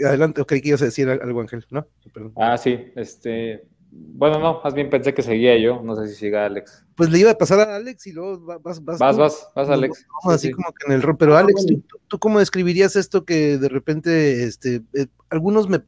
adelante, 0.06 0.40
ok, 0.40 0.48
que 0.48 0.68
ibas 0.68 0.82
a 0.82 0.86
decir 0.86 1.08
algo, 1.08 1.40
Ángel, 1.40 1.64
¿no? 1.70 1.86
Perdón. 2.12 2.32
Ah, 2.36 2.56
sí, 2.56 2.78
este. 2.96 3.66
Bueno, 3.96 4.40
no, 4.40 4.60
más 4.64 4.74
bien 4.74 4.90
pensé 4.90 5.14
que 5.14 5.22
seguía 5.22 5.56
yo. 5.56 5.80
No 5.82 5.94
sé 5.94 6.08
si 6.08 6.16
siga 6.16 6.44
Alex. 6.46 6.84
Pues 6.96 7.10
le 7.10 7.20
iba 7.20 7.30
a 7.30 7.38
pasar 7.38 7.60
a 7.60 7.76
Alex 7.76 8.08
y 8.08 8.12
luego 8.12 8.44
va- 8.44 8.58
vas, 8.58 8.82
vas, 8.84 8.98
Vas, 8.98 9.14
tú. 9.14 9.22
vas, 9.22 9.48
vas, 9.54 9.68
Alex. 9.68 10.04
vamos 10.08 10.40
Sí, 10.40 10.46
así 10.46 10.46
sí. 10.48 10.52
como 10.52 10.72
que 10.72 10.86
en 10.88 10.92
el 10.94 11.02
rol. 11.02 11.16
Pero 11.16 11.36
Alex, 11.36 11.64
¿tú, 11.66 11.80
tú- 11.82 11.98
tú 12.08 12.18
cómo 12.18 12.40
describirías 12.40 12.96
esto 12.96 13.24
que 13.24 13.56
de 13.56 13.68
repente, 13.68 14.42
este, 14.42 14.82
eh, 14.94 15.06
algunos 15.30 15.68
me, 15.68 15.80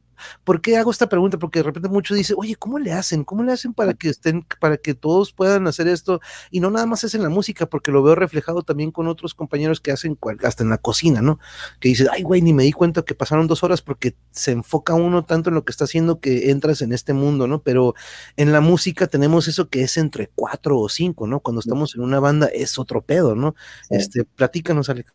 ¿por 0.44 0.60
qué 0.60 0.76
hago 0.76 0.90
esta 0.90 1.08
pregunta? 1.08 1.38
Porque 1.38 1.60
de 1.60 1.64
repente 1.64 1.88
muchos 1.88 2.16
dicen, 2.16 2.36
oye, 2.38 2.56
¿cómo 2.56 2.78
le 2.78 2.92
hacen? 2.92 3.24
¿Cómo 3.24 3.42
le 3.42 3.52
hacen 3.52 3.74
para 3.74 3.94
que 3.94 4.08
estén, 4.08 4.46
para 4.60 4.76
que 4.76 4.94
todos 4.94 5.32
puedan 5.32 5.66
hacer 5.66 5.88
esto? 5.88 6.20
Y 6.50 6.60
no 6.60 6.70
nada 6.70 6.86
más 6.86 7.04
es 7.04 7.14
en 7.14 7.22
la 7.22 7.28
música, 7.28 7.66
porque 7.66 7.90
lo 7.90 8.02
veo 8.02 8.14
reflejado 8.14 8.62
también 8.62 8.90
con 8.90 9.08
otros 9.08 9.34
compañeros 9.34 9.80
que 9.80 9.92
hacen 9.92 10.18
hasta 10.42 10.62
en 10.62 10.70
la 10.70 10.78
cocina, 10.78 11.22
¿no? 11.22 11.38
Que 11.80 11.88
dices, 11.88 12.08
ay, 12.12 12.22
güey, 12.22 12.42
ni 12.42 12.52
me 12.52 12.64
di 12.64 12.72
cuenta 12.72 13.02
que 13.02 13.14
pasaron 13.14 13.46
dos 13.46 13.62
horas 13.62 13.82
porque 13.82 14.14
se 14.30 14.52
enfoca 14.52 14.94
uno 14.94 15.24
tanto 15.24 15.50
en 15.50 15.54
lo 15.54 15.64
que 15.64 15.72
está 15.72 15.84
haciendo 15.84 16.20
que 16.20 16.50
entras 16.50 16.82
en 16.82 16.92
este 16.92 17.12
mundo, 17.12 17.46
¿no? 17.46 17.62
Pero 17.62 17.94
en 18.36 18.52
la 18.52 18.60
música 18.60 19.06
tenemos 19.06 19.48
eso 19.48 19.68
que 19.68 19.82
es 19.82 19.96
entre 19.96 20.30
cuatro 20.34 20.78
o 20.78 20.88
cinco, 20.88 21.26
¿no? 21.26 21.40
Cuando 21.40 21.60
estamos 21.60 21.94
en 21.94 22.02
una 22.02 22.20
banda 22.20 22.46
es 22.46 22.78
otro 22.78 23.02
pedo, 23.02 23.34
¿no? 23.34 23.54
Sí. 23.88 23.96
Este, 23.96 24.24
platícanos, 24.24 24.88
Alex. 24.88 25.12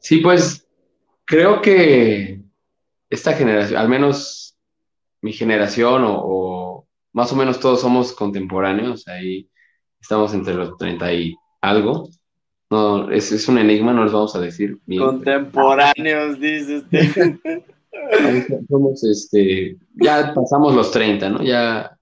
Sí, 0.00 0.18
pues 0.18 0.66
creo 1.24 1.60
que 1.60 2.45
esta 3.10 3.32
generación, 3.34 3.78
al 3.80 3.88
menos 3.88 4.56
mi 5.22 5.32
generación 5.32 6.04
o, 6.04 6.20
o 6.24 6.88
más 7.12 7.32
o 7.32 7.36
menos 7.36 7.58
todos 7.60 7.80
somos 7.80 8.12
contemporáneos, 8.12 9.06
ahí 9.08 9.48
estamos 10.00 10.34
entre 10.34 10.54
los 10.54 10.76
30 10.76 11.12
y 11.14 11.34
algo. 11.60 12.08
No, 12.70 13.10
es, 13.10 13.30
es 13.32 13.48
un 13.48 13.58
enigma, 13.58 13.92
no 13.92 14.02
les 14.04 14.12
vamos 14.12 14.34
a 14.34 14.40
decir. 14.40 14.78
Contemporáneos, 14.98 16.38
dice 16.40 16.78
usted. 16.78 17.38
Somos, 18.68 19.04
este, 19.04 19.76
ya 19.94 20.34
pasamos 20.34 20.74
los 20.74 20.90
30, 20.90 21.30
¿no? 21.30 21.42
Ya, 21.42 21.96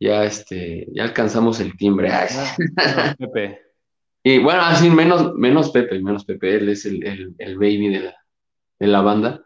ya, 0.00 0.24
este, 0.24 0.86
ya 0.92 1.04
alcanzamos 1.04 1.60
el 1.60 1.76
timbre. 1.76 2.10
Ay, 2.10 2.28
Ah, 2.76 3.14
Pepe. 3.18 3.60
Y 4.24 4.38
bueno, 4.38 4.62
así 4.62 4.88
menos, 4.90 5.34
menos 5.34 5.70
Pepe, 5.70 6.00
menos 6.00 6.24
Pepe, 6.24 6.56
él 6.56 6.68
es 6.68 6.84
el, 6.86 7.04
el- 7.06 7.34
el 7.38 7.54
baby 7.56 7.88
de 7.88 8.00
la, 8.00 8.14
de 8.80 8.86
la 8.86 9.00
banda. 9.02 9.44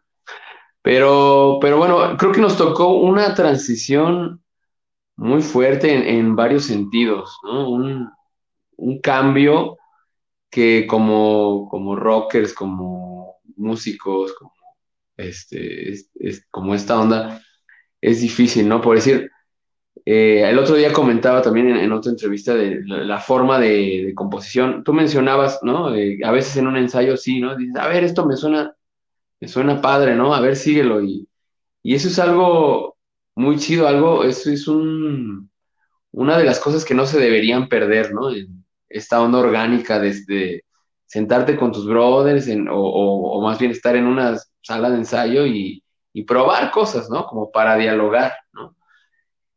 Pero, 0.86 1.58
pero 1.60 1.78
bueno, 1.78 2.16
creo 2.16 2.30
que 2.32 2.40
nos 2.40 2.56
tocó 2.56 2.94
una 3.00 3.34
transición 3.34 4.40
muy 5.16 5.42
fuerte 5.42 5.94
en, 5.94 6.02
en 6.04 6.36
varios 6.36 6.66
sentidos, 6.66 7.38
¿no? 7.44 7.70
Un, 7.70 8.10
un 8.78 9.00
cambio 9.00 9.78
que 10.50 10.86
como, 10.88 11.68
como 11.70 11.96
rockers, 11.96 12.54
como 12.54 13.36
músicos, 13.56 14.34
como, 14.34 14.52
este, 15.18 15.92
es- 15.92 16.10
es- 16.16 16.46
como 16.50 16.74
esta 16.74 17.00
onda, 17.00 17.42
es 18.02 18.22
difícil, 18.22 18.68
¿no? 18.68 18.80
Por 18.82 18.96
decir, 18.96 19.30
eh, 20.06 20.44
el 20.48 20.58
otro 20.60 20.76
día 20.76 20.92
comentaba 20.94 21.42
también 21.42 21.68
en, 21.70 21.92
otra 21.92 22.12
entrevista 22.12 22.54
de 22.54 22.82
la, 22.86 23.20
forma 23.20 23.58
de, 23.60 24.04
de 24.08 24.14
composición. 24.14 24.84
Tú 24.84 24.94
mencionabas, 24.94 25.60
¿no? 25.64 25.94
Eh, 25.96 26.20
a 26.24 26.32
veces 26.32 26.56
en 26.58 26.68
un 26.68 26.76
ensayo 26.78 27.16
sí, 27.18 27.40
¿no? 27.40 27.56
Dices, 27.56 27.76
a 27.76 27.88
ver, 27.88 28.04
esto 28.04 28.26
me 28.26 28.36
suena, 28.36 28.75
me 29.40 29.48
suena 29.48 29.80
padre, 29.80 30.14
¿no? 30.16 30.34
A 30.34 30.40
ver, 30.40 30.56
síguelo. 30.56 31.02
Y, 31.02 31.28
y 31.82 31.94
eso 31.94 32.08
es 32.08 32.18
algo 32.18 32.96
muy 33.36 33.58
chido, 33.58 33.88
algo, 33.88 34.24
eso 34.24 34.50
es 34.50 34.68
un, 34.68 35.50
una 36.12 36.38
de 36.38 36.44
las 36.44 36.60
cosas 36.60 36.84
que 36.84 36.94
no 36.94 37.06
se 37.06 37.20
deberían 37.20 37.68
perder, 37.68 38.12
¿no? 38.14 38.30
En 38.32 38.64
esta 38.88 39.20
onda 39.22 39.38
orgánica 39.38 39.98
desde 40.00 40.64
sentarte 41.06 41.56
con 41.56 41.72
tus 41.72 41.86
brothers 41.86 42.48
en- 42.48 42.68
o, 42.68 42.76
o- 42.78 43.42
más 43.42 43.58
bien 43.58 43.70
estar 43.72 43.96
en 43.96 44.06
una 44.06 44.36
sala 44.62 44.90
de 44.90 44.98
ensayo 44.98 45.46
y, 45.46 45.82
y 46.12 46.24
probar 46.24 46.70
cosas, 46.70 47.10
¿no? 47.10 47.26
Como 47.26 47.50
para 47.52 47.76
dialogar, 47.76 48.32
¿no? 48.52 48.76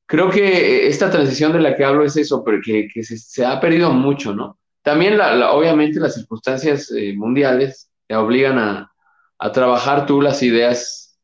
Creo 0.05 0.29
que 0.31 0.87
esta 0.87 1.11
transición 1.11 1.53
de 1.53 1.59
la 1.61 1.75
que 1.75 1.85
hablo 1.85 2.03
es 2.03 2.17
eso, 2.17 2.43
porque 2.43 2.87
que 2.93 3.03
se, 3.03 3.17
se 3.17 3.45
ha 3.45 3.59
perdido 3.59 3.91
mucho, 3.93 4.33
¿no? 4.33 4.57
También, 4.81 5.17
la, 5.17 5.35
la- 5.35 5.51
obviamente, 5.53 5.99
las 5.99 6.15
circunstancias 6.15 6.91
eh, 6.91 7.13
mundiales 7.15 7.91
te 8.07 8.15
obligan 8.15 8.57
a, 8.57 8.91
a 9.39 9.51
trabajar 9.51 10.05
tú 10.05 10.21
las 10.21 10.43
ideas 10.43 11.19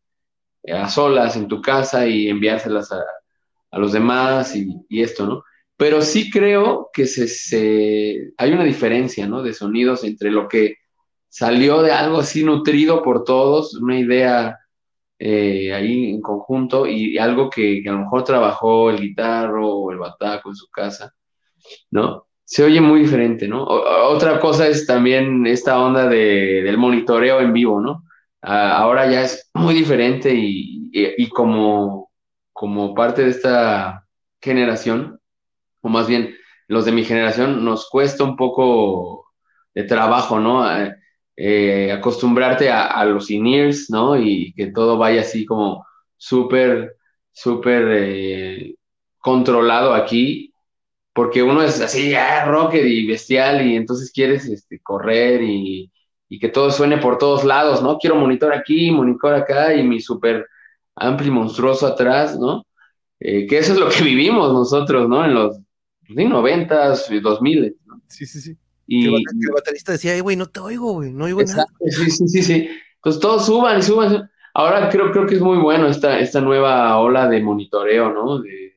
a 0.71 0.89
solas 0.89 1.35
en 1.37 1.47
tu 1.47 1.61
casa 1.61 2.07
y 2.07 2.29
enviárselas 2.29 2.91
a, 2.91 3.01
a 3.71 3.79
los 3.79 3.93
demás 3.93 4.55
y, 4.55 4.69
y 4.89 5.01
esto, 5.03 5.25
¿no? 5.27 5.43
Pero 5.77 6.01
sí 6.01 6.31
creo 6.31 6.89
que 6.93 7.05
se, 7.07 7.27
se- 7.27 8.33
hay 8.37 8.51
una 8.53 8.63
diferencia, 8.63 9.27
¿no? 9.27 9.43
De 9.43 9.53
sonidos 9.53 10.03
entre 10.03 10.31
lo 10.31 10.47
que 10.47 10.75
salió 11.29 11.81
de 11.81 11.91
algo 11.91 12.19
así 12.19 12.43
nutrido 12.43 13.03
por 13.03 13.23
todos, 13.25 13.75
una 13.75 13.99
idea 13.99 14.57
eh, 15.19 15.73
ahí 15.73 16.11
en 16.11 16.21
conjunto 16.21 16.87
y 16.87 17.17
algo 17.17 17.49
que, 17.49 17.83
a 17.87 17.91
lo 17.93 17.99
mejor 17.99 18.23
trabajó 18.25 18.89
el 18.91 18.99
guitarro 19.01 19.67
o 19.69 19.91
el 19.91 19.99
bataco 19.99 20.49
en 20.49 20.55
su 20.55 20.69
casa, 20.71 21.13
¿no? 21.91 22.27
Se 22.45 22.63
oye 22.63 22.81
muy 22.81 23.01
diferente, 23.01 23.47
¿no? 23.47 23.63
Otra 23.65 24.39
cosa 24.41 24.67
es 24.67 24.87
también 24.87 25.47
esta 25.47 25.79
onda 25.81 26.07
de, 26.09 26.63
del 26.63 26.77
monitoreo 26.79 27.41
en 27.41 27.53
vivo, 27.53 27.81
¿no? 27.81 28.04
Ah, 28.47 28.77
ahora 28.77 29.09
ya 29.11 29.23
es 29.23 29.49
muy 29.53 29.73
diferente 29.73 30.31
y, 30.33 30.89
y- 30.93 31.29
como, 31.29 32.11
como 32.53 32.93
parte 32.93 33.23
de 33.23 33.29
esta 33.31 34.05
generación, 34.41 35.19
o 35.81 35.89
más 35.89 36.07
bien 36.07 36.35
los 36.67 36.85
de 36.85 36.91
mi 36.93 37.03
generación, 37.05 37.65
nos 37.65 37.89
cuesta 37.89 38.23
un 38.23 38.35
poco 38.37 39.27
de 39.75 39.83
trabajo, 39.85 40.39
¿no? 40.39 40.69
Eh, 40.79 40.95
eh, 41.37 41.91
acostumbrarte 41.93 42.69
a, 42.71 43.03
los 43.05 43.31
in-ears, 43.31 43.89
¿no? 43.89 44.17
Y 44.19 44.53
que 44.55 44.67
todo 44.71 44.97
vaya 44.97 45.21
así 45.21 45.45
como 45.45 45.85
súper, 46.17 46.97
súper 47.33 47.85
eh, 47.91 48.75
controlado 49.19 49.93
aquí, 49.93 50.53
porque 51.13 51.43
uno 51.43 51.63
es 51.63 51.81
así, 51.81 52.15
ah, 52.15 52.45
rocker 52.45 52.85
y 52.87 53.07
bestial, 53.07 53.65
y 53.67 53.75
entonces 53.75 54.11
quieres 54.13 54.45
este, 54.47 54.79
correr 54.81 55.41
y, 55.43 55.91
y 56.29 56.39
que 56.39 56.49
todo 56.49 56.71
suene 56.71 56.97
por 56.97 57.17
todos 57.17 57.43
lados, 57.43 57.81
¿no? 57.83 57.97
Quiero 57.97 58.15
monitor 58.15 58.53
aquí, 58.53 58.91
monitor 58.91 59.33
acá 59.35 59.73
y 59.75 59.83
mi 59.83 59.99
súper 59.99 60.47
amplio 60.95 61.29
y 61.31 61.35
monstruoso 61.35 61.87
atrás, 61.87 62.37
¿no? 62.39 62.65
Eh, 63.19 63.47
que 63.47 63.57
eso 63.59 63.73
es 63.73 63.79
lo 63.79 63.89
que 63.89 64.03
vivimos 64.03 64.53
nosotros, 64.53 65.07
¿no? 65.09 65.25
En 65.25 65.33
los 65.33 65.57
sí, 66.07 66.15
90s, 66.15 67.09
2000, 67.21 67.75
¿no? 67.85 68.01
Sí, 68.07 68.25
sí, 68.25 68.41
sí. 68.41 68.57
Y, 68.87 69.07
el, 69.07 69.23
baterista 69.53 69.91
decía, 69.91 70.13
"Ay, 70.13 70.19
güey, 70.21 70.35
no 70.35 70.45
te 70.45 70.59
oigo, 70.59 70.93
güey, 70.93 71.11
no 71.11 71.25
oigo 71.25 71.41
nada. 71.41 71.53
Exacto, 71.53 71.85
sí, 71.89 72.09
sí, 72.11 72.27
sí, 72.27 72.41
sí. 72.43 72.69
Entonces 72.95 73.21
todos 73.21 73.45
suban 73.45 73.79
y 73.79 73.81
suban. 73.81 74.09
suban. 74.09 74.31
Ahora 74.53 74.89
creo, 74.89 75.11
creo 75.11 75.25
que 75.27 75.35
es 75.35 75.41
muy 75.41 75.57
bueno 75.57 75.87
esta, 75.87 76.19
esta 76.19 76.39
nueva 76.39 76.97
ola 76.99 77.27
de 77.27 77.41
monitoreo, 77.41 78.11
¿no? 78.13 78.39
De 78.39 78.73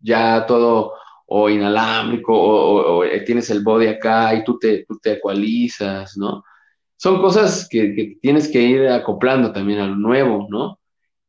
ya 0.00 0.46
todo 0.46 0.94
o 1.26 1.50
inalámbrico, 1.50 2.32
o, 2.34 2.76
o- 2.82 2.98
o, 2.98 3.04
eh, 3.04 3.20
tienes 3.22 3.50
el 3.50 3.62
body 3.62 3.88
acá 3.88 4.34
y 4.34 4.44
tú 4.44 4.58
te, 4.58 4.84
tú 4.86 4.98
te 5.02 5.14
ecualizas, 5.14 6.16
¿no? 6.16 6.44
Son 6.96 7.20
cosas 7.20 7.68
que, 7.70 7.94
que 7.94 8.18
tienes 8.22 8.48
que 8.48 8.60
ir 8.62 8.88
acoplando 8.88 9.52
también 9.52 9.80
a 9.80 9.86
lo 9.86 9.96
nuevo, 9.96 10.46
¿no? 10.50 10.80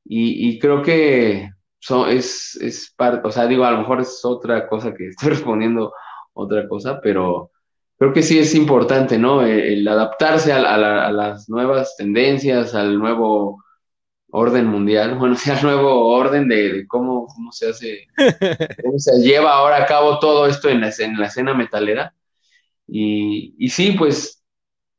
Y, 0.06 0.50
y 0.50 0.60
creo 0.60 0.82
que 0.82 1.50
son, 1.80 2.10
es, 2.10 2.56
es 2.62 2.94
parte, 2.98 3.28
o 3.28 3.32
sea, 3.32 3.48
digo, 3.48 3.64
a 3.66 3.72
lo 3.72 3.80
mejor 3.80 4.02
es 4.02 4.24
otra 4.26 4.68
cosa 4.68 4.94
que 4.94 5.08
estoy 5.10 5.30
respondiendo 5.32 5.94
otra 6.34 6.68
cosa, 6.68 7.00
pero 7.02 7.52
creo 7.98 8.14
que 8.14 8.24
sí 8.24 8.40
es 8.40 8.56
importante, 8.56 9.18
¿no? 9.18 9.44
El, 9.44 9.60
el 9.62 9.88
adaptarse 9.88 10.54
a, 10.54 10.60
la- 10.62 10.76
a 10.76 10.78
la- 10.78 11.08
a 11.08 11.12
las 11.12 11.50
nuevas 11.50 11.96
tendencias, 11.98 12.76
al 12.76 12.98
nuevo 13.00 13.64
orden 14.32 14.68
mundial, 14.68 15.16
bueno, 15.20 15.36
sea 15.36 15.58
el 15.60 15.64
nuevo 15.66 16.08
orden 16.16 16.48
de, 16.50 16.74
de 16.74 16.88
cómo, 16.88 17.28
cómo 17.28 17.52
se 17.52 17.70
hace, 17.70 18.08
cómo 18.84 19.00
se 19.00 19.20
lleva 19.22 19.54
ahora 19.54 19.84
a 19.84 19.86
cabo 19.86 20.20
todo 20.20 20.48
esto 20.48 20.70
en 20.70 20.82
la, 20.82 20.90
escena- 20.90 21.14
en 21.16 21.22
la 21.22 21.28
escena 21.28 21.54
metalera. 21.54 22.14
Y, 22.88 23.56
y 23.60 23.70
sí, 23.70 23.94
pues, 23.98 24.44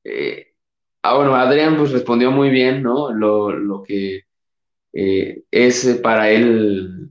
eh, 0.05 0.48
ah, 1.03 1.17
bueno, 1.17 1.35
Adrián 1.35 1.77
pues 1.77 1.93
respondió 1.93 2.31
muy 2.31 2.51
bien, 2.51 2.83
¿no? 2.83 3.13
Lo, 3.13 3.51
lo 3.53 3.83
que 3.83 4.23
eh, 4.95 5.45
es 5.53 5.87
eh, 5.87 5.97
para 5.97 6.31
él 6.31 7.11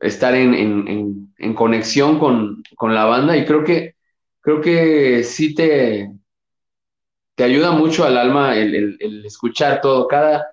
estar 0.00 0.34
en, 0.36 0.54
en- 0.54 0.88
en- 0.88 1.34
en 1.38 1.54
conexión 1.54 2.18
con, 2.20 2.62
con 2.76 2.94
la 2.94 3.06
banda 3.06 3.36
y 3.38 3.46
creo 3.46 3.64
que, 3.64 3.96
creo 4.42 4.60
que 4.62 5.24
sí 5.24 5.54
te, 5.54 6.12
te 7.34 7.44
ayuda 7.44 7.72
mucho 7.72 8.04
al 8.04 8.16
alma 8.18 8.56
el, 8.56 8.74
el- 9.00 9.24
escuchar 9.26 9.80
todo, 9.80 10.06
cada, 10.08 10.46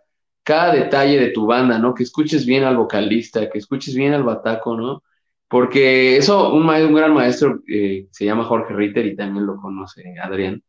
cada 0.44 0.74
detalle 0.74 1.20
de 1.20 1.30
tu 1.32 1.46
banda, 1.48 1.80
¿no? 1.80 1.94
Que 1.94 2.04
escuches 2.04 2.46
bien 2.46 2.64
al 2.64 2.78
vocalista, 2.78 3.50
que 3.50 3.58
escuches 3.60 3.96
bien 3.96 4.14
al 4.14 4.24
bataco, 4.24 4.76
¿no? 4.78 5.04
Porque 5.48 6.18
eso, 6.18 6.54
un, 6.54 6.70
un 6.70 6.94
gran 6.96 7.14
maestro 7.14 7.62
eh, 7.68 8.08
se 8.12 8.26
llama 8.26 8.46
Jorge 8.46 8.74
Ritter 8.74 9.06
y 9.06 9.16
también 9.16 9.46
lo 9.46 9.58
conoce 9.58 10.04
Adrián. 10.22 10.62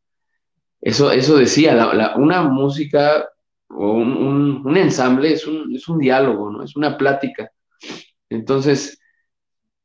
Eso, 0.90 1.10
eso 1.10 1.36
decía, 1.38 1.74
una 2.16 2.42
música 2.44 3.28
o 3.68 3.92
un, 3.92 4.62
un- 4.66 4.76
ensamble 4.76 5.32
es 5.32 5.46
un, 5.46 5.74
es 5.74 5.88
un 5.88 5.98
diálogo, 5.98 6.50
¿no? 6.50 6.62
Es 6.62 6.76
una 6.76 6.96
plática. 6.96 7.50
Entonces, 8.30 8.98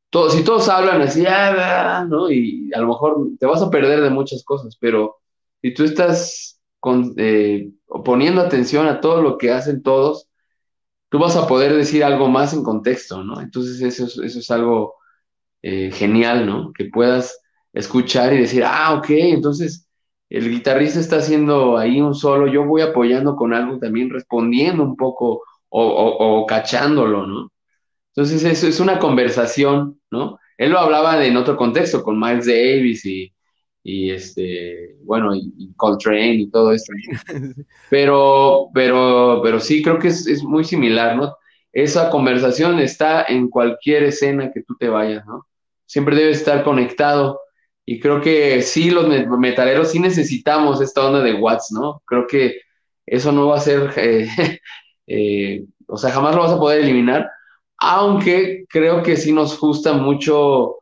todo, 0.10 0.30
si 0.30 0.44
todos 0.44 0.70
hablan 0.70 1.02
así, 1.02 1.26
"Ah, 1.28 2.00
ah", 2.02 2.06
¿no? 2.10 2.32
Y 2.32 2.72
a 2.74 2.80
lo 2.80 2.88
mejor 2.90 3.30
te 3.40 3.46
vas 3.46 3.62
a 3.62 3.70
perder 3.72 4.02
de 4.02 4.10
muchas 4.10 4.44
cosas, 4.44 4.78
pero 4.80 5.18
si 5.62 5.74
tú 5.74 5.84
estás 5.86 6.60
con- 6.80 7.14
eh, 7.18 7.72
poniendo 8.06 8.42
atención 8.42 8.88
a 8.88 9.02
todo 9.02 9.22
lo 9.22 9.38
que 9.38 9.52
hacen 9.52 9.84
todos, 9.84 10.28
tú 11.10 11.20
vas 11.20 11.36
a 11.36 11.48
poder 11.48 11.74
decir 11.76 12.04
algo 12.04 12.28
más 12.30 12.54
en 12.54 12.64
contexto, 12.64 13.24
¿no? 13.24 13.42
Entonces 13.42 13.82
eso 13.82 14.06
es, 14.06 14.18
eso 14.18 14.40
es 14.40 14.52
algo 14.52 14.96
eh, 15.64 15.92
genial, 15.94 16.46
¿no? 16.48 16.74
Que 16.74 16.86
puedas 16.86 17.40
escuchar 17.74 18.34
y 18.34 18.40
decir, 18.40 18.64
ah, 18.66 18.96
ok, 18.96 19.10
entonces 19.12 19.88
el 20.32 20.50
guitarrista 20.52 21.00
está 21.00 21.18
haciendo 21.18 21.78
ahí 21.78 22.02
un 22.02 22.16
solo, 22.16 22.48
yo 22.48 22.66
voy 22.66 22.82
apoyando 22.82 23.36
con 23.36 23.54
algo 23.54 23.80
también, 23.80 24.10
respondiendo 24.10 24.84
un 24.84 24.96
poco 24.98 25.44
o, 25.70 25.84
o- 25.88 26.42
o 26.42 26.46
cachándolo, 26.48 27.28
¿no? 27.28 27.52
Entonces 28.16 28.44
eso 28.44 28.68
es 28.68 28.80
una 28.80 29.00
conversación, 29.00 30.00
¿no? 30.12 30.40
Él 30.58 30.72
lo 30.72 30.80
hablaba 30.80 31.24
en 31.26 31.38
otro 31.38 31.58
contexto, 31.58 32.04
con 32.04 32.20
Miles 32.20 32.46
Davis 32.48 33.06
y, 33.06 33.34
y 33.84 34.12
este, 34.12 34.98
bueno, 35.04 35.34
y, 35.36 35.54
y 35.58 35.74
Coltrane 35.76 36.36
y 36.36 36.50
todo 36.52 36.72
esto. 36.74 36.94
Pero, 37.90 38.70
pero, 38.74 39.42
pero 39.44 39.60
sí, 39.60 39.82
creo 39.84 40.00
que 40.00 40.08
es, 40.10 40.26
es 40.28 40.44
muy 40.44 40.64
similar, 40.64 41.16
¿no? 41.18 41.36
Esa 41.74 42.10
conversación 42.10 42.80
está 42.80 43.24
en 43.26 43.50
cualquier 43.50 44.04
escena 44.04 44.52
que 44.52 44.64
tú 44.64 44.76
te 44.78 44.88
vayas, 44.90 45.26
¿no? 45.26 45.46
Siempre 45.86 46.16
debe 46.16 46.32
estar 46.32 46.64
conectado. 46.64 47.40
Y 47.92 48.00
creo 48.00 48.22
que 48.22 48.62
sí, 48.62 48.90
los 48.92 49.08
me- 49.08 49.26
metaleros 49.38 49.92
sí 49.92 50.00
necesitamos 50.00 50.82
esta 50.82 51.06
onda 51.06 51.22
de 51.22 51.34
Watts, 51.34 51.72
¿no? 51.74 52.02
Creo 52.06 52.26
que 52.28 52.62
eso 53.06 53.32
no 53.34 53.48
va 53.48 53.58
a 53.58 53.60
ser, 53.60 53.92
eh, 53.98 54.28
eh, 55.08 55.66
o 55.88 55.98
sea, 55.98 56.12
jamás 56.12 56.36
lo 56.36 56.42
vas 56.44 56.52
a 56.54 56.60
poder 56.60 56.82
eliminar, 56.82 57.30
aunque 57.78 58.66
creo 58.70 59.04
que 59.04 59.18
sí 59.18 59.34
nos 59.34 59.60
gusta 59.60 59.94
mucho, 59.94 60.78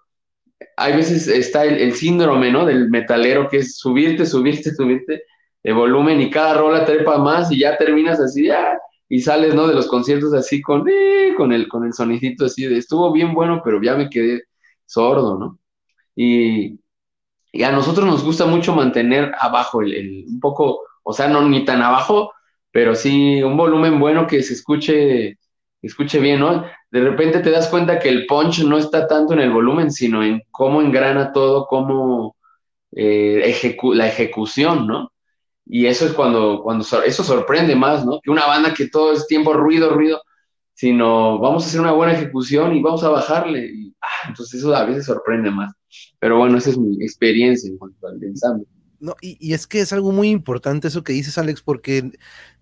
hay 0.77 0.95
veces 0.95 1.27
está 1.27 1.65
el, 1.65 1.77
el 1.79 1.93
síndrome, 1.95 2.51
¿no? 2.51 2.65
Del 2.65 2.89
metalero 2.89 3.49
que 3.49 3.57
es 3.59 3.77
subirte, 3.77 4.25
subirte, 4.25 4.73
subirte 4.75 5.23
de 5.63 5.73
volumen 5.73 6.21
y 6.21 6.29
cada 6.31 6.55
rola 6.55 6.85
trepa 6.85 7.17
más 7.17 7.51
y 7.51 7.59
ya 7.59 7.77
terminas 7.77 8.19
así, 8.19 8.45
ya, 8.47 8.77
y 9.09 9.21
sales, 9.21 9.55
¿no? 9.55 9.67
De 9.67 9.75
los 9.75 9.87
conciertos 9.87 10.33
así 10.33 10.61
con, 10.61 10.85
eh, 10.89 11.33
con 11.37 11.53
el, 11.53 11.67
con 11.67 11.85
el 11.85 11.93
sonidito 11.93 12.45
así 12.45 12.65
de, 12.67 12.77
estuvo 12.77 13.11
bien 13.13 13.33
bueno, 13.33 13.61
pero 13.63 13.81
ya 13.81 13.95
me 13.95 14.09
quedé 14.09 14.43
sordo, 14.85 15.37
¿no? 15.39 15.59
Y, 16.15 16.79
y 17.51 17.63
a 17.63 17.71
nosotros 17.71 18.05
nos 18.05 18.23
gusta 18.23 18.45
mucho 18.45 18.75
mantener 18.75 19.31
abajo 19.39 19.81
el, 19.81 19.93
el- 19.93 20.25
un 20.27 20.39
poco, 20.39 20.81
o 21.03 21.13
sea, 21.13 21.27
no 21.27 21.41
ni 21.47 21.65
tan 21.65 21.81
abajo, 21.81 22.33
pero 22.71 22.95
sí 22.95 23.41
un 23.43 23.57
volumen 23.57 23.99
bueno 23.99 24.27
que 24.27 24.43
se 24.43 24.53
escuche, 24.53 25.37
escuche 25.81 26.19
bien, 26.19 26.39
¿no? 26.41 26.65
De 26.91 27.01
repente 27.01 27.39
te 27.39 27.51
das 27.51 27.67
cuenta 27.69 27.99
que 27.99 28.09
el 28.09 28.25
punch 28.27 28.63
no 28.63 28.77
está 28.77 29.07
tanto 29.07 29.33
en 29.33 29.39
el 29.41 29.51
volumen, 29.51 29.91
sino 29.91 30.23
en 30.23 30.41
cómo 30.51 30.81
engrana 30.81 31.31
todo, 31.33 31.65
cómo 31.67 32.35
eh, 32.91 33.53
la 33.93 34.07
ejecución, 34.07 34.87
¿no? 34.87 35.11
Y 35.65 35.85
eso 35.87 36.05
es 36.05 36.13
cuando, 36.13 36.61
cuando 36.63 36.85
eso 37.05 37.23
sorprende 37.23 37.75
más, 37.75 38.05
¿no? 38.05 38.19
Que 38.23 38.31
una 38.31 38.47
banda 38.47 38.73
que 38.73 38.89
todo 38.89 39.13
es 39.13 39.27
tiempo 39.27 39.53
ruido, 39.53 39.91
ruido, 39.91 40.21
sino 40.73 41.39
vamos 41.39 41.63
a 41.63 41.67
hacer 41.67 41.81
una 41.81 41.93
buena 41.93 42.13
ejecución 42.13 42.75
y 42.75 42.81
vamos 42.81 43.03
a 43.03 43.09
bajarle. 43.09 43.67
Y, 43.73 43.95
ah, 44.01 44.29
entonces 44.29 44.61
eso 44.61 44.75
a 44.75 44.85
veces 44.85 45.05
sorprende 45.05 45.51
más. 45.51 45.73
Pero 46.19 46.37
bueno, 46.37 46.57
esa 46.57 46.71
es 46.71 46.77
mi 46.77 47.03
experiencia 47.03 47.69
en 47.69 47.77
cuanto 47.77 48.07
al 48.07 48.23
ensamble. 48.23 48.65
No, 48.99 49.15
y, 49.21 49.37
y 49.39 49.53
es 49.53 49.65
que 49.65 49.79
es 49.79 49.93
algo 49.93 50.11
muy 50.11 50.29
importante 50.29 50.89
eso 50.89 51.03
que 51.03 51.13
dices, 51.13 51.37
Alex, 51.37 51.61
porque, 51.61 52.11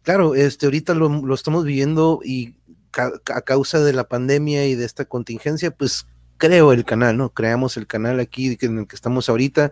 claro, 0.04 0.36
este, 0.36 0.68
ahorita 0.68 0.94
lo, 0.94 1.10
lo 1.10 1.34
estamos 1.34 1.66
viviendo 1.66 2.20
y 2.24 2.56
a 3.00 3.42
causa 3.42 3.80
de 3.80 3.94
la 3.94 4.08
pandemia 4.08 4.66
y 4.68 4.76
de 4.76 4.86
esta 4.86 5.06
contingencia, 5.06 5.72
pues 5.72 6.06
creo 6.38 6.74
el 6.74 6.86
canal, 6.86 7.18
¿no? 7.18 7.34
Creamos 7.34 7.78
el 7.78 7.88
canal 7.88 8.20
aquí 8.20 8.58
en 8.62 8.80
el 8.80 8.88
que 8.88 8.96
estamos 8.96 9.30
ahorita, 9.30 9.72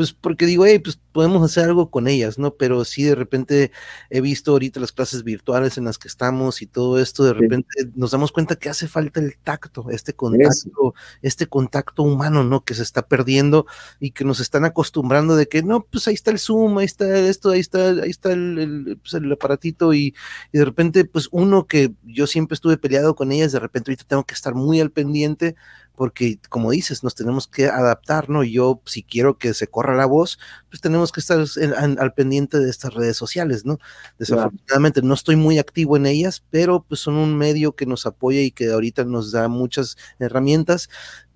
pues 0.00 0.14
porque 0.14 0.46
digo, 0.46 0.64
hey, 0.64 0.78
pues 0.78 0.98
podemos 1.12 1.42
hacer 1.44 1.64
algo 1.64 1.90
con 1.90 2.08
ellas, 2.08 2.38
¿no? 2.38 2.54
Pero 2.54 2.86
sí, 2.86 3.02
de 3.02 3.14
repente 3.14 3.70
he 4.08 4.22
visto 4.22 4.52
ahorita 4.52 4.80
las 4.80 4.92
clases 4.92 5.24
virtuales 5.24 5.76
en 5.76 5.84
las 5.84 5.98
que 5.98 6.08
estamos 6.08 6.62
y 6.62 6.66
todo 6.66 6.98
esto, 6.98 7.22
de 7.24 7.32
Sí. 7.34 7.38
repente 7.38 7.68
nos 7.94 8.12
damos 8.12 8.32
cuenta 8.32 8.56
que 8.56 8.70
hace 8.70 8.88
falta 8.88 9.20
el 9.20 9.36
tacto, 9.36 9.90
este 9.90 10.14
contacto, 10.14 10.94
este 11.20 11.46
contacto 11.48 12.02
humano, 12.02 12.44
¿no? 12.44 12.64
Que 12.64 12.72
se 12.72 12.82
está 12.82 13.06
perdiendo 13.06 13.66
y 13.98 14.12
que 14.12 14.24
nos 14.24 14.40
están 14.40 14.64
acostumbrando 14.64 15.36
de 15.36 15.48
que 15.48 15.62
no, 15.62 15.82
pues 15.84 16.08
ahí 16.08 16.14
está 16.14 16.30
el 16.30 16.38
Zoom, 16.38 16.78
ahí 16.78 16.86
está 16.86 17.18
esto, 17.18 17.50
ahí 17.50 17.60
está, 17.60 17.90
ahí 17.90 18.08
está 18.10 18.32
el, 18.32 18.58
el, 18.58 18.98
pues, 19.02 19.12
el 19.12 19.30
aparatito 19.30 19.92
y, 19.92 20.14
y 20.50 20.58
de 20.58 20.64
repente, 20.64 21.04
pues 21.04 21.28
uno 21.30 21.66
que 21.66 21.92
yo 22.04 22.26
siempre 22.26 22.54
estuve 22.54 22.78
peleado 22.78 23.14
con 23.14 23.32
ellas, 23.32 23.52
de 23.52 23.58
repente 23.60 23.90
ahorita 23.90 24.04
tengo 24.08 24.24
que 24.24 24.32
estar 24.32 24.54
muy 24.54 24.80
al 24.80 24.92
pendiente 24.92 25.56
porque 26.00 26.38
como 26.48 26.70
dices, 26.70 27.04
nos 27.04 27.14
tenemos 27.14 27.46
que 27.46 27.66
adaptar, 27.66 28.30
¿no? 28.30 28.42
Yo 28.42 28.80
si 28.86 29.02
quiero 29.02 29.36
que 29.36 29.52
se 29.52 29.66
corra 29.66 29.94
la 29.94 30.06
voz, 30.06 30.38
pues 30.70 30.80
tenemos 30.80 31.12
que 31.12 31.20
estar 31.20 31.44
en- 31.56 31.74
en- 31.74 31.98
al 32.00 32.14
pendiente 32.14 32.58
de 32.58 32.70
estas 32.70 32.94
redes 32.94 33.18
sociales, 33.18 33.66
¿no? 33.66 33.78
Desafortunadamente 34.18 35.02
no 35.02 35.12
estoy 35.12 35.36
muy 35.36 35.58
activo 35.58 35.98
en 35.98 36.06
ellas, 36.06 36.42
pero 36.48 36.86
pues 36.88 37.00
son 37.02 37.16
un 37.16 37.36
medio 37.36 37.76
que 37.76 37.84
nos 37.84 38.06
apoya 38.06 38.40
y 38.40 38.50
que 38.50 38.70
ahorita 38.72 39.04
nos 39.04 39.30
da 39.30 39.48
muchas 39.48 39.98
herramientas, 40.18 40.88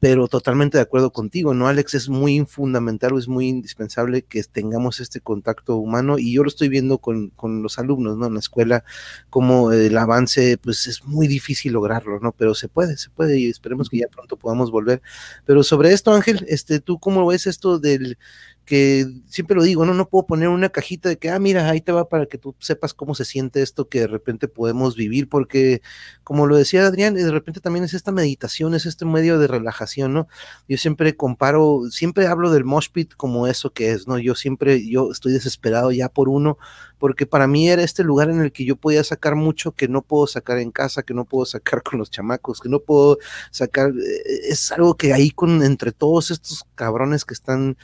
pero 0.05 0.29
totalmente 0.29 0.77
de 0.77 0.83
acuerdo 0.83 1.15
contigo, 1.15 1.55
¿no, 1.55 1.67
Alex? 1.67 1.95
Es 1.95 2.11
muy 2.11 2.45
fundamental 2.45 3.15
o 3.15 3.19
es 3.19 3.27
muy 3.27 3.49
indispensable 3.49 4.21
que 4.21 4.45
tengamos 4.45 5.01
este 5.01 5.23
contacto 5.23 5.77
humano 5.77 6.19
y 6.19 6.35
yo 6.35 6.43
lo 6.43 6.49
estoy 6.49 6.69
viendo 6.69 6.99
con, 6.99 7.31
con 7.31 7.63
los 7.63 7.79
alumnos, 7.79 8.19
¿no? 8.19 8.27
En 8.27 8.35
la 8.35 8.41
escuela, 8.41 8.85
como 9.31 9.73
el 9.73 9.97
avance, 9.97 10.59
pues 10.59 10.89
es 10.89 11.07
muy 11.07 11.27
difícil 11.27 11.73
lograrlo, 11.73 12.21
¿no? 12.21 12.33
Pero 12.33 12.55
se 12.55 12.69
puede, 12.69 12.99
se 12.99 13.09
puede 13.09 13.39
y 13.39 13.49
esperemos 13.49 13.89
que 13.89 13.97
ya 13.97 14.09
pronto 14.09 14.37
podamos 14.37 14.71
volver. 14.71 15.01
Pero 15.47 15.63
sobre 15.63 15.95
esto, 15.95 16.13
Ángel, 16.13 16.45
este, 16.49 16.81
¿tú 16.81 16.99
cómo 16.99 17.27
ves 17.27 17.47
esto 17.47 17.79
del 17.79 18.19
que 18.65 19.07
siempre 19.27 19.57
lo 19.57 19.62
digo, 19.62 19.85
no, 19.85 19.95
no 19.95 20.09
puedo 20.09 20.27
poner 20.27 20.49
una 20.49 20.70
cajita 20.70 21.09
de 21.09 21.19
que, 21.19 21.31
ah, 21.31 21.39
mira, 21.39 21.69
ahí 21.69 21.81
te 21.81 21.93
va 21.93 22.09
para 22.09 22.27
que 22.27 22.39
tú 22.39 22.55
sepas 22.59 22.95
cómo 22.95 23.15
se 23.15 23.24
siente 23.24 23.62
esto 23.62 23.89
que 23.89 24.01
de 24.01 24.07
repente 24.07 24.49
podemos 24.49 24.97
vivir, 24.97 25.28
porque 25.28 25.82
como 26.23 26.47
lo 26.47 26.57
decía 26.57 26.86
Adrián, 26.86 27.15
de 27.15 27.31
repente 27.31 27.61
también 27.61 27.85
es 27.85 27.95
esta 27.95 28.12
meditación, 28.12 28.74
es 28.74 28.86
este 28.86 29.05
medio 29.05 29.39
de 29.39 29.47
relajación, 29.49 30.15
¿no? 30.15 30.28
Yo 30.69 30.78
siempre 30.78 31.15
comparo, 31.16 31.82
siempre 31.91 32.27
hablo 32.27 32.51
del 32.51 32.65
mosh 32.65 32.89
pit 32.91 33.15
como 33.15 33.47
eso 33.47 33.70
que 33.70 33.93
es, 33.93 34.09
¿no? 34.09 34.19
Yo 34.19 34.35
siempre, 34.35 34.86
yo 34.89 35.11
estoy 35.11 35.32
desesperado 35.32 35.93
ya 35.93 36.09
por 36.09 36.28
uno, 36.28 36.59
porque 36.99 37.27
para 37.27 37.47
mí 37.47 37.69
era 37.69 37.82
este 37.82 38.03
lugar 38.03 38.31
en 38.31 38.41
el 38.41 38.51
que 38.51 38.65
yo 38.65 38.77
podía 38.77 39.05
sacar 39.05 39.35
mucho 39.35 39.73
que 39.73 39.89
no 39.89 40.01
puedo 40.01 40.27
sacar 40.27 40.59
en 40.59 40.70
casa, 40.70 41.03
que 41.03 41.12
no 41.12 41.27
puedo 41.27 41.45
sacar 41.45 41.82
con 41.85 41.99
los 41.99 42.11
chamacos, 42.11 42.61
que 42.61 42.70
no 42.70 42.81
puedo 42.81 43.19
sacar, 43.51 43.91
eh, 43.91 44.49
es 44.49 44.73
algo 44.73 44.97
que 44.97 45.12
ahí 45.12 45.31
con 45.31 45.62
entre 45.62 45.93
todos 45.93 46.31
estos 46.31 46.65
cabrones 46.74 47.27
que 47.27 47.35
están 47.35 47.77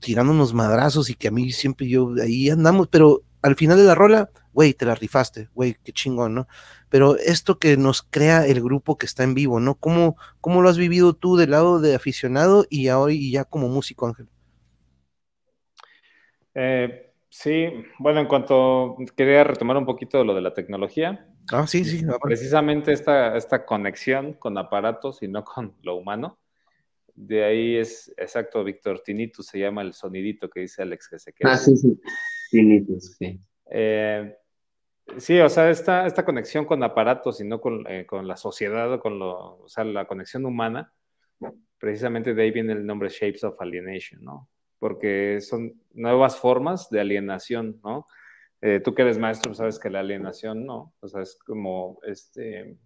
tirando 0.00 0.32
unos 0.32 0.54
madrazos 0.54 1.10
y 1.10 1.14
que 1.14 1.28
a 1.28 1.30
mí 1.30 1.50
siempre 1.52 1.88
yo 1.88 2.12
ahí 2.22 2.50
andamos, 2.50 2.88
pero 2.88 3.22
al 3.42 3.56
final 3.56 3.78
de 3.78 3.84
la 3.84 3.94
rola, 3.94 4.30
güey, 4.52 4.74
te 4.74 4.84
la 4.84 4.94
rifaste, 4.94 5.48
güey, 5.54 5.76
qué 5.84 5.92
chingón, 5.92 6.34
¿no? 6.34 6.48
pero 6.88 7.16
esto 7.16 7.58
que 7.58 7.76
nos 7.76 8.02
crea 8.02 8.46
el 8.46 8.62
grupo 8.62 8.96
que 8.96 9.06
está 9.06 9.22
en 9.24 9.34
vivo, 9.34 9.60
¿no? 9.60 9.74
¿Cómo, 9.74 10.16
cómo 10.40 10.62
lo 10.62 10.68
has 10.68 10.78
vivido 10.78 11.12
tú 11.14 11.36
del 11.36 11.50
lado 11.50 11.80
de 11.80 11.94
aficionado 11.94 12.64
y 12.70 12.88
ahora 12.88 13.12
y 13.12 13.30
ya 13.30 13.44
como 13.44 13.68
músico, 13.68 14.06
Ángel? 14.06 14.28
Eh, 16.54 17.12
sí, 17.28 17.68
bueno, 17.98 18.20
en 18.20 18.26
cuanto 18.26 18.96
quería 19.16 19.44
retomar 19.44 19.76
un 19.76 19.86
poquito 19.86 20.18
de 20.18 20.24
lo 20.24 20.34
de 20.34 20.40
la 20.40 20.54
tecnología. 20.54 21.26
Ah, 21.52 21.66
sí, 21.66 21.84
sí. 21.84 22.04
Precisamente 22.22 22.92
esta, 22.92 23.36
esta 23.36 23.64
conexión 23.64 24.34
con 24.34 24.56
aparatos 24.58 25.22
y 25.22 25.28
no 25.28 25.44
con 25.44 25.74
lo 25.82 25.96
humano. 25.96 26.38
De 27.20 27.42
ahí 27.42 27.74
es 27.74 28.14
exacto, 28.16 28.62
Víctor, 28.62 29.00
tinnitus 29.00 29.46
se 29.46 29.58
llama 29.58 29.82
el 29.82 29.92
sonidito 29.92 30.48
que 30.48 30.60
dice 30.60 30.82
Alex 30.82 31.08
que 31.08 31.18
se 31.18 31.32
queda. 31.32 31.52
Ah, 31.52 31.56
sí, 31.56 31.76
sí. 31.76 32.00
Tinnitus, 32.48 33.16
sí. 33.18 33.40
Eh, 33.72 34.36
sí, 35.16 35.40
o 35.40 35.48
sea, 35.48 35.68
esta, 35.68 36.06
esta 36.06 36.24
conexión 36.24 36.64
con 36.64 36.80
aparatos 36.84 37.40
y 37.40 37.44
no 37.44 37.60
con, 37.60 37.84
eh, 37.88 38.06
con 38.06 38.28
la 38.28 38.36
sociedad 38.36 38.92
o 38.92 39.00
con 39.00 39.18
lo, 39.18 39.58
o 39.58 39.68
sea, 39.68 39.82
la 39.82 40.06
conexión 40.06 40.46
humana, 40.46 40.92
precisamente 41.78 42.34
de 42.34 42.42
ahí 42.42 42.52
viene 42.52 42.72
el 42.72 42.86
nombre 42.86 43.08
Shapes 43.08 43.42
of 43.42 43.60
Alienation, 43.60 44.22
¿no? 44.22 44.48
Porque 44.78 45.40
son 45.40 45.82
nuevas 45.94 46.36
formas 46.36 46.88
de 46.88 47.00
alienación, 47.00 47.80
¿no? 47.82 48.06
Eh, 48.60 48.78
tú 48.78 48.94
que 48.94 49.02
eres 49.02 49.18
maestro, 49.18 49.54
sabes 49.54 49.80
que 49.80 49.90
la 49.90 50.00
alienación, 50.00 50.64
¿no? 50.64 50.94
O 51.00 51.08
sea, 51.08 51.22
es 51.22 51.36
como, 51.44 51.98
este, 52.04 52.78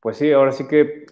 pues 0.00 0.16
sí, 0.16 0.32
ahora 0.32 0.52
sí 0.52 0.66
que, 0.66 1.04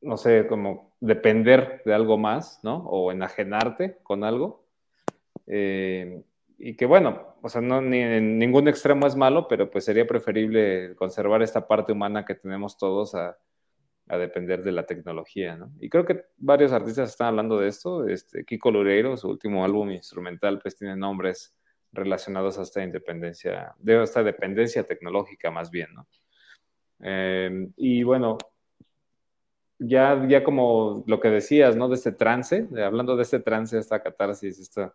no 0.00 0.16
sé, 0.16 0.48
como 0.48 0.93
depender 1.04 1.82
de 1.84 1.94
algo 1.94 2.16
más, 2.16 2.60
¿no? 2.62 2.78
O 2.86 3.12
enajenarte 3.12 3.98
con 4.02 4.24
algo. 4.24 4.64
Eh, 5.46 6.22
y 6.58 6.76
que 6.76 6.86
bueno, 6.86 7.36
o 7.42 7.48
sea, 7.48 7.60
no, 7.60 7.82
ni 7.82 7.98
en 7.98 8.38
ningún 8.38 8.68
extremo 8.68 9.06
es 9.06 9.14
malo, 9.14 9.46
pero 9.46 9.70
pues 9.70 9.84
sería 9.84 10.06
preferible 10.06 10.94
conservar 10.96 11.42
esta 11.42 11.68
parte 11.68 11.92
humana 11.92 12.24
que 12.24 12.34
tenemos 12.34 12.78
todos 12.78 13.14
a, 13.14 13.36
depender 14.06 14.62
de 14.62 14.72
la 14.72 14.84
tecnología, 14.84 15.56
¿no? 15.56 15.72
Y 15.80 15.88
creo 15.88 16.04
que 16.04 16.26
varios 16.36 16.72
artistas 16.72 17.08
están 17.08 17.28
hablando 17.28 17.58
de 17.58 17.68
esto. 17.68 18.06
Este, 18.06 18.44
Kiko 18.44 18.70
Loureiro, 18.70 19.16
su 19.16 19.28
último 19.28 19.64
álbum 19.64 19.90
instrumental, 19.92 20.58
pues 20.60 20.76
tiene 20.76 20.94
nombres 20.94 21.56
relacionados 21.90 22.58
a 22.58 22.62
esta 22.62 22.84
independencia, 22.84 23.74
de 23.78 24.02
esta 24.02 24.22
dependencia 24.22 24.84
tecnológica 24.84 25.50
más 25.50 25.70
bien, 25.70 25.88
¿no? 25.94 26.06
Eh, 27.00 27.68
y 27.76 28.02
bueno, 28.02 28.36
ya, 29.78 30.26
ya 30.28 30.44
como 30.44 31.04
lo 31.06 31.20
que 31.20 31.28
decías, 31.28 31.76
¿no? 31.76 31.88
De 31.88 31.94
este 31.94 32.12
trance, 32.12 32.68
hablando 32.84 33.16
de 33.16 33.22
este 33.22 33.40
trance, 33.40 33.78
esta 33.78 34.02
catarsis, 34.02 34.58
esta 34.58 34.94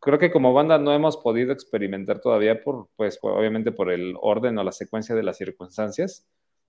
creo 0.00 0.18
que 0.18 0.30
como 0.30 0.52
banda 0.52 0.78
no 0.78 0.92
hemos 0.92 1.16
podido 1.16 1.52
experimentar 1.52 2.20
todavía 2.20 2.62
por, 2.62 2.88
pues, 2.96 3.18
obviamente 3.22 3.72
por 3.72 3.90
el 3.90 4.14
orden 4.20 4.58
o 4.58 4.64
la 4.64 4.72
secuencia 4.72 5.14
de 5.14 5.22
las 5.22 5.36
circunstancias, 5.36 6.26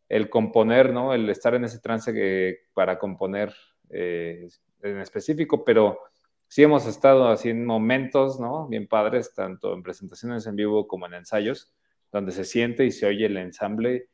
el 0.08 0.30
componer, 0.30 0.92
¿no? 0.92 1.14
El 1.14 1.30
estar 1.30 1.54
en 1.54 1.66
ese 1.66 1.80
trance 1.80 2.14
que, 2.14 2.62
para 2.74 2.98
componer 2.98 3.54
eh, 3.90 4.48
en 4.82 5.00
específico, 5.00 5.64
pero 5.64 6.00
sí 6.48 6.64
hemos 6.64 6.88
estado 6.88 7.28
así 7.28 7.50
en 7.50 7.66
momentos, 7.66 8.40
¿no? 8.40 8.68
Bien 8.68 8.88
padres, 8.88 9.34
tanto 9.36 9.74
en 9.74 9.84
presentaciones 9.84 10.48
en 10.48 10.56
vivo 10.56 10.88
como 10.88 11.06
en 11.06 11.14
ensayos, 11.14 11.72
donde 12.12 12.32
se 12.32 12.44
siente 12.44 12.86
y 12.86 12.92
se 12.92 13.06
oye 13.06 13.28
el 13.28 13.38
ensamble 13.38 14.10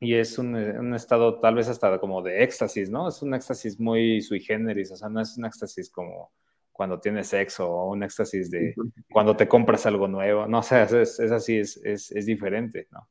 y 0.00 0.14
es 0.14 0.38
un, 0.38 0.54
un 0.54 0.94
estado 0.94 1.40
tal 1.40 1.56
vez 1.56 1.68
hasta 1.68 1.98
como 1.98 2.22
de 2.22 2.42
éxtasis, 2.44 2.90
¿no? 2.90 3.08
Es 3.08 3.20
un 3.22 3.34
éxtasis 3.34 3.80
muy 3.80 4.20
sui 4.20 4.40
generis, 4.40 4.92
o 4.92 4.96
sea, 4.96 5.08
no 5.08 5.20
es 5.20 5.36
un 5.36 5.46
éxtasis 5.46 5.90
como 5.90 6.32
cuando 6.72 7.00
tienes 7.00 7.26
sexo 7.26 7.68
o 7.68 7.90
un 7.90 8.04
éxtasis 8.04 8.50
de 8.52 8.74
cuando 9.10 9.36
te 9.36 9.48
compras 9.48 9.84
algo 9.86 10.06
nuevo, 10.06 10.46
no 10.46 10.62
sé, 10.62 10.82
es, 10.82 11.18
es, 11.18 11.32
así, 11.32 11.58
es, 11.58 11.76
es, 11.78 12.12
es 12.12 12.26
diferente, 12.26 12.86
¿no? 12.92 13.08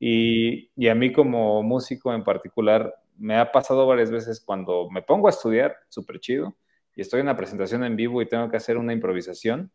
Y, 0.00 0.70
y, 0.74 0.88
a 0.88 0.94
mí 0.94 1.12
como 1.12 1.62
músico 1.62 2.12
en 2.12 2.24
particular, 2.24 2.94
me 3.16 3.36
ha 3.36 3.52
pasado 3.52 3.86
varias 3.86 4.10
veces 4.10 4.40
cuando 4.44 4.90
me 4.90 5.02
pongo 5.02 5.28
a 5.28 5.30
estudiar, 5.30 5.76
súper 5.88 6.18
chido, 6.18 6.56
y 6.96 7.02
estoy 7.02 7.20
en 7.20 7.26
una 7.26 7.36
presentación 7.36 7.84
en 7.84 7.96
vivo 7.96 8.20
y 8.20 8.28
tengo 8.28 8.50
que 8.50 8.56
hacer 8.56 8.76
una 8.76 8.92
improvisación, 8.92 9.70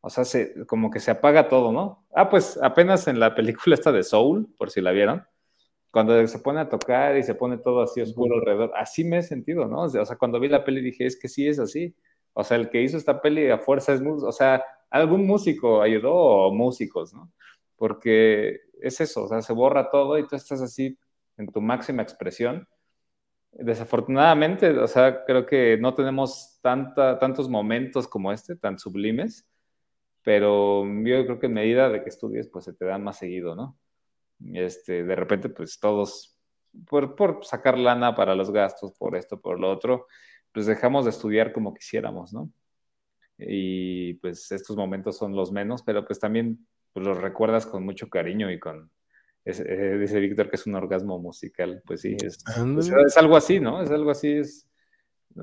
o 0.00 0.10
sea, 0.10 0.24
se, 0.24 0.66
como 0.66 0.90
que 0.90 1.00
se 1.00 1.10
apaga 1.10 1.48
todo, 1.48 1.72
¿no? 1.72 2.06
Ah, 2.14 2.30
pues 2.30 2.58
apenas 2.62 3.06
en 3.08 3.20
la 3.20 3.34
película 3.36 3.74
esta 3.74 3.92
de 3.92 4.02
Soul, 4.02 4.48
por 4.58 4.70
si 4.70 4.80
la 4.80 4.92
vieron, 4.92 5.24
cuando 5.90 6.26
se 6.26 6.38
pone 6.38 6.60
a 6.60 6.68
tocar 6.68 7.16
y 7.16 7.22
se 7.22 7.34
pone 7.34 7.58
todo 7.58 7.82
así 7.82 8.00
oscuro 8.00 8.36
alrededor, 8.36 8.72
así 8.76 9.04
me 9.04 9.18
he 9.18 9.22
sentido, 9.22 9.66
¿no? 9.66 9.82
O 9.82 9.88
sea, 9.88 10.16
cuando 10.16 10.40
vi 10.40 10.48
la 10.48 10.64
peli 10.64 10.80
dije, 10.80 11.06
es 11.06 11.18
que 11.18 11.28
sí 11.28 11.48
es 11.48 11.58
así. 11.58 11.94
O 12.32 12.44
sea, 12.44 12.56
el 12.56 12.70
que 12.70 12.82
hizo 12.82 12.96
esta 12.96 13.20
peli 13.20 13.50
a 13.50 13.58
fuerza 13.58 13.92
es, 13.94 14.00
o 14.02 14.32
sea, 14.32 14.62
algún 14.90 15.26
músico 15.26 15.82
ayudó 15.82 16.14
o 16.14 16.54
músicos, 16.54 17.12
¿no? 17.14 17.32
Porque 17.76 18.60
es 18.80 19.00
eso, 19.00 19.24
o 19.24 19.28
sea, 19.28 19.42
se 19.42 19.52
borra 19.52 19.90
todo 19.90 20.18
y 20.18 20.26
tú 20.26 20.36
estás 20.36 20.60
así 20.62 20.98
en 21.36 21.48
tu 21.48 21.60
máxima 21.60 22.02
expresión. 22.02 22.68
Desafortunadamente, 23.52 24.70
o 24.78 24.86
sea, 24.86 25.24
creo 25.24 25.46
que 25.46 25.76
no 25.78 25.94
tenemos 25.94 26.60
tanta, 26.62 27.18
tantos 27.18 27.48
momentos 27.48 28.06
como 28.08 28.32
este, 28.32 28.56
tan 28.56 28.78
sublimes, 28.78 29.48
pero 30.22 30.84
yo 30.86 31.26
creo 31.26 31.38
que 31.40 31.46
en 31.46 31.54
medida 31.54 31.88
de 31.88 32.02
que 32.02 32.10
estudies, 32.10 32.48
pues 32.48 32.66
se 32.66 32.74
te 32.74 32.84
dan 32.84 33.02
más 33.02 33.18
seguido, 33.18 33.56
¿no? 33.56 33.79
Este, 34.54 35.04
de 35.04 35.16
repente, 35.16 35.48
pues 35.48 35.78
todos, 35.78 36.38
por, 36.86 37.14
por 37.14 37.44
sacar 37.44 37.78
lana 37.78 38.14
para 38.14 38.34
los 38.34 38.50
gastos, 38.50 38.92
por 38.92 39.16
esto, 39.16 39.40
por 39.40 39.60
lo 39.60 39.70
otro, 39.70 40.06
pues 40.52 40.66
dejamos 40.66 41.04
de 41.04 41.10
estudiar 41.10 41.52
como 41.52 41.74
quisiéramos, 41.74 42.32
¿no? 42.32 42.50
Y 43.38 44.14
pues 44.14 44.50
estos 44.52 44.76
momentos 44.76 45.16
son 45.16 45.34
los 45.34 45.52
menos, 45.52 45.82
pero 45.82 46.04
pues 46.04 46.18
también 46.18 46.66
pues, 46.92 47.06
los 47.06 47.18
recuerdas 47.18 47.66
con 47.66 47.84
mucho 47.84 48.08
cariño 48.08 48.50
y 48.50 48.58
con, 48.58 48.90
eh, 49.44 49.96
dice 49.98 50.20
Víctor 50.20 50.50
que 50.50 50.56
es 50.56 50.66
un 50.66 50.74
orgasmo 50.74 51.18
musical, 51.18 51.82
pues 51.86 52.02
sí, 52.02 52.16
es, 52.22 52.44
es, 52.44 53.16
algo 53.16 53.36
así, 53.36 53.60
¿no? 53.60 53.82
Es 53.82 53.90
algo 53.90 54.10
así, 54.10 54.32
es, 54.32 54.68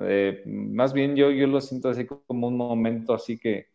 eh, 0.02 0.44
más 0.46 0.94
bien 0.94 1.16
yo, 1.16 1.32
yo 1.32 1.48
lo 1.48 1.62
siento 1.62 1.90
así 1.90 2.06
como 2.06 2.48
un 2.48 2.58
momento 2.58 3.14
así 3.14 3.40
que, 3.40 3.70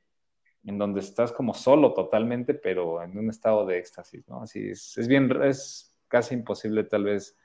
en 0.65 0.79
donde 0.79 1.01
estás 1.01 1.33
como 1.33 1.55
solo 1.55 1.93
totalmente, 1.93 2.55
pero 2.55 3.03
en 3.03 3.17
un 3.19 3.31
estado 3.31 3.67
de 3.67 3.79
éxtasis, 3.79 4.29
¿no? 4.29 4.43
Así 4.43 4.71
es, 4.71 4.97
es 4.97 5.09
bien, 5.09 5.31
es 5.43 5.95
casi 6.09 6.35
imposible 6.35 6.85
tal 6.85 7.05
vez 7.05 7.37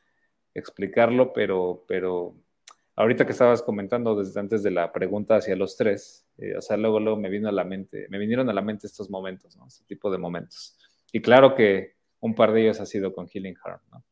explicarlo, 0.54 1.34
pero, 1.34 1.84
pero 1.88 2.36
ahorita 2.96 3.26
que 3.26 3.32
estabas 3.32 3.62
comentando 3.62 4.16
desde 4.16 4.40
antes 4.40 4.64
de 4.64 4.72
la 4.72 4.92
pregunta 4.92 5.38
hacia 5.38 5.56
los 5.56 5.78
tres, 5.78 6.28
eh, 6.38 6.56
o 6.58 6.62
sea, 6.62 6.78
luego, 6.78 7.00
luego 7.00 7.20
me 7.20 7.30
vino 7.30 7.48
a 7.48 7.52
la 7.52 7.64
mente, 7.64 8.08
me 8.10 8.18
vinieron 8.18 8.50
a 8.50 8.54
la 8.54 8.62
mente 8.62 8.88
estos 8.88 9.10
momentos, 9.10 9.56
¿no? 9.56 9.68
Este 9.68 9.86
tipo 9.86 10.12
de 10.12 10.18
momentos. 10.18 10.78
Y 11.12 11.22
claro 11.22 11.56
que 11.56 11.96
un 12.20 12.36
par 12.36 12.52
de 12.52 12.64
ellos 12.64 12.80
ha 12.82 12.86
sido 12.86 13.14
con 13.14 13.28
Healing 13.28 13.56
Heart, 13.56 13.82
¿no? 13.92 14.04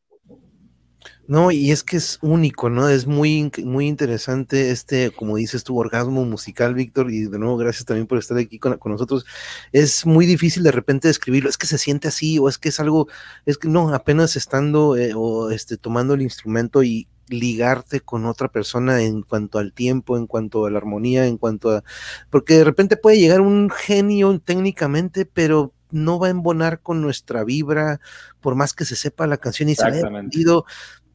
No, 1.28 1.50
y 1.50 1.72
es 1.72 1.82
que 1.82 1.96
es 1.96 2.18
único, 2.22 2.70
¿no? 2.70 2.88
Es 2.88 3.06
muy, 3.06 3.50
muy 3.64 3.86
interesante 3.88 4.70
este, 4.70 5.10
como 5.10 5.36
dices 5.36 5.64
tu 5.64 5.76
orgasmo 5.78 6.24
musical, 6.24 6.74
Víctor, 6.74 7.10
y 7.10 7.26
de 7.26 7.38
nuevo 7.38 7.56
gracias 7.56 7.84
también 7.84 8.06
por 8.06 8.18
estar 8.18 8.38
aquí 8.38 8.58
con, 8.58 8.78
con, 8.78 8.92
nosotros. 8.92 9.26
Es 9.72 10.06
muy 10.06 10.26
difícil 10.26 10.62
de 10.62 10.72
repente 10.72 11.08
describirlo, 11.08 11.50
es 11.50 11.58
que 11.58 11.66
se 11.66 11.78
siente 11.78 12.08
así, 12.08 12.38
o 12.38 12.48
es 12.48 12.58
que 12.58 12.68
es 12.68 12.78
algo, 12.80 13.08
es 13.44 13.58
que 13.58 13.68
no, 13.68 13.92
apenas 13.92 14.36
estando 14.36 14.96
eh, 14.96 15.12
o 15.16 15.50
este, 15.50 15.76
tomando 15.76 16.14
el 16.14 16.22
instrumento 16.22 16.82
y 16.82 17.08
ligarte 17.28 18.00
con 18.00 18.24
otra 18.26 18.48
persona 18.48 19.02
en 19.02 19.22
cuanto 19.22 19.58
al 19.58 19.72
tiempo, 19.72 20.16
en 20.16 20.26
cuanto 20.26 20.66
a 20.66 20.70
la 20.70 20.78
armonía, 20.78 21.26
en 21.26 21.38
cuanto 21.38 21.70
a... 21.70 21.84
Porque 22.30 22.54
de 22.54 22.64
repente 22.64 22.96
puede 22.96 23.18
llegar 23.18 23.40
un 23.40 23.70
genio 23.70 24.38
técnicamente, 24.38 25.26
pero 25.26 25.72
no 25.90 26.18
va 26.18 26.28
a 26.28 26.30
embonar 26.30 26.80
con 26.80 27.00
nuestra 27.00 27.44
vibra, 27.44 28.00
por 28.40 28.54
más 28.54 28.72
que 28.72 28.84
se 28.84 28.96
sepa 28.96 29.26
la 29.26 29.38
canción 29.38 29.68
y 29.68 29.74
se 29.74 29.86
haya 29.86 30.00
entendido, 30.00 30.64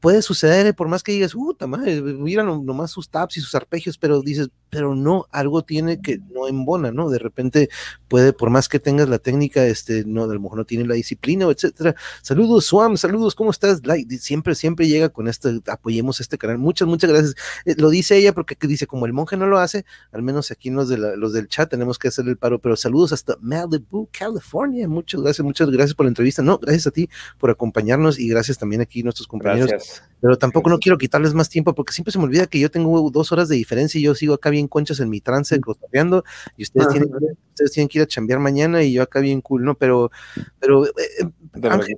puede 0.01 0.21
suceder, 0.23 0.75
por 0.75 0.87
más 0.87 1.03
que 1.03 1.13
digas, 1.13 1.33
puta 1.33 1.67
madre, 1.67 2.01
mira 2.01 2.43
nomás 2.43 2.91
sus 2.91 3.07
taps 3.09 3.37
y 3.37 3.41
sus 3.41 3.53
arpegios, 3.55 3.97
pero 3.97 4.21
dices, 4.21 4.49
pero 4.69 4.95
no, 4.95 5.27
algo 5.31 5.63
tiene 5.63 6.01
que 6.01 6.17
no 6.17 6.47
embona, 6.47 6.91
¿no? 6.91 7.09
De 7.09 7.19
repente 7.19 7.69
puede, 8.07 8.33
por 8.33 8.49
más 8.49 8.67
que 8.67 8.79
tengas 8.79 9.07
la 9.09 9.19
técnica, 9.19 9.63
este, 9.65 10.03
no, 10.05 10.23
a 10.23 10.33
lo 10.33 10.39
mejor 10.39 10.57
no 10.57 10.65
tiene 10.65 10.85
la 10.85 10.95
disciplina, 10.95 11.45
etcétera. 11.45 11.95
Saludos, 12.23 12.65
Swam, 12.65 12.97
saludos, 12.97 13.35
¿cómo 13.35 13.51
estás? 13.51 13.85
Like, 13.85 14.17
siempre, 14.17 14.55
siempre 14.55 14.87
llega 14.87 15.09
con 15.09 15.27
esto, 15.27 15.51
apoyemos 15.67 16.19
este 16.19 16.37
canal. 16.37 16.57
Muchas, 16.57 16.87
muchas 16.87 17.11
gracias. 17.11 17.35
Eh, 17.65 17.75
lo 17.77 17.89
dice 17.89 18.17
ella 18.17 18.33
porque 18.33 18.57
dice, 18.67 18.87
como 18.87 19.05
el 19.05 19.13
monje 19.13 19.37
no 19.37 19.45
lo 19.45 19.59
hace, 19.59 19.85
al 20.11 20.23
menos 20.23 20.49
aquí 20.49 20.71
los, 20.71 20.89
de 20.89 20.97
la, 20.97 21.15
los 21.15 21.31
del 21.31 21.47
chat 21.47 21.69
tenemos 21.69 21.99
que 21.99 22.07
hacerle 22.07 22.31
el 22.31 22.37
paro, 22.37 22.59
pero 22.59 22.75
saludos 22.75 23.13
hasta 23.13 23.37
Malibu, 23.39 24.09
California. 24.11 24.87
Muchas 24.87 25.21
gracias, 25.21 25.45
muchas 25.45 25.69
gracias 25.69 25.93
por 25.93 26.05
la 26.05 26.09
entrevista. 26.09 26.41
No, 26.41 26.57
gracias 26.57 26.87
a 26.87 26.91
ti 26.91 27.07
por 27.37 27.51
acompañarnos 27.51 28.17
y 28.17 28.27
gracias 28.27 28.57
también 28.57 28.81
aquí 28.81 29.03
nuestros 29.03 29.27
compañeros. 29.27 29.69
Gracias. 29.69 29.90
Pero 30.21 30.37
tampoco 30.37 30.69
no 30.69 30.77
quiero 30.77 30.99
quitarles 30.99 31.33
más 31.33 31.49
tiempo 31.49 31.73
porque 31.73 31.93
siempre 31.93 32.11
se 32.11 32.19
me 32.19 32.25
olvida 32.25 32.45
que 32.45 32.59
yo 32.59 32.69
tengo 32.69 33.09
dos 33.09 33.31
horas 33.31 33.49
de 33.49 33.55
diferencia 33.55 33.97
y 33.99 34.03
yo 34.03 34.13
sigo 34.13 34.35
acá 34.35 34.51
bien 34.51 34.67
conchas 34.67 34.99
en 34.99 35.09
mi 35.09 35.19
trance, 35.19 35.59
cotorreando, 35.59 36.23
y 36.55 36.63
ustedes 36.63 36.89
tienen, 36.89 37.09
ustedes 37.49 37.71
tienen, 37.71 37.89
que 37.89 37.97
ir 37.97 38.03
a 38.03 38.07
chambear 38.07 38.39
mañana 38.39 38.83
y 38.83 38.93
yo 38.93 39.01
acá 39.01 39.19
bien 39.19 39.41
cool, 39.41 39.65
¿no? 39.65 39.73
Pero, 39.73 40.11
pero 40.59 40.85
eh, 40.85 40.91
eh 41.21 41.67
Ángel, 41.69 41.97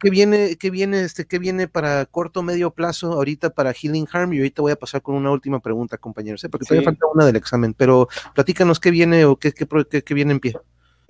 ¿qué 0.00 0.10
viene, 0.10 0.56
qué 0.56 0.70
viene, 0.70 1.02
este, 1.02 1.26
qué 1.26 1.38
viene 1.38 1.68
para 1.68 2.06
corto 2.06 2.42
medio 2.42 2.72
plazo 2.72 3.12
ahorita 3.12 3.50
para 3.50 3.72
Healing 3.72 4.08
Harm? 4.12 4.32
Y 4.32 4.38
ahorita 4.38 4.62
voy 4.62 4.72
a 4.72 4.76
pasar 4.76 5.00
con 5.00 5.14
una 5.14 5.30
última 5.30 5.60
pregunta, 5.60 5.96
compañeros, 5.96 6.42
¿eh? 6.42 6.48
porque 6.48 6.64
sí. 6.64 6.70
todavía 6.70 6.90
falta 6.90 7.06
una 7.14 7.24
del 7.24 7.36
examen, 7.36 7.72
pero 7.74 8.08
platícanos 8.34 8.80
qué 8.80 8.90
viene 8.90 9.24
o 9.26 9.36
qué, 9.36 9.52
qué, 9.52 9.68
qué, 9.88 10.02
qué 10.02 10.14
viene 10.14 10.32
en 10.32 10.40
pie. 10.40 10.56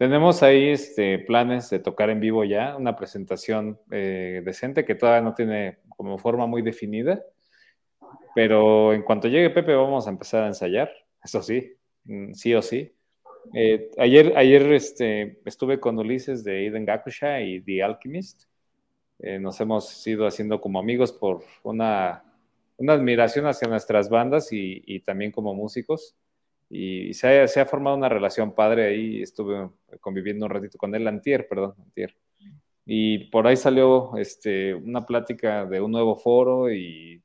Tenemos 0.00 0.42
ahí 0.42 0.70
este, 0.70 1.18
planes 1.18 1.68
de 1.68 1.78
tocar 1.78 2.08
en 2.08 2.20
vivo 2.20 2.42
ya, 2.42 2.74
una 2.74 2.96
presentación 2.96 3.78
eh, 3.90 4.40
decente 4.42 4.86
que 4.86 4.94
todavía 4.94 5.20
no 5.20 5.34
tiene 5.34 5.80
como 5.94 6.16
forma 6.16 6.46
muy 6.46 6.62
definida, 6.62 7.22
pero 8.34 8.94
en 8.94 9.02
cuanto 9.02 9.28
llegue 9.28 9.50
Pepe 9.50 9.74
vamos 9.74 10.06
a 10.06 10.10
empezar 10.10 10.44
a 10.44 10.46
ensayar, 10.46 10.90
eso 11.22 11.42
sí, 11.42 11.74
mm, 12.04 12.32
sí 12.32 12.54
o 12.54 12.62
sí. 12.62 12.94
Eh, 13.52 13.90
ayer 13.98 14.32
ayer 14.38 14.72
este, 14.72 15.38
estuve 15.44 15.78
con 15.78 15.98
Ulises 15.98 16.44
de 16.44 16.66
Eden 16.68 16.86
Gakusha 16.86 17.42
y 17.42 17.60
The 17.60 17.82
Alchemist. 17.82 18.44
Eh, 19.18 19.38
nos 19.38 19.60
hemos 19.60 20.06
ido 20.06 20.26
haciendo 20.26 20.62
como 20.62 20.78
amigos 20.78 21.12
por 21.12 21.42
una, 21.62 22.24
una 22.78 22.94
admiración 22.94 23.46
hacia 23.46 23.68
nuestras 23.68 24.08
bandas 24.08 24.50
y, 24.50 24.82
y 24.86 25.00
también 25.00 25.30
como 25.30 25.52
músicos 25.52 26.16
y 26.72 27.12
se 27.14 27.42
ha, 27.42 27.48
se 27.48 27.60
ha, 27.60 27.66
formado 27.66 27.96
una 27.96 28.08
relación 28.08 28.54
padre 28.54 28.86
ahí, 28.86 29.20
estuve 29.20 29.68
conviviendo 30.00 30.46
un 30.46 30.52
ratito 30.52 30.78
con 30.78 30.94
él, 30.94 31.08
antier, 31.08 31.48
perdón, 31.48 31.74
antier. 31.78 32.16
Y 32.86 33.30
por 33.30 33.48
ahí 33.48 33.56
salió 33.56 34.16
este, 34.16 34.72
una 34.74 35.04
plática 35.04 35.66
de 35.66 35.80
un 35.80 35.90
nuevo 35.90 36.16
foro 36.16 36.70
y 36.70 37.20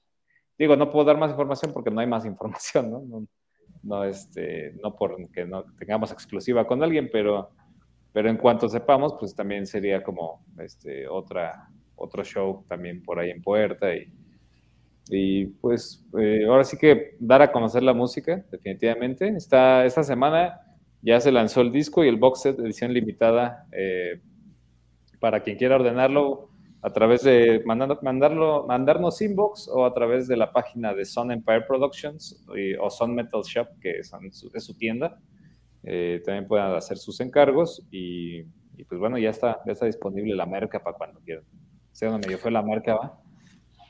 digo, 0.57 0.75
no 0.75 0.89
puedo 0.89 1.05
dar 1.05 1.19
más 1.19 1.29
información 1.29 1.71
porque 1.71 1.91
no 1.91 1.99
hay 2.01 2.07
más 2.07 2.25
información, 2.25 2.89
¿no? 2.89 3.01
No, 3.01 3.27
no, 3.83 4.03
este, 4.03 4.73
no 4.81 4.95
porque 4.95 5.45
no 5.45 5.63
tengamos 5.77 6.11
exclusiva 6.11 6.65
con 6.65 6.81
alguien, 6.81 7.07
pero, 7.11 7.51
pero 8.11 8.29
en 8.29 8.37
cuanto 8.37 8.67
sepamos, 8.67 9.13
pues 9.19 9.35
también 9.35 9.67
sería 9.67 10.01
como 10.01 10.43
este, 10.57 11.07
otra, 11.07 11.69
otro 11.95 12.23
show 12.23 12.65
también 12.67 13.03
por 13.03 13.19
ahí 13.19 13.29
en 13.29 13.43
puerta 13.43 13.95
y, 13.95 14.11
y 15.09 15.45
pues 15.45 16.05
eh, 16.19 16.45
ahora 16.47 16.63
sí 16.63 16.77
que 16.77 17.15
dar 17.19 17.41
a 17.41 17.51
conocer 17.51 17.83
la 17.83 17.93
música, 17.93 18.43
definitivamente. 18.51 19.27
Esta, 19.29 19.85
esta 19.85 20.03
semana 20.03 20.61
ya 21.01 21.19
se 21.19 21.31
lanzó 21.31 21.61
el 21.61 21.71
disco 21.71 22.03
y 22.03 22.07
el 22.07 22.17
box 22.17 22.41
set 22.41 22.59
edición 22.59 22.93
limitada 22.93 23.67
eh, 23.71 24.21
para 25.19 25.41
quien 25.41 25.57
quiera 25.57 25.75
ordenarlo 25.75 26.49
a 26.81 26.91
través 26.91 27.23
de 27.23 27.63
mandando, 27.65 27.99
mandarlo, 28.01 28.65
mandarnos 28.67 29.21
inbox 29.21 29.67
o 29.67 29.85
a 29.85 29.93
través 29.93 30.27
de 30.27 30.37
la 30.37 30.51
página 30.51 30.93
de 30.93 31.05
Sun 31.05 31.31
Empire 31.31 31.61
Productions 31.61 32.45
o 32.79 32.89
Sun 32.91 33.15
Metal 33.15 33.41
Shop, 33.41 33.67
que 33.81 34.03
su, 34.03 34.51
es 34.53 34.63
su 34.63 34.77
tienda. 34.77 35.19
Eh, 35.87 36.21
también 36.25 36.47
pueden 36.47 36.65
hacer 36.65 36.97
sus 36.97 37.19
encargos 37.19 37.85
y, 37.91 38.43
pues 38.87 38.99
bueno, 38.99 39.19
ya 39.19 39.29
está, 39.29 39.61
ya 39.65 39.73
está 39.73 39.85
disponible 39.85 40.35
la 40.35 40.47
marca 40.47 40.81
para 40.83 40.97
cuando 40.97 41.19
quieran. 41.19 41.43
Sé 41.91 42.07
donde 42.07 42.29
yo 42.29 42.37
fue 42.39 42.51
la 42.51 42.63
marca, 42.63 42.95
va. 42.95 43.21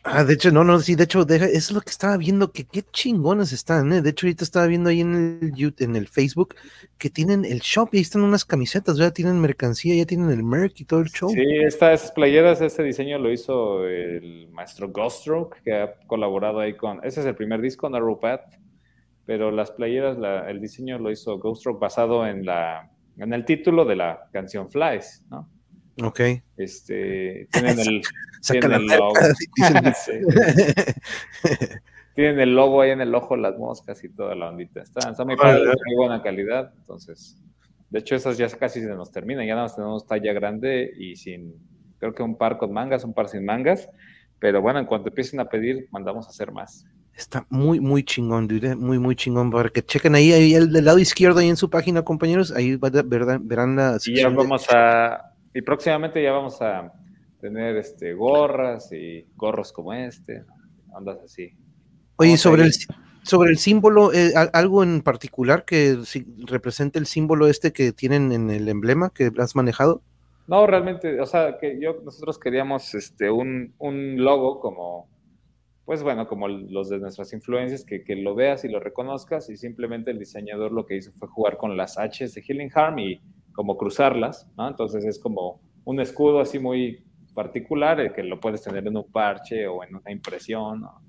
Ah, 0.07 0.23
de 0.23 0.35
hecho, 0.35 0.51
no, 0.51 0.63
no, 0.63 0.79
sí, 0.79 0.93
de 0.93 1.05
hecho, 1.05 1.27
es 1.27 1.71
lo 1.71 1.81
que 1.81 1.89
estaba 1.89 2.15
viendo, 2.15 2.51
que 2.51 2.63
qué 2.65 2.83
chingones 2.83 3.51
están, 3.51 3.91
¿eh? 3.91 4.03
De 4.03 4.11
hecho, 4.11 4.27
ahorita 4.27 4.43
estaba 4.43 4.67
viendo 4.67 4.91
ahí 4.91 5.01
en 5.01 5.39
el, 5.41 5.75
en 5.79 5.95
el 5.95 6.07
Facebook 6.07 6.53
que 6.99 7.09
tienen 7.09 7.43
el 7.43 7.59
shop 7.59 7.89
y 7.91 7.97
ahí 7.97 8.01
están 8.03 8.21
unas 8.21 8.45
camisetas, 8.45 8.97
ya 8.97 9.09
tienen 9.09 9.41
mercancía, 9.41 9.95
ya 9.95 10.05
tienen 10.05 10.29
el 10.29 10.43
merch 10.43 10.79
y 10.81 10.85
todo 10.85 10.99
el 10.99 11.07
show. 11.07 11.29
Sí, 11.29 11.43
esta, 11.65 11.91
esas 11.91 12.11
playeras, 12.11 12.61
ese 12.61 12.83
diseño 12.83 13.17
lo 13.17 13.31
hizo 13.31 13.87
el 13.87 14.47
maestro 14.51 14.89
Ghoststroke, 14.89 15.63
que 15.63 15.73
ha 15.73 15.95
colaborado 16.05 16.59
ahí 16.59 16.77
con, 16.77 17.03
ese 17.03 17.21
es 17.21 17.25
el 17.25 17.35
primer 17.35 17.59
disco, 17.59 17.89
Narrow 17.89 18.19
Path, 18.19 18.59
pero 19.25 19.49
las 19.49 19.71
playeras, 19.71 20.19
la, 20.19 20.47
el 20.51 20.61
diseño 20.61 20.99
lo 20.99 21.09
hizo 21.09 21.39
Ghoststroke 21.39 21.79
basado 21.79 22.27
en 22.27 22.45
la, 22.45 22.91
en 23.17 23.33
el 23.33 23.43
título 23.43 23.85
de 23.85 23.95
la 23.95 24.29
canción 24.31 24.69
Flies, 24.69 25.25
¿no? 25.31 25.49
Ok. 26.03 26.19
Este, 26.57 27.47
tienen 27.51 27.79
el, 27.87 28.01
tienen 28.41 28.73
el 28.73 28.85
logo. 28.85 29.13
tienen 32.15 32.39
el 32.39 32.55
logo 32.55 32.81
ahí 32.81 32.91
en 32.91 33.01
el 33.01 33.13
ojo, 33.15 33.35
las 33.35 33.57
moscas 33.57 34.03
y 34.03 34.09
toda 34.09 34.35
la 34.35 34.49
ondita. 34.49 34.81
Está, 34.81 35.09
está 35.09 35.25
muy 35.25 35.35
padre, 35.35 35.63
muy 35.85 35.95
buena 35.95 36.21
calidad. 36.21 36.71
Entonces, 36.77 37.37
de 37.89 37.99
hecho, 37.99 38.15
esas 38.15 38.37
ya 38.37 38.47
casi 38.49 38.81
se 38.81 38.89
nos 38.89 39.11
terminan. 39.11 39.45
Ya 39.45 39.53
nada 39.53 39.65
más 39.65 39.75
tenemos 39.75 40.05
talla 40.05 40.33
grande 40.33 40.91
y 40.97 41.15
sin, 41.15 41.53
creo 41.99 42.13
que 42.13 42.23
un 42.23 42.37
par 42.37 42.57
con 42.57 42.73
mangas, 42.73 43.03
un 43.03 43.13
par 43.13 43.29
sin 43.29 43.45
mangas. 43.45 43.89
Pero 44.39 44.61
bueno, 44.61 44.79
en 44.79 44.85
cuanto 44.85 45.09
empiecen 45.09 45.39
a 45.39 45.45
pedir, 45.45 45.87
mandamos 45.91 46.27
a 46.27 46.29
hacer 46.29 46.51
más. 46.51 46.85
Está 47.13 47.45
muy, 47.49 47.79
muy 47.79 48.03
chingón, 48.03 48.47
dude. 48.47 48.75
Muy, 48.75 48.99
muy 48.99 49.15
chingón. 49.15 49.49
Para 49.49 49.69
que 49.69 49.81
chequen 49.81 50.15
ahí, 50.15 50.33
ahí 50.33 50.53
del 50.53 50.83
lado 50.83 50.99
izquierdo, 50.99 51.39
ahí 51.39 51.47
en 51.47 51.55
su 51.55 51.69
página, 51.69 52.01
compañeros. 52.01 52.51
Ahí 52.51 52.75
verán, 52.75 53.47
verán 53.47 53.75
la. 53.77 53.97
Y 54.05 54.17
ya 54.17 54.27
vamos 54.27 54.67
a 54.69 55.31
y 55.55 55.61
próximamente 55.61 56.21
ya 56.21 56.33
vamos 56.33 56.61
a 56.61 56.91
tener 57.39 57.77
este, 57.77 58.13
gorras 58.13 58.91
y 58.91 59.25
gorros 59.37 59.71
como 59.71 59.93
este, 59.93 60.43
andas 60.93 61.17
así. 61.23 61.53
Oye, 62.17 62.35
sobre 62.35 62.63
el, 62.63 62.73
sobre 63.23 63.51
el 63.51 63.57
símbolo, 63.57 64.11
eh, 64.11 64.33
algo 64.51 64.83
en 64.83 65.01
particular 65.01 65.63
que 65.63 65.97
represente 66.45 66.99
el 66.99 67.05
símbolo 67.05 67.47
este 67.47 67.71
que 67.71 67.93
tienen 67.93 68.33
en 68.33 68.49
el 68.49 68.67
emblema 68.67 69.11
que 69.11 69.31
has 69.37 69.55
manejado. 69.55 70.01
No, 70.47 70.67
realmente, 70.67 71.21
o 71.21 71.25
sea, 71.25 71.57
que 71.57 71.79
yo, 71.81 72.01
nosotros 72.03 72.37
queríamos 72.37 72.93
este, 72.93 73.31
un, 73.31 73.73
un 73.77 74.21
logo 74.21 74.59
como, 74.59 75.07
pues 75.85 76.03
bueno, 76.03 76.27
como 76.27 76.49
los 76.49 76.89
de 76.89 76.99
nuestras 76.99 77.31
influencias, 77.31 77.85
que, 77.85 78.03
que, 78.03 78.17
lo 78.17 78.35
veas 78.35 78.65
y 78.65 78.67
lo 78.67 78.81
reconozcas, 78.81 79.49
y 79.49 79.55
simplemente 79.55 80.11
el 80.11 80.19
diseñador 80.19 80.73
lo 80.73 80.85
que 80.85 80.97
hizo 80.97 81.13
fue 81.13 81.29
jugar 81.29 81.55
con 81.55 81.77
las 81.77 81.97
H's 81.97 82.33
de 82.33 82.41
Healing 82.41 82.71
Harm 82.75 82.99
y 82.99 83.21
como 83.55 83.77
cruzarlas, 83.77 84.47
¿no? 84.57 84.67
Entonces 84.67 85.05
es 85.05 85.17
como 85.17 85.61
un 85.85 85.99
escudo 85.99 86.41
así 86.41 86.59
muy 86.59 87.03
particular, 87.33 87.99
eh, 88.01 88.13
que 88.13 88.23
lo 88.23 88.39
puedes 88.39 88.61
tener 88.61 88.85
en 88.85 88.97
un 88.97 89.11
parche 89.11 89.67
o 89.67 89.83
en 89.83 89.95
una 89.95 90.11
impresión, 90.11 90.81
¿no? 90.81 91.01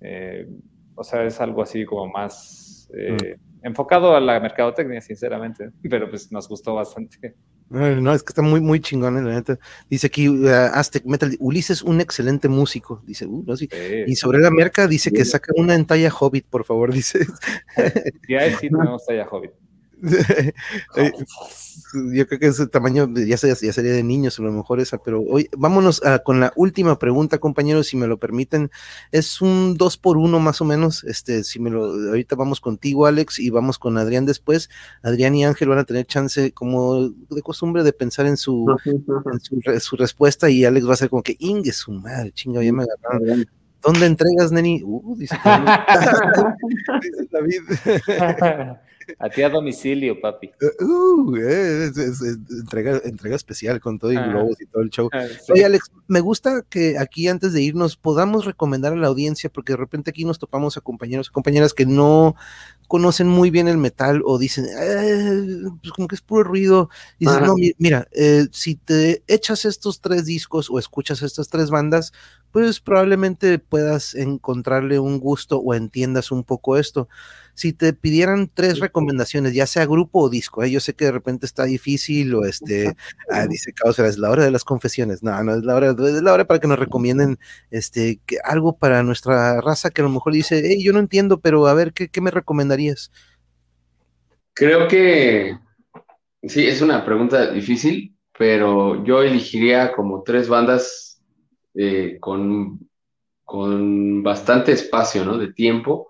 eh, 0.00 0.46
o 0.94 1.04
sea, 1.04 1.24
es 1.24 1.40
algo 1.40 1.62
así 1.62 1.84
como 1.84 2.08
más 2.08 2.88
eh, 2.94 3.12
mm. 3.12 3.66
enfocado 3.66 4.14
a 4.14 4.20
la 4.20 4.40
mercadotecnia, 4.40 5.00
sinceramente, 5.00 5.70
pero 5.88 6.10
pues 6.10 6.30
nos 6.32 6.48
gustó 6.48 6.74
bastante. 6.74 7.34
No, 7.70 8.14
es 8.14 8.22
que 8.22 8.30
está 8.30 8.40
muy, 8.40 8.62
muy 8.62 8.80
chingón, 8.80 9.14
la 9.14 9.34
neta. 9.34 9.58
Dice 9.90 10.06
aquí 10.06 10.26
uh, 10.26 10.48
Aztec 10.72 11.04
Metal, 11.04 11.36
Ulises, 11.38 11.82
un 11.82 12.00
excelente 12.00 12.48
músico. 12.48 13.02
Dice, 13.04 13.26
uh, 13.26 13.44
no, 13.46 13.56
sí. 13.58 13.68
Sí, 13.70 14.04
y 14.06 14.16
sobre 14.16 14.38
la 14.38 14.50
merca, 14.50 14.86
dice 14.86 15.12
que 15.12 15.22
saca 15.26 15.52
una 15.54 15.74
en 15.74 15.84
talla 15.84 16.10
Hobbit, 16.10 16.46
por 16.46 16.64
favor, 16.64 16.92
dice. 16.94 17.26
Ya 18.26 18.50
sí 18.56 18.70
tenemos 18.70 19.04
talla 19.04 19.28
Hobbit. 19.30 19.52
Yo 22.14 22.26
creo 22.26 22.38
que 22.38 22.46
ese 22.46 22.66
tamaño 22.66 23.08
ya 23.14 23.36
sería, 23.36 23.56
ya 23.60 23.72
sería, 23.72 23.92
de 23.92 24.02
niños, 24.02 24.38
a 24.38 24.42
lo 24.42 24.52
mejor 24.52 24.80
esa, 24.80 24.98
pero 24.98 25.22
hoy 25.22 25.48
vámonos 25.56 26.04
a, 26.04 26.18
con 26.20 26.40
la 26.40 26.52
última 26.56 26.98
pregunta, 26.98 27.38
compañeros, 27.38 27.86
si 27.88 27.96
me 27.96 28.06
lo 28.06 28.18
permiten. 28.18 28.70
Es 29.10 29.40
un 29.40 29.76
dos 29.76 29.96
por 29.96 30.16
uno 30.16 30.38
más 30.40 30.60
o 30.60 30.64
menos. 30.64 31.04
Este, 31.04 31.44
si 31.44 31.60
me 31.60 31.70
lo, 31.70 31.84
ahorita 31.84 32.36
vamos 32.36 32.60
contigo, 32.60 33.06
Alex, 33.06 33.38
y 33.38 33.50
vamos 33.50 33.78
con 33.78 33.96
Adrián 33.98 34.26
después. 34.26 34.68
Adrián 35.02 35.34
y 35.34 35.44
Ángel 35.44 35.68
van 35.68 35.78
a 35.78 35.84
tener 35.84 36.06
chance, 36.06 36.52
como 36.52 37.08
de 37.08 37.42
costumbre, 37.42 37.82
de 37.82 37.92
pensar 37.92 38.26
en 38.26 38.36
su, 38.36 38.66
en 38.84 39.40
su, 39.40 39.60
su, 39.80 39.96
respuesta, 39.96 40.50
y 40.50 40.64
Alex 40.64 40.88
va 40.88 40.94
a 40.94 40.96
ser 40.96 41.10
como 41.10 41.22
que 41.22 41.36
Inge, 41.38 41.72
su 41.72 41.92
madre, 41.92 42.32
chinga, 42.32 42.62
ya 42.62 42.72
me 42.72 42.84
agarraron. 42.84 43.46
¿Dónde 43.82 44.06
entregas, 44.06 44.50
Neni? 44.52 44.82
Uh, 44.84 45.16
dice, 45.16 45.36
dice 47.02 47.28
David. 47.30 47.62
A 49.18 49.28
ti 49.28 49.42
a 49.42 49.48
domicilio, 49.48 50.20
papi. 50.20 50.50
Uh, 50.80 51.36
es, 51.36 51.96
es, 51.98 52.20
es, 52.20 52.38
entrega, 52.50 53.00
entrega, 53.04 53.36
especial 53.36 53.80
con 53.80 53.98
todo 53.98 54.12
y 54.12 54.16
ah, 54.16 54.26
globos 54.26 54.60
y 54.60 54.66
todo 54.66 54.82
el 54.82 54.90
show. 54.90 55.08
Ah, 55.12 55.26
sí. 55.26 55.52
Oye, 55.52 55.64
Alex, 55.64 55.90
me 56.06 56.20
gusta 56.20 56.64
que 56.68 56.98
aquí 56.98 57.28
antes 57.28 57.52
de 57.52 57.62
irnos 57.62 57.96
podamos 57.96 58.44
recomendar 58.44 58.92
a 58.92 58.96
la 58.96 59.08
audiencia, 59.08 59.50
porque 59.50 59.72
de 59.72 59.78
repente 59.78 60.10
aquí 60.10 60.24
nos 60.24 60.38
topamos 60.38 60.76
a 60.76 60.80
compañeros 60.80 61.28
y 61.28 61.32
compañeras 61.32 61.74
que 61.74 61.86
no 61.86 62.36
conocen 62.88 63.28
muy 63.28 63.50
bien 63.50 63.68
el 63.68 63.76
metal 63.76 64.22
o 64.24 64.38
dicen, 64.38 64.64
eh, 64.66 65.68
pues 65.82 65.92
como 65.92 66.08
que 66.08 66.14
es 66.14 66.22
puro 66.22 66.42
ruido. 66.42 66.88
Y 67.18 67.26
dices, 67.26 67.42
no, 67.42 67.54
mira, 67.78 68.08
eh, 68.12 68.46
si 68.50 68.76
te 68.76 69.22
echas 69.28 69.64
estos 69.66 70.00
tres 70.00 70.24
discos 70.24 70.70
o 70.70 70.78
escuchas 70.78 71.22
estas 71.22 71.48
tres 71.48 71.70
bandas, 71.70 72.12
pues 72.52 72.80
probablemente 72.80 73.58
puedas 73.58 74.14
encontrarle 74.14 74.98
un 74.98 75.18
gusto 75.18 75.58
o 75.58 75.74
entiendas 75.74 76.30
un 76.30 76.44
poco 76.44 76.76
esto. 76.76 77.08
Si 77.54 77.72
te 77.72 77.92
pidieran 77.92 78.48
tres 78.52 78.78
recomendaciones, 78.78 79.52
ya 79.52 79.66
sea 79.66 79.84
grupo 79.84 80.20
o 80.20 80.30
disco, 80.30 80.62
¿eh? 80.62 80.70
yo 80.70 80.80
sé 80.80 80.94
que 80.94 81.06
de 81.06 81.12
repente 81.12 81.44
está 81.44 81.64
difícil 81.64 82.34
o 82.34 82.44
este, 82.44 82.94
ah, 83.30 83.46
dice 83.46 83.72
Causa, 83.72 84.06
es 84.06 84.16
la 84.18 84.30
hora 84.30 84.44
de 84.44 84.50
las 84.50 84.64
confesiones. 84.64 85.22
No, 85.22 85.42
no 85.42 85.56
es 85.56 85.64
la 85.64 85.74
hora, 85.74 85.90
es 85.90 86.22
la 86.22 86.32
hora 86.32 86.46
para 86.46 86.60
que 86.60 86.68
nos 86.68 86.78
recomienden 86.78 87.38
este, 87.70 88.20
que, 88.24 88.38
algo 88.44 88.76
para 88.76 89.02
nuestra 89.02 89.60
raza 89.60 89.90
que 89.90 90.02
a 90.02 90.04
lo 90.04 90.10
mejor 90.10 90.32
dice, 90.32 90.62
hey, 90.64 90.82
yo 90.82 90.92
no 90.92 91.00
entiendo, 91.00 91.40
pero 91.40 91.66
a 91.66 91.74
ver, 91.74 91.92
¿qué, 91.92 92.08
qué 92.08 92.20
me 92.20 92.30
recomendarías? 92.30 93.10
Creo 94.54 94.88
que 94.88 95.58
sí, 96.42 96.66
es 96.66 96.80
una 96.80 97.04
pregunta 97.04 97.50
difícil, 97.50 98.16
pero 98.38 99.04
yo 99.04 99.22
elegiría 99.22 99.92
como 99.92 100.22
tres 100.22 100.48
bandas 100.48 101.07
eh, 101.80 102.18
con, 102.18 102.80
con, 103.44 104.20
bastante 104.20 104.72
espacio, 104.72 105.24
¿no? 105.24 105.38
De 105.38 105.52
tiempo 105.52 106.08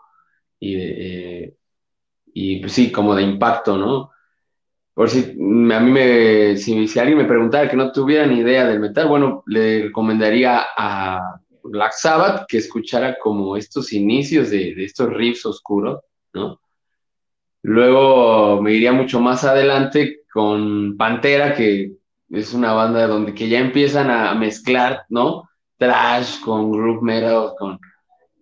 y, 0.58 0.76
eh, 0.76 1.54
y 2.32 2.60
pues 2.60 2.72
sí, 2.72 2.90
como 2.90 3.14
de 3.14 3.22
impacto, 3.22 3.76
¿no? 3.76 4.10
Por 4.94 5.10
si 5.10 5.20
a 5.20 5.80
mí 5.80 5.90
me, 5.90 6.56
si, 6.56 6.88
si, 6.88 6.98
alguien 6.98 7.18
me 7.18 7.26
preguntara 7.26 7.68
que 7.68 7.76
no 7.76 7.92
tuviera 7.92 8.26
ni 8.26 8.38
idea 8.38 8.66
del 8.66 8.80
metal, 8.80 9.08
bueno, 9.08 9.42
le 9.46 9.82
recomendaría 9.82 10.68
a 10.74 11.38
Black 11.64 11.92
Sabbath 11.92 12.46
que 12.48 12.56
escuchara 12.56 13.18
como 13.18 13.54
estos 13.54 13.92
inicios 13.92 14.48
de, 14.48 14.74
de 14.74 14.84
estos 14.84 15.12
riffs 15.12 15.44
oscuros, 15.44 16.00
¿no? 16.32 16.60
Luego 17.62 18.62
me 18.62 18.72
iría 18.72 18.92
mucho 18.92 19.20
más 19.20 19.44
adelante 19.44 20.22
con 20.32 20.96
Pantera, 20.96 21.54
que 21.54 21.92
es 22.30 22.54
una 22.54 22.72
banda 22.72 23.06
donde 23.06 23.34
que 23.34 23.50
ya 23.50 23.58
empiezan 23.58 24.10
a 24.10 24.34
mezclar, 24.34 25.04
¿no? 25.10 25.47
Trash 25.78 26.40
con 26.40 26.72
group 26.72 27.02
metal, 27.02 27.52
con 27.58 27.78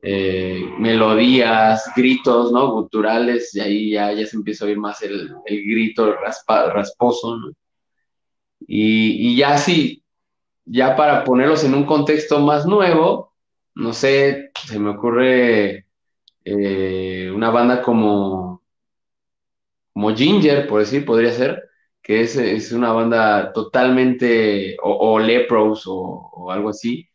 eh, 0.02 0.62
melodías, 0.78 1.90
gritos, 1.96 2.52
¿no? 2.52 2.72
Guturales, 2.72 3.54
y 3.54 3.60
ahí 3.60 3.90
ya, 3.92 4.12
ya 4.12 4.26
se 4.26 4.36
empieza 4.36 4.64
a 4.64 4.68
oír 4.68 4.78
más 4.78 5.02
el, 5.02 5.34
el 5.46 5.62
grito 5.64 6.14
raspa- 6.18 6.72
rasposo, 6.72 7.36
¿no? 7.38 7.52
Y, 8.60 9.32
y 9.32 9.36
ya 9.36 9.58
sí, 9.58 10.02
ya 10.66 10.96
para 10.96 11.24
ponerlos 11.24 11.64
en 11.64 11.74
un 11.74 11.86
contexto 11.86 12.40
más 12.40 12.66
nuevo, 12.66 13.34
no 13.74 13.92
sé, 13.92 14.52
se 14.66 14.78
me 14.78 14.90
ocurre 14.90 15.86
eh, 16.44 17.32
una 17.34 17.50
banda 17.50 17.82
como, 17.82 18.62
como 19.92 20.14
Ginger, 20.14 20.66
por 20.68 20.80
decir, 20.80 21.04
podría 21.04 21.32
ser, 21.32 21.62
que 22.02 22.20
es, 22.20 22.36
es 22.36 22.72
una 22.72 22.92
banda 22.92 23.52
totalmente, 23.52 24.76
o, 24.82 25.14
o 25.14 25.18
Lepros 25.18 25.86
o, 25.86 25.94
o 26.32 26.50
algo 26.52 26.68
así, 26.70 27.08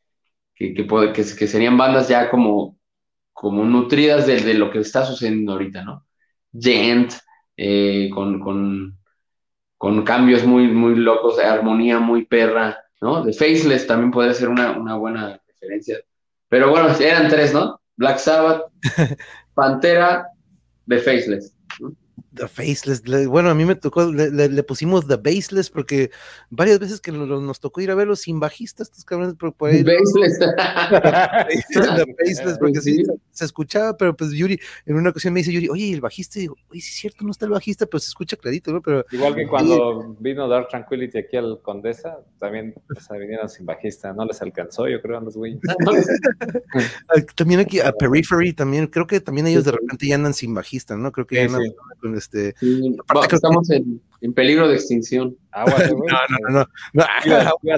que, 0.61 0.73
que, 0.73 0.83
puede- 0.85 1.13
que, 1.13 1.23
que 1.23 1.47
serían 1.47 1.77
bandas 1.77 2.07
ya 2.09 2.29
como, 2.29 2.77
como 3.33 3.65
nutridas 3.65 4.27
de, 4.27 4.41
de 4.41 4.53
lo 4.55 4.71
que 4.71 4.79
está 4.79 5.05
sucediendo 5.05 5.53
ahorita, 5.53 5.83
¿no? 5.83 6.05
Gent, 6.53 7.13
eh, 7.57 8.09
con, 8.13 8.39
con, 8.41 8.99
con 9.77 10.03
cambios 10.03 10.45
muy, 10.45 10.67
muy 10.67 10.95
locos, 10.95 11.37
de 11.37 11.43
armonía 11.45 11.99
muy 11.99 12.25
perra, 12.25 12.77
¿no? 13.01 13.23
The 13.25 13.33
Faceless 13.33 13.87
también 13.87 14.11
podría 14.11 14.33
ser 14.33 14.49
una, 14.49 14.73
una 14.79 14.95
buena 14.95 15.41
referencia. 15.47 15.99
Pero 16.49 16.69
bueno, 16.69 16.89
eran 16.99 17.29
tres, 17.29 17.53
¿no? 17.53 17.81
Black 17.97 18.17
Sabbath, 18.19 18.63
Pantera, 19.55 20.27
The 20.87 20.99
Faceless. 20.99 21.55
The 22.33 22.47
Faceless. 22.47 23.05
le- 23.07 23.27
bueno, 23.27 23.49
a 23.49 23.55
mí 23.55 23.65
me 23.65 23.75
tocó, 23.75 24.09
le, 24.11 24.31
le- 24.31 24.47
le 24.47 24.63
pusimos 24.63 25.05
The 25.07 25.17
Baseless 25.17 25.69
porque 25.69 26.11
varias 26.49 26.79
veces 26.79 27.01
que 27.01 27.11
lo- 27.11 27.41
nos 27.41 27.59
tocó 27.59 27.81
ir 27.81 27.91
a 27.91 27.95
verlos 27.95 28.21
sin 28.21 28.39
bajistas, 28.39 28.87
estos 28.87 29.03
cabrones, 29.03 29.35
por, 29.35 29.53
por 29.53 29.69
ahí. 29.69 29.83
Faceless. 29.83 30.39
The 30.39 32.15
Faceless, 32.17 32.57
porque 32.57 32.73
Pues 32.73 32.83
sí, 32.85 32.95
sí. 32.97 33.05
se, 33.05 33.11
se 33.31 33.45
escuchaba, 33.45 33.97
pero 33.97 34.15
pues 34.15 34.31
Yuri, 34.31 34.59
en 34.85 34.95
una 34.95 35.09
ocasión 35.09 35.33
me 35.33 35.41
dice 35.41 35.51
Yuri, 35.51 35.67
oye, 35.69 35.85
¿y 35.85 35.93
el 35.93 36.01
bajista, 36.01 36.39
y 36.39 36.43
digo, 36.43 36.55
oye, 36.69 36.79
sí 36.81 36.89
es 36.89 36.95
cierto, 36.95 37.23
no 37.25 37.31
está 37.31 37.45
el 37.45 37.51
bajista, 37.51 37.85
pero 37.85 37.99
se 37.99 38.07
escucha 38.07 38.37
clarito, 38.37 38.71
¿no? 38.71 38.81
Pero 38.81 39.05
Igual 39.11 39.35
que 39.35 39.47
cuando 39.47 40.15
vino 40.19 40.47
Dark 40.47 40.69
Tranquility 40.69 41.17
aquí 41.17 41.35
al 41.37 41.59
Condesa, 41.61 42.19
también 42.39 42.73
o 42.95 42.99
sea, 42.99 43.17
vinieron 43.17 43.49
sin 43.49 43.65
bajista, 43.65 44.13
no 44.13 44.25
les 44.25 44.41
alcanzó, 44.41 44.87
yo 44.87 45.01
creo, 45.01 45.17
a 45.17 45.21
los 45.21 45.35
güeyes. 45.35 45.59
también 47.35 47.59
aquí 47.59 47.79
a 47.79 47.91
Periphery, 47.91 48.53
también, 48.53 48.87
creo 48.87 49.05
que 49.07 49.19
también 49.19 49.47
ellos 49.47 49.65
de 49.65 49.71
repente 49.73 50.07
ya 50.07 50.15
andan 50.15 50.33
sin 50.33 50.53
bajista, 50.53 50.95
¿no? 50.95 51.11
Creo 51.11 51.27
que 51.27 51.35
ya 51.35 51.45
andan 51.45 51.61
sí. 51.63 51.75
con 51.99 52.15
este. 52.21 52.53
Sí, 52.59 52.95
que- 53.27 53.35
estamos 53.35 53.69
en, 53.71 53.99
en 54.21 54.33
peligro 54.33 54.67
de 54.67 54.75
extinción. 54.75 55.35
Güey. 55.65 55.89
No, 55.89 56.17
no, 56.29 56.49
no, 56.49 56.65
no. 56.93 57.05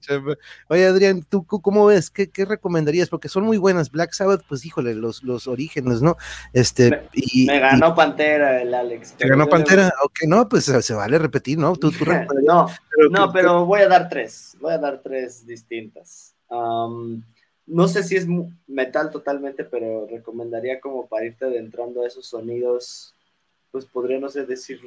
Chamba. 0.00 0.34
Oye, 0.68 0.86
Adrián, 0.86 1.24
¿tú 1.28 1.44
cómo 1.44 1.86
ves? 1.86 2.10
¿Qué, 2.10 2.30
qué 2.30 2.44
recomendarías? 2.44 3.08
Porque 3.08 3.28
son 3.28 3.44
muy 3.44 3.58
buenas. 3.58 3.90
Black 3.90 4.12
Sabbath, 4.12 4.42
pues 4.48 4.64
híjole, 4.64 4.94
los, 4.94 5.22
los 5.22 5.46
orígenes, 5.46 6.02
¿no? 6.02 6.16
Este, 6.52 6.90
Me- 6.90 7.02
y, 7.12 7.46
Me 7.46 7.60
ganó 7.60 7.94
Pantera 7.94 8.62
el 8.62 8.74
Alex. 8.74 9.12
¿Te 9.12 9.28
ganó 9.28 9.44
yo 9.44 9.44
le- 9.44 9.50
Pantera? 9.50 9.92
Ok, 10.04 10.18
no, 10.26 10.48
pues 10.48 10.64
se, 10.64 10.94
vale 10.94 11.18
repetir, 11.18 11.58
¿no? 11.58 11.76
Tú, 11.76 11.90
tú 11.92 12.04
No, 12.44 12.66
pero 12.96 13.10
no, 13.10 13.32
pero 13.32 13.66
voy 13.66 13.80
a 13.82 13.88
dar 13.88 14.08
tres. 14.08 14.56
Voy 14.60 14.72
a 14.72 14.78
dar 14.78 15.00
tres 15.02 15.46
distintas. 15.46 16.34
Am, 16.48 17.22
no 17.70 17.86
sé 17.86 18.02
si 18.02 18.16
es 18.16 18.26
metal 18.66 19.10
totalmente, 19.10 19.64
pero 19.64 20.06
recomendaría 20.06 20.80
como 20.80 21.06
para 21.06 21.26
irte 21.26 21.44
adentrando 21.44 22.02
a 22.02 22.06
esos 22.06 22.26
sonidos, 22.26 23.14
pues 23.70 23.84
podría 23.84 24.18
no 24.18 24.28
sé 24.28 24.44
decir 24.44 24.80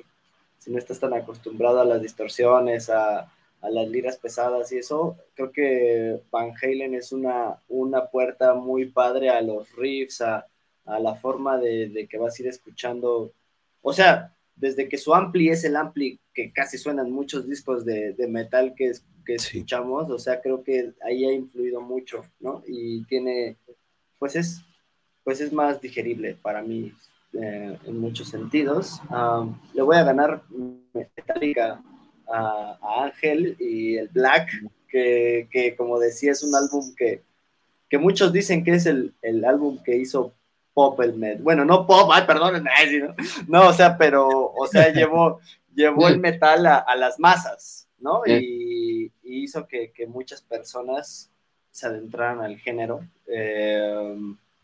si 0.57 0.71
no 0.71 0.77
estás 0.77 0.99
tan 0.99 1.13
acostumbrado 1.13 1.79
a 1.79 1.85
las 1.85 2.01
distorsiones, 2.01 2.89
a, 2.89 3.19
a 3.19 3.69
las 3.69 3.87
liras 3.87 4.17
pesadas 4.17 4.71
y 4.73 4.79
eso, 4.79 5.17
creo 5.33 5.51
que 5.51 6.21
Van 6.29 6.51
Halen 6.61 6.93
es 6.93 7.13
una, 7.13 7.57
una 7.69 8.07
puerta 8.07 8.53
muy 8.53 8.85
padre 8.85 9.29
a 9.29 9.41
los 9.41 9.73
riffs, 9.77 10.21
a, 10.21 10.45
a 10.85 10.99
la 10.99 11.15
forma 11.15 11.57
de, 11.57 11.87
de 11.87 12.07
que 12.07 12.17
vas 12.17 12.37
a 12.37 12.41
ir 12.41 12.49
escuchando. 12.49 13.31
O 13.81 13.93
sea, 13.93 14.35
desde 14.55 14.87
que 14.87 14.97
su 14.97 15.13
ampli 15.13 15.49
es 15.49 15.63
el 15.63 15.75
ampli 15.75 16.19
que 16.33 16.51
casi 16.53 16.77
suenan 16.77 17.11
muchos 17.11 17.47
discos 17.47 17.83
de, 17.85 18.13
de 18.13 18.27
metal 18.27 18.73
que, 18.75 18.91
que 19.25 19.39
Sí. 19.39 19.57
escuchamos, 19.57 20.09
o 20.09 20.19
sea, 20.19 20.41
creo 20.41 20.63
que 20.63 20.93
ahí 21.03 21.25
ha 21.25 21.31
influido 21.33 21.81
mucho, 21.81 22.23
¿no? 22.39 22.63
Y 22.67 23.03
tiene, 23.05 23.57
pues 24.19 24.35
es, 24.35 24.61
pues 25.23 25.41
es 25.41 25.51
más 25.53 25.79
digerible 25.81 26.35
para 26.41 26.61
mí 26.61 26.93
eh, 27.33 27.77
en 27.85 27.99
muchos 27.99 28.29
sentidos. 28.29 28.99
Am, 29.09 29.59
le 29.73 29.81
voy 29.81 29.97
a 29.97 30.03
ganar 30.03 30.43
Metallica 30.93 31.81
a, 32.27 32.77
a 32.81 33.03
Ángel 33.05 33.55
y 33.59 33.95
el 33.97 34.07
Black, 34.09 34.49
que, 34.87 35.47
que 35.51 35.75
como 35.75 35.99
decía 35.99 36.31
es 36.31 36.43
un 36.43 36.53
álbum 36.55 36.93
que, 36.95 37.21
que 37.89 37.97
muchos 37.97 38.31
dicen 38.31 38.63
que 38.63 38.71
es 38.75 38.85
el, 38.85 39.13
el 39.21 39.43
álbum 39.45 39.81
que 39.83 39.97
hizo 39.97 40.33
pop 40.73 40.99
el 41.01 41.13
metal. 41.15 41.43
Bueno, 41.43 41.65
no 41.65 41.85
pop, 41.85 42.09
ay, 42.11 42.23
perdón, 42.25 42.63
¿no? 42.63 43.15
no, 43.47 43.69
o 43.69 43.73
sea, 43.73 43.97
pero, 43.97 44.27
o 44.27 44.67
sea, 44.67 44.89
llevó, 44.93 45.39
llevó 45.73 46.07
el 46.07 46.19
metal 46.19 46.65
a, 46.65 46.77
a 46.77 46.95
las 46.95 47.19
masas, 47.19 47.87
¿no? 47.99 48.21
Y, 48.25 49.11
y 49.23 49.43
hizo 49.43 49.67
que, 49.67 49.91
que 49.91 50.07
muchas 50.07 50.41
personas 50.41 51.31
se 51.71 51.87
adentraran 51.87 52.41
al 52.41 52.57
género. 52.57 53.01
Eh, 53.27 54.15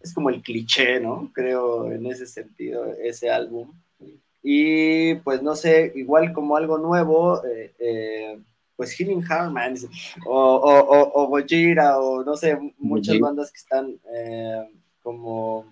es 0.02 0.14
como 0.14 0.30
el 0.30 0.42
cliché, 0.42 1.00
¿no? 1.00 1.32
Creo 1.34 1.92
en 1.92 2.06
ese 2.06 2.26
sentido, 2.26 2.86
ese 3.04 3.30
álbum. 3.30 3.72
Y 4.42 5.16
pues 5.16 5.42
no 5.42 5.56
sé, 5.56 5.92
igual 5.96 6.32
como 6.32 6.56
algo 6.56 6.78
nuevo, 6.78 7.44
eh, 7.46 7.74
eh, 7.80 8.40
pues 8.78 8.94
Healing 8.94 9.22
Heart, 9.22 9.52
man, 9.52 9.76
o, 10.26 10.56
o, 10.56 10.80
o, 10.80 11.24
o 11.24 11.28
Gojira, 11.28 12.00
o 12.00 12.24
no 12.24 12.38
sé, 12.38 12.58
muchas 12.78 13.20
bandas 13.20 13.52
que 13.52 13.58
están 13.58 14.00
eh, 14.16 14.70
como, 15.04 15.66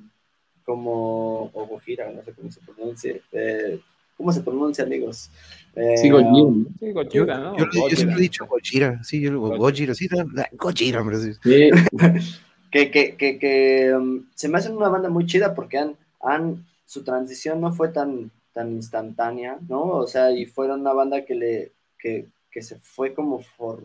como, 0.68 1.50
o 1.54 1.66
Gojira, 1.66 2.12
no 2.12 2.22
sé 2.22 2.34
cómo 2.34 2.52
se 2.52 2.60
pronuncie. 2.60 3.22
eh, 3.32 3.80
¿Cómo 4.18 4.34
se 4.34 4.42
pronuncia, 4.42 4.84
amigos? 4.84 5.30
Eh, 5.76 5.96
Sigo 5.96 6.20
yo. 6.20 6.52
Sí, 6.80 6.88
Yo, 6.88 6.94
Gojira, 6.94 7.38
¿no? 7.38 7.58
yo, 7.58 7.66
yo 7.90 7.96
siempre 7.96 8.18
he 8.18 8.22
dicho 8.22 8.46
Gojira, 8.48 9.02
sí, 9.02 9.22
yo 9.22 9.30
digo 9.30 9.56
Gojira, 9.56 9.94
sí, 9.96 10.10
Gojira, 10.54 11.00
hombre, 11.02 11.18
sí. 11.20 11.32
Sí, 11.42 11.70
que, 12.72 12.92
que, 12.92 13.16
que, 13.16 13.40
que, 13.40 13.94
um, 13.96 14.26
se 14.36 14.50
me 14.50 14.58
hace 14.58 14.70
una 14.72 14.90
banda 14.90 15.08
muy 15.10 15.26
chida 15.26 15.56
porque 15.56 15.78
han, 15.78 15.96
han, 16.22 16.66
su 16.86 17.04
transición 17.04 17.62
no 17.62 17.72
fue 17.72 17.88
tan, 17.90 18.30
tan 18.54 18.74
instantánea, 18.74 19.58
¿no? 19.70 19.84
O 19.84 20.08
sea, 20.08 20.32
y 20.32 20.46
fueron 20.48 20.82
una 20.82 20.92
banda 20.92 21.24
que 21.24 21.36
le, 21.36 21.72
que, 21.98 22.26
que 22.52 22.62
se 22.62 22.78
fue 22.80 23.14
como 23.14 23.40
for, 23.40 23.84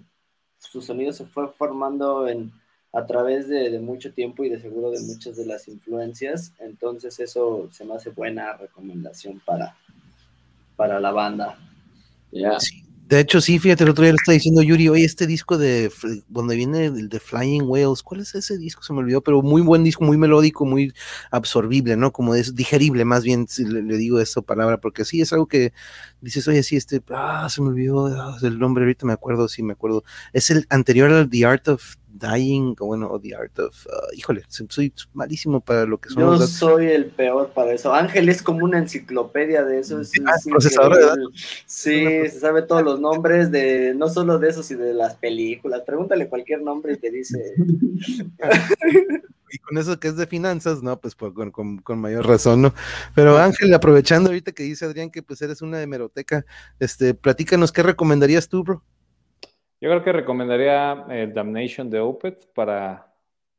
su 0.59 0.83
sonido 0.83 1.13
se 1.13 1.27
fue 1.27 1.47
formando 1.53 2.27
en, 2.27 2.51
a 2.93 3.07
través 3.07 3.49
de, 3.49 3.71
de 3.71 3.81
mucho 3.81 4.13
tiempo 4.13 4.45
y 4.45 4.51
de 4.51 4.61
seguro 4.61 4.91
de 4.91 5.01
muchas 5.01 5.37
de 5.37 5.47
las 5.47 5.67
influencias, 5.69 6.53
entonces 6.59 7.19
eso 7.21 7.69
se 7.73 7.85
me 7.85 7.95
hace 7.95 8.11
buena 8.11 8.57
recomendación 8.57 9.41
para, 9.45 9.77
para 10.77 11.01
la 11.01 11.11
banda. 11.11 11.59
ya. 12.31 12.59
De 13.13 13.21
hecho, 13.21 13.43
sí, 13.43 13.59
fíjate, 13.59 13.85
el 13.85 13.91
otro 13.91 14.05
día 14.05 14.13
le 14.13 14.17
estaba 14.17 14.33
diciendo 14.33 14.63
Yuri, 14.63 14.89
oye, 14.89 15.05
este 15.05 15.27
disco 15.27 15.59
de 15.59 15.91
donde 16.29 16.57
viene 16.57 16.87
el 16.87 17.11
de 17.11 17.21
Flying 17.21 17.65
Whales, 17.67 18.03
¿cuál 18.03 18.21
es 18.21 18.35
ese 18.35 18.57
disco? 18.57 18.83
Se 18.83 18.95
me 18.95 19.01
olvidó, 19.01 19.21
pero 19.21 19.43
muy 19.43 19.61
buen 19.61 19.85
disco, 19.85 20.03
muy 20.03 20.17
melódico, 20.17 20.65
muy 20.65 20.95
absorbible, 21.31 21.95
¿no? 21.99 22.11
Como 22.11 22.35
es 22.35 22.55
digerible, 22.55 23.05
más 23.05 23.23
bien, 23.23 23.47
si 23.49 23.67
le, 23.67 23.83
le 23.83 23.99
digo 23.99 24.19
esa 24.19 24.41
palabra, 24.41 24.81
porque 24.81 25.05
sí, 25.05 25.21
es 25.21 25.31
algo 25.35 25.47
que 25.47 25.75
dices, 26.23 26.49
oye, 26.49 26.63
sí, 26.63 26.77
este, 26.77 27.03
ah, 27.11 27.49
se 27.51 27.61
me 27.61 27.69
olvidó 27.69 28.07
ah, 28.07 28.39
el 28.41 28.59
nombre, 28.59 28.85
ahorita 28.85 29.05
me 29.05 29.13
acuerdo, 29.13 29.47
sí, 29.47 29.63
me 29.63 29.75
acuerdo. 29.75 30.05
Es 30.33 30.51
el 30.51 30.65
anterior 30.71 31.11
al 31.11 31.29
The 31.29 31.45
Art 31.45 31.69
of 31.69 31.97
Dying, 32.23 32.77
o 32.81 32.87
bueno, 32.87 33.11
o 33.11 33.21
The 33.21 33.35
Art 33.35 33.59
of, 33.59 33.87
ah, 33.93 34.07
híjole, 34.17 34.43
soy 34.49 34.93
malísimo 35.13 35.61
para 35.61 35.85
lo 35.87 35.99
que 35.99 36.09
son 36.11 36.23
Yo 36.23 36.31
los 36.31 36.39
datos. 36.41 36.55
soy 36.55 36.87
el 36.87 37.07
peor 37.07 37.51
para 37.51 37.73
eso. 37.73 37.93
Ángel 37.93 38.29
es 38.29 38.43
como 38.43 38.65
una 38.65 38.79
enciclopedia 38.79 39.65
de 39.65 39.81
eso. 39.81 40.01
Es, 40.01 40.13
Ah, 40.25 40.33
es 40.39 40.47
procesador 40.47 40.95
de. 40.97 41.25
Sí, 41.67 42.05
se 42.31 42.41
sabe 42.41 42.63
todos 42.63 42.83
los 42.83 43.01
nombres 43.01 43.51
de, 43.51 43.95
no 43.95 44.09
solo 44.09 44.39
de 44.39 44.49
esos, 44.51 44.67
sino 44.67 44.85
de 44.85 44.95
las 44.95 45.15
películas. 45.17 45.83
Pregúntale 45.85 46.29
cualquier 46.29 46.63
nombre 46.63 46.93
y 46.95 46.97
te 46.99 47.11
dice. 47.11 47.55
Y 49.55 49.59
con 49.59 49.77
eso 49.77 50.01
que 50.01 50.09
es 50.09 50.17
de 50.17 50.27
finanzas, 50.27 50.83
no, 50.83 50.99
pues, 50.99 51.15
pues, 51.15 51.35
con, 51.35 51.51
con- 51.51 51.77
con 51.77 51.99
mayor 52.01 52.27
razón, 52.27 52.63
¿no? 52.63 52.73
Pero 53.15 53.37
Ángel, 53.37 53.75
aprovechando 53.75 54.31
ahorita 54.31 54.53
que 54.53 54.63
dice 54.63 54.87
Adrián 54.87 55.11
que 55.11 55.23
pues 55.23 55.43
eres 55.43 55.61
una 55.61 55.83
hemeroteca, 55.83 56.47
este, 56.81 57.13
platícanos, 57.13 57.71
¿qué 57.71 57.83
recomendarías 57.83 58.49
tú, 58.49 58.63
bro? 58.65 58.83
Yo 59.83 59.89
creo 59.89 60.05
que 60.05 60.13
recomendaría 60.13 61.07
eh, 61.11 61.29
Damnation 61.35 61.91
de 61.91 61.99
Opeth 61.99 62.47
para, 62.55 63.13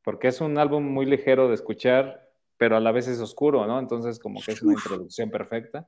porque 0.03 0.29
es 0.29 0.39
un 0.39 0.57
álbum 0.57 0.81
muy 0.81 1.05
ligero 1.05 1.49
de 1.49 1.55
escuchar, 1.55 2.31
pero 2.55 2.77
a 2.77 2.79
la 2.79 2.93
vez 2.93 3.09
es 3.09 3.19
oscuro, 3.19 3.67
¿no? 3.67 3.77
Entonces 3.77 4.19
como 4.19 4.39
que 4.41 4.53
es 4.53 4.61
una 4.61 4.71
introducción 4.71 5.29
perfecta. 5.29 5.85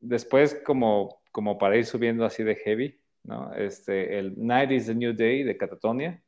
Después 0.00 0.60
como, 0.66 1.22
como 1.30 1.58
para 1.58 1.76
ir 1.76 1.86
subiendo 1.86 2.24
así 2.24 2.42
de 2.42 2.56
heavy, 2.56 3.00
¿no? 3.22 3.54
Este, 3.54 4.18
el 4.18 4.34
Night 4.36 4.72
is 4.72 4.86
the 4.86 4.96
New 4.96 5.12
Day 5.14 5.44
de 5.44 5.56
Catatonia, 5.56 6.20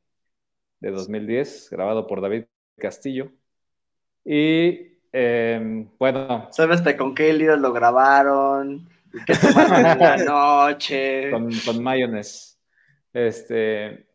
de 0.78 0.90
2010, 0.92 1.70
grabado 1.72 2.06
por 2.06 2.20
David 2.20 2.44
Castillo. 2.78 3.32
Y 4.24 5.01
eh, 5.12 5.88
bueno, 5.98 6.47
¿Sabes 6.52 6.82
con 6.97 7.16
qué 7.16 7.32
líder 7.32 7.59
lo 7.59 7.72
grabaron? 7.72 8.88
¿Y 9.12 9.24
qué 9.24 9.34
tomaron 9.34 9.86
en 9.86 9.98
la 9.98 10.16
noche? 10.24 11.32
con, 11.32 11.51
con 11.66 11.82
mayonnaise. 11.82 12.59
Este, 13.12 14.06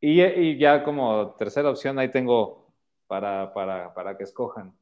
y, 0.00 0.22
y 0.22 0.58
ya 0.58 0.82
como 0.84 1.34
tercera 1.36 1.70
opción, 1.70 1.98
ahí 1.98 2.10
tengo 2.10 2.72
para, 3.06 3.52
para, 3.54 3.94
para 3.94 4.16
que 4.16 4.24
escojan. 4.24 4.72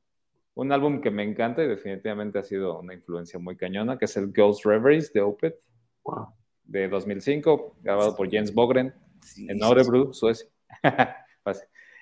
Un 0.55 0.71
álbum 0.73 1.01
que 1.01 1.11
me 1.11 1.25
encanta 1.25 1.63
y 1.65 1.69
definitivamente 1.69 2.39
ha 2.39 2.43
sido 2.45 2.79
una 2.79 2.95
influencia 2.95 3.39
muy 3.39 3.57
cañona, 3.57 3.99
que 3.99 4.05
es 4.05 4.17
el 4.17 4.33
Ghost 4.33 4.65
Reveries 4.65 5.13
de 5.13 5.21
Opeth, 5.21 5.57
Wow. 6.05 6.29
de 6.65 6.87
2005, 6.89 7.77
grabado 7.83 8.15
por 8.15 8.29
Jens 8.31 8.53
Bogren 8.53 8.93
Sí, 9.23 9.47
en 9.49 9.59
sí, 9.59 9.65
Örebro, 9.65 10.13
Suecia. 10.13 10.49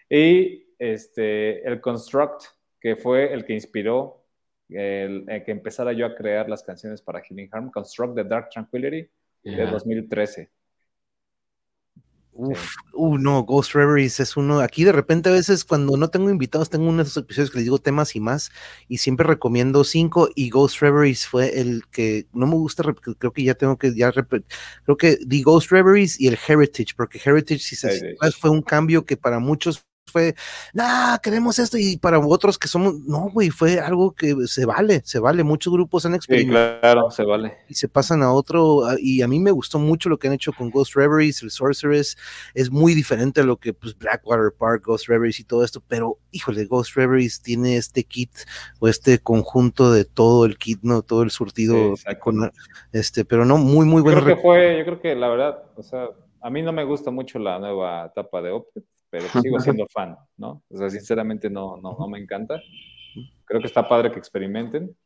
Y 0.09 0.67
este, 0.79 1.67
el 1.67 1.81
Construct, 1.81 2.43
que 2.81 2.97
fue 2.97 3.33
el 3.33 3.45
que 3.47 3.55
inspiró 3.55 4.25
el, 4.69 5.25
el 5.29 5.45
que 5.45 5.53
empezara 5.53 5.93
yo 5.93 6.05
a 6.07 6.15
crear 6.15 6.49
las 6.51 6.63
canciones 6.63 7.01
para 7.01 7.21
Healing 7.23 7.49
Harm, 7.53 7.71
Construct 7.71 8.15
the 8.17 8.25
Dark 8.25 8.51
Tranquility 8.51 9.09
de 9.45 9.57
Ya. 9.57 9.71
2013. 9.71 10.51
Uf, 12.35 12.77
uh, 12.95 13.19
no, 13.19 13.43
Ghost 13.43 13.75
Reveries 13.75 14.19
es 14.19 14.37
uno. 14.39 14.61
Aquí 14.61 14.85
de 14.85 14.93
repente 14.93 15.29
a 15.29 15.33
veces 15.33 15.65
cuando 15.67 15.97
no 15.99 16.09
tengo 16.09 16.31
invitados, 16.31 16.71
tengo 16.71 16.89
uno 16.89 17.03
de 17.03 17.09
esos 17.09 17.23
episodios 17.23 17.51
que 17.51 17.59
les 17.59 17.65
digo 17.67 17.79
temas 17.79 18.17
y 18.17 18.21
más, 18.21 18.51
y 18.89 18.99
siempre 18.99 19.27
recomiendo 19.27 19.85
cinco. 19.85 20.31
Y 20.35 20.49
Ghost 20.49 20.81
Reveries 20.81 21.27
fue 21.27 21.61
el 21.61 21.83
que 21.91 22.27
no 22.33 22.47
me 22.47 22.55
gusta, 22.55 22.83
creo 23.19 23.33
que 23.33 23.45
ya 23.45 23.55
tengo 23.55 23.77
que, 23.77 23.95
ya 23.95 24.13
creo 24.13 24.97
que 24.97 25.19
The 25.29 25.43
Ghost 25.43 25.71
Reveries 25.71 26.19
y 26.19 26.29
el 26.29 26.39
Heritage, 26.49 26.95
porque 26.97 27.21
Heritage 27.23 27.61
sí 27.61 27.77
se- 27.77 27.89
Heritage. 27.99 28.33
fue 28.41 28.51
un 28.51 28.63
cambio 28.63 29.05
que 29.05 29.17
para 29.19 29.39
muchos 29.39 29.85
fue, 30.11 30.35
nah, 30.75 31.17
queremos 31.19 31.59
esto, 31.59 31.79
y 31.79 31.97
para 31.97 32.19
otros 32.19 32.59
que 32.59 32.69
somos, 32.69 32.95
no, 33.01 33.31
güey, 33.33 33.51
fue 33.51 33.81
algo 33.81 34.13
que 34.13 34.35
se 34.47 34.67
vale, 34.67 35.01
se 35.05 35.19
vale. 35.19 35.43
Muchos 35.43 35.73
grupos 35.73 36.05
han 36.05 36.13
Sí, 36.13 36.17
experimentado 36.17 36.81
claro, 36.81 37.11
se 37.11 37.25
vale. 37.25 37.57
y 37.69 37.75
se 37.75 37.89
pasan 37.89 38.23
a 38.23 38.33
otro, 38.33 38.83
y 38.99 39.23
a 39.23 39.29
mí 39.29 39.39
me 39.41 39.51
gustó 39.51 39.79
mucho 39.79 40.09
lo 40.11 40.19
que 40.19 40.29
han 40.29 40.35
hecho 40.35 40.53
con 40.53 40.71
Ghost 40.71 40.95
Reveries, 40.97 41.43
el 41.43 41.51
Sorceress, 41.51 42.17
es 42.55 42.71
muy 42.71 42.95
diferente 42.95 43.41
a 43.41 43.45
lo 43.45 43.57
que 43.57 43.73
pues 43.73 43.97
Blackwater 43.97 44.53
Park, 44.57 44.85
Ghost 44.87 45.09
Reveries 45.09 45.41
y 45.41 45.45
todo 45.45 45.65
esto, 45.65 45.83
pero 45.89 46.19
híjole, 46.31 46.67
Ghost 46.67 46.95
Reveries 46.95 47.41
tiene 47.41 47.77
este 47.77 48.05
kit 48.05 48.31
o 48.81 48.89
este 48.89 49.19
conjunto 49.21 49.93
de 49.93 50.05
todo 50.05 50.45
el 50.45 50.59
kit, 50.59 50.81
no, 50.83 51.03
todo 51.03 51.23
el 51.23 51.31
surtido, 51.31 51.75
Sí, 51.75 52.03
exacto. 52.03 52.21
con, 52.25 52.53
este, 52.93 53.25
pero 53.25 53.45
no, 53.47 53.57
muy, 53.57 53.87
muy 53.87 53.99
Yo 54.01 54.05
bueno. 54.05 54.23
creo 54.23 54.37
que 54.37 54.43
fue, 54.43 54.79
yo 54.79 54.85
creo 54.85 55.01
que 55.01 55.15
la 55.15 55.29
verdad, 55.29 55.63
o 55.77 55.83
sea, 55.83 56.09
a 56.43 56.51
mí 56.51 56.61
no 56.61 56.73
me 56.73 56.85
gusta 56.85 57.11
mucho 57.11 57.39
la 57.39 57.59
nueva 57.59 58.07
etapa 58.07 58.43
de 58.43 58.51
Opeth, 58.51 58.85
pero 59.13 59.27
sigo 59.43 59.61
siendo 59.61 59.87
fan, 59.87 60.17
¿no? 60.39 60.63
O 60.71 60.79
sea, 60.79 60.89
sinceramente 60.89 61.51
no, 61.51 61.77
no, 61.77 61.95
no 61.99 62.09
me 62.09 62.19
encanta. 62.19 62.61
Creo 63.45 63.61
que 63.61 63.67
está 63.67 63.87
padre 63.87 64.11
que 64.11 64.19
experimenten, 64.19 64.97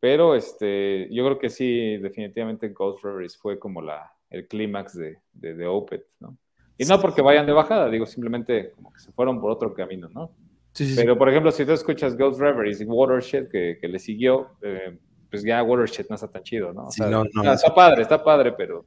pero 0.00 0.34
este, 0.34 1.06
yo 1.12 1.24
creo 1.26 1.38
que 1.38 1.50
sí, 1.50 1.98
definitivamente 1.98 2.70
Ghost 2.70 3.04
Reveries 3.04 3.36
fue 3.36 3.58
como 3.58 3.82
la, 3.82 4.10
el 4.30 4.48
clímax 4.48 4.96
de, 4.96 5.18
de, 5.34 5.54
de 5.54 5.66
Opeth, 5.66 6.06
¿no? 6.18 6.38
Y 6.78 6.86
no 6.86 6.98
porque 6.98 7.20
vayan 7.20 7.44
de 7.44 7.52
bajada, 7.52 7.90
digo, 7.90 8.06
simplemente 8.06 8.70
como 8.70 8.90
que 8.90 9.00
se 9.00 9.12
fueron 9.12 9.38
por 9.38 9.50
otro 9.50 9.74
camino, 9.74 10.08
¿no? 10.08 10.30
Sí, 10.72 10.86
sí, 10.86 10.94
sí. 10.94 11.00
Pero, 11.02 11.18
por 11.18 11.28
ejemplo, 11.28 11.52
si 11.52 11.66
tú 11.66 11.72
escuchas 11.72 12.16
Ghost 12.16 12.40
Reveries 12.40 12.80
y 12.80 12.84
Watershed, 12.86 13.50
que, 13.50 13.76
que 13.78 13.86
le 13.86 13.98
siguió, 13.98 14.52
eh, 14.62 14.96
pues 15.28 15.42
ya 15.42 15.62
Watershed 15.62 16.06
no 16.08 16.14
está 16.14 16.30
tan 16.30 16.42
chido, 16.42 16.72
¿no? 16.72 16.86
O 16.86 16.90
Sí, 16.90 17.02
sea, 17.02 17.10
no, 17.10 17.24
no, 17.34 17.42
está, 17.42 17.52
está 17.52 17.74
padre, 17.74 18.00
está 18.00 18.24
padre, 18.24 18.52
pero... 18.52 18.86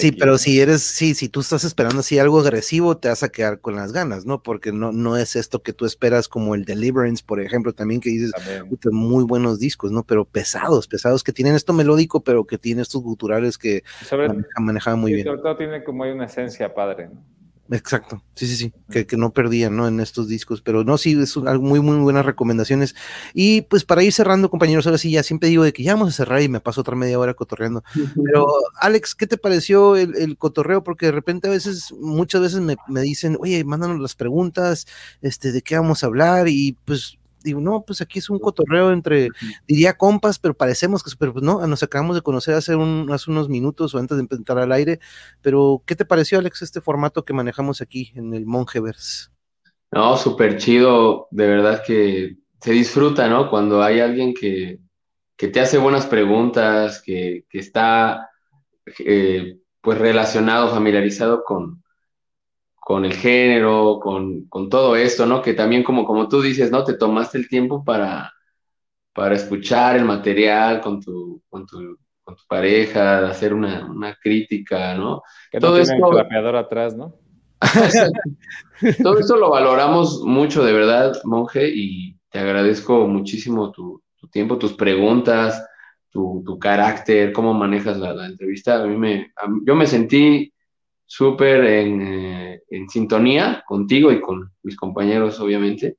Sí, 0.00 0.12
pero 0.12 0.38
si 0.38 0.60
eres, 0.60 0.82
sí, 0.82 1.14
si 1.14 1.28
tú 1.28 1.40
estás 1.40 1.64
esperando 1.64 2.00
así 2.00 2.18
algo 2.18 2.40
agresivo, 2.40 2.96
te 2.96 3.08
vas 3.08 3.22
a 3.22 3.28
quedar 3.30 3.60
con 3.60 3.76
las 3.76 3.92
ganas, 3.92 4.26
¿no? 4.26 4.42
Porque 4.42 4.72
no, 4.72 4.92
no 4.92 5.16
es 5.16 5.36
esto 5.36 5.62
que 5.62 5.72
tú 5.72 5.86
esperas 5.86 6.28
como 6.28 6.54
el 6.54 6.64
Deliverance, 6.64 7.22
por 7.24 7.40
ejemplo, 7.40 7.72
también 7.72 8.00
que 8.00 8.10
dices, 8.10 8.32
muy 8.90 9.24
buenos 9.24 9.58
discos, 9.58 9.92
¿no? 9.92 10.02
Pero 10.04 10.24
pesados, 10.24 10.86
pesados, 10.86 11.22
que 11.24 11.32
tienen 11.32 11.54
esto 11.54 11.72
melódico, 11.72 12.22
pero 12.24 12.44
que 12.46 12.58
tienen 12.58 12.82
estos 12.82 13.02
guturales 13.02 13.58
que 13.58 13.82
Sobre, 14.08 14.28
maneja- 14.28 14.60
manejaban 14.60 15.00
muy 15.00 15.12
bien. 15.12 15.26
sobre 15.26 15.42
todo 15.42 15.56
tiene 15.56 15.84
como 15.84 16.04
hay 16.04 16.12
una 16.12 16.26
esencia 16.26 16.74
padre, 16.74 17.08
¿no? 17.08 17.22
Exacto, 17.72 18.20
sí, 18.34 18.48
sí, 18.48 18.56
sí, 18.56 18.72
que, 18.90 19.06
que 19.06 19.16
no 19.16 19.32
perdían, 19.32 19.76
¿no? 19.76 19.86
En 19.86 20.00
estos 20.00 20.26
discos, 20.26 20.60
pero 20.60 20.82
no, 20.82 20.98
sí, 20.98 21.16
es 21.20 21.36
algo 21.36 21.62
muy, 21.62 21.80
muy 21.80 21.98
buenas 21.98 22.26
recomendaciones. 22.26 22.96
Y 23.32 23.62
pues 23.62 23.84
para 23.84 24.02
ir 24.02 24.12
cerrando, 24.12 24.50
compañeros, 24.50 24.86
ahora 24.86 24.98
sí, 24.98 25.12
ya 25.12 25.22
siempre 25.22 25.48
digo 25.48 25.62
de 25.62 25.72
que 25.72 25.84
ya 25.84 25.94
vamos 25.94 26.08
a 26.08 26.16
cerrar 26.16 26.42
y 26.42 26.48
me 26.48 26.58
paso 26.58 26.80
otra 26.80 26.96
media 26.96 27.18
hora 27.18 27.34
cotorreando. 27.34 27.84
Pero, 28.24 28.48
Alex, 28.80 29.14
¿qué 29.14 29.28
te 29.28 29.38
pareció 29.38 29.94
el, 29.94 30.16
el 30.16 30.36
cotorreo? 30.36 30.82
Porque 30.82 31.06
de 31.06 31.12
repente 31.12 31.46
a 31.46 31.52
veces, 31.52 31.92
muchas 32.00 32.40
veces 32.40 32.60
me, 32.60 32.76
me 32.88 33.02
dicen, 33.02 33.36
oye, 33.38 33.62
mándanos 33.62 34.00
las 34.00 34.16
preguntas, 34.16 34.88
este, 35.22 35.52
de 35.52 35.62
qué 35.62 35.76
vamos 35.76 36.02
a 36.02 36.08
hablar, 36.08 36.48
y 36.48 36.76
pues 36.84 37.19
digo, 37.42 37.60
no, 37.60 37.84
pues 37.86 38.00
aquí 38.00 38.18
es 38.18 38.30
un 38.30 38.38
cotorreo 38.38 38.92
entre, 38.92 39.28
diría 39.66 39.96
compas, 39.96 40.38
pero 40.38 40.54
parecemos 40.54 41.02
que, 41.02 41.10
pero 41.18 41.32
pues 41.32 41.44
no, 41.44 41.66
nos 41.66 41.82
acabamos 41.82 42.16
de 42.16 42.22
conocer 42.22 42.54
hace, 42.54 42.76
un, 42.76 43.10
hace 43.12 43.30
unos 43.30 43.48
minutos 43.48 43.94
o 43.94 43.98
antes 43.98 44.16
de 44.16 44.22
empezar 44.22 44.58
al 44.58 44.72
aire, 44.72 45.00
pero 45.42 45.82
¿qué 45.86 45.96
te 45.96 46.04
pareció, 46.04 46.38
Alex, 46.38 46.62
este 46.62 46.80
formato 46.80 47.24
que 47.24 47.32
manejamos 47.32 47.80
aquí 47.80 48.12
en 48.14 48.34
el 48.34 48.46
Mongeverse? 48.46 49.28
No, 49.92 50.16
súper 50.16 50.56
chido, 50.56 51.28
de 51.30 51.46
verdad 51.46 51.82
que 51.84 52.36
se 52.60 52.72
disfruta, 52.72 53.28
¿no? 53.28 53.50
Cuando 53.50 53.82
hay 53.82 54.00
alguien 54.00 54.34
que, 54.34 54.78
que 55.36 55.48
te 55.48 55.60
hace 55.60 55.78
buenas 55.78 56.06
preguntas, 56.06 57.02
que, 57.02 57.44
que 57.48 57.58
está 57.58 58.30
eh, 58.98 59.58
pues 59.80 59.98
relacionado, 59.98 60.70
familiarizado 60.70 61.42
con, 61.44 61.82
con 62.90 63.04
el 63.04 63.14
género, 63.14 64.00
con, 64.02 64.46
con 64.48 64.68
todo 64.68 64.96
esto, 64.96 65.24
¿no? 65.24 65.40
Que 65.40 65.54
también 65.54 65.84
como, 65.84 66.04
como 66.04 66.26
tú 66.28 66.42
dices, 66.42 66.72
¿no? 66.72 66.82
Te 66.82 66.94
tomaste 66.94 67.38
el 67.38 67.48
tiempo 67.48 67.84
para, 67.84 68.32
para 69.12 69.36
escuchar 69.36 69.94
el 69.94 70.04
material 70.04 70.80
con 70.80 71.00
tu, 71.00 71.40
con 71.48 71.64
tu, 71.66 71.96
con 72.20 72.34
tu 72.34 72.42
pareja, 72.48 73.28
hacer 73.28 73.54
una, 73.54 73.86
una 73.88 74.16
crítica, 74.16 74.96
¿no? 74.96 75.22
Que 75.52 75.60
no 75.60 75.68
Todo 75.68 75.76
tiene 75.76 76.00
esto- 76.00 76.18
el 76.18 76.56
atrás, 76.56 76.96
¿no? 76.96 77.14
Todo 79.04 79.18
esto 79.20 79.36
lo 79.36 79.50
valoramos 79.50 80.22
mucho, 80.24 80.64
de 80.64 80.72
verdad, 80.72 81.12
monje, 81.22 81.70
y 81.72 82.18
te 82.28 82.40
agradezco 82.40 83.06
muchísimo 83.06 83.70
tu, 83.70 84.02
tu 84.16 84.26
tiempo, 84.26 84.58
tus 84.58 84.72
preguntas, 84.72 85.64
tu, 86.10 86.42
tu 86.44 86.58
carácter, 86.58 87.32
cómo 87.32 87.54
manejas 87.54 87.98
la, 87.98 88.14
la 88.14 88.26
entrevista. 88.26 88.82
A 88.82 88.86
mí 88.88 88.96
me, 88.96 89.32
a 89.36 89.46
yo 89.64 89.76
me 89.76 89.86
sentí 89.86 90.52
súper 91.10 91.64
en, 91.64 92.02
eh, 92.02 92.62
en 92.70 92.88
sintonía 92.88 93.64
contigo 93.66 94.12
y 94.12 94.20
con 94.20 94.52
mis 94.62 94.76
compañeros, 94.76 95.40
obviamente. 95.40 95.96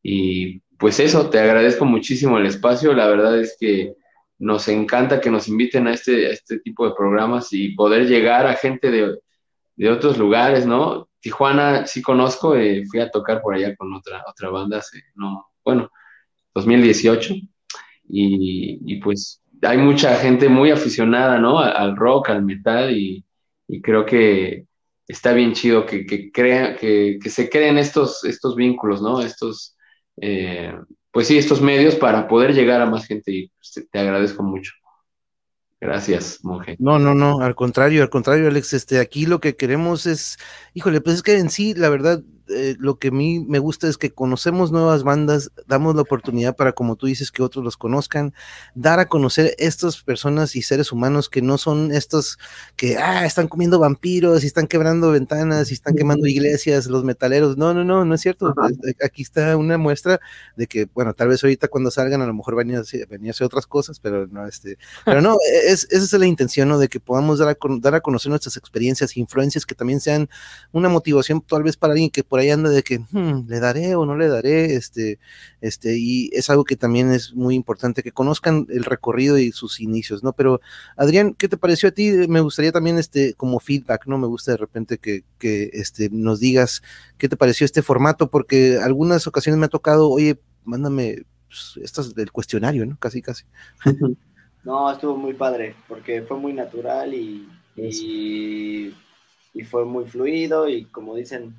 Y 0.00 0.60
pues 0.78 1.00
eso, 1.00 1.28
te 1.28 1.40
agradezco 1.40 1.84
muchísimo 1.84 2.38
el 2.38 2.46
espacio. 2.46 2.92
La 2.92 3.08
verdad 3.08 3.40
es 3.40 3.56
que 3.58 3.94
nos 4.38 4.68
encanta 4.68 5.20
que 5.20 5.32
nos 5.32 5.48
inviten 5.48 5.88
a 5.88 5.92
este, 5.94 6.30
este 6.30 6.60
tipo 6.60 6.86
de 6.88 6.94
programas 6.96 7.52
y 7.52 7.74
poder 7.74 8.06
llegar 8.06 8.46
a 8.46 8.54
gente 8.54 8.92
de, 8.92 9.18
de 9.74 9.90
otros 9.90 10.18
lugares, 10.18 10.64
¿no? 10.66 11.08
Tijuana 11.18 11.86
sí 11.88 12.00
conozco, 12.00 12.54
eh, 12.54 12.84
fui 12.88 13.00
a 13.00 13.10
tocar 13.10 13.42
por 13.42 13.56
allá 13.56 13.74
con 13.74 13.92
otra, 13.92 14.22
otra 14.24 14.50
banda 14.50 14.78
hace, 14.78 15.02
no, 15.16 15.48
bueno, 15.64 15.90
2018, 16.54 17.34
y, 18.08 18.78
y 18.86 19.00
pues 19.00 19.42
hay 19.62 19.78
mucha 19.78 20.14
gente 20.14 20.48
muy 20.48 20.70
aficionada, 20.70 21.40
¿no? 21.40 21.58
Al, 21.58 21.76
al 21.76 21.96
rock, 21.96 22.30
al 22.30 22.44
metal, 22.44 22.96
y, 22.96 23.24
y 23.68 23.80
creo 23.82 24.06
que 24.06 24.64
está 25.06 25.32
bien 25.32 25.52
chido 25.52 25.86
que, 25.86 26.04
que, 26.06 26.32
crea, 26.32 26.76
que, 26.76 27.18
que 27.22 27.30
se 27.30 27.48
creen 27.48 27.78
estos, 27.78 28.24
estos 28.24 28.56
vínculos, 28.56 29.00
¿no? 29.00 29.20
Estos, 29.20 29.76
eh, 30.20 30.72
pues 31.12 31.28
sí, 31.28 31.38
estos 31.38 31.60
medios 31.60 31.94
para 31.94 32.26
poder 32.26 32.54
llegar 32.54 32.80
a 32.80 32.90
más 32.90 33.06
gente, 33.06 33.30
y 33.32 33.48
pues, 33.48 33.72
te, 33.72 33.82
te 33.82 33.98
agradezco 33.98 34.42
mucho. 34.42 34.72
Gracias, 35.80 36.40
monje. 36.42 36.76
No, 36.80 36.98
no, 36.98 37.14
no, 37.14 37.40
al 37.40 37.54
contrario, 37.54 38.02
al 38.02 38.10
contrario, 38.10 38.48
Alex, 38.48 38.72
este, 38.72 38.98
aquí 38.98 39.26
lo 39.26 39.38
que 39.40 39.54
queremos 39.54 40.06
es, 40.06 40.36
híjole, 40.74 41.00
pues 41.00 41.16
es 41.16 41.22
que 41.22 41.38
en 41.38 41.50
sí, 41.50 41.72
la 41.74 41.88
verdad, 41.88 42.22
eh, 42.50 42.76
lo 42.78 42.98
que 42.98 43.08
a 43.08 43.10
mí 43.10 43.40
me 43.40 43.58
gusta 43.58 43.88
es 43.88 43.98
que 43.98 44.10
conocemos 44.10 44.72
nuevas 44.72 45.02
bandas, 45.02 45.50
damos 45.66 45.94
la 45.94 46.02
oportunidad 46.02 46.56
para, 46.56 46.72
como 46.72 46.96
tú 46.96 47.06
dices, 47.06 47.30
que 47.32 47.42
otros 47.42 47.64
los 47.64 47.76
conozcan, 47.76 48.34
dar 48.74 48.98
a 49.00 49.08
conocer 49.08 49.54
estas 49.58 50.02
personas 50.02 50.56
y 50.56 50.62
seres 50.62 50.92
humanos 50.92 51.28
que 51.28 51.42
no 51.42 51.58
son 51.58 51.92
estos 51.92 52.38
que, 52.76 52.96
ah, 52.96 53.24
están 53.26 53.48
comiendo 53.48 53.78
vampiros 53.78 54.44
y 54.44 54.46
están 54.46 54.66
quebrando 54.66 55.10
ventanas 55.10 55.70
y 55.70 55.74
están 55.74 55.94
quemando 55.94 56.26
iglesias, 56.26 56.86
los 56.86 57.04
metaleros, 57.04 57.56
no, 57.56 57.74
no, 57.74 57.84
no, 57.84 58.04
no 58.04 58.14
es 58.14 58.20
cierto, 58.20 58.54
Es- 58.84 58.96
aquí 59.04 59.22
está 59.22 59.56
una 59.56 59.78
muestra 59.78 60.20
de 60.56 60.66
que, 60.66 60.86
bueno, 60.94 61.14
tal 61.14 61.28
vez 61.28 61.42
ahorita 61.44 61.68
cuando 61.68 61.90
salgan 61.90 62.22
a 62.22 62.26
lo 62.26 62.34
mejor 62.34 62.56
venía 62.56 62.78
a 62.78 62.80
hacer, 62.82 63.06
a 63.10 63.30
hacer 63.30 63.44
otras 63.46 63.66
cosas, 63.66 64.00
pero 64.00 64.26
no, 64.26 64.46
este, 64.46 64.78
pero 65.04 65.20
no, 65.20 65.36
es, 65.66 65.86
esa 65.90 66.04
es 66.04 66.12
la 66.12 66.26
intención, 66.26 66.68
¿no? 66.68 66.78
De 66.78 66.88
que 66.88 67.00
podamos 67.00 67.38
dar 67.38 67.48
a, 67.50 67.56
dar 67.80 67.94
a 67.94 68.00
conocer 68.00 68.30
nuestras 68.30 68.56
experiencias, 68.56 69.16
influencias 69.16 69.66
que 69.66 69.74
también 69.74 70.00
sean 70.00 70.28
una 70.72 70.88
motivación 70.88 71.40
tal 71.40 71.62
vez 71.62 71.76
para 71.76 71.92
alguien 71.92 72.10
que 72.10 72.24
por 72.24 72.37
ahí 72.38 72.50
anda 72.50 72.70
de 72.70 72.82
que 72.82 72.98
"Hmm, 72.98 73.46
le 73.48 73.60
daré 73.60 73.94
o 73.94 74.06
no 74.06 74.16
le 74.16 74.28
daré, 74.28 74.74
este, 74.74 75.18
este, 75.60 75.96
y 75.98 76.30
es 76.32 76.50
algo 76.50 76.64
que 76.64 76.76
también 76.76 77.12
es 77.12 77.34
muy 77.34 77.54
importante, 77.54 78.02
que 78.02 78.12
conozcan 78.12 78.66
el 78.70 78.84
recorrido 78.84 79.38
y 79.38 79.52
sus 79.52 79.80
inicios, 79.80 80.22
¿no? 80.22 80.32
Pero 80.32 80.60
Adrián, 80.96 81.34
¿qué 81.34 81.48
te 81.48 81.56
pareció 81.56 81.88
a 81.88 81.92
ti? 81.92 82.10
Me 82.28 82.40
gustaría 82.40 82.72
también, 82.72 82.98
este, 82.98 83.34
como 83.34 83.60
feedback, 83.60 84.06
¿no? 84.06 84.18
Me 84.18 84.26
gusta 84.26 84.52
de 84.52 84.58
repente 84.58 84.98
que, 84.98 85.24
que 85.38 85.70
este, 85.72 86.08
nos 86.10 86.40
digas 86.40 86.82
qué 87.18 87.28
te 87.28 87.36
pareció 87.36 87.64
este 87.64 87.82
formato, 87.82 88.30
porque 88.30 88.78
algunas 88.82 89.26
ocasiones 89.26 89.58
me 89.58 89.66
ha 89.66 89.68
tocado, 89.70 90.10
oye, 90.10 90.38
mándame 90.64 91.22
pues, 91.48 91.78
estas 91.82 92.14
del 92.14 92.30
cuestionario, 92.32 92.84
¿no? 92.86 92.96
Casi, 92.98 93.22
casi. 93.22 93.44
No, 94.64 94.90
estuvo 94.92 95.16
muy 95.16 95.34
padre, 95.34 95.74
porque 95.88 96.22
fue 96.22 96.36
muy 96.36 96.52
natural 96.52 97.14
y, 97.14 97.48
y, 97.76 98.94
y 99.54 99.62
fue 99.64 99.84
muy 99.84 100.04
fluido 100.04 100.68
y 100.68 100.84
como 100.86 101.14
dicen, 101.14 101.54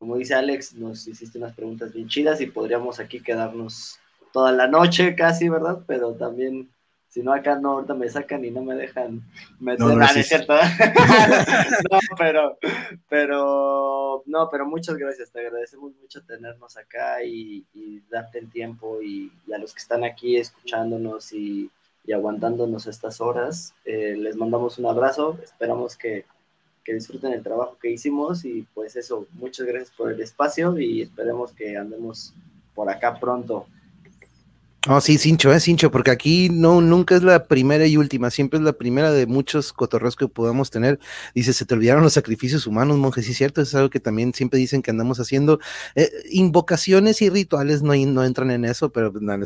como 0.00 0.16
dice 0.16 0.34
Alex, 0.34 0.72
nos 0.74 1.06
hiciste 1.06 1.36
unas 1.38 1.52
preguntas 1.52 1.92
bien 1.92 2.08
chidas 2.08 2.40
y 2.40 2.46
podríamos 2.46 2.98
aquí 2.98 3.20
quedarnos 3.22 4.00
toda 4.32 4.50
la 4.50 4.66
noche 4.66 5.14
casi, 5.14 5.48
¿verdad? 5.50 5.80
Pero 5.86 6.14
también, 6.14 6.70
si 7.08 7.22
no 7.22 7.34
acá 7.34 7.56
no, 7.60 7.72
ahorita 7.72 7.92
me 7.92 8.08
sacan 8.08 8.42
y 8.44 8.50
no 8.50 8.62
me 8.62 8.74
dejan 8.76 9.20
meter, 9.58 9.80
No, 9.86 9.94
no, 9.94 10.02
Ah, 10.04 10.08
sí, 10.08 10.14
¿no 10.14 10.20
es 10.20 10.26
sí. 10.28 10.34
cierto? 10.34 10.54
no, 11.90 11.98
pero, 12.16 12.58
pero, 13.08 14.22
no, 14.26 14.48
pero 14.50 14.66
muchas 14.66 14.96
gracias, 14.96 15.30
te 15.30 15.40
agradecemos 15.40 15.92
mucho 16.00 16.22
tenernos 16.22 16.76
acá 16.78 17.22
y, 17.22 17.66
y 17.74 18.00
darte 18.10 18.38
el 18.38 18.50
tiempo 18.50 19.02
y, 19.02 19.30
y 19.46 19.52
a 19.52 19.58
los 19.58 19.74
que 19.74 19.80
están 19.80 20.02
aquí 20.04 20.36
escuchándonos 20.36 21.32
y, 21.34 21.70
y 22.04 22.12
aguantándonos 22.12 22.86
estas 22.86 23.20
horas, 23.20 23.74
eh, 23.84 24.14
les 24.16 24.34
mandamos 24.36 24.78
un 24.78 24.86
abrazo, 24.86 25.38
esperamos 25.42 25.96
que, 25.96 26.24
que 26.84 26.94
disfruten 26.94 27.32
el 27.32 27.42
trabajo 27.42 27.78
que 27.80 27.90
hicimos 27.90 28.44
y 28.44 28.66
pues 28.74 28.96
eso, 28.96 29.26
muchas 29.32 29.66
gracias 29.66 29.90
por 29.96 30.12
el 30.12 30.20
espacio 30.20 30.78
y 30.78 31.02
esperemos 31.02 31.52
que 31.52 31.76
andemos 31.76 32.34
por 32.74 32.90
acá 32.90 33.18
pronto. 33.18 33.66
No, 34.88 34.98
sí, 35.02 35.18
Cincho, 35.18 35.52
es 35.52 35.64
Cincho, 35.64 35.90
porque 35.90 36.10
aquí 36.10 36.48
no, 36.48 36.80
nunca 36.80 37.14
es 37.14 37.22
la 37.22 37.44
primera 37.44 37.86
y 37.86 37.98
última, 37.98 38.30
siempre 38.30 38.58
es 38.58 38.64
la 38.64 38.72
primera 38.72 39.12
de 39.12 39.26
muchos 39.26 39.74
cotorreos 39.74 40.16
que 40.16 40.26
podamos 40.26 40.70
tener. 40.70 40.98
Dice, 41.34 41.52
se 41.52 41.66
te 41.66 41.74
olvidaron 41.74 42.02
los 42.02 42.14
sacrificios 42.14 42.66
humanos, 42.66 42.96
monje, 42.96 43.22
sí 43.22 43.34
cierto, 43.34 43.60
es 43.60 43.74
algo 43.74 43.90
que 43.90 44.00
también 44.00 44.32
siempre 44.32 44.58
dicen 44.58 44.80
que 44.80 44.90
andamos 44.90 45.20
haciendo. 45.20 45.60
Eh, 45.96 46.10
invocaciones 46.30 47.20
y 47.20 47.28
rituales 47.28 47.82
no, 47.82 47.94
no 47.94 48.24
entran 48.24 48.50
en 48.50 48.64
eso, 48.64 48.90
pero 48.90 49.12
pues, 49.12 49.22
no. 49.22 49.34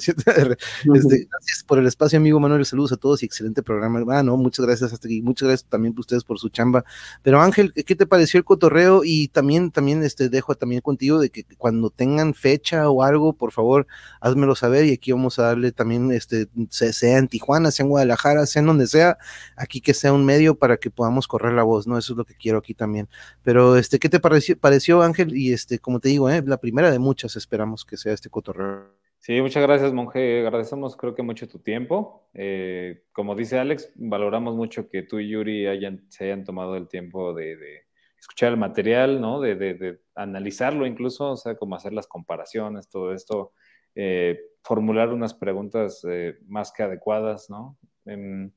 Este, 0.95 1.27
gracias 1.29 1.65
por 1.67 1.81
el 1.81 1.89
espacio, 1.89 2.17
amigo 2.17 2.39
Manuel, 2.39 2.65
saludos 2.65 2.93
a 2.93 2.97
todos 2.97 3.25
y 3.25 3.27
excelente 3.27 3.61
programa. 3.65 4.05
Ah, 4.17 4.23
no, 4.23 4.37
muchas 4.37 4.65
gracias 4.65 4.93
hasta 4.93 5.09
aquí, 5.09 5.21
muchas 5.21 5.49
gracias 5.49 5.69
también 5.69 5.95
a 5.97 6.01
ustedes 6.01 6.23
por 6.23 6.39
su 6.39 6.49
chamba. 6.49 6.85
Pero 7.23 7.41
Ángel, 7.41 7.73
¿qué 7.73 7.97
te 7.97 8.07
pareció 8.07 8.39
el 8.39 8.45
cotorreo? 8.45 9.03
Y 9.05 9.27
también, 9.29 9.73
también, 9.73 10.05
este, 10.05 10.29
dejo 10.29 10.55
también 10.55 10.81
contigo 10.81 11.19
de 11.19 11.31
que 11.31 11.45
cuando 11.59 11.91
tengan 11.91 12.35
fecha 12.35 12.89
o 12.89 13.03
algo, 13.03 13.33
por 13.33 13.51
favor, 13.51 13.89
házmelo 14.21 14.55
saber 14.55 14.85
y 14.85 14.93
aquí 14.93 15.11
vamos 15.11 15.24
a 15.39 15.43
darle 15.45 15.73
también, 15.73 16.11
este, 16.13 16.47
se- 16.71 16.93
sea 16.93 17.19
en 17.19 17.29
Tijuana, 17.29 17.71
sea 17.71 17.85
en 17.85 17.91
Guadalajara, 17.91 18.47
sea 18.47 18.61
en 18.61 18.67
donde 18.67 18.87
sea, 18.87 19.19
aquí 19.57 19.81
que 19.81 19.95
sea 19.95 20.13
un 20.13 20.25
medio 20.25 20.55
para 20.57 20.77
que 20.77 20.91
podamos 20.91 21.27
correr 21.29 21.53
la 21.55 21.63
voz, 21.63 21.87
¿no? 21.87 21.97
Eso 21.99 22.13
es 22.13 22.17
lo 22.17 22.25
que 22.25 22.35
quiero 22.35 22.59
aquí 22.59 22.75
también. 22.75 23.09
Pero, 23.43 23.77
este, 23.77 23.99
¿qué 23.99 24.09
te 24.09 24.21
pareció, 24.21 24.59
pareció 24.59 25.03
Ángel? 25.03 25.37
Y, 25.37 25.53
este, 25.53 25.79
como 25.79 26.01
te 26.01 26.09
digo, 26.11 26.29
¿eh? 26.31 26.43
la 26.47 26.59
primera 26.59 26.91
de 26.91 26.99
muchas 26.99 27.37
esperamos 27.37 27.85
que 27.85 27.97
sea 27.97 28.13
este 28.13 28.29
cotorreo. 28.31 28.93
Sí, 29.19 29.41
muchas 29.41 29.63
gracias, 29.63 29.93
monje. 29.95 30.41
Agradecemos, 30.41 30.97
creo 30.97 31.15
que 31.15 31.23
mucho 31.23 31.49
tu 31.49 31.59
tiempo. 31.59 32.29
Eh, 32.35 33.05
como 33.13 33.35
dice 33.35 33.59
Alex, 33.59 33.91
valoramos 33.95 34.55
mucho 34.55 34.89
que 34.91 35.03
tú 35.03 35.19
y 35.19 35.31
Yuri 35.31 35.67
hayan, 35.67 36.05
se 36.11 36.25
hayan 36.25 36.45
tomado 36.45 36.77
el 36.77 36.89
tiempo 36.89 37.33
de, 37.33 37.57
de 37.57 37.85
escuchar 38.19 38.51
el 38.53 38.59
material, 38.59 39.23
¿no? 39.23 39.41
De, 39.41 39.55
de- 39.55 39.75
de 39.75 40.01
analizarlo 40.15 40.87
incluso, 40.87 41.31
o 41.33 41.37
sea, 41.37 41.57
como 41.57 41.75
hacer 41.75 41.95
las 41.95 42.07
comparaciones, 42.07 42.89
todo 42.91 43.15
esto, 43.15 43.53
eh, 43.95 44.41
formular 44.63 45.13
unas 45.13 45.35
preguntas 45.35 46.05
eh, 46.09 46.39
más 46.47 46.73
que 46.73 46.83
adecuadas, 46.83 47.51
¿no? 47.51 47.77
Em, 48.07 48.51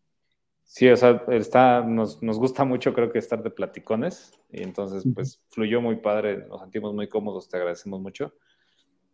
sí, 0.64 0.88
o 0.90 0.96
sea, 0.96 1.24
está, 1.30 1.82
nos, 1.82 2.22
nos 2.24 2.40
gusta 2.40 2.64
mucho, 2.64 2.94
creo 2.94 3.12
que 3.12 3.20
estar 3.20 3.44
de 3.44 3.50
platicones, 3.50 4.32
y 4.50 4.64
entonces, 4.64 5.06
pues, 5.14 5.42
fluyó 5.50 5.82
muy 5.82 5.98
padre, 5.98 6.46
nos 6.48 6.62
sentimos 6.62 6.94
muy 6.94 7.08
cómodos, 7.08 7.50
te 7.50 7.58
agradecemos 7.58 8.00
mucho 8.02 8.34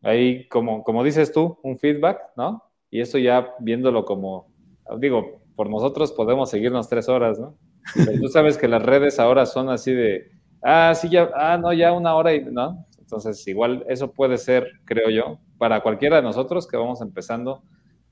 ahí, 0.03 0.47
como, 0.49 0.83
como 0.83 1.03
dices 1.03 1.31
tú, 1.31 1.57
un 1.63 1.79
feedback, 1.79 2.19
¿no? 2.35 2.63
Y 2.91 3.01
eso 3.01 3.17
ya 3.17 3.55
viéndolo 3.59 4.05
como, 4.05 4.51
digo, 4.99 5.41
por 5.55 5.69
nosotros 5.69 6.11
podemos 6.11 6.49
seguirnos 6.49 6.89
tres 6.89 7.09
horas, 7.09 7.39
¿no? 7.39 7.57
Pero 7.95 8.19
tú 8.19 8.27
sabes 8.27 8.57
que 8.57 8.67
las 8.67 8.83
redes 8.83 9.19
ahora 9.19 9.45
son 9.45 9.69
así 9.69 9.93
de, 9.93 10.29
ah, 10.61 10.93
sí, 10.93 11.09
ya, 11.09 11.31
ah, 11.35 11.57
no, 11.57 11.73
ya 11.73 11.93
una 11.93 12.15
hora 12.15 12.35
y, 12.35 12.43
¿no? 12.43 12.85
Entonces, 13.15 13.47
igual 13.47 13.85
eso 13.87 14.11
puede 14.11 14.37
ser, 14.39 14.67
creo 14.85 15.09
yo, 15.11 15.39
para 15.59 15.81
cualquiera 15.83 16.15
de 16.17 16.23
nosotros 16.23 16.67
que 16.67 16.77
vamos 16.77 16.99
empezando, 17.01 17.61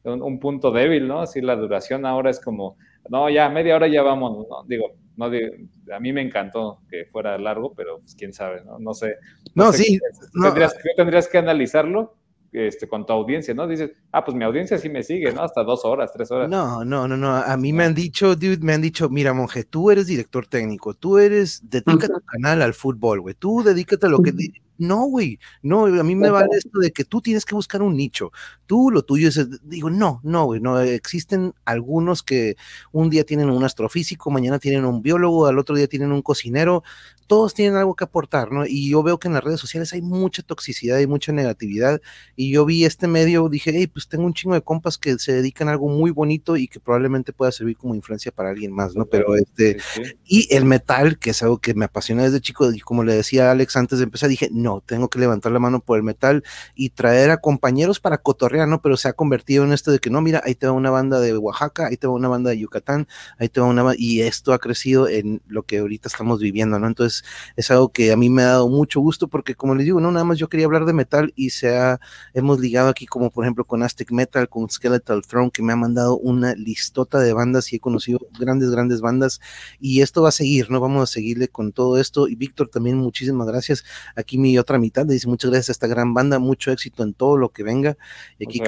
un, 0.04 0.22
un 0.22 0.40
punto 0.40 0.72
débil, 0.72 1.08
¿no? 1.08 1.22
Así 1.22 1.42
la 1.42 1.56
duración 1.56 2.06
ahora 2.06 2.30
es 2.30 2.40
como, 2.40 2.78
no, 3.10 3.30
ya 3.32 3.50
media 3.50 3.76
hora 3.76 3.88
ya 3.88 4.04
vamos, 4.04 4.48
¿no? 4.48 4.64
Digo, 4.68 4.92
no 5.18 5.30
digo, 5.32 5.54
a 5.92 6.00
mí 6.00 6.14
me 6.14 6.22
encantó 6.22 6.82
que 6.88 7.06
fuera 7.06 7.36
largo, 7.40 7.74
pero 7.74 7.98
pues 8.00 8.14
quién 8.16 8.32
sabe, 8.32 8.64
¿no? 8.64 8.78
No 8.78 8.94
sé. 8.94 9.16
No, 9.56 9.72
sé 9.72 9.84
sí, 9.84 10.00
no. 10.34 10.46
Tendrías, 10.46 10.74
que- 10.76 10.90
tendrías 10.96 11.28
que 11.28 11.38
analizarlo 11.40 12.16
este, 12.52 12.86
con 12.88 13.06
tu 13.06 13.14
audiencia, 13.14 13.54
¿no? 13.54 13.66
Dices, 13.68 13.92
ah, 14.12 14.26
pues 14.26 14.36
mi 14.36 14.44
audiencia 14.44 14.78
sí 14.78 14.90
me 14.90 15.04
sigue, 15.04 15.32
¿no? 15.32 15.42
Hasta 15.42 15.64
dos 15.64 15.86
horas, 15.86 16.12
tres 16.14 16.30
horas. 16.32 16.50
No, 16.50 16.84
no, 16.84 17.08
no, 17.08 17.16
no. 17.16 17.34
A 17.36 17.56
mí 17.56 17.72
me 17.72 17.86
han 17.86 17.94
dicho, 17.96 18.36
dude, 18.36 18.58
me 18.62 18.74
han 18.74 18.82
dicho, 18.82 19.08
mira, 19.10 19.34
monje, 19.34 19.64
tú 19.64 19.90
eres 19.90 20.08
director 20.08 20.46
técnico, 20.48 20.94
tú 20.94 21.18
eres, 21.18 21.62
dedica 21.70 22.08
tu 22.08 22.20
canal 22.26 22.62
al 22.62 22.74
fútbol, 22.74 23.22
güey, 23.22 23.36
tú 23.36 23.64
dedícate 23.64 24.06
a 24.08 24.10
lo 24.10 24.20
que... 24.22 24.34
No, 24.82 25.06
güey, 25.06 25.38
no, 25.62 25.86
a 25.86 26.04
mí 26.04 26.16
me 26.16 26.32
vale 26.32 26.50
esto 26.58 26.80
de 26.80 26.92
que 26.92 27.06
tú 27.06 27.22
tienes 27.22 27.46
que 27.46 27.54
buscar 27.54 27.84
un 27.84 27.96
nicho, 27.96 28.32
tú 28.66 28.90
lo 28.90 29.04
tuyo 29.04 29.28
es, 29.28 29.40
digo, 29.62 29.92
no, 29.92 30.22
no, 30.24 30.46
güey, 30.46 30.60
no, 30.60 30.80
existen 30.80 31.54
algunos 31.66 32.24
que 32.24 32.56
un 32.92 33.12
día 33.12 33.24
tienen 33.24 33.52
un 33.52 33.64
astrofísico, 33.64 34.32
mañana 34.32 34.58
tienen 34.58 34.86
un 34.86 35.04
biólogo, 35.04 35.46
al 35.46 35.60
otro 35.60 35.76
día 35.76 35.86
tienen 35.86 36.12
un 36.12 36.24
cocinero, 36.24 36.82
todos 37.28 37.54
tienen 37.54 37.76
algo 37.76 37.96
que 37.96 38.04
aportar, 38.04 38.52
¿no? 38.52 38.66
Y 38.66 38.90
yo 38.90 39.04
veo 39.04 39.20
que 39.20 39.28
en 39.28 39.36
las 39.36 39.44
redes 39.44 39.60
sociales 39.60 39.94
hay 39.94 40.02
mucha 40.02 40.42
toxicidad 40.42 40.98
y 40.98 41.06
mucha 41.06 41.32
negatividad, 41.32 42.02
y 42.36 42.52
yo 42.52 42.66
vi 42.66 42.84
este 42.84 43.08
medio, 43.08 43.48
dije, 43.50 43.72
hey, 43.76 43.86
pues 43.86 44.08
tengo 44.08 44.26
un 44.26 44.34
chingo 44.34 44.56
de 44.56 44.64
compas 44.64 44.98
que 44.98 45.20
se 45.20 45.34
dedican 45.34 45.68
a 45.68 45.74
algo 45.74 45.90
muy 45.90 46.10
bonito 46.10 46.58
y 46.58 46.68
que 46.68 46.80
probablemente 46.80 47.34
pueda 47.34 47.52
servir 47.52 47.78
como 47.78 47.94
influencia 47.94 48.32
para 48.32 48.50
alguien 48.50 48.74
más, 48.74 48.96
¿no? 48.96 49.06
Pero 49.06 49.36
este, 49.36 49.78
y 50.26 50.52
el 50.54 50.66
metal, 50.66 51.20
que 51.20 51.30
es 51.30 51.44
algo 51.44 51.60
que 51.60 51.76
me 51.76 51.86
apasiona 51.86 52.24
desde 52.24 52.42
chico, 52.42 52.74
y 52.74 52.80
como 52.80 53.04
le 53.04 53.14
decía 53.14 53.50
a 53.50 53.52
Alex 53.52 53.76
antes 53.76 54.00
de 54.00 54.06
empezar, 54.06 54.28
dije, 54.28 54.50
no, 54.52 54.71
tengo 54.80 55.10
que 55.10 55.20
levantar 55.20 55.52
la 55.52 55.60
mano 55.60 55.82
por 55.82 55.98
el 55.98 56.04
metal 56.04 56.44
y 56.76 56.92
traer 56.92 57.32
a 57.32 57.42
compañeros 57.42 58.00
para 58.00 58.20
cotorrear, 58.20 58.70
¿no? 58.70 58.82
Pero 58.82 58.96
se 58.96 59.10
ha 59.10 59.14
convertido 59.14 59.66
en 59.66 59.74
esto 59.74 59.92
de 59.92 60.00
que 60.00 60.10
no, 60.10 60.22
mira, 60.22 60.42
ahí 60.46 60.56
te 60.56 60.68
va 60.68 60.72
una 60.72 60.90
banda 60.90 61.20
de 61.20 61.38
Oaxaca, 61.38 61.88
ahí 61.88 61.98
te 61.98 62.08
va 62.08 62.14
una 62.14 62.30
banda 62.30 62.52
de 62.52 62.60
Yucatán, 62.60 63.08
ahí 63.38 63.50
te 63.50 63.60
va 63.60 63.68
una 63.68 63.82
y 63.98 64.22
esto 64.22 64.54
ha 64.54 64.60
crecido 64.60 65.08
en 65.08 65.42
lo 65.48 65.64
que 65.64 65.80
ahorita 65.80 66.08
estamos 66.08 66.40
viviendo, 66.40 66.80
¿no? 66.80 66.88
Entonces, 66.88 67.24
es 67.56 67.72
algo 67.72 67.90
que 67.90 68.12
a 68.12 68.18
mí 68.18 68.30
me 68.30 68.44
ha 68.44 68.48
dado 68.48 68.70
mucho 68.70 69.02
gusto 69.02 69.28
porque, 69.28 69.56
como 69.56 69.76
les 69.76 69.86
digo, 69.86 70.00
no, 70.00 70.12
nada 70.12 70.24
más 70.24 70.38
yo 70.38 70.50
quería 70.50 70.68
hablar 70.68 70.86
de 70.86 70.94
metal 70.94 71.34
y 71.36 71.50
se 71.50 71.76
ha, 71.76 72.00
hemos 72.34 72.60
ligado 72.60 72.90
aquí 72.90 73.06
como 73.06 73.32
por 73.32 73.44
ejemplo 73.44 73.66
con 73.66 73.84
Aztec 73.84 74.12
Metal, 74.12 74.48
con 74.48 74.70
Skeletal 74.70 75.24
Throne, 75.24 75.52
que 75.52 75.64
me 75.64 75.74
ha 75.74 75.76
mandado 75.76 76.18
una 76.18 76.54
listota 76.56 77.20
de 77.20 77.34
bandas 77.34 77.74
y 77.74 77.78
he 77.78 77.80
conocido 77.80 78.20
grandes, 78.40 78.70
grandes 78.70 79.02
bandas 79.02 79.42
y 79.80 80.02
esto 80.02 80.22
va 80.22 80.30
a 80.30 80.32
seguir, 80.32 80.70
¿no? 80.70 80.80
Vamos 80.80 81.10
a 81.10 81.12
seguirle 81.12 81.48
con 81.48 81.72
todo 81.72 82.00
esto. 82.00 82.28
Y 82.28 82.36
Víctor, 82.36 82.70
también 82.70 82.98
muchísimas 82.98 83.48
gracias. 83.48 83.84
Aquí 84.16 84.38
mi 84.38 84.58
otra 84.62 84.78
mitad 84.78 85.06
le 85.06 85.14
dice 85.14 85.28
muchas 85.28 85.52
gracias 85.52 85.70
a 85.70 85.72
esta 85.74 85.88
gran 85.88 86.14
banda, 86.14 86.40
mucho 86.40 86.72
éxito 86.72 87.04
en 87.04 87.14
todo 87.14 87.38
lo 87.38 87.50
que 87.50 87.64
venga. 87.64 87.98
Y 88.40 88.46
aquí. 88.46 88.60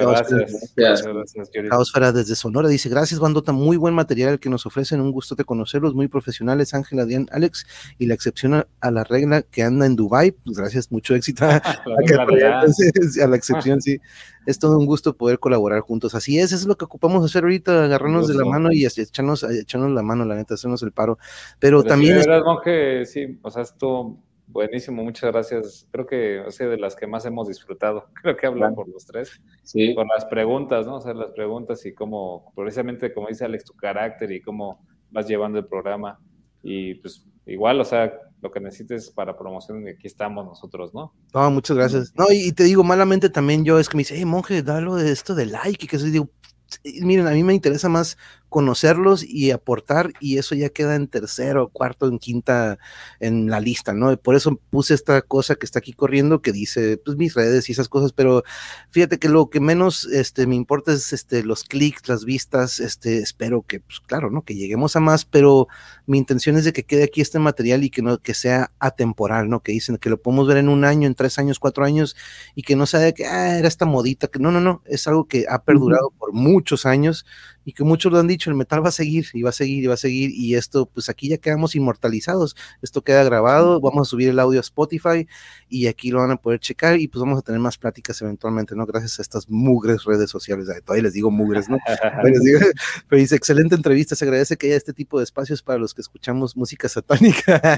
Caosfera 1.70 2.12
desde 2.12 2.36
Sonora 2.36 2.68
dice, 2.68 2.90
gracias 2.90 3.20
bandota, 3.20 3.52
muy 3.52 3.78
buen 3.78 3.94
material 3.94 4.40
que 4.40 4.50
nos 4.50 4.66
ofrecen, 4.66 5.02
un 5.02 5.12
gusto 5.12 5.36
de 5.36 5.46
conocerlos, 5.46 5.96
muy 5.96 6.08
profesionales, 6.08 6.74
Ángel, 6.74 7.00
Adrián, 7.00 7.28
Alex, 7.32 7.66
y 7.98 8.06
la 8.08 8.14
excepción 8.14 8.54
a, 8.54 8.68
a 8.82 8.92
la 8.92 9.04
regla 9.04 9.42
que 9.44 9.64
anda 9.64 9.86
en 9.86 9.96
Dubai, 9.96 10.32
pues 10.32 10.58
gracias, 10.58 10.92
mucho 10.92 11.16
éxito 11.16 11.46
a, 11.46 11.62
La 11.86 12.62
a 13.34 13.36
excepción, 13.36 13.82
sí. 13.82 14.00
Es 14.46 14.60
todo 14.60 14.78
un 14.78 14.86
gusto 14.86 15.16
poder 15.16 15.40
colaborar 15.40 15.80
juntos. 15.82 16.16
Así 16.16 16.38
es, 16.38 16.52
es 16.52 16.66
lo 16.66 16.76
que 16.78 16.84
ocupamos 16.86 17.24
hacer 17.24 17.44
ahorita, 17.44 17.86
agarrarnos 17.86 18.28
de 18.28 18.34
la 18.36 18.44
mano 18.44 18.72
y 18.74 18.86
echarnos, 18.86 19.44
echarnos 19.44 19.92
la 19.92 20.02
mano, 20.02 20.26
la 20.26 20.36
neta, 20.36 20.56
hacernos 20.56 20.84
el 20.84 20.92
paro. 20.92 21.18
Pero, 21.60 21.82
Pero 21.82 21.84
también 21.84 22.18
es- 22.18 22.24
de 22.26 22.30
verdad, 22.30 22.46
monje, 22.46 23.06
sí, 23.06 23.40
o 23.42 23.50
sea, 23.50 23.62
estuvo 23.64 24.22
buenísimo, 24.54 25.04
muchas 25.04 25.32
gracias. 25.32 25.88
Creo 25.92 26.06
que 26.06 26.40
ha 26.48 26.66
de 26.66 26.78
las 26.78 26.96
que 26.96 27.08
más 27.08 27.26
hemos 27.26 27.48
disfrutado. 27.48 28.08
Creo 28.22 28.38
que 28.38 28.48
hablan 28.48 28.76
por 28.76 28.88
los 28.88 29.06
tres. 29.06 29.42
Sí, 29.64 29.94
Por 29.94 30.08
las 30.08 30.26
preguntas, 30.26 30.86
¿no? 30.86 30.96
O 30.98 31.02
sea, 31.02 31.14
las 31.14 31.32
preguntas 31.32 31.86
y 31.86 31.94
cómo, 31.94 32.54
precisamente 32.56 33.14
como 33.14 33.28
dice 33.28 33.46
Alex, 33.46 33.66
tu 33.66 33.74
carácter 33.74 34.32
y 34.32 34.42
cómo 34.42 34.86
vas 35.12 35.28
llevando 35.28 35.60
el 35.60 35.66
programa. 35.66 36.20
Y 36.62 36.96
pues 36.96 37.26
igual, 37.46 37.82
o 37.82 37.84
sea, 37.86 38.14
lo 38.42 38.52
que 38.52 38.60
necesites 38.60 39.10
para 39.10 39.38
promoción, 39.38 39.86
aquí 39.88 40.08
estamos 40.08 40.46
nosotros, 40.46 40.94
¿no? 40.94 41.14
No, 41.34 41.52
muchas 41.52 41.76
gracias. 41.76 42.14
No, 42.16 42.26
y, 42.32 42.48
y 42.48 42.52
te 42.54 42.64
digo, 42.64 42.84
malamente 42.84 43.30
también 43.30 43.66
yo 43.66 43.80
es 43.80 43.90
que 43.90 43.98
me 43.98 44.02
dice, 44.02 44.16
hey, 44.16 44.26
monje, 44.26 44.62
dalo 44.64 44.96
de 44.96 45.12
esto 45.12 45.36
de 45.36 45.48
like 45.48 45.86
y 45.86 45.88
que 45.88 45.96
eso. 45.98 46.08
Y 46.08 46.12
digo, 46.12 46.30
"Sí, 46.68 47.00
miren, 47.04 47.28
a 47.28 47.32
mí 47.32 47.44
me 47.44 47.54
interesa 47.54 47.90
más 47.90 48.18
conocerlos 48.54 49.24
y 49.28 49.50
aportar 49.50 50.14
y 50.20 50.38
eso 50.38 50.54
ya 50.54 50.70
queda 50.70 50.96
en 50.96 51.08
tercero, 51.08 51.70
cuarto, 51.70 52.08
en 52.08 52.20
quinta 52.20 52.78
en 53.20 53.50
la 53.50 53.60
lista, 53.60 53.94
¿no? 53.94 54.16
Por 54.18 54.36
eso 54.36 54.60
puse 54.70 54.94
esta 54.94 55.24
cosa 55.24 55.56
que 55.56 55.66
está 55.66 55.80
aquí 55.80 55.92
corriendo 55.92 56.44
que 56.44 56.52
dice 56.52 56.98
pues 57.04 57.18
mis 57.18 57.34
redes 57.34 57.68
y 57.68 57.72
esas 57.72 57.90
cosas, 57.90 58.12
pero 58.12 58.44
fíjate 58.92 59.18
que 59.18 59.28
lo 59.28 59.50
que 59.50 59.60
menos 59.60 60.06
este 60.06 60.46
me 60.46 60.54
importa 60.54 60.94
es 60.94 61.14
este 61.14 61.42
los 61.42 61.64
clics, 61.64 62.08
las 62.08 62.26
vistas, 62.26 62.80
este 62.80 63.18
espero 63.18 63.64
que 63.64 63.80
pues 63.80 64.02
claro, 64.02 64.30
¿no? 64.30 64.44
Que 64.44 64.54
lleguemos 64.54 64.96
a 64.96 65.00
más, 65.00 65.26
pero 65.26 65.68
mi 66.06 66.20
intención 66.20 66.56
es 66.56 66.64
de 66.64 66.74
que 66.74 66.84
quede 66.84 67.06
aquí 67.06 67.22
este 67.22 67.40
material 67.40 67.84
y 67.84 67.90
que 67.90 68.04
no 68.04 68.20
que 68.20 68.36
sea 68.36 68.70
atemporal, 68.78 69.50
¿no? 69.50 69.62
Que 69.62 69.72
dicen 69.72 69.98
que 69.98 70.12
lo 70.12 70.22
podemos 70.22 70.48
ver 70.48 70.58
en 70.58 70.70
un 70.70 70.86
año, 70.86 71.08
en 71.08 71.16
tres 71.16 71.40
años, 71.40 71.58
cuatro 71.58 71.86
años 71.86 72.16
y 72.54 72.62
que 72.62 72.76
no 72.76 72.86
sea 72.86 73.00
de 73.00 73.16
que 73.16 73.26
ah, 73.26 73.58
era 73.58 73.68
esta 73.68 73.88
modita, 73.88 74.28
que 74.28 74.38
no, 74.38 74.52
no, 74.52 74.62
no, 74.62 74.84
es 74.86 75.08
algo 75.08 75.28
que 75.28 75.48
ha 75.50 75.64
perdurado 75.64 76.12
por 76.20 76.34
muchos 76.34 76.86
años 76.86 77.26
y 77.66 77.74
que 77.74 77.84
muchos 77.84 78.12
lo 78.12 78.20
han 78.20 78.28
dicho, 78.28 78.50
el 78.50 78.56
metal 78.56 78.84
va 78.84 78.90
a 78.90 78.92
seguir 78.92 79.26
y 79.34 79.42
va 79.42 79.50
a 79.50 79.54
seguir 79.54 79.84
y 79.84 79.88
va 79.88 79.94
a 79.94 79.98
seguir 79.98 80.32
y 80.34 80.56
esto, 80.56 80.86
pues 80.86 81.10
aquí 81.10 81.30
ya 81.30 81.38
quedamos 81.38 81.76
inmortalizados, 81.76 82.56
esto 82.82 83.02
queda 83.02 83.24
grabado, 83.24 83.80
vamos 83.80 84.08
a 84.08 84.10
subir 84.10 84.30
el 84.30 84.40
audio 84.40 84.60
a 84.60 84.62
Spotify 84.62 85.28
y 85.70 85.88
aquí 85.88 86.12
lo 86.12 86.20
van 86.20 86.32
a 86.32 86.38
poder 86.38 86.60
checar 86.60 87.00
y 87.00 87.08
pues 87.08 87.22
vamos 87.22 87.40
a 87.40 87.42
tener 87.42 87.60
más 87.60 87.78
pláticas 87.78 88.22
eventualmente, 88.22 88.76
¿no? 88.76 88.86
Gracias 88.86 89.20
a 89.20 89.22
estas 89.22 89.50
mugres 89.50 90.04
redes 90.04 90.30
sociales, 90.30 90.68
todavía 90.84 91.04
les 91.04 91.14
digo 91.14 91.32
mugres, 91.32 91.70
¿no? 91.70 91.78
pero, 92.22 92.40
digo, 92.40 92.60
pero 93.08 93.20
dice, 93.20 93.36
excelente 93.36 93.76
entrevista, 93.76 94.16
se 94.16 94.26
agradece 94.26 94.58
que 94.58 94.68
haya 94.68 94.78
este 94.78 94.94
tipo 94.94 95.18
de 95.18 95.24
espacios 95.24 95.62
para 95.62 95.80
los 95.80 95.94
que 95.94 96.02
escuchamos 96.02 96.56
música 96.56 96.90
satánica. 96.90 97.62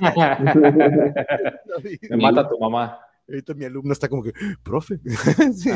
Me 2.09 2.17
mata 2.17 2.47
tu 2.47 2.59
mamá. 2.59 3.04
Ahorita 3.27 3.55
mi 3.55 3.65
alumno 3.65 3.91
está 3.91 4.07
como 4.07 4.21
que, 4.21 4.33
profe, 4.61 4.99
sí, 5.55 5.69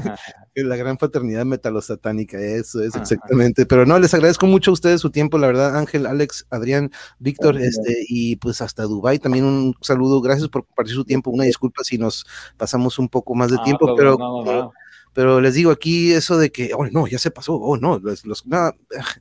la 0.56 0.76
gran 0.76 1.00
fraternidad 1.00 1.46
metalosatánica, 1.46 2.40
eso 2.40 2.82
es 2.84 2.96
exactamente. 2.96 3.66
Pero 3.66 3.88
no, 3.88 3.98
les 3.98 4.14
agradezco 4.14 4.46
mucho 4.46 4.70
a 4.70 4.74
ustedes 4.76 5.02
su 5.02 5.10
tiempo, 5.10 5.40
la 5.40 5.48
verdad, 5.48 5.76
Ángel, 5.76 6.06
Alex, 6.06 6.46
Adrián, 6.52 6.92
Víctor, 7.18 7.58
este, 7.58 8.06
y 8.08 8.36
pues 8.36 8.62
hasta 8.62 8.84
Dubai 8.84 9.18
también 9.18 9.46
un 9.46 9.76
saludo, 9.82 10.22
gracias 10.22 10.48
por 10.48 10.64
compartir 10.66 10.94
su 10.94 11.06
tiempo, 11.06 11.32
una 11.32 11.46
disculpa 11.46 11.84
si 11.84 11.98
nos 11.98 12.26
pasamos 12.56 13.00
un 13.00 13.10
poco 13.10 13.34
más 13.34 13.50
de 13.50 13.58
tiempo, 13.64 13.96
pero, 13.96 14.16
no, 14.18 14.44
no, 14.44 14.74
pero 15.14 15.42
les 15.42 15.54
digo 15.54 15.72
aquí 15.72 16.14
eso 16.14 16.38
de 16.38 16.52
que, 16.52 16.72
oh, 16.74 16.86
no, 16.88 17.08
ya 17.08 17.18
se 17.18 17.32
pasó, 17.32 17.56
oh, 17.56 17.78
no, 17.78 18.00
los, 18.00 18.46
no, 18.46 18.72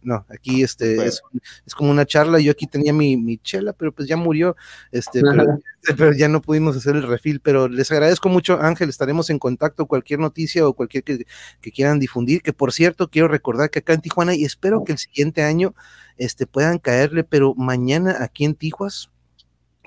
no, 0.03 0.27
aquí 0.29 0.63
este 0.63 1.07
es, 1.07 1.23
es, 1.67 1.75
como 1.75 1.91
una 1.91 2.07
charla, 2.07 2.39
yo 2.41 2.53
aquí 2.53 2.67
tenía 2.67 2.93
mi, 2.93 3.17
mi 3.17 3.39
chela, 3.39 3.73
pero 3.73 3.93
pues 3.93 4.09
ya 4.09 4.17
murió, 4.17 4.57
este, 4.93 5.21
pero, 5.23 5.59
pero, 5.97 6.13
ya 6.13 6.29
no 6.29 6.43
pudimos 6.43 6.77
hacer 6.77 6.97
el 6.97 7.03
refil, 7.05 7.41
pero 7.41 7.69
les 7.69 7.91
agradezco 7.91 8.29
mucho, 8.29 8.61
Ángel, 8.61 8.89
estaremos 8.89 9.31
en 9.31 9.39
contacto, 9.39 9.87
cualquier 9.87 10.21
noticia 10.21 10.67
o 10.67 10.75
cualquier 10.75 11.05
que, 11.05 11.25
que 11.61 11.73
quieran 11.73 11.99
difundir, 11.99 12.43
que 12.43 12.53
por 12.53 12.73
cierto, 12.73 13.09
quiero 13.09 13.29
recordar 13.29 13.71
que 13.71 13.81
acá 13.81 13.95
en 13.95 14.01
Tijuana, 14.01 14.35
y 14.35 14.45
espero 14.45 14.85
que 14.85 14.93
el 14.93 14.99
siguiente 14.99 15.43
año 15.43 15.75
este, 16.17 16.47
puedan 16.47 16.79
caerle, 16.79 17.25
pero 17.25 17.55
mañana 17.55 18.17
aquí 18.21 18.45
en 18.45 18.55
Tijuas, 18.55 19.11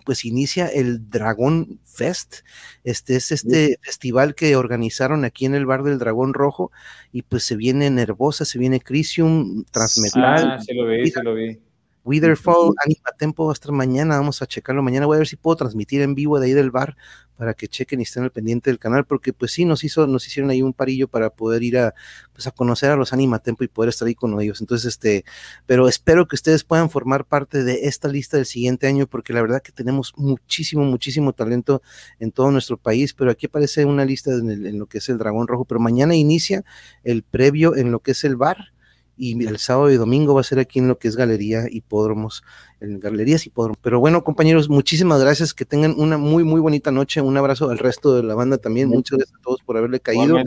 pues 0.02 0.26
inicia 0.26 0.68
el 0.68 1.10
Dragón 1.10 1.80
Fest. 1.86 2.38
Este 2.84 3.15
es 3.15 3.32
este 3.32 3.80
festival 3.82 4.36
que 4.36 4.56
organizaron 4.56 5.26
aquí 5.26 5.45
en 5.45 5.56
el 5.56 5.65
Bar 5.65 5.84
del 5.84 5.99
Dragón 5.99 6.34
Rojo 6.34 6.72
y 7.11 7.22
pues 7.23 7.44
se 7.44 7.56
viene 7.56 7.90
Nervosa, 7.90 8.45
se 8.45 8.60
viene 8.60 8.82
Crisium, 8.82 9.64
Transmetal. 9.72 10.52
Ah, 10.52 10.60
sí 10.60 10.73
lo 10.73 10.88
vi, 10.88 11.10
sí 11.10 11.19
lo 11.23 11.34
vi. 11.34 11.60
Witherfall, 12.03 12.73
Anima 12.84 13.11
Tempo, 13.18 13.52
hasta 13.52 13.72
mañana, 13.72 14.18
vamos 14.18 14.41
a 14.41 14.48
checarlo 14.48 14.82
mañana, 14.82 15.06
voy 15.06 15.15
a 15.15 15.19
ver 15.19 15.28
si 15.28 15.36
puedo 15.36 15.56
transmitir 15.56 16.02
en 16.02 16.15
vivo 16.15 16.40
de 16.40 16.48
ahí 16.48 16.53
del 16.53 16.72
bar 16.72 16.95
para 17.41 17.56
que 17.56 17.68
chequen 17.68 17.99
y 17.99 18.03
estén 18.03 18.23
al 18.23 18.32
pendiente 18.32 18.69
del 18.69 18.78
canal, 18.78 19.06
porque 19.06 19.34
pues 19.34 19.52
sí, 19.52 19.65
nos 19.65 19.84
hizo, 19.84 20.06
nos 20.06 20.28
hicieron 20.28 20.52
ahí 20.52 20.61
un 20.61 20.73
parillo 20.73 21.07
para 21.07 21.32
poder 21.32 21.64
ir 21.64 21.80
a, 21.80 21.94
pues 22.34 22.45
a 22.45 22.52
conocer 22.52 22.91
a 22.91 22.95
los 22.95 23.14
Anima 23.14 23.40
Tempo 23.40 23.64
y 23.64 23.68
poder 23.68 23.90
estar 23.90 24.07
ahí 24.07 24.14
con 24.14 24.40
ellos. 24.40 24.61
Entonces, 24.61 24.90
este, 24.90 25.26
pero 25.65 25.88
espero 25.88 26.28
que 26.28 26.36
ustedes 26.36 26.64
puedan 26.64 26.91
formar 26.91 27.26
parte 27.26 27.64
de 27.64 27.88
esta 27.88 28.10
lista 28.10 28.38
del 28.38 28.45
siguiente 28.45 28.86
año, 28.86 29.07
porque 29.07 29.34
la 29.34 29.41
verdad 29.41 29.61
que 29.61 29.72
tenemos 29.72 30.14
muchísimo, 30.18 30.84
muchísimo 30.84 31.34
talento 31.34 31.82
en 32.19 32.32
todo 32.32 32.52
nuestro 32.52 32.78
país, 32.78 33.14
pero 33.15 33.32
aquí 33.32 33.48
aparece 33.48 33.86
una 33.86 34.06
lista 34.06 34.32
en, 34.32 34.49
en 34.52 34.78
lo 34.78 34.86
que 34.86 34.99
es 34.99 35.10
el 35.10 35.18
Dragón 35.18 35.48
Rojo, 35.48 35.65
pero 35.65 35.80
mañana 35.80 36.15
inicia 36.15 36.64
el 37.03 37.23
previo 37.23 37.76
en 37.76 37.91
lo 37.91 38.02
que 38.02 38.11
es 38.11 38.23
el 38.23 38.36
bar 38.36 38.72
y 39.17 39.45
el 39.45 39.57
sábado 39.57 39.91
y 39.91 39.95
domingo 39.95 40.33
va 40.33 40.41
a 40.41 40.43
ser 40.43 40.59
aquí 40.59 40.79
en 40.79 40.88
lo 40.88 40.97
que 40.97 41.07
es 41.07 41.15
Galería 41.15 41.65
Hipódromos, 41.69 42.43
en 42.79 42.99
Galerías 42.99 43.45
Hipódromos. 43.45 43.77
Pero 43.81 43.99
bueno, 43.99 44.23
compañeros, 44.23 44.69
muchísimas 44.69 45.21
gracias, 45.21 45.53
que 45.53 45.65
tengan 45.65 45.93
una 45.97 46.17
muy, 46.17 46.43
muy 46.43 46.59
bonita 46.59 46.91
noche, 46.91 47.21
un 47.21 47.38
abrazo 47.38 47.69
al 47.69 47.77
resto 47.77 48.15
de 48.15 48.23
la 48.23 48.35
banda 48.35 48.57
también, 48.57 48.89
muchas 48.89 49.17
gracias 49.17 49.39
a 49.39 49.43
todos 49.43 49.61
por 49.61 49.77
haberle 49.77 49.99
caído, 49.99 50.38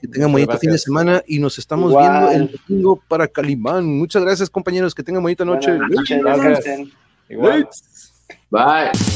que 0.00 0.08
tengan 0.08 0.32
bonito 0.32 0.58
fin 0.58 0.70
de 0.70 0.78
semana 0.78 1.22
y 1.26 1.38
nos 1.38 1.58
estamos 1.58 1.92
viendo 1.96 2.30
el 2.30 2.60
domingo 2.68 3.02
para 3.08 3.28
Calimán. 3.28 3.86
Muchas 3.86 4.22
gracias, 4.22 4.50
compañeros, 4.50 4.94
que 4.94 5.02
tengan 5.02 5.22
bonita 5.22 5.44
noche. 5.44 5.78
Gracias. 5.78 6.66
Igual. 7.28 7.68
Bye. 8.50 9.15